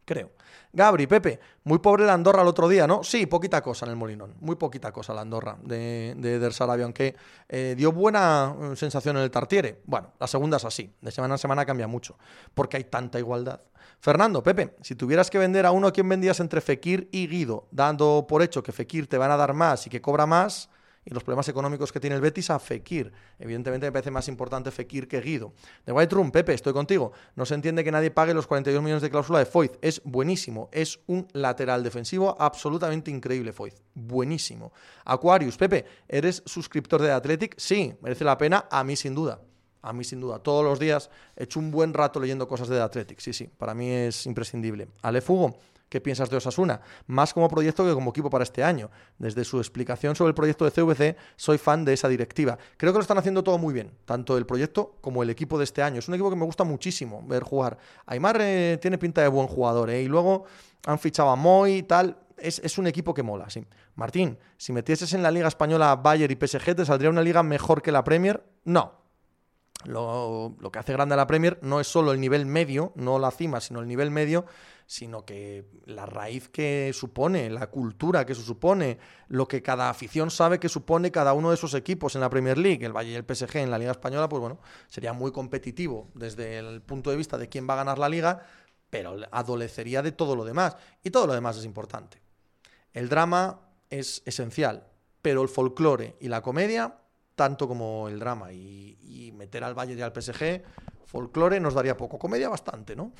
Creo. 0.06 0.32
Gabri, 0.72 1.08
Pepe, 1.08 1.40
muy 1.64 1.80
pobre 1.80 2.06
la 2.06 2.14
Andorra 2.14 2.42
el 2.42 2.48
otro 2.48 2.68
día, 2.68 2.86
¿no? 2.86 3.02
Sí, 3.04 3.26
poquita 3.26 3.62
cosa 3.62 3.86
en 3.86 3.92
el 3.92 3.98
Molinón, 3.98 4.36
muy 4.42 4.56
poquita 4.56 4.92
cosa 4.92 5.14
la 5.14 5.22
Andorra 5.22 5.58
de, 5.64 6.14
de 6.18 6.38
Der 6.38 6.54
Sarabia, 6.54 6.84
aunque 6.84 7.16
eh, 7.48 7.76
dio 7.78 7.94
buena 7.94 8.54
eh, 8.62 8.76
sensación 8.76 9.16
en 9.16 9.24
el 9.24 9.32
Tartiere. 9.32 9.82
Bueno, 9.86 10.12
la 10.20 10.28
segunda 10.28 10.58
es 10.58 10.66
así, 10.66 10.94
de 11.00 11.12
semana 11.12 11.36
a 11.36 11.38
semana 11.38 11.66
cambia 11.66 11.88
mucho, 11.88 12.18
porque 12.54 12.78
hay 12.78 12.84
tanta 12.84 13.20
igualdad. 13.20 13.62
Fernando, 14.00 14.44
Pepe, 14.44 14.76
si 14.82 14.96
tuvieras 14.96 15.30
que 15.30 15.38
vender 15.38 15.66
a 15.66 15.72
uno, 15.72 15.94
¿quién 15.94 16.10
vendías 16.10 16.42
entre 16.42 16.60
Fekir 16.60 17.08
y 17.12 17.28
Guido? 17.28 17.68
Dando 17.72 18.26
por 18.28 18.44
hecho 18.44 18.62
que 18.62 18.74
Fekir 18.74 19.08
te 19.08 19.18
van 19.18 19.32
a 19.32 19.38
dar 19.38 19.54
más 19.54 19.88
y 19.88 19.90
que 19.90 20.02
cobra 20.02 20.26
más, 20.26 20.70
y 21.06 21.14
los 21.14 21.24
problemas 21.24 21.48
económicos 21.48 21.92
que 21.92 22.00
tiene 22.00 22.16
el 22.16 22.22
Betis 22.22 22.50
a 22.50 22.60
Fekir. 22.60 23.14
Evidentemente 23.38 23.86
me 23.86 23.92
parece 23.92 24.12
más 24.12 24.28
importante 24.28 24.72
Fekir 24.72 25.08
que 25.08 25.22
Guido. 25.22 25.54
De 25.86 25.92
White 25.92 26.14
Room, 26.14 26.32
Pepe, 26.32 26.54
estoy 26.54 26.74
contigo. 26.74 27.12
No 27.36 27.46
se 27.46 27.54
entiende 27.54 27.84
que 27.84 27.92
nadie 27.92 28.10
pague 28.10 28.34
los 28.34 28.48
42 28.48 28.82
millones 28.82 29.04
de 29.04 29.12
cláusula 29.12 29.40
de 29.40 29.46
Foyt. 29.46 29.74
Es 29.82 30.02
buenísimo. 30.04 30.70
Es 30.72 31.00
un 31.06 31.28
lateral 31.34 31.84
defensivo 31.84 32.36
absolutamente 32.40 33.12
increíble, 33.12 33.54
Foyt. 33.54 33.76
Buenísimo. 33.94 34.74
Aquarius, 35.06 35.58
Pepe, 35.58 35.86
¿eres 36.08 36.42
suscriptor 36.46 37.02
de 37.02 37.12
Athletic? 37.12 37.56
Sí, 37.58 37.94
merece 38.02 38.26
la 38.26 38.38
pena. 38.38 38.66
A 38.72 38.84
mí 38.84 38.96
sin 38.96 39.14
duda. 39.14 39.40
A 39.84 39.94
mí 39.94 40.04
sin 40.04 40.20
duda. 40.20 40.40
Todos 40.40 40.66
los 40.66 40.80
días 40.80 41.12
he 41.36 41.44
hecho 41.44 41.60
un 41.60 41.70
buen 41.70 41.94
rato 41.94 42.20
leyendo 42.20 42.48
cosas 42.48 42.68
de 42.68 42.82
Athletic. 42.82 43.20
Sí, 43.20 43.34
sí. 43.34 43.48
Para 43.56 43.76
mí 43.76 43.92
es 43.92 44.26
imprescindible. 44.26 44.88
Ale 45.04 45.22
Fugo. 45.22 45.56
¿Qué 45.96 46.02
piensas 46.02 46.30
de 46.30 46.36
Osasuna? 46.36 46.82
Más 47.08 47.34
como 47.34 47.48
proyecto 47.48 47.86
que 47.86 47.94
como 47.94 48.10
equipo 48.10 48.30
para 48.30 48.44
este 48.44 48.62
año. 48.66 48.92
Desde 49.18 49.46
su 49.46 49.60
explicación 49.60 50.14
sobre 50.14 50.32
el 50.32 50.36
proyecto 50.36 50.66
de 50.66 50.72
CVC, 50.72 51.16
soy 51.38 51.58
fan 51.58 51.86
de 51.86 51.94
esa 51.94 52.10
directiva. 52.10 52.58
Creo 52.76 52.92
que 52.92 52.98
lo 52.98 53.02
están 53.02 53.18
haciendo 53.18 53.46
todo 53.46 53.58
muy 53.58 53.74
bien, 53.74 53.94
tanto 54.04 54.38
el 54.38 54.46
proyecto 54.46 54.98
como 55.00 55.24
el 55.24 55.30
equipo 55.30 55.58
de 55.58 55.64
este 55.64 55.82
año. 55.82 56.00
Es 56.00 56.10
un 56.10 56.16
equipo 56.16 56.30
que 56.30 56.36
me 56.36 56.44
gusta 56.44 56.66
muchísimo 56.66 57.24
ver 57.26 57.44
jugar. 57.44 57.78
Aymar 58.08 58.42
eh, 58.42 58.78
tiene 58.82 58.98
pinta 58.98 59.22
de 59.22 59.30
buen 59.30 59.48
jugador, 59.48 59.90
¿eh? 59.90 60.02
y 60.02 60.10
luego 60.10 60.44
han 60.86 61.00
fichado 61.00 61.30
a 61.30 61.38
Moy 61.38 61.76
y 61.76 61.84
tal. 61.84 62.18
Es, 62.36 62.60
es, 62.60 62.78
un 62.78 62.88
equipo 62.88 63.14
que 63.14 63.24
mola, 63.24 63.50
sí. 63.50 63.66
Martín, 63.96 64.38
si 64.58 64.74
metieses 64.74 65.14
en 65.14 65.24
la 65.24 65.32
Liga 65.32 65.48
Española 65.48 65.96
Bayern 65.96 66.34
y 66.34 66.36
PSG, 66.46 66.76
¿te 66.76 66.86
saldría 66.86 67.10
una 67.10 67.22
liga 67.22 67.42
mejor 67.42 67.82
que 67.82 67.94
la 67.94 68.04
Premier? 68.04 68.44
No, 68.66 69.06
lo, 69.86 70.56
lo, 70.60 70.72
que 70.72 70.80
hace 70.80 70.94
grande 70.94 71.14
a 71.14 71.18
la 71.18 71.28
Premier 71.28 71.58
no 71.62 71.80
es 71.80 71.88
solo 71.88 72.12
el 72.12 72.20
nivel 72.20 72.46
medio, 72.46 72.92
no 72.96 73.20
la 73.20 73.32
cima, 73.32 73.62
sino 73.62 73.80
el 73.80 73.88
nivel 73.88 74.12
medio, 74.12 74.46
sino 74.88 75.26
que 75.26 75.66
la 75.86 76.06
raíz 76.06 76.50
que 76.50 76.92
supone, 76.94 77.50
la 77.50 77.68
cultura 77.68 78.26
que 78.26 78.36
supone, 78.36 79.00
lo 79.28 79.48
que 79.48 79.62
cada 79.62 79.90
afición 79.90 80.30
sabe 80.30 80.60
que 80.60 80.70
supone 80.70 81.12
cada 81.12 81.34
uno 81.34 81.50
de 81.50 81.56
esos 81.56 81.74
equipos 81.74 82.16
en 82.16 82.22
la 82.22 82.30
Premier 82.30 82.58
League, 82.58 82.86
el 82.86 82.94
Valle 82.96 83.12
y 83.12 83.16
el 83.16 83.26
PSG 83.26 83.58
en 83.58 83.72
la 83.72 83.80
Liga 83.80 83.92
Española, 83.92 84.30
pues 84.30 84.40
bueno, 84.40 84.60
sería 84.88 85.14
muy 85.14 85.32
competitivo 85.32 86.10
desde 86.14 86.60
el 86.60 86.82
punto 86.82 87.10
de 87.10 87.18
vista 87.18 87.38
de 87.38 87.50
quién 87.50 87.68
va 87.68 87.74
a 87.74 87.78
ganar 87.78 87.98
la 87.98 88.10
liga, 88.10 88.44
pero 88.90 89.18
adolecería 89.32 90.02
de 90.02 90.12
todo 90.12 90.36
lo 90.36 90.46
demás. 90.46 90.78
Y 91.04 91.10
todo 91.10 91.28
lo 91.28 91.34
demás 91.34 91.58
es 91.58 91.66
importante. 91.66 92.22
El 92.94 93.10
drama 93.10 93.62
es 93.90 94.22
esencial, 94.26 94.88
pero 95.22 95.42
el 95.42 95.50
folclore 95.50 96.16
y 96.22 96.28
la 96.28 96.42
comedia, 96.42 97.00
tanto 97.36 97.68
como 97.68 98.08
el 98.08 98.20
drama. 98.20 98.54
Y 98.54 99.32
meter 99.36 99.64
al 99.64 99.74
Valle 99.74 99.96
y 99.96 100.02
al 100.02 100.14
PSG, 100.14 100.64
folclore 101.06 101.60
nos 101.60 101.74
daría 101.74 101.98
poco, 101.98 102.20
comedia 102.20 102.50
bastante, 102.50 102.96
¿no? 102.96 103.12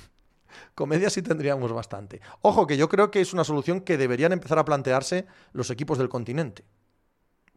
Comedia 0.74 1.10
sí 1.10 1.22
tendríamos 1.22 1.72
bastante. 1.72 2.22
Ojo, 2.42 2.68
que 2.68 2.78
yo 2.78 2.90
creo 2.90 3.12
que 3.12 3.22
es 3.22 3.34
una 3.34 3.44
solución 3.44 3.82
que 3.82 3.98
deberían 3.98 4.32
empezar 4.32 4.60
a 4.60 4.66
plantearse 4.66 5.26
los 5.54 5.70
equipos 5.70 5.98
del 5.98 6.10
continente. 6.10 6.66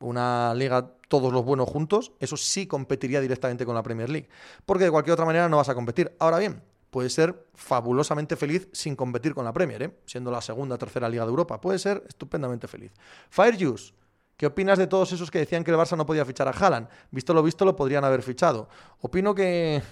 Una 0.01 0.55
liga 0.55 0.93
todos 1.09 1.33
los 1.33 1.45
buenos 1.45 1.69
juntos, 1.69 2.13
eso 2.21 2.37
sí 2.37 2.67
competiría 2.67 3.21
directamente 3.21 3.67
con 3.67 3.75
la 3.75 3.83
Premier 3.83 4.09
League. 4.09 4.29
Porque 4.65 4.85
de 4.85 4.91
cualquier 4.91 5.15
otra 5.15 5.27
manera 5.27 5.49
no 5.49 5.57
vas 5.57 5.69
a 5.69 5.75
competir. 5.75 6.15
Ahora 6.19 6.39
bien, 6.39 6.63
puede 6.91 7.11
ser 7.11 7.47
fabulosamente 7.55 8.37
feliz 8.37 8.69
sin 8.73 8.95
competir 8.95 9.35
con 9.35 9.45
la 9.45 9.53
Premier, 9.53 9.83
¿eh? 9.83 9.99
siendo 10.07 10.31
la 10.31 10.41
segunda 10.41 10.77
o 10.77 10.79
tercera 10.79 11.09
liga 11.09 11.25
de 11.25 11.31
Europa. 11.31 11.61
Puede 11.61 11.79
ser 11.79 12.05
estupendamente 12.09 12.69
feliz. 12.69 12.93
Firejuice. 13.31 13.93
¿Qué 14.37 14.47
opinas 14.47 14.79
de 14.79 14.87
todos 14.87 15.11
esos 15.11 15.33
que 15.33 15.41
decían 15.41 15.65
que 15.65 15.73
el 15.73 15.77
Barça 15.77 15.97
no 15.97 16.07
podía 16.07 16.25
fichar 16.25 16.47
a 16.47 16.53
Haaland? 16.53 16.89
Visto 17.11 17.35
lo 17.35 17.43
visto, 17.43 17.65
lo 17.65 17.75
podrían 17.75 18.05
haber 18.05 18.23
fichado. 18.23 18.69
Opino 19.01 19.35
que 19.35 19.83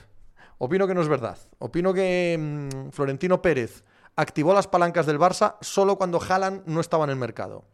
Opino 0.59 0.87
que 0.87 0.95
no 0.95 1.03
es 1.03 1.09
verdad. 1.09 1.39
Opino 1.59 1.93
que 1.93 2.37
mmm, 2.39 2.91
Florentino 2.91 3.43
Pérez 3.43 3.85
activó 4.17 4.55
las 4.55 4.67
palancas 4.67 5.07
del 5.07 5.19
Barça 5.19 5.57
solo 5.61 5.97
cuando 5.97 6.21
Haaland 6.21 6.63
no 6.67 6.81
estaba 6.81 7.05
en 7.05 7.11
el 7.11 7.17
mercado. 7.17 7.65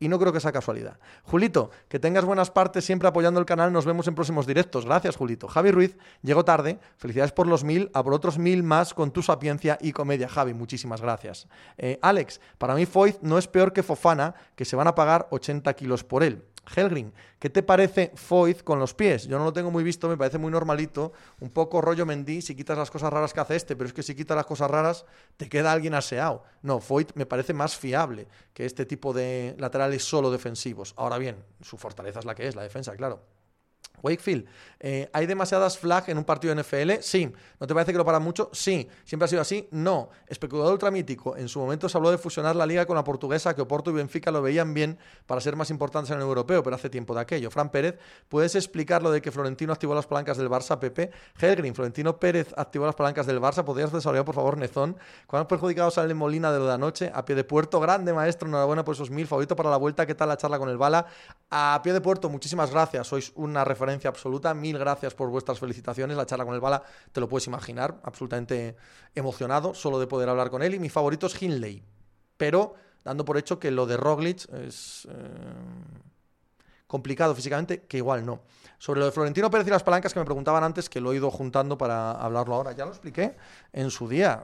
Y 0.00 0.08
no 0.08 0.18
creo 0.18 0.32
que 0.32 0.40
sea 0.40 0.50
casualidad. 0.50 0.98
Julito, 1.22 1.70
que 1.88 2.00
tengas 2.00 2.24
buenas 2.24 2.50
partes 2.50 2.84
siempre 2.84 3.08
apoyando 3.08 3.38
el 3.38 3.46
canal. 3.46 3.72
Nos 3.72 3.86
vemos 3.86 4.08
en 4.08 4.16
próximos 4.16 4.48
directos. 4.48 4.84
Gracias, 4.84 5.14
Julito. 5.14 5.46
Javi 5.46 5.70
Ruiz, 5.70 5.96
llegó 6.22 6.44
tarde. 6.44 6.80
Felicidades 6.96 7.30
por 7.30 7.46
los 7.46 7.62
mil, 7.62 7.88
a 7.94 8.02
por 8.02 8.12
otros 8.12 8.36
mil 8.36 8.64
más 8.64 8.94
con 8.94 9.12
tu 9.12 9.22
sapiencia 9.22 9.78
y 9.80 9.92
comedia. 9.92 10.28
Javi, 10.28 10.54
muchísimas 10.54 11.00
gracias. 11.00 11.46
Eh, 11.78 12.00
Alex, 12.02 12.40
para 12.58 12.74
mí 12.74 12.84
Foyt 12.84 13.20
no 13.20 13.38
es 13.38 13.46
peor 13.46 13.72
que 13.72 13.84
Fofana, 13.84 14.34
que 14.56 14.64
se 14.64 14.74
van 14.74 14.88
a 14.88 14.96
pagar 14.96 15.28
80 15.30 15.72
kilos 15.74 16.02
por 16.02 16.24
él. 16.24 16.42
Helgrin, 16.74 17.12
¿qué 17.38 17.50
te 17.50 17.62
parece 17.62 18.12
Foyt 18.14 18.62
con 18.62 18.78
los 18.78 18.94
pies? 18.94 19.26
Yo 19.26 19.38
no 19.38 19.44
lo 19.44 19.52
tengo 19.52 19.70
muy 19.70 19.82
visto, 19.82 20.08
me 20.08 20.16
parece 20.16 20.38
muy 20.38 20.50
normalito, 20.50 21.12
un 21.40 21.50
poco 21.50 21.80
rollo 21.80 22.06
Mendy 22.06 22.40
si 22.40 22.54
quitas 22.54 22.78
las 22.78 22.90
cosas 22.90 23.12
raras 23.12 23.32
que 23.32 23.40
hace 23.40 23.56
este, 23.56 23.76
pero 23.76 23.88
es 23.88 23.92
que 23.92 24.02
si 24.02 24.14
quitas 24.14 24.36
las 24.36 24.46
cosas 24.46 24.70
raras 24.70 25.04
te 25.36 25.48
queda 25.48 25.72
alguien 25.72 25.94
aseado. 25.94 26.44
No, 26.62 26.80
Foyt 26.80 27.12
me 27.14 27.26
parece 27.26 27.52
más 27.52 27.76
fiable 27.76 28.28
que 28.54 28.64
este 28.64 28.86
tipo 28.86 29.12
de 29.12 29.56
laterales 29.58 30.04
solo 30.04 30.30
defensivos. 30.30 30.94
Ahora 30.96 31.18
bien, 31.18 31.44
su 31.60 31.76
fortaleza 31.76 32.20
es 32.20 32.24
la 32.24 32.34
que 32.34 32.46
es, 32.46 32.54
la 32.54 32.62
defensa, 32.62 32.96
claro. 32.96 33.22
Wakefield, 34.02 34.46
eh, 34.80 35.08
¿hay 35.12 35.26
demasiadas 35.26 35.78
flag 35.78 36.10
en 36.10 36.18
un 36.18 36.24
partido 36.24 36.54
de 36.54 36.60
NFL? 36.60 37.02
Sí. 37.02 37.32
¿No 37.60 37.66
te 37.66 37.74
parece 37.74 37.92
que 37.92 37.98
lo 37.98 38.04
paran 38.04 38.22
mucho? 38.22 38.50
Sí. 38.52 38.88
¿Siempre 39.04 39.26
ha 39.26 39.28
sido 39.28 39.40
así? 39.40 39.68
No. 39.70 40.10
Especulador 40.26 40.72
ultramítico, 40.72 41.36
en 41.36 41.48
su 41.48 41.60
momento 41.60 41.88
se 41.88 41.96
habló 41.96 42.10
de 42.10 42.18
fusionar 42.18 42.56
la 42.56 42.66
liga 42.66 42.84
con 42.84 42.96
la 42.96 43.04
portuguesa, 43.04 43.54
que 43.54 43.62
Oporto 43.62 43.90
y 43.90 43.94
Benfica 43.94 44.32
lo 44.32 44.42
veían 44.42 44.74
bien 44.74 44.98
para 45.26 45.40
ser 45.40 45.54
más 45.54 45.70
importantes 45.70 46.10
en 46.10 46.16
el 46.16 46.22
europeo, 46.22 46.62
pero 46.62 46.74
hace 46.74 46.90
tiempo 46.90 47.14
de 47.14 47.20
aquello. 47.20 47.50
Fran 47.50 47.70
Pérez, 47.70 47.98
¿puedes 48.28 48.56
explicar 48.56 49.02
lo 49.02 49.12
de 49.12 49.22
que 49.22 49.30
Florentino 49.30 49.72
activó 49.72 49.94
las 49.94 50.06
palancas 50.06 50.36
del 50.36 50.50
Barça, 50.50 50.78
Pepe? 50.78 51.10
Helgrin, 51.40 51.74
Florentino 51.74 52.18
Pérez 52.18 52.52
activó 52.56 52.86
las 52.86 52.96
palancas 52.96 53.26
del 53.26 53.40
Barça, 53.40 53.64
¿podrías 53.64 53.92
desarrollar, 53.92 54.24
por 54.24 54.34
favor, 54.34 54.58
Nezón? 54.58 54.96
¿Cuántos 55.28 55.48
perjudicados 55.48 55.94
sale 55.94 56.12
Molina 56.14 56.52
de 56.52 56.58
lo 56.58 56.66
de 56.66 56.72
anoche? 56.72 57.12
A 57.14 57.24
pie 57.24 57.36
de 57.36 57.44
puerto, 57.44 57.78
grande 57.78 58.12
maestro, 58.12 58.48
enhorabuena 58.48 58.84
por 58.84 58.96
esos 58.96 59.10
mil, 59.10 59.28
favorito 59.28 59.54
para 59.54 59.70
la 59.70 59.76
vuelta, 59.76 60.06
¿qué 60.06 60.14
tal 60.16 60.28
la 60.28 60.36
charla 60.36 60.58
con 60.58 60.68
el 60.68 60.76
Bala? 60.76 61.06
A 61.50 61.80
pie 61.84 61.92
de 61.92 62.00
puerto, 62.00 62.28
muchísimas 62.28 62.70
gracias, 62.72 63.06
sois 63.06 63.32
una 63.36 63.64
referencia 63.64 63.81
absoluta. 64.08 64.54
Mil 64.54 64.78
gracias 64.78 65.14
por 65.14 65.28
vuestras 65.28 65.58
felicitaciones. 65.58 66.16
La 66.16 66.26
charla 66.26 66.44
con 66.44 66.54
el 66.54 66.60
Bala, 66.60 66.82
te 67.12 67.20
lo 67.20 67.28
puedes 67.28 67.46
imaginar, 67.46 68.00
absolutamente 68.02 68.76
emocionado 69.14 69.74
solo 69.74 69.98
de 69.98 70.06
poder 70.06 70.28
hablar 70.28 70.50
con 70.50 70.62
él. 70.62 70.74
Y 70.74 70.78
mi 70.78 70.88
favorito 70.88 71.26
es 71.26 71.40
Hinley, 71.40 71.82
pero 72.36 72.74
dando 73.04 73.24
por 73.24 73.36
hecho 73.36 73.58
que 73.58 73.70
lo 73.70 73.86
de 73.86 73.96
Roglic 73.96 74.48
es 74.52 75.06
eh, 75.10 75.12
complicado 76.86 77.34
físicamente, 77.34 77.82
que 77.82 77.96
igual 77.96 78.24
no. 78.24 78.42
Sobre 78.78 79.00
lo 79.00 79.06
de 79.06 79.12
Florentino 79.12 79.50
Pérez 79.50 79.66
y 79.66 79.70
las 79.70 79.82
palancas 79.82 80.12
que 80.12 80.20
me 80.20 80.24
preguntaban 80.24 80.64
antes, 80.64 80.88
que 80.88 81.00
lo 81.00 81.12
he 81.12 81.16
ido 81.16 81.30
juntando 81.30 81.78
para 81.78 82.12
hablarlo 82.12 82.54
ahora, 82.54 82.72
ya 82.72 82.84
lo 82.84 82.90
expliqué 82.90 83.36
en 83.72 83.90
su 83.90 84.08
día. 84.08 84.42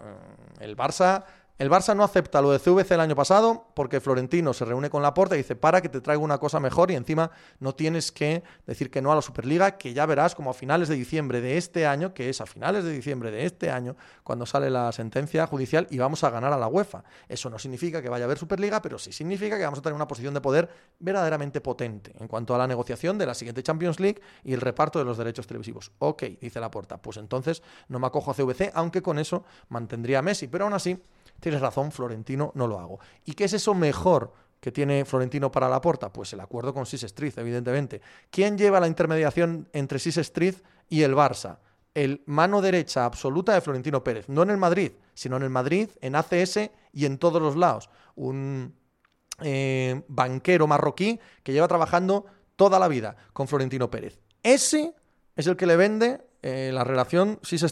El 0.60 0.76
Barça 0.76 1.24
el 1.58 1.70
Barça 1.70 1.96
no 1.96 2.04
acepta 2.04 2.40
lo 2.40 2.52
de 2.52 2.60
CVC 2.60 2.94
el 2.94 3.00
año 3.00 3.16
pasado 3.16 3.66
porque 3.74 4.00
Florentino 4.00 4.54
se 4.54 4.64
reúne 4.64 4.90
con 4.90 5.02
Laporta 5.02 5.34
y 5.34 5.38
dice, 5.38 5.56
para 5.56 5.80
que 5.80 5.88
te 5.88 6.00
traigo 6.00 6.22
una 6.22 6.38
cosa 6.38 6.60
mejor 6.60 6.92
y 6.92 6.94
encima 6.94 7.32
no 7.58 7.74
tienes 7.74 8.12
que 8.12 8.44
decir 8.64 8.92
que 8.92 9.02
no 9.02 9.10
a 9.10 9.16
la 9.16 9.22
Superliga, 9.22 9.76
que 9.76 9.92
ya 9.92 10.06
verás 10.06 10.36
como 10.36 10.50
a 10.50 10.54
finales 10.54 10.88
de 10.88 10.94
diciembre 10.94 11.40
de 11.40 11.56
este 11.56 11.84
año, 11.84 12.14
que 12.14 12.28
es 12.28 12.40
a 12.40 12.46
finales 12.46 12.84
de 12.84 12.92
diciembre 12.92 13.32
de 13.32 13.44
este 13.44 13.72
año, 13.72 13.96
cuando 14.22 14.46
sale 14.46 14.70
la 14.70 14.92
sentencia 14.92 15.48
judicial 15.48 15.88
y 15.90 15.98
vamos 15.98 16.22
a 16.22 16.30
ganar 16.30 16.52
a 16.52 16.58
la 16.58 16.68
UEFA. 16.68 17.02
Eso 17.28 17.50
no 17.50 17.58
significa 17.58 18.00
que 18.00 18.08
vaya 18.08 18.24
a 18.24 18.26
haber 18.26 18.38
Superliga, 18.38 18.80
pero 18.80 18.96
sí 18.96 19.10
significa 19.10 19.58
que 19.58 19.64
vamos 19.64 19.80
a 19.80 19.82
tener 19.82 19.96
una 19.96 20.06
posición 20.06 20.34
de 20.34 20.40
poder 20.40 20.68
verdaderamente 21.00 21.60
potente 21.60 22.12
en 22.20 22.28
cuanto 22.28 22.54
a 22.54 22.58
la 22.58 22.68
negociación 22.68 23.18
de 23.18 23.26
la 23.26 23.34
siguiente 23.34 23.64
Champions 23.64 23.98
League 23.98 24.22
y 24.44 24.52
el 24.52 24.60
reparto 24.60 25.00
de 25.00 25.04
los 25.04 25.18
derechos 25.18 25.48
televisivos. 25.48 25.90
Ok, 25.98 26.22
dice 26.40 26.60
Laporta, 26.60 26.98
pues 26.98 27.16
entonces 27.16 27.64
no 27.88 27.98
me 27.98 28.06
acojo 28.06 28.30
a 28.30 28.34
CVC, 28.34 28.70
aunque 28.74 29.02
con 29.02 29.18
eso 29.18 29.44
mantendría 29.70 30.20
a 30.20 30.22
Messi, 30.22 30.46
pero 30.46 30.62
aún 30.62 30.74
así 30.74 31.02
Tienes 31.40 31.60
razón, 31.60 31.92
Florentino, 31.92 32.52
no 32.54 32.66
lo 32.66 32.78
hago. 32.78 32.98
¿Y 33.24 33.34
qué 33.34 33.44
es 33.44 33.52
eso 33.52 33.74
mejor 33.74 34.32
que 34.60 34.72
tiene 34.72 35.04
Florentino 35.04 35.50
para 35.50 35.68
la 35.68 35.80
porta? 35.80 36.12
Pues 36.12 36.32
el 36.32 36.40
acuerdo 36.40 36.74
con 36.74 36.84
Sis 36.84 37.04
Street, 37.04 37.34
evidentemente. 37.36 38.00
¿Quién 38.30 38.58
lleva 38.58 38.80
la 38.80 38.88
intermediación 38.88 39.68
entre 39.72 39.98
Sis 39.98 40.16
Street 40.18 40.56
y 40.88 41.02
el 41.02 41.14
Barça? 41.14 41.58
El 41.94 42.22
mano 42.26 42.60
derecha 42.60 43.04
absoluta 43.04 43.54
de 43.54 43.60
Florentino 43.60 44.02
Pérez. 44.02 44.28
No 44.28 44.42
en 44.42 44.50
el 44.50 44.56
Madrid, 44.56 44.92
sino 45.14 45.36
en 45.36 45.44
el 45.44 45.50
Madrid, 45.50 45.90
en 46.00 46.16
ACS 46.16 46.70
y 46.92 47.06
en 47.06 47.18
todos 47.18 47.40
los 47.40 47.56
lados. 47.56 47.88
Un 48.16 48.74
eh, 49.40 50.02
banquero 50.08 50.66
marroquí 50.66 51.20
que 51.44 51.52
lleva 51.52 51.68
trabajando 51.68 52.26
toda 52.56 52.80
la 52.80 52.88
vida 52.88 53.16
con 53.32 53.46
Florentino 53.46 53.90
Pérez. 53.90 54.18
Ese 54.42 54.94
es 55.36 55.46
el 55.46 55.56
que 55.56 55.66
le 55.66 55.76
vende 55.76 56.20
eh, 56.42 56.70
la 56.72 56.82
relación 56.82 57.38
Sis 57.42 57.64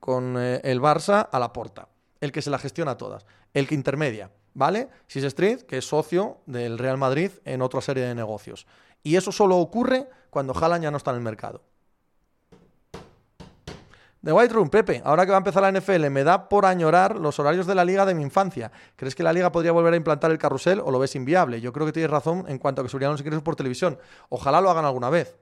con 0.00 0.36
eh, 0.38 0.60
el 0.64 0.80
Barça 0.82 1.28
a 1.30 1.38
la 1.38 1.52
porta 1.52 1.88
el 2.20 2.32
que 2.32 2.42
se 2.42 2.50
la 2.50 2.58
gestiona 2.58 2.96
todas, 2.96 3.26
el 3.54 3.66
que 3.66 3.74
intermedia, 3.74 4.30
¿vale? 4.54 4.88
Sis 5.06 5.24
Street, 5.24 5.62
que 5.62 5.78
es 5.78 5.86
socio 5.86 6.38
del 6.46 6.78
Real 6.78 6.98
Madrid 6.98 7.30
en 7.44 7.62
otra 7.62 7.80
serie 7.80 8.04
de 8.04 8.14
negocios. 8.14 8.66
Y 9.02 9.16
eso 9.16 9.32
solo 9.32 9.56
ocurre 9.58 10.08
cuando 10.30 10.54
Haaland 10.54 10.84
ya 10.84 10.90
no 10.90 10.96
está 10.96 11.10
en 11.12 11.18
el 11.18 11.22
mercado. 11.22 11.62
The 14.22 14.32
White 14.32 14.54
Room, 14.54 14.70
Pepe, 14.70 15.02
ahora 15.04 15.24
que 15.24 15.30
va 15.30 15.36
a 15.36 15.38
empezar 15.38 15.62
la 15.62 15.70
NFL, 15.70 16.10
me 16.10 16.24
da 16.24 16.48
por 16.48 16.66
añorar 16.66 17.16
los 17.16 17.38
horarios 17.38 17.64
de 17.66 17.76
la 17.76 17.84
liga 17.84 18.04
de 18.04 18.12
mi 18.12 18.22
infancia. 18.22 18.72
¿Crees 18.96 19.14
que 19.14 19.22
la 19.22 19.32
liga 19.32 19.52
podría 19.52 19.70
volver 19.70 19.94
a 19.94 19.96
implantar 19.96 20.32
el 20.32 20.38
carrusel 20.38 20.80
o 20.80 20.90
lo 20.90 20.98
ves 20.98 21.14
inviable? 21.14 21.60
Yo 21.60 21.72
creo 21.72 21.86
que 21.86 21.92
tienes 21.92 22.10
razón 22.10 22.44
en 22.48 22.58
cuanto 22.58 22.80
a 22.80 22.84
que 22.84 22.88
subirían 22.88 23.12
los 23.12 23.20
ingresos 23.20 23.44
por 23.44 23.54
televisión. 23.54 24.00
Ojalá 24.28 24.60
lo 24.60 24.68
hagan 24.68 24.84
alguna 24.84 25.10
vez 25.10 25.36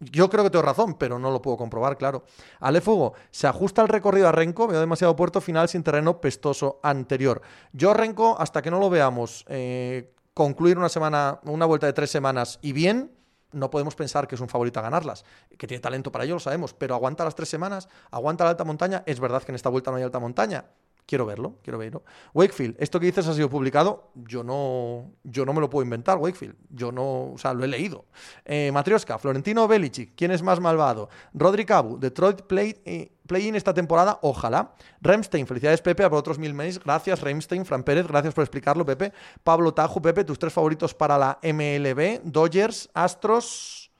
yo 0.00 0.30
creo 0.30 0.44
que 0.44 0.50
tengo 0.50 0.64
razón, 0.64 0.94
pero 0.94 1.18
no 1.18 1.30
lo 1.30 1.42
puedo 1.42 1.56
comprobar, 1.56 1.96
claro. 1.96 2.24
Ale 2.60 2.80
Fugo, 2.80 3.14
se 3.30 3.46
ajusta 3.46 3.82
el 3.82 3.88
recorrido 3.88 4.28
a 4.28 4.32
Renco, 4.32 4.66
veo 4.66 4.80
demasiado 4.80 5.16
puerto 5.16 5.40
final 5.40 5.68
sin 5.68 5.82
terreno 5.82 6.20
pestoso 6.20 6.80
anterior. 6.82 7.42
Yo 7.72 7.94
Renco, 7.94 8.36
hasta 8.38 8.62
que 8.62 8.70
no 8.70 8.78
lo 8.78 8.90
veamos 8.90 9.44
eh, 9.48 10.14
concluir 10.34 10.78
una 10.78 10.88
semana, 10.88 11.40
una 11.44 11.66
vuelta 11.66 11.86
de 11.86 11.92
tres 11.92 12.10
semanas 12.10 12.58
y 12.62 12.72
bien, 12.72 13.10
no 13.52 13.70
podemos 13.70 13.94
pensar 13.94 14.26
que 14.26 14.34
es 14.34 14.40
un 14.40 14.48
favorito 14.48 14.80
a 14.80 14.82
ganarlas. 14.82 15.24
Que 15.56 15.66
tiene 15.66 15.80
talento 15.80 16.10
para 16.12 16.24
ello, 16.24 16.34
lo 16.34 16.40
sabemos, 16.40 16.74
pero 16.74 16.94
aguanta 16.94 17.24
las 17.24 17.34
tres 17.34 17.48
semanas, 17.48 17.88
aguanta 18.10 18.44
la 18.44 18.50
alta 18.50 18.64
montaña. 18.64 19.02
Es 19.06 19.20
verdad 19.20 19.42
que 19.42 19.52
en 19.52 19.56
esta 19.56 19.68
vuelta 19.68 19.90
no 19.90 19.96
hay 19.96 20.02
alta 20.02 20.18
montaña. 20.18 20.66
Quiero 21.06 21.26
verlo, 21.26 21.58
quiero 21.62 21.78
verlo. 21.78 22.02
Wakefield, 22.32 22.76
esto 22.78 22.98
que 22.98 23.06
dices 23.06 23.26
ha 23.28 23.34
sido 23.34 23.50
publicado. 23.50 24.10
Yo 24.14 24.42
no, 24.42 25.12
yo 25.22 25.44
no 25.44 25.52
me 25.52 25.60
lo 25.60 25.68
puedo 25.68 25.84
inventar, 25.84 26.16
Wakefield. 26.16 26.56
Yo 26.70 26.92
no, 26.92 27.32
o 27.32 27.38
sea, 27.38 27.52
lo 27.52 27.62
he 27.62 27.68
leído. 27.68 28.06
Eh, 28.46 28.70
Matrioska, 28.72 29.18
Florentino 29.18 29.68
Belichick, 29.68 30.14
¿quién 30.16 30.30
es 30.30 30.42
más 30.42 30.60
malvado? 30.60 31.10
Rodri 31.34 31.66
Cabu, 31.66 31.98
Detroit 31.98 32.42
Play, 32.42 32.80
eh, 32.86 33.12
Play-in 33.26 33.54
esta 33.54 33.74
temporada, 33.74 34.18
ojalá. 34.22 34.74
Remstein, 35.02 35.46
felicidades 35.46 35.82
Pepe, 35.82 36.08
por 36.08 36.18
otros 36.18 36.38
mil 36.38 36.54
meses. 36.54 36.82
Gracias 36.82 37.20
Remstein, 37.20 37.66
Fran 37.66 37.82
Pérez, 37.82 38.06
gracias 38.06 38.32
por 38.32 38.42
explicarlo, 38.42 38.86
Pepe. 38.86 39.12
Pablo 39.42 39.74
Tajo, 39.74 40.00
Pepe, 40.00 40.24
tus 40.24 40.38
tres 40.38 40.54
favoritos 40.54 40.94
para 40.94 41.18
la 41.18 41.38
MLB, 41.42 42.22
Dodgers, 42.24 42.88
Astros, 42.94 43.90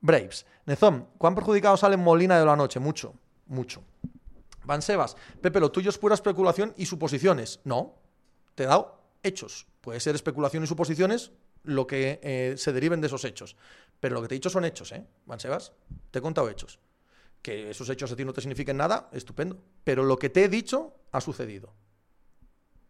Braves. 0.00 0.46
Nezón, 0.66 1.08
¿cuán 1.18 1.34
perjudicado 1.34 1.76
sale 1.76 1.96
Molina 1.96 2.38
de 2.38 2.46
la 2.46 2.54
noche? 2.54 2.78
Mucho, 2.78 3.14
mucho. 3.46 3.82
Van 4.64 4.82
Sebas, 4.82 5.16
Pepe, 5.40 5.60
lo 5.60 5.70
tuyo 5.70 5.90
es 5.90 5.98
pura 5.98 6.14
especulación 6.14 6.74
y 6.76 6.86
suposiciones. 6.86 7.60
No, 7.64 7.94
te 8.54 8.64
he 8.64 8.66
dado 8.66 9.00
hechos. 9.22 9.66
Puede 9.80 10.00
ser 10.00 10.14
especulación 10.14 10.64
y 10.64 10.66
suposiciones 10.66 11.32
lo 11.62 11.86
que 11.86 12.20
eh, 12.22 12.54
se 12.56 12.72
deriven 12.72 13.00
de 13.00 13.08
esos 13.08 13.24
hechos. 13.24 13.56
Pero 14.00 14.14
lo 14.14 14.22
que 14.22 14.28
te 14.28 14.34
he 14.34 14.38
dicho 14.38 14.50
son 14.50 14.64
hechos, 14.64 14.92
¿eh? 14.92 15.04
Van 15.26 15.40
Sebas, 15.40 15.72
te 16.10 16.18
he 16.18 16.22
contado 16.22 16.48
hechos. 16.48 16.78
Que 17.42 17.70
esos 17.70 17.88
hechos 17.90 18.10
a 18.12 18.16
ti 18.16 18.24
no 18.24 18.32
te 18.32 18.40
signifiquen 18.40 18.76
nada, 18.76 19.08
estupendo. 19.12 19.58
Pero 19.82 20.02
lo 20.04 20.18
que 20.18 20.30
te 20.30 20.44
he 20.44 20.48
dicho 20.48 20.94
ha 21.12 21.20
sucedido. 21.20 21.74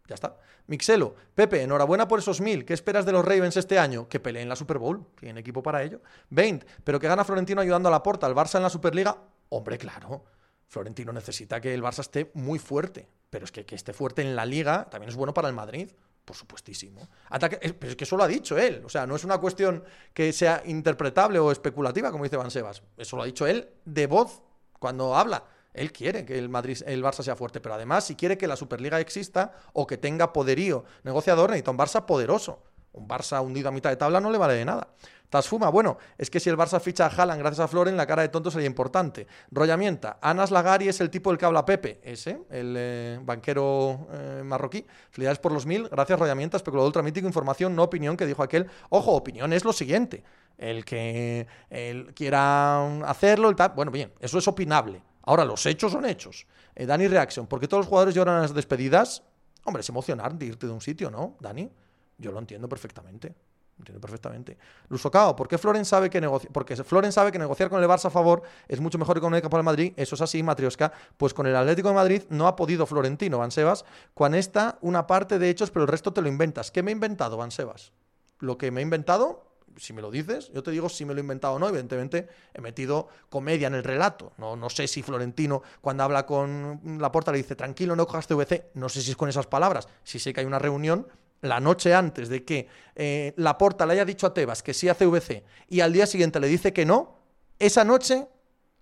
Ya 0.07 0.15
está. 0.15 0.37
Mixelo, 0.67 1.15
Pepe, 1.33 1.63
enhorabuena 1.63 2.07
por 2.07 2.19
esos 2.19 2.39
mil. 2.41 2.63
¿Qué 2.65 2.73
esperas 2.73 3.05
de 3.05 3.11
los 3.11 3.25
Ravens 3.25 3.57
este 3.57 3.79
año? 3.79 4.07
Que 4.07 4.19
peleen 4.19 4.49
la 4.49 4.55
Super 4.55 4.77
Bowl. 4.77 5.05
Tienen 5.19 5.37
equipo 5.37 5.63
para 5.63 5.83
ello. 5.83 6.01
20. 6.29 6.65
Pero 6.83 6.99
que 6.99 7.07
gana 7.07 7.23
Florentino 7.23 7.61
ayudando 7.61 7.89
a 7.89 7.91
la 7.91 8.03
porta, 8.03 8.27
al 8.27 8.35
Barça 8.35 8.57
en 8.57 8.63
la 8.63 8.69
Superliga. 8.69 9.17
Hombre, 9.49 9.77
claro. 9.77 10.25
Florentino 10.67 11.11
necesita 11.13 11.61
que 11.61 11.73
el 11.73 11.83
Barça 11.83 11.99
esté 11.99 12.31
muy 12.33 12.59
fuerte, 12.59 13.07
pero 13.29 13.45
es 13.45 13.51
que 13.51 13.65
que 13.65 13.75
esté 13.75 13.93
fuerte 13.93 14.21
en 14.21 14.35
la 14.35 14.45
liga 14.45 14.89
también 14.89 15.09
es 15.09 15.15
bueno 15.15 15.33
para 15.33 15.47
el 15.47 15.53
Madrid, 15.53 15.91
por 16.25 16.35
supuestísimo. 16.35 17.07
Ataque, 17.29 17.57
pero 17.79 17.91
es 17.91 17.95
que 17.95 18.03
eso 18.03 18.17
lo 18.17 18.23
ha 18.23 18.27
dicho 18.27 18.57
él, 18.57 18.81
o 18.83 18.89
sea, 18.89 19.05
no 19.05 19.15
es 19.15 19.23
una 19.23 19.37
cuestión 19.37 19.83
que 20.13 20.33
sea 20.33 20.63
interpretable 20.65 21.39
o 21.39 21.51
especulativa, 21.51 22.11
como 22.11 22.23
dice 22.23 22.37
Van 22.37 22.51
Sebas, 22.51 22.81
eso 22.97 23.15
lo 23.15 23.23
ha 23.23 23.25
dicho 23.25 23.45
él 23.45 23.69
de 23.85 24.07
voz 24.07 24.41
cuando 24.79 25.15
habla. 25.15 25.45
Él 25.73 25.91
quiere 25.91 26.25
que 26.25 26.37
el 26.37 26.47
Madrid, 26.47 26.77
el 26.85 27.03
Barça 27.03 27.21
sea 27.21 27.35
fuerte, 27.35 27.59
pero 27.59 27.75
además, 27.75 28.05
si 28.05 28.15
quiere 28.15 28.37
que 28.37 28.47
la 28.47 28.55
Superliga 28.55 28.99
exista 28.99 29.53
o 29.73 29.85
que 29.85 29.97
tenga 29.97 30.31
poderío 30.31 30.85
negociador, 31.03 31.49
necesita 31.49 31.71
un 31.71 31.77
Barça 31.77 32.05
poderoso. 32.05 32.63
Un 32.93 33.09
Barça 33.09 33.43
hundido 33.43 33.67
a 33.67 33.71
mitad 33.73 33.89
de 33.89 33.97
tabla 33.97 34.21
no 34.21 34.31
le 34.31 34.37
vale 34.37 34.53
de 34.53 34.63
nada. 34.63 34.87
Tasfuma, 35.29 35.69
bueno, 35.69 35.97
es 36.17 36.29
que 36.29 36.39
si 36.39 36.49
el 36.49 36.57
Barça 36.57 36.79
ficha 36.79 37.05
a 37.05 37.09
Haaland 37.09 37.39
gracias 37.39 37.59
a 37.59 37.67
Floren, 37.67 37.97
la 37.97 38.05
cara 38.05 38.21
de 38.21 38.29
tonto 38.29 38.51
sería 38.51 38.67
importante. 38.67 39.27
Rollamienta, 39.51 40.19
Anas 40.21 40.51
Lagari 40.51 40.87
es 40.87 41.01
el 41.01 41.09
tipo 41.09 41.29
del 41.29 41.37
que 41.37 41.45
habla 41.45 41.65
Pepe, 41.65 41.99
ese, 42.03 42.41
el 42.49 42.75
eh, 42.77 43.19
banquero 43.21 44.07
eh, 44.11 44.41
marroquí. 44.43 44.85
Felicidades 45.11 45.39
por 45.39 45.51
los 45.51 45.65
mil, 45.65 45.89
gracias 45.89 46.19
Rollamienta, 46.19 46.57
especulador 46.57 46.87
ultramítico, 46.87 47.27
información, 47.27 47.75
no 47.75 47.83
opinión, 47.83 48.17
que 48.17 48.25
dijo 48.25 48.43
aquel. 48.43 48.69
Ojo, 48.89 49.11
opinión 49.11 49.53
es 49.53 49.65
lo 49.65 49.73
siguiente, 49.73 50.23
el 50.57 50.85
que 50.85 51.47
él 51.69 52.13
quiera 52.13 53.01
hacerlo, 53.07 53.49
el 53.49 53.55
tal, 53.55 53.73
bueno, 53.75 53.91
bien, 53.91 54.13
eso 54.19 54.37
es 54.37 54.47
opinable. 54.47 55.01
Ahora, 55.23 55.43
los 55.43 55.65
hechos 55.65 55.91
son 55.91 56.05
hechos. 56.05 56.45
Eh, 56.75 56.85
Dani 56.85 57.07
Reaction, 57.07 57.47
¿por 57.47 57.59
qué 57.59 57.67
todos 57.67 57.81
los 57.81 57.87
jugadores 57.87 58.13
lloran 58.13 58.37
a 58.37 58.41
las 58.41 58.53
despedidas? 58.53 59.23
Hombre, 59.63 59.81
es 59.81 59.89
emocionar 59.89 60.35
de 60.35 60.45
irte 60.45 60.67
de 60.67 60.73
un 60.73 60.81
sitio, 60.81 61.09
¿no, 61.09 61.35
Dani? 61.39 61.69
Yo 62.17 62.31
lo 62.31 62.39
entiendo 62.39 62.69
perfectamente. 62.69 63.33
Entiendo 63.77 63.99
perfectamente. 63.99 64.57
Lusocao, 64.87 65.35
¿por 65.35 65.49
qué 65.49 65.57
Floren 65.57 65.83
sabe 65.83 66.09
que 66.09 66.21
negocia? 66.21 66.49
Porque 66.51 66.77
Floren 66.77 67.11
sabe 67.11 67.31
que 67.31 67.39
negociar 67.39 67.69
con 67.69 67.83
el 67.83 67.89
Barça 67.89 68.05
a 68.05 68.09
favor 68.09 68.41
es 68.69 68.79
mucho 68.79 68.97
mejor 68.97 69.15
que 69.15 69.21
con 69.21 69.33
el 69.33 69.63
Madrid. 69.63 69.91
Eso 69.97 70.15
es 70.15 70.21
así, 70.21 70.41
Matrioska. 70.43 70.93
Pues 71.17 71.33
con 71.33 71.45
el 71.45 71.55
Atlético 71.55 71.89
de 71.89 71.95
Madrid 71.95 72.23
no 72.29 72.47
ha 72.47 72.55
podido 72.55 72.85
Florentino, 72.85 73.39
Van 73.39 73.51
Sebas. 73.51 73.83
Con 74.13 74.33
esta, 74.33 74.77
una 74.81 75.07
parte 75.07 75.39
de 75.39 75.49
hechos, 75.49 75.71
pero 75.71 75.83
el 75.83 75.89
resto 75.89 76.13
te 76.13 76.21
lo 76.21 76.29
inventas. 76.29 76.71
¿Qué 76.71 76.83
me 76.83 76.91
he 76.91 76.93
inventado, 76.93 77.35
Van 77.35 77.51
Sebas? 77.51 77.91
Lo 78.39 78.57
que 78.57 78.71
me 78.71 78.79
he 78.79 78.83
inventado, 78.83 79.43
si 79.75 79.91
me 79.91 80.01
lo 80.01 80.09
dices, 80.09 80.51
yo 80.53 80.63
te 80.63 80.71
digo 80.71 80.87
si 80.87 81.03
me 81.03 81.13
lo 81.13 81.19
he 81.19 81.21
inventado 81.23 81.55
o 81.55 81.59
no. 81.59 81.67
Evidentemente, 81.67 82.29
he 82.53 82.61
metido 82.61 83.09
comedia 83.29 83.67
en 83.67 83.75
el 83.75 83.83
relato. 83.83 84.31
No, 84.37 84.55
no 84.55 84.69
sé 84.69 84.87
si 84.87 85.03
Florentino, 85.03 85.63
cuando 85.81 86.03
habla 86.03 86.25
con 86.25 86.79
la 86.97 87.11
puerta, 87.11 87.33
le 87.33 87.39
dice, 87.39 87.57
tranquilo, 87.57 87.93
no 87.97 88.07
cojas 88.07 88.25
TVC. 88.25 88.71
No 88.75 88.87
sé 88.87 89.01
si 89.01 89.11
es 89.11 89.17
con 89.17 89.27
esas 89.27 89.47
palabras. 89.47 89.89
Si 90.05 90.17
sé 90.17 90.33
que 90.33 90.39
hay 90.39 90.45
una 90.45 90.59
reunión 90.59 91.07
la 91.41 91.59
noche 91.59 91.93
antes 91.93 92.29
de 92.29 92.43
que 92.43 92.67
eh, 92.95 93.33
Laporta 93.37 93.85
le 93.85 93.93
haya 93.93 94.05
dicho 94.05 94.27
a 94.27 94.33
Tebas 94.33 94.63
que 94.63 94.73
sí 94.73 94.89
a 94.89 94.95
CVC 94.95 95.43
y 95.69 95.81
al 95.81 95.93
día 95.93 96.07
siguiente 96.07 96.39
le 96.39 96.47
dice 96.47 96.73
que 96.73 96.85
no, 96.85 97.15
esa 97.59 97.83
noche 97.83 98.27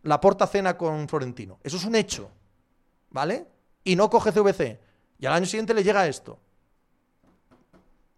Laporta 0.04 0.48
cena 0.48 0.78
con 0.78 1.08
Florentino. 1.08 1.60
Eso 1.64 1.78
es 1.78 1.86
un 1.86 1.96
hecho, 1.96 2.30
¿vale? 3.10 3.48
Y 3.86 3.96
no 3.96 4.10
coge 4.10 4.34
CVC. 4.34 4.80
Y 5.18 5.26
al 5.26 5.34
año 5.34 5.46
siguiente 5.46 5.74
le 5.74 5.82
llega 5.82 6.08
esto. 6.08 6.38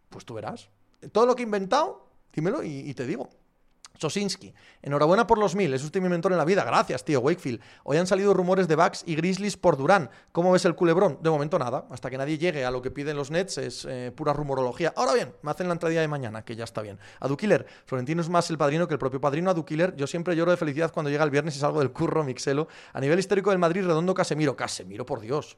Pues 0.10 0.26
tú 0.26 0.34
verás. 0.34 0.68
Todo 1.12 1.28
lo 1.28 1.36
que 1.36 1.44
he 1.44 1.46
inventado, 1.46 2.08
dímelo 2.34 2.64
y 2.64 2.92
te 2.96 3.06
digo. 3.06 3.30
Sosinski, 3.98 4.54
enhorabuena 4.82 5.26
por 5.26 5.38
los 5.38 5.56
mil, 5.56 5.74
es 5.74 5.84
usted 5.84 6.02
mi 6.02 6.10
mentor 6.10 6.32
en 6.34 6.38
la 6.38 6.46
vida. 6.46 6.64
Gracias, 6.64 7.04
tío 7.06 7.20
Wakefield. 7.22 7.62
Hoy 7.84 7.98
han 7.98 8.08
salido 8.08 8.34
rumores 8.34 8.68
de 8.68 8.76
Bucks 8.76 9.04
y 9.06 9.16
Grizzlies 9.16 9.58
por 9.58 9.78
Durán. 9.78 10.10
¿Cómo 10.32 10.52
ves 10.52 10.66
el 10.66 10.76
culebrón? 10.76 11.20
De 11.22 11.30
momento 11.30 11.58
nada. 11.58 11.86
Hasta 11.90 12.10
que 12.10 12.18
nadie 12.18 12.38
llegue 12.38 12.66
a 12.66 12.72
lo 12.72 12.82
que 12.82 12.92
piden 12.92 13.16
los 13.16 13.32
Nets 13.32 13.58
es 13.58 13.86
eh, 13.86 14.12
pura 14.16 14.34
rumorología. 14.34 14.94
Ahora 14.96 15.14
bien, 15.14 15.34
me 15.42 15.52
hacen 15.52 15.68
la 15.68 15.74
entrada 15.74 16.00
de 16.00 16.08
mañana, 16.08 16.44
que 16.44 16.56
ya 16.56 16.64
está 16.64 16.82
bien. 16.82 17.00
Adukiller, 17.20 17.66
Florentino 17.86 18.22
es 18.22 18.30
más 18.30 18.50
el 18.50 18.58
padrino 18.58 18.88
que 18.88 18.94
el 18.94 19.00
propio 19.00 19.22
padrino. 19.22 19.50
Adukiller, 19.50 19.96
yo 19.96 20.08
siempre 20.08 20.36
lloro 20.36 20.52
de 20.52 20.58
felicidad 20.58 20.92
cuando 20.92 21.10
llega 21.10 21.24
el 21.24 21.32
viernes 21.32 21.56
y 21.56 21.60
salgo 21.60 21.80
del 21.80 21.92
curro, 21.92 22.24
Mixelo. 22.24 22.68
A 22.94 23.00
nivel 23.00 23.20
histórico 23.20 23.52
del 23.52 23.60
Madrid, 23.60 23.86
redondo 23.86 24.14
Casemiro. 24.14 24.56
Casemiro, 24.56 25.06
por 25.06 25.22
Dios 25.22 25.58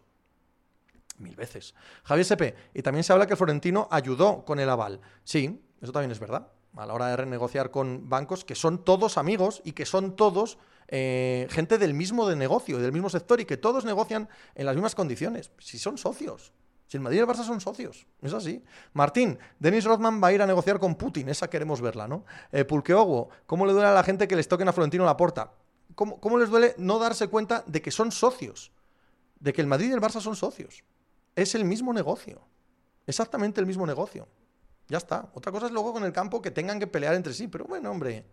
mil 1.19 1.35
veces. 1.35 1.73
Javier 2.03 2.25
Sepe, 2.25 2.55
y 2.75 2.83
también 2.83 3.03
se 3.03 3.11
habla 3.11 3.25
que 3.25 3.35
Florentino 3.35 3.87
ayudó 3.89 4.45
con 4.45 4.59
el 4.59 4.69
aval. 4.69 5.01
Sí, 5.23 5.59
eso 5.81 5.91
también 5.91 6.11
es 6.11 6.19
verdad 6.19 6.47
a 6.75 6.85
la 6.85 6.93
hora 6.93 7.07
de 7.07 7.17
renegociar 7.17 7.71
con 7.71 8.09
bancos 8.09 8.43
que 8.43 8.55
son 8.55 8.83
todos 8.83 9.17
amigos 9.17 9.61
y 9.63 9.71
que 9.71 9.85
son 9.85 10.15
todos 10.15 10.57
eh, 10.87 11.47
gente 11.49 11.77
del 11.77 11.93
mismo 11.93 12.29
negocio, 12.33 12.79
del 12.79 12.91
mismo 12.91 13.09
sector 13.09 13.41
y 13.41 13.45
que 13.45 13.57
todos 13.57 13.85
negocian 13.85 14.29
en 14.55 14.65
las 14.65 14.75
mismas 14.75 14.95
condiciones. 14.95 15.51
Si 15.59 15.77
son 15.77 15.97
socios. 15.97 16.53
Si 16.87 16.95
el 16.95 17.03
Madrid 17.03 17.17
y 17.17 17.21
el 17.21 17.27
Barça 17.27 17.43
son 17.43 17.59
socios, 17.59 18.07
es 18.21 18.33
así. 18.33 18.63
Martín, 18.93 19.37
Denis 19.59 19.83
Rothman 19.83 20.23
va 20.23 20.29
a 20.29 20.33
ir 20.33 20.41
a 20.41 20.47
negociar 20.47 20.79
con 20.79 20.95
Putin, 20.95 21.27
esa 21.27 21.49
queremos 21.49 21.81
verla, 21.81 22.07
¿no? 22.07 22.23
Eh, 22.53 22.63
Pulqueogo, 22.63 23.29
¿cómo 23.45 23.65
le 23.65 23.73
duele 23.73 23.89
a 23.89 23.93
la 23.93 24.03
gente 24.03 24.25
que 24.25 24.37
les 24.37 24.47
toquen 24.47 24.69
a 24.69 24.73
Florentino 24.73 25.03
la 25.03 25.17
puerta? 25.17 25.51
¿Cómo, 25.95 26.21
¿Cómo 26.21 26.37
les 26.37 26.49
duele 26.49 26.75
no 26.77 26.97
darse 26.97 27.27
cuenta 27.27 27.65
de 27.67 27.81
que 27.81 27.91
son 27.91 28.13
socios? 28.13 28.71
De 29.41 29.51
que 29.51 29.59
el 29.59 29.67
Madrid 29.67 29.89
y 29.89 29.93
el 29.93 29.99
Barça 29.99 30.21
son 30.21 30.37
socios. 30.37 30.85
Es 31.35 31.55
el 31.55 31.65
mismo 31.65 31.91
negocio. 31.91 32.41
Exactamente 33.05 33.59
el 33.59 33.67
mismo 33.67 33.85
negocio. 33.85 34.27
Ya 34.87 34.97
está. 34.97 35.29
Otra 35.33 35.51
cosa 35.51 35.67
es 35.67 35.71
luego 35.71 35.93
con 35.93 36.03
el 36.03 36.13
campo 36.13 36.41
que 36.41 36.51
tengan 36.51 36.79
que 36.79 36.87
pelear 36.87 37.15
entre 37.15 37.33
sí. 37.33 37.47
Pero 37.47 37.65
bueno, 37.65 37.91
hombre, 37.91 38.25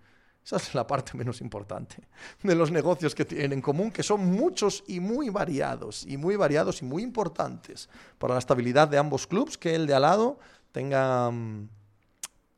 esa 0.44 0.56
es 0.56 0.74
la 0.74 0.86
parte 0.86 1.16
menos 1.16 1.40
importante 1.40 1.96
de 2.42 2.54
los 2.54 2.70
negocios 2.70 3.14
que 3.14 3.24
tienen 3.24 3.54
en 3.54 3.60
común, 3.62 3.90
que 3.90 4.02
son 4.02 4.26
muchos 4.26 4.84
y 4.86 5.00
muy 5.00 5.30
variados, 5.30 6.04
y 6.06 6.16
muy 6.16 6.36
variados 6.36 6.82
y 6.82 6.84
muy 6.84 7.02
importantes 7.02 7.88
para 8.18 8.34
la 8.34 8.40
estabilidad 8.40 8.88
de 8.88 8.98
ambos 8.98 9.26
clubes, 9.26 9.56
que 9.56 9.74
el 9.74 9.86
de 9.86 9.94
al 9.94 10.02
lado 10.02 10.38
tenga... 10.72 11.32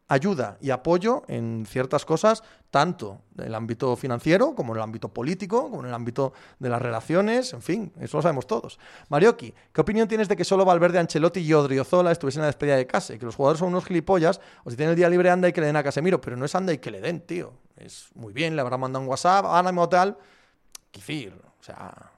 Ayuda 0.08 0.56
y 0.60 0.70
apoyo 0.70 1.24
en 1.26 1.66
ciertas 1.66 2.04
cosas, 2.04 2.44
tanto 2.70 3.22
en 3.36 3.46
el 3.46 3.54
ámbito 3.56 3.96
financiero 3.96 4.54
como 4.54 4.72
en 4.72 4.76
el 4.76 4.82
ámbito 4.84 5.08
político, 5.08 5.68
como 5.68 5.80
en 5.80 5.86
el 5.88 5.94
ámbito 5.94 6.32
de 6.60 6.68
las 6.68 6.80
relaciones, 6.80 7.52
en 7.52 7.60
fin, 7.60 7.92
eso 7.98 8.18
lo 8.18 8.22
sabemos 8.22 8.46
todos. 8.46 8.78
Marioki, 9.08 9.52
¿qué 9.72 9.80
opinión 9.80 10.06
tienes 10.06 10.28
de 10.28 10.36
que 10.36 10.44
solo 10.44 10.64
Valverde, 10.64 11.00
Ancelotti 11.00 11.40
y 11.40 11.52
Odriozola 11.52 12.12
estuviesen 12.12 12.40
en 12.40 12.42
la 12.42 12.46
despedida 12.46 12.76
de 12.76 12.86
Case? 12.86 13.18
Que 13.18 13.26
los 13.26 13.34
jugadores 13.34 13.58
son 13.58 13.68
unos 13.68 13.84
gilipollas, 13.84 14.40
o 14.62 14.70
si 14.70 14.76
tienen 14.76 14.90
el 14.90 14.96
día 14.96 15.08
libre 15.08 15.28
anda 15.28 15.48
y 15.48 15.52
que 15.52 15.60
le 15.60 15.66
den 15.66 15.76
a 15.76 15.82
Casemiro, 15.82 16.20
pero 16.20 16.36
no 16.36 16.44
es 16.44 16.54
anda 16.54 16.72
y 16.72 16.78
que 16.78 16.92
le 16.92 17.00
den, 17.00 17.22
tío. 17.22 17.54
Es 17.76 18.10
muy 18.14 18.32
bien, 18.32 18.54
le 18.54 18.62
habrá 18.62 18.76
mandado 18.76 19.02
un 19.02 19.08
WhatsApp, 19.08 19.46
ánimo 19.46 19.88
tal. 19.88 20.16
Quifir, 20.92 21.34
o 21.58 21.62
sea, 21.64 22.12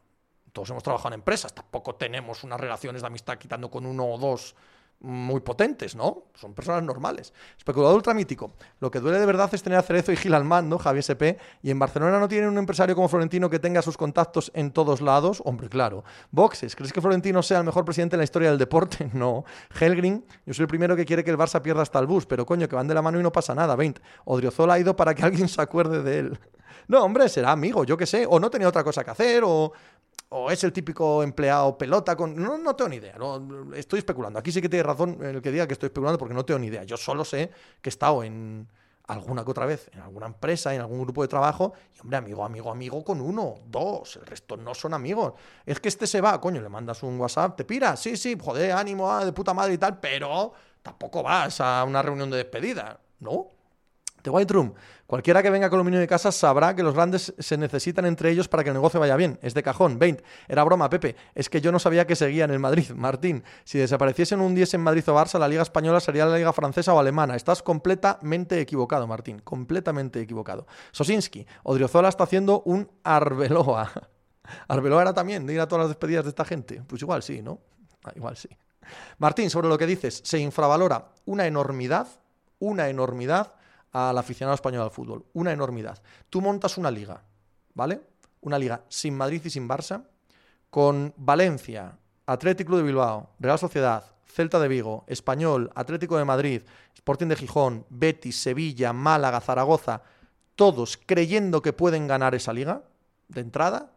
todos 0.52 0.68
hemos 0.68 0.82
trabajado 0.82 1.14
en 1.14 1.20
empresas, 1.20 1.54
tampoco 1.54 1.94
tenemos 1.94 2.44
unas 2.44 2.60
relaciones 2.60 3.00
de 3.00 3.06
amistad 3.06 3.38
quitando 3.38 3.70
con 3.70 3.86
uno 3.86 4.04
o 4.04 4.18
dos 4.18 4.54
muy 5.00 5.40
potentes, 5.40 5.94
¿no? 5.94 6.24
Son 6.34 6.54
personas 6.54 6.82
normales. 6.82 7.32
Especulador 7.56 7.94
ultramítico. 7.94 8.52
Lo 8.80 8.90
que 8.90 8.98
duele 8.98 9.20
de 9.20 9.26
verdad 9.26 9.48
es 9.52 9.62
tener 9.62 9.78
a 9.78 9.82
Cerezo 9.82 10.10
y 10.12 10.16
Gil 10.16 10.34
al 10.34 10.44
mando, 10.44 10.78
Javier 10.78 11.04
SP, 11.06 11.38
y 11.62 11.70
en 11.70 11.78
Barcelona 11.78 12.18
no 12.18 12.26
tienen 12.26 12.48
un 12.48 12.58
empresario 12.58 12.96
como 12.96 13.08
Florentino 13.08 13.48
que 13.48 13.58
tenga 13.58 13.80
sus 13.82 13.96
contactos 13.96 14.50
en 14.54 14.72
todos 14.72 15.00
lados. 15.00 15.40
Hombre, 15.44 15.68
claro. 15.68 16.04
Boxes. 16.30 16.74
¿Crees 16.74 16.92
que 16.92 17.00
Florentino 17.00 17.42
sea 17.42 17.58
el 17.58 17.64
mejor 17.64 17.84
presidente 17.84 18.16
en 18.16 18.18
la 18.18 18.24
historia 18.24 18.50
del 18.50 18.58
deporte? 18.58 19.10
No. 19.18 19.44
Helgrin. 19.80 20.24
Yo 20.46 20.54
soy 20.54 20.62
el 20.62 20.68
primero 20.68 20.94
que 20.94 21.04
quiere 21.04 21.24
que 21.24 21.30
el 21.30 21.38
Barça 21.38 21.60
pierda 21.60 21.82
hasta 21.82 21.98
el 21.98 22.06
bus, 22.06 22.24
pero 22.24 22.46
coño, 22.46 22.68
que 22.68 22.76
van 22.76 22.86
de 22.86 22.94
la 22.94 23.02
mano 23.02 23.18
y 23.18 23.22
no 23.22 23.32
pasa 23.32 23.52
nada. 23.52 23.74
20. 23.74 24.00
Odriozola 24.26 24.74
ha 24.74 24.78
ido 24.78 24.94
para 24.94 25.14
que 25.14 25.22
alguien 25.24 25.48
se 25.48 25.60
acuerde 25.60 26.02
de 26.02 26.18
él. 26.18 26.38
No, 26.86 27.04
hombre, 27.04 27.28
será 27.28 27.52
amigo, 27.52 27.84
yo 27.84 27.96
qué 27.96 28.06
sé. 28.06 28.26
O 28.28 28.38
no 28.38 28.48
tenía 28.48 28.68
otra 28.68 28.84
cosa 28.84 29.04
que 29.04 29.10
hacer, 29.10 29.42
o 29.44 29.72
o 30.30 30.50
es 30.50 30.62
el 30.64 30.72
típico 30.72 31.22
empleado 31.22 31.76
pelota 31.78 32.16
con... 32.16 32.36
No, 32.36 32.58
no 32.58 32.76
tengo 32.76 32.90
ni 32.90 32.96
idea, 32.96 33.16
estoy 33.74 34.00
especulando. 34.00 34.38
Aquí 34.38 34.52
sí 34.52 34.60
que 34.60 34.68
tiene 34.68 34.82
razón 34.82 35.18
el 35.22 35.40
que 35.40 35.50
diga 35.50 35.66
que 35.66 35.72
estoy 35.72 35.86
especulando 35.88 36.18
porque 36.18 36.34
no 36.34 36.44
tengo 36.44 36.60
ni 36.60 36.66
idea. 36.66 36.84
Yo 36.84 36.96
solo 36.96 37.24
sé 37.24 37.50
que 37.80 37.88
he 37.88 37.90
estado 37.90 38.22
en 38.22 38.68
alguna 39.08 39.42
que 39.42 39.50
otra 39.50 39.64
vez, 39.64 39.90
en 39.92 40.00
alguna 40.00 40.26
empresa, 40.26 40.74
en 40.74 40.82
algún 40.82 41.00
grupo 41.00 41.22
de 41.22 41.28
trabajo, 41.28 41.72
y 41.96 42.00
hombre, 42.00 42.18
amigo, 42.18 42.44
amigo, 42.44 42.70
amigo 42.70 43.02
con 43.02 43.20
uno, 43.20 43.54
dos, 43.66 44.16
el 44.16 44.26
resto 44.26 44.56
no 44.56 44.74
son 44.74 44.92
amigos. 44.92 45.32
Es 45.64 45.80
que 45.80 45.88
este 45.88 46.06
se 46.06 46.20
va, 46.20 46.38
coño, 46.40 46.60
le 46.60 46.68
mandas 46.68 47.02
un 47.02 47.18
WhatsApp, 47.18 47.56
te 47.56 47.64
pira, 47.64 47.96
sí, 47.96 48.16
sí, 48.16 48.36
joder, 48.38 48.72
ánimo, 48.72 49.10
ah, 49.10 49.24
de 49.24 49.32
puta 49.32 49.54
madre 49.54 49.74
y 49.74 49.78
tal, 49.78 49.98
pero 49.98 50.52
tampoco 50.82 51.22
vas 51.22 51.60
a 51.60 51.84
una 51.84 52.02
reunión 52.02 52.30
de 52.30 52.36
despedida, 52.36 53.00
¿no? 53.20 53.57
White 54.30 54.52
Room. 54.52 54.74
Cualquiera 55.06 55.42
que 55.42 55.50
venga 55.50 55.70
con 55.70 55.78
aluminio 55.78 56.00
de 56.00 56.06
casa 56.06 56.30
sabrá 56.30 56.74
que 56.74 56.82
los 56.82 56.94
grandes 56.94 57.34
se 57.38 57.56
necesitan 57.56 58.04
entre 58.06 58.30
ellos 58.30 58.48
para 58.48 58.62
que 58.62 58.70
el 58.70 58.74
negocio 58.74 59.00
vaya 59.00 59.16
bien. 59.16 59.38
Es 59.42 59.54
de 59.54 59.62
cajón. 59.62 59.98
20. 59.98 60.22
Era 60.48 60.64
broma, 60.64 60.90
Pepe. 60.90 61.16
Es 61.34 61.48
que 61.48 61.60
yo 61.60 61.72
no 61.72 61.78
sabía 61.78 62.06
que 62.06 62.16
seguía 62.16 62.44
en 62.44 62.50
el 62.50 62.58
Madrid. 62.58 62.90
Martín, 62.94 63.42
si 63.64 63.78
desapareciesen 63.78 64.40
un 64.40 64.54
10 64.54 64.74
en 64.74 64.80
Madrid 64.82 65.08
o 65.08 65.14
Barça, 65.14 65.38
la 65.38 65.48
Liga 65.48 65.62
Española 65.62 66.00
sería 66.00 66.26
la 66.26 66.36
Liga 66.36 66.52
Francesa 66.52 66.92
o 66.92 66.98
Alemana. 66.98 67.36
Estás 67.36 67.62
completamente 67.62 68.60
equivocado, 68.60 69.06
Martín. 69.06 69.40
Completamente 69.40 70.20
equivocado. 70.20 70.66
Sosinski. 70.92 71.46
Odriozola 71.62 72.08
está 72.08 72.24
haciendo 72.24 72.62
un 72.66 72.90
Arbeloa. 73.02 73.90
¿Arbeloa 74.68 75.02
era 75.02 75.14
también 75.14 75.46
de 75.46 75.54
ir 75.54 75.60
a 75.60 75.68
todas 75.68 75.84
las 75.84 75.90
despedidas 75.90 76.24
de 76.24 76.30
esta 76.30 76.44
gente? 76.44 76.82
Pues 76.86 77.02
igual 77.02 77.22
sí, 77.22 77.42
¿no? 77.42 77.60
Ah, 78.04 78.12
igual 78.14 78.36
sí. 78.36 78.48
Martín, 79.18 79.50
sobre 79.50 79.68
lo 79.68 79.78
que 79.78 79.86
dices, 79.86 80.20
se 80.24 80.38
infravalora 80.38 81.12
una 81.24 81.46
enormidad, 81.46 82.06
una 82.58 82.88
enormidad 82.88 83.54
al 83.98 84.18
aficionado 84.18 84.54
español 84.54 84.82
al 84.82 84.90
fútbol. 84.90 85.24
Una 85.32 85.52
enormidad. 85.52 86.00
Tú 86.30 86.40
montas 86.40 86.78
una 86.78 86.90
liga, 86.90 87.22
¿vale? 87.74 88.00
Una 88.40 88.58
liga 88.58 88.84
sin 88.88 89.16
Madrid 89.16 89.42
y 89.44 89.50
sin 89.50 89.68
Barça, 89.68 90.04
con 90.70 91.12
Valencia, 91.16 91.98
Atlético 92.26 92.76
de 92.76 92.82
Bilbao, 92.82 93.30
Real 93.38 93.58
Sociedad, 93.58 94.04
Celta 94.26 94.60
de 94.60 94.68
Vigo, 94.68 95.04
Español, 95.06 95.70
Atlético 95.74 96.18
de 96.18 96.24
Madrid, 96.24 96.62
Sporting 96.94 97.26
de 97.28 97.36
Gijón, 97.36 97.86
Betis, 97.88 98.40
Sevilla, 98.40 98.92
Málaga, 98.92 99.40
Zaragoza, 99.40 100.02
todos 100.54 100.98
creyendo 101.04 101.62
que 101.62 101.72
pueden 101.72 102.06
ganar 102.06 102.34
esa 102.34 102.52
liga 102.52 102.82
de 103.28 103.40
entrada, 103.40 103.92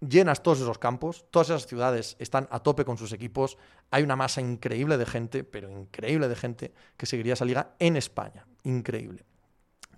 llenas 0.00 0.42
todos 0.42 0.60
esos 0.60 0.78
campos, 0.78 1.24
todas 1.30 1.50
esas 1.50 1.66
ciudades 1.66 2.16
están 2.18 2.48
a 2.50 2.60
tope 2.60 2.84
con 2.84 2.98
sus 2.98 3.12
equipos, 3.12 3.58
hay 3.90 4.02
una 4.02 4.16
masa 4.16 4.40
increíble 4.40 4.96
de 4.96 5.06
gente, 5.06 5.44
pero 5.44 5.70
increíble 5.70 6.28
de 6.28 6.36
gente 6.36 6.74
que 6.96 7.06
seguiría 7.06 7.34
esa 7.34 7.44
liga 7.44 7.74
en 7.78 7.96
España. 7.96 8.46
Increíble. 8.64 9.24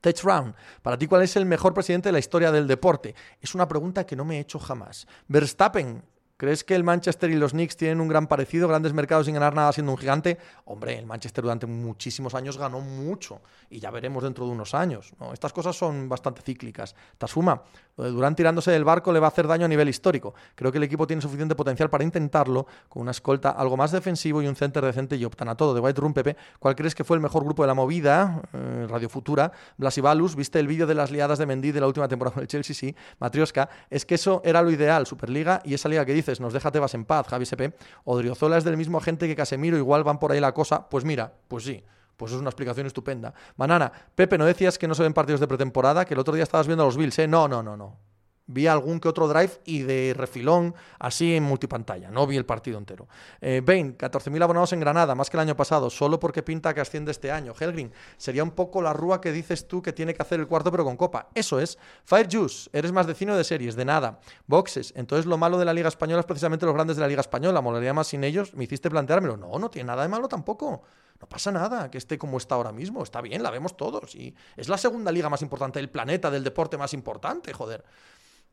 Tech 0.00 0.22
Round, 0.22 0.54
para 0.82 0.98
ti, 0.98 1.06
¿cuál 1.06 1.22
es 1.22 1.36
el 1.36 1.46
mejor 1.46 1.74
presidente 1.74 2.08
de 2.08 2.12
la 2.12 2.18
historia 2.18 2.52
del 2.52 2.66
deporte? 2.66 3.14
Es 3.40 3.54
una 3.54 3.66
pregunta 3.66 4.06
que 4.06 4.16
no 4.16 4.24
me 4.24 4.36
he 4.36 4.40
hecho 4.40 4.58
jamás. 4.58 5.06
Verstappen, 5.26 6.02
¿Crees 6.38 6.64
que 6.64 6.74
el 6.74 6.84
Manchester 6.84 7.30
y 7.30 7.34
los 7.34 7.52
Knicks 7.52 7.78
tienen 7.78 7.98
un 7.98 8.08
gran 8.08 8.26
parecido, 8.26 8.68
grandes 8.68 8.92
mercados 8.92 9.24
sin 9.24 9.32
ganar 9.32 9.54
nada 9.54 9.72
siendo 9.72 9.92
un 9.92 9.96
gigante? 9.96 10.36
Hombre, 10.66 10.98
el 10.98 11.06
Manchester 11.06 11.42
durante 11.42 11.66
muchísimos 11.66 12.34
años 12.34 12.58
ganó 12.58 12.80
mucho 12.80 13.40
y 13.70 13.80
ya 13.80 13.90
veremos 13.90 14.22
dentro 14.22 14.44
de 14.44 14.52
unos 14.52 14.74
años. 14.74 15.14
Estas 15.32 15.54
cosas 15.54 15.74
son 15.74 16.10
bastante 16.10 16.42
cíclicas. 16.42 16.94
Tasuma, 17.16 17.62
lo 17.96 18.04
de 18.04 18.10
Durán 18.10 18.36
tirándose 18.36 18.70
del 18.70 18.84
barco 18.84 19.14
le 19.14 19.18
va 19.18 19.28
a 19.28 19.30
hacer 19.30 19.46
daño 19.46 19.64
a 19.64 19.68
nivel 19.68 19.88
histórico. 19.88 20.34
Creo 20.54 20.70
que 20.70 20.76
el 20.76 20.84
equipo 20.84 21.06
tiene 21.06 21.22
suficiente 21.22 21.54
potencial 21.54 21.88
para 21.88 22.04
intentarlo 22.04 22.66
con 22.90 23.00
una 23.00 23.12
escolta 23.12 23.52
algo 23.52 23.78
más 23.78 23.92
defensivo 23.92 24.42
y 24.42 24.46
un 24.46 24.56
center 24.56 24.84
decente 24.84 25.16
y 25.16 25.24
optan 25.24 25.48
a 25.48 25.56
todo. 25.56 25.72
De 25.72 25.80
White 25.80 25.98
Room, 25.98 26.12
Pepe, 26.12 26.36
¿cuál 26.58 26.76
crees 26.76 26.94
que 26.94 27.02
fue 27.02 27.16
el 27.16 27.22
mejor 27.22 27.44
grupo 27.44 27.62
de 27.62 27.68
la 27.68 27.74
movida? 27.74 28.42
Eh, 28.52 28.86
Radio 28.90 29.08
Futura, 29.08 29.52
Blasivalus, 29.78 30.36
¿viste 30.36 30.60
el 30.60 30.66
vídeo 30.66 30.86
de 30.86 30.94
las 30.94 31.10
liadas 31.10 31.38
de 31.38 31.46
Mendy 31.46 31.72
de 31.72 31.80
la 31.80 31.86
última 31.86 32.08
temporada 32.08 32.36
del 32.36 32.46
Chelsea? 32.46 32.76
Sí. 32.76 32.94
Matrioska, 33.20 33.70
es 33.88 34.04
que 34.04 34.16
eso 34.16 34.42
era 34.44 34.60
lo 34.60 34.70
ideal, 34.70 35.06
Superliga 35.06 35.62
y 35.64 35.72
esa 35.72 35.88
liga 35.88 36.04
que 36.04 36.12
dice 36.12 36.25
nos 36.40 36.52
deja 36.52 36.70
Tebas 36.70 36.94
en 36.94 37.04
paz, 37.04 37.26
Javi 37.28 37.44
SP. 37.46 37.72
Odriozola 38.04 38.58
es 38.58 38.64
del 38.64 38.76
mismo 38.76 38.98
agente 38.98 39.26
que 39.26 39.36
Casemiro, 39.36 39.76
igual 39.76 40.04
van 40.04 40.18
por 40.18 40.32
ahí 40.32 40.40
la 40.40 40.52
cosa. 40.52 40.88
Pues 40.88 41.04
mira, 41.04 41.32
pues 41.48 41.64
sí. 41.64 41.82
Pues 42.16 42.32
es 42.32 42.38
una 42.38 42.48
explicación 42.48 42.86
estupenda. 42.86 43.34
Banana, 43.56 43.92
Pepe, 44.14 44.38
¿no 44.38 44.46
decías 44.46 44.78
que 44.78 44.88
no 44.88 44.94
se 44.94 45.02
ven 45.02 45.12
partidos 45.12 45.40
de 45.40 45.46
pretemporada? 45.46 46.04
Que 46.04 46.14
el 46.14 46.20
otro 46.20 46.34
día 46.34 46.44
estabas 46.44 46.66
viendo 46.66 46.82
a 46.82 46.86
los 46.86 46.96
Bills, 46.96 47.18
¿eh? 47.18 47.28
No, 47.28 47.46
no, 47.46 47.62
no, 47.62 47.76
no. 47.76 47.98
Vi 48.46 48.66
algún 48.66 49.00
que 49.00 49.08
otro 49.08 49.26
drive 49.26 49.50
y 49.64 49.82
de 49.82 50.14
refilón, 50.16 50.74
así 50.98 51.34
en 51.34 51.42
multipantalla. 51.42 52.10
No 52.10 52.26
vi 52.26 52.36
el 52.36 52.46
partido 52.46 52.78
entero. 52.78 53.08
Eh, 53.40 53.60
Bain, 53.64 53.98
14.000 53.98 54.42
abonados 54.42 54.72
en 54.72 54.80
Granada, 54.80 55.14
más 55.14 55.28
que 55.30 55.36
el 55.36 55.40
año 55.40 55.56
pasado, 55.56 55.90
solo 55.90 56.20
porque 56.20 56.42
pinta 56.42 56.72
que 56.72 56.80
asciende 56.80 57.10
este 57.10 57.32
año. 57.32 57.54
Helgrin, 57.58 57.92
sería 58.16 58.44
un 58.44 58.52
poco 58.52 58.80
la 58.82 58.92
rúa 58.92 59.20
que 59.20 59.32
dices 59.32 59.66
tú 59.66 59.82
que 59.82 59.92
tiene 59.92 60.14
que 60.14 60.22
hacer 60.22 60.38
el 60.38 60.46
cuarto, 60.46 60.70
pero 60.70 60.84
con 60.84 60.96
copa. 60.96 61.28
Eso 61.34 61.58
es. 61.58 61.76
Fire 62.04 62.28
Juice, 62.30 62.70
eres 62.72 62.92
más 62.92 63.06
de 63.06 63.14
cine 63.14 63.32
o 63.32 63.36
de 63.36 63.44
series, 63.44 63.74
de 63.74 63.84
nada. 63.84 64.20
Boxes, 64.46 64.92
entonces 64.96 65.26
lo 65.26 65.38
malo 65.38 65.58
de 65.58 65.64
la 65.64 65.74
Liga 65.74 65.88
Española 65.88 66.20
es 66.20 66.26
precisamente 66.26 66.66
los 66.66 66.74
grandes 66.74 66.96
de 66.96 67.02
la 67.02 67.08
Liga 67.08 67.20
Española. 67.20 67.60
Molaría 67.60 67.92
más 67.92 68.06
sin 68.06 68.22
ellos. 68.22 68.54
Me 68.54 68.64
hiciste 68.64 68.90
planteármelo. 68.90 69.36
No, 69.36 69.58
no 69.58 69.70
tiene 69.70 69.88
nada 69.88 70.02
de 70.02 70.08
malo 70.08 70.28
tampoco. 70.28 70.82
No 71.20 71.28
pasa 71.28 71.50
nada 71.50 71.90
que 71.90 71.98
esté 71.98 72.18
como 72.18 72.36
está 72.36 72.54
ahora 72.54 72.72
mismo. 72.72 73.02
Está 73.02 73.20
bien, 73.20 73.42
la 73.42 73.50
vemos 73.50 73.76
todos. 73.76 74.14
Y 74.14 74.34
es 74.56 74.68
la 74.68 74.78
segunda 74.78 75.10
liga 75.10 75.28
más 75.28 75.42
importante 75.42 75.78
del 75.78 75.88
planeta, 75.88 76.30
del 76.30 76.44
deporte 76.44 76.76
más 76.76 76.92
importante, 76.94 77.52
joder. 77.52 77.84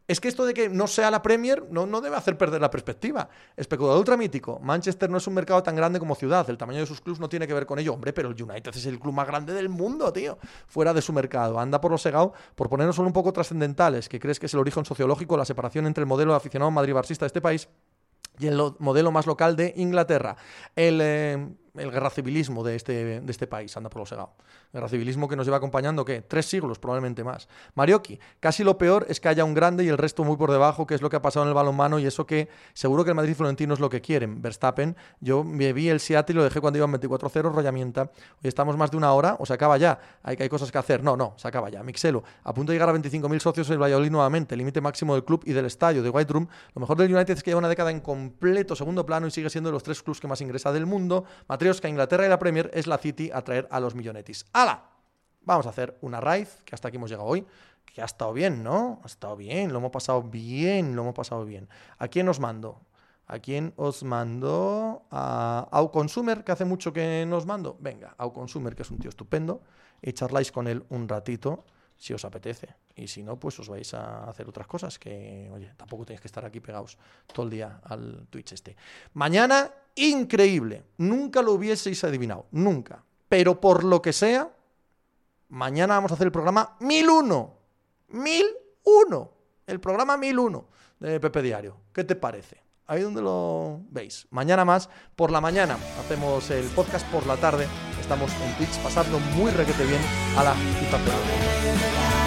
Es 0.06 0.20
que 0.20 0.28
esto 0.28 0.45
de 0.45 0.54
que 0.54 0.68
no 0.68 0.88
sea 0.88 1.10
la 1.10 1.22
Premier 1.22 1.66
no, 1.70 1.86
no 1.86 2.01
debe 2.01 2.18
hacer 2.18 2.38
perder 2.38 2.60
la 2.60 2.70
perspectiva. 2.70 3.30
Especulador 3.56 3.99
ultramítico. 3.99 4.60
Manchester 4.60 5.10
no 5.10 5.18
es 5.18 5.28
un 5.28 5.34
mercado 5.34 5.64
tan 5.64 5.76
grande 5.76 5.97
como 5.97 6.14
ciudad. 6.16 6.49
El 6.49 6.58
tamaño 6.58 6.80
de 6.80 6.86
sus 6.86 6.99
clubes 6.99 7.22
no 7.22 7.30
tiene 7.30 7.47
que 7.47 7.54
ver 7.54 7.66
con 7.66 7.80
ello. 7.80 7.93
Hombre, 7.93 8.12
pero 8.12 8.30
el 8.30 8.41
United 8.41 8.76
es 8.76 8.86
el 8.86 8.99
club 8.99 9.14
más 9.14 9.28
grande 9.28 9.54
del 9.54 9.70
mundo, 9.70 10.12
tío. 10.12 10.38
Fuera 10.68 10.93
de 10.93 11.01
su 11.01 11.14
mercado. 11.14 11.58
Anda 11.58 11.80
por 11.80 11.91
lo 11.91 11.97
segado 11.97 12.34
por 12.56 12.70
ponernos 12.70 12.95
solo 12.97 13.08
un 13.08 13.14
poco 13.14 13.32
trascendentales. 13.32 14.10
que 14.10 14.20
crees 14.20 14.39
que 14.39 14.47
es 14.47 14.54
el 14.54 14.60
origen 14.60 14.84
sociológico, 14.84 15.38
la 15.38 15.45
separación 15.45 15.88
entre 15.88 16.01
el 16.01 16.08
modelo 16.08 16.32
de 16.32 16.38
aficionado 16.38 16.70
madrid-barsista 16.70 17.24
de 17.24 17.28
este 17.28 17.41
país 17.41 17.70
y 18.39 18.47
el 18.47 18.60
modelo 18.80 19.12
más 19.12 19.26
local 19.26 19.56
de 19.56 19.74
Inglaterra. 19.78 20.36
El, 20.76 20.99
eh, 21.01 21.47
el 21.76 21.90
guerra 21.90 22.12
civilismo 22.12 22.64
de 22.64 22.76
este, 22.76 23.22
de 23.22 23.32
este 23.32 23.48
país 23.48 23.76
anda 23.76 23.90
por 23.90 24.02
lo 24.02 24.06
segado. 24.06 24.34
Guerra 24.72 24.88
civilismo 24.88 25.28
que 25.28 25.36
nos 25.36 25.48
lleva 25.48 25.58
acompañando, 25.58 26.06
¿qué? 26.06 26.22
Tres 26.22 26.46
siglos, 26.46 26.78
probablemente 26.78 27.24
más. 27.24 27.48
Marioki, 27.74 28.20
casi 28.40 28.64
lo 28.64 28.78
peor 28.78 29.08
es 29.10 29.20
que 29.20 29.30
haya 29.30 29.44
un 29.44 29.56
grande 29.56 29.84
y 29.84 29.88
el 29.88 29.98
resto 29.98 30.24
muy 30.24 30.38
por 30.38 30.52
debajo, 30.52 30.86
que 30.86 30.94
es 30.94 31.02
lo 31.02 31.10
que 31.10 31.16
ha 31.16 31.22
pasado 31.22 31.46
en 31.46 31.50
el 31.50 31.56
balonmano 31.56 31.98
y 31.98 32.06
eso 32.06 32.28
que 32.28 32.48
seguro 32.74 33.04
que 33.04 33.10
el 33.10 33.16
Madrid 33.16 33.34
Florentino 33.34 33.74
es 33.74 33.80
lo 33.80 33.90
que 33.90 34.02
quieren. 34.02 34.40
Verstappen, 34.40 34.96
yo 35.20 35.44
me 35.44 35.74
vi 35.74 35.90
el 35.90 36.00
Seattle 36.00 36.34
y 36.34 36.38
lo 36.38 36.44
dejé 36.44 36.62
cuando 36.62 36.78
iban 36.78 36.94
24-0, 36.94 37.52
rollamienta. 37.52 38.04
Hoy 38.04 38.48
estamos 38.48 38.78
más 38.78 38.92
de 38.92 38.98
una 38.98 39.12
hora, 39.14 39.36
o 39.40 39.46
se 39.48 39.54
acaba 39.54 39.78
ya. 39.78 40.00
Hay, 40.22 40.38
hay 40.40 40.50
cosas 40.50 40.72
que 40.72 40.78
hacer. 40.78 41.04
No, 41.04 41.18
no, 41.18 41.34
se 41.38 41.48
acaba 41.48 41.70
ya. 41.70 41.82
Mixelo, 41.82 42.24
a 42.44 42.54
punto 42.54 42.72
de 42.72 42.76
llegar 42.76 42.90
a 42.90 42.94
25.000 42.94 43.40
socios 43.40 43.68
en 43.70 43.74
el 43.74 43.82
Valladolid 43.82 44.12
nuevamente, 44.12 44.56
límite 44.56 44.80
máximo 44.80 45.16
del 45.16 45.24
club 45.24 45.42
y 45.46 45.54
del 45.54 45.66
estadio 45.66 46.04
de 46.04 46.10
White 46.10 46.32
Room. 46.32 46.48
Lo 46.76 46.82
mejor 46.82 46.98
del 46.98 47.14
United 47.14 47.34
es 47.34 47.42
que 47.42 47.50
lleva 47.50 47.60
una 47.60 47.70
década 47.70 47.90
en 47.90 48.00
completo 48.00 48.76
segundo 48.76 49.04
plano 49.08 49.26
y 49.26 49.32
sigue 49.32 49.50
siendo 49.50 49.70
de 49.70 49.74
los 49.74 49.82
tres 49.82 50.04
clubes 50.04 50.20
que 50.20 50.28
más 50.28 50.40
ingresa 50.42 50.72
del 50.72 50.86
mundo. 50.86 51.26
Matrioska, 51.64 51.88
Inglaterra 51.88 52.26
y 52.26 52.30
la 52.30 52.38
Premier 52.38 52.70
es 52.74 52.88
la 52.88 52.97
City 52.97 53.32
a 53.34 53.41
traer 53.41 53.70
a 53.72 53.80
los 53.80 53.95
millonetis. 53.95 54.45
¡Hala! 54.51 54.84
Vamos 55.43 55.66
a 55.66 55.70
hacer 55.70 55.97
una 56.01 56.20
raíz, 56.20 56.61
que 56.66 56.76
hasta 56.76 56.89
aquí 56.89 56.97
hemos 56.97 57.09
llegado 57.09 57.26
hoy, 57.26 57.47
que 57.86 58.01
ha 58.01 58.05
estado 58.05 58.34
bien, 58.34 58.64
¿no? 58.64 58.99
Ha 59.01 59.07
estado 59.07 59.38
bien, 59.38 59.72
lo 59.72 59.80
hemos 59.80 59.91
pasado 59.91 60.24
bien, 60.24 60.93
lo 60.93 61.03
hemos 61.03 61.16
pasado 61.16 61.45
bien. 61.45 61.70
¿A 61.99 62.09
quién 62.09 62.28
os 62.28 62.41
mando? 62.41 62.82
¿A 63.28 63.39
quién 63.39 63.72
os 63.78 64.03
mando? 64.03 65.03
A 65.09 65.70
Auconsumer, 65.72 66.43
que 66.43 66.51
hace 66.51 66.66
mucho 66.66 66.91
que 66.91 67.26
nos 67.26 67.45
mando. 67.45 67.78
Venga, 67.80 68.14
Auconsumer, 68.18 68.76
que 68.76 68.82
es 68.82 68.91
un 68.91 68.99
tío 68.99 69.09
estupendo, 69.09 69.61
y 70.01 70.11
charláis 70.11 70.51
con 70.51 70.68
él 70.68 70.84
un 70.89 71.07
ratito 71.07 71.64
si 71.95 72.14
os 72.14 72.26
apetece. 72.26 72.76
Y 72.93 73.07
si 73.07 73.24
no, 73.24 73.39
pues 73.39 73.57
os 73.59 73.70
vais 73.70 73.93
a 73.93 74.26
hacer 74.26 74.49
otras 74.49 74.68
cosas 74.68 74.99
que, 74.99 75.49
oye, 75.53 75.72
tampoco 75.78 76.03
tenéis 76.03 76.20
que 76.20 76.28
estar 76.28 76.43
aquí 76.43 76.59
pegados 76.59 76.97
todo 77.34 77.45
el 77.45 77.51
día 77.51 77.80
al 77.86 78.28
Twitch 78.30 78.51
este. 78.51 78.76
Mañana, 79.14 79.72
increíble. 79.96 80.84
Nunca 80.98 81.41
lo 81.41 81.54
hubieseis 81.54 82.04
adivinado, 82.04 82.48
nunca. 82.52 83.04
Pero 83.30 83.60
por 83.60 83.84
lo 83.84 84.02
que 84.02 84.14
sea, 84.14 84.52
mañana 85.50 85.96
vamos 85.96 86.12
a 86.12 86.16
hacer 86.16 86.28
el 86.28 86.32
programa 86.32 86.76
1001. 86.80 87.54
1001. 88.10 89.32
El 89.66 89.80
programa 89.80 90.18
1001 90.18 90.68
de 91.00 91.20
Pepe 91.20 91.41
Diario. 91.41 91.78
¿Qué 91.94 92.04
te 92.04 92.16
parece? 92.16 92.62
Ahí 92.86 93.02
donde 93.02 93.22
lo 93.22 93.82
veis. 93.89 94.28
Mañana 94.30 94.66
más, 94.66 94.89
por 95.16 95.32
la 95.32 95.39
mañana, 95.39 95.78
hacemos 96.00 96.50
el 96.52 96.66
podcast 96.68 97.08
por 97.08 97.26
la 97.26 97.38
tarde. 97.38 97.68
Estamos 98.00 98.32
en 98.34 98.58
Twitch 98.58 98.78
pasando 98.84 99.20
muy 99.38 99.52
requete 99.52 99.86
bien 99.86 100.02
a 100.38 100.44
la 100.44 100.54
FIFA 100.54 102.23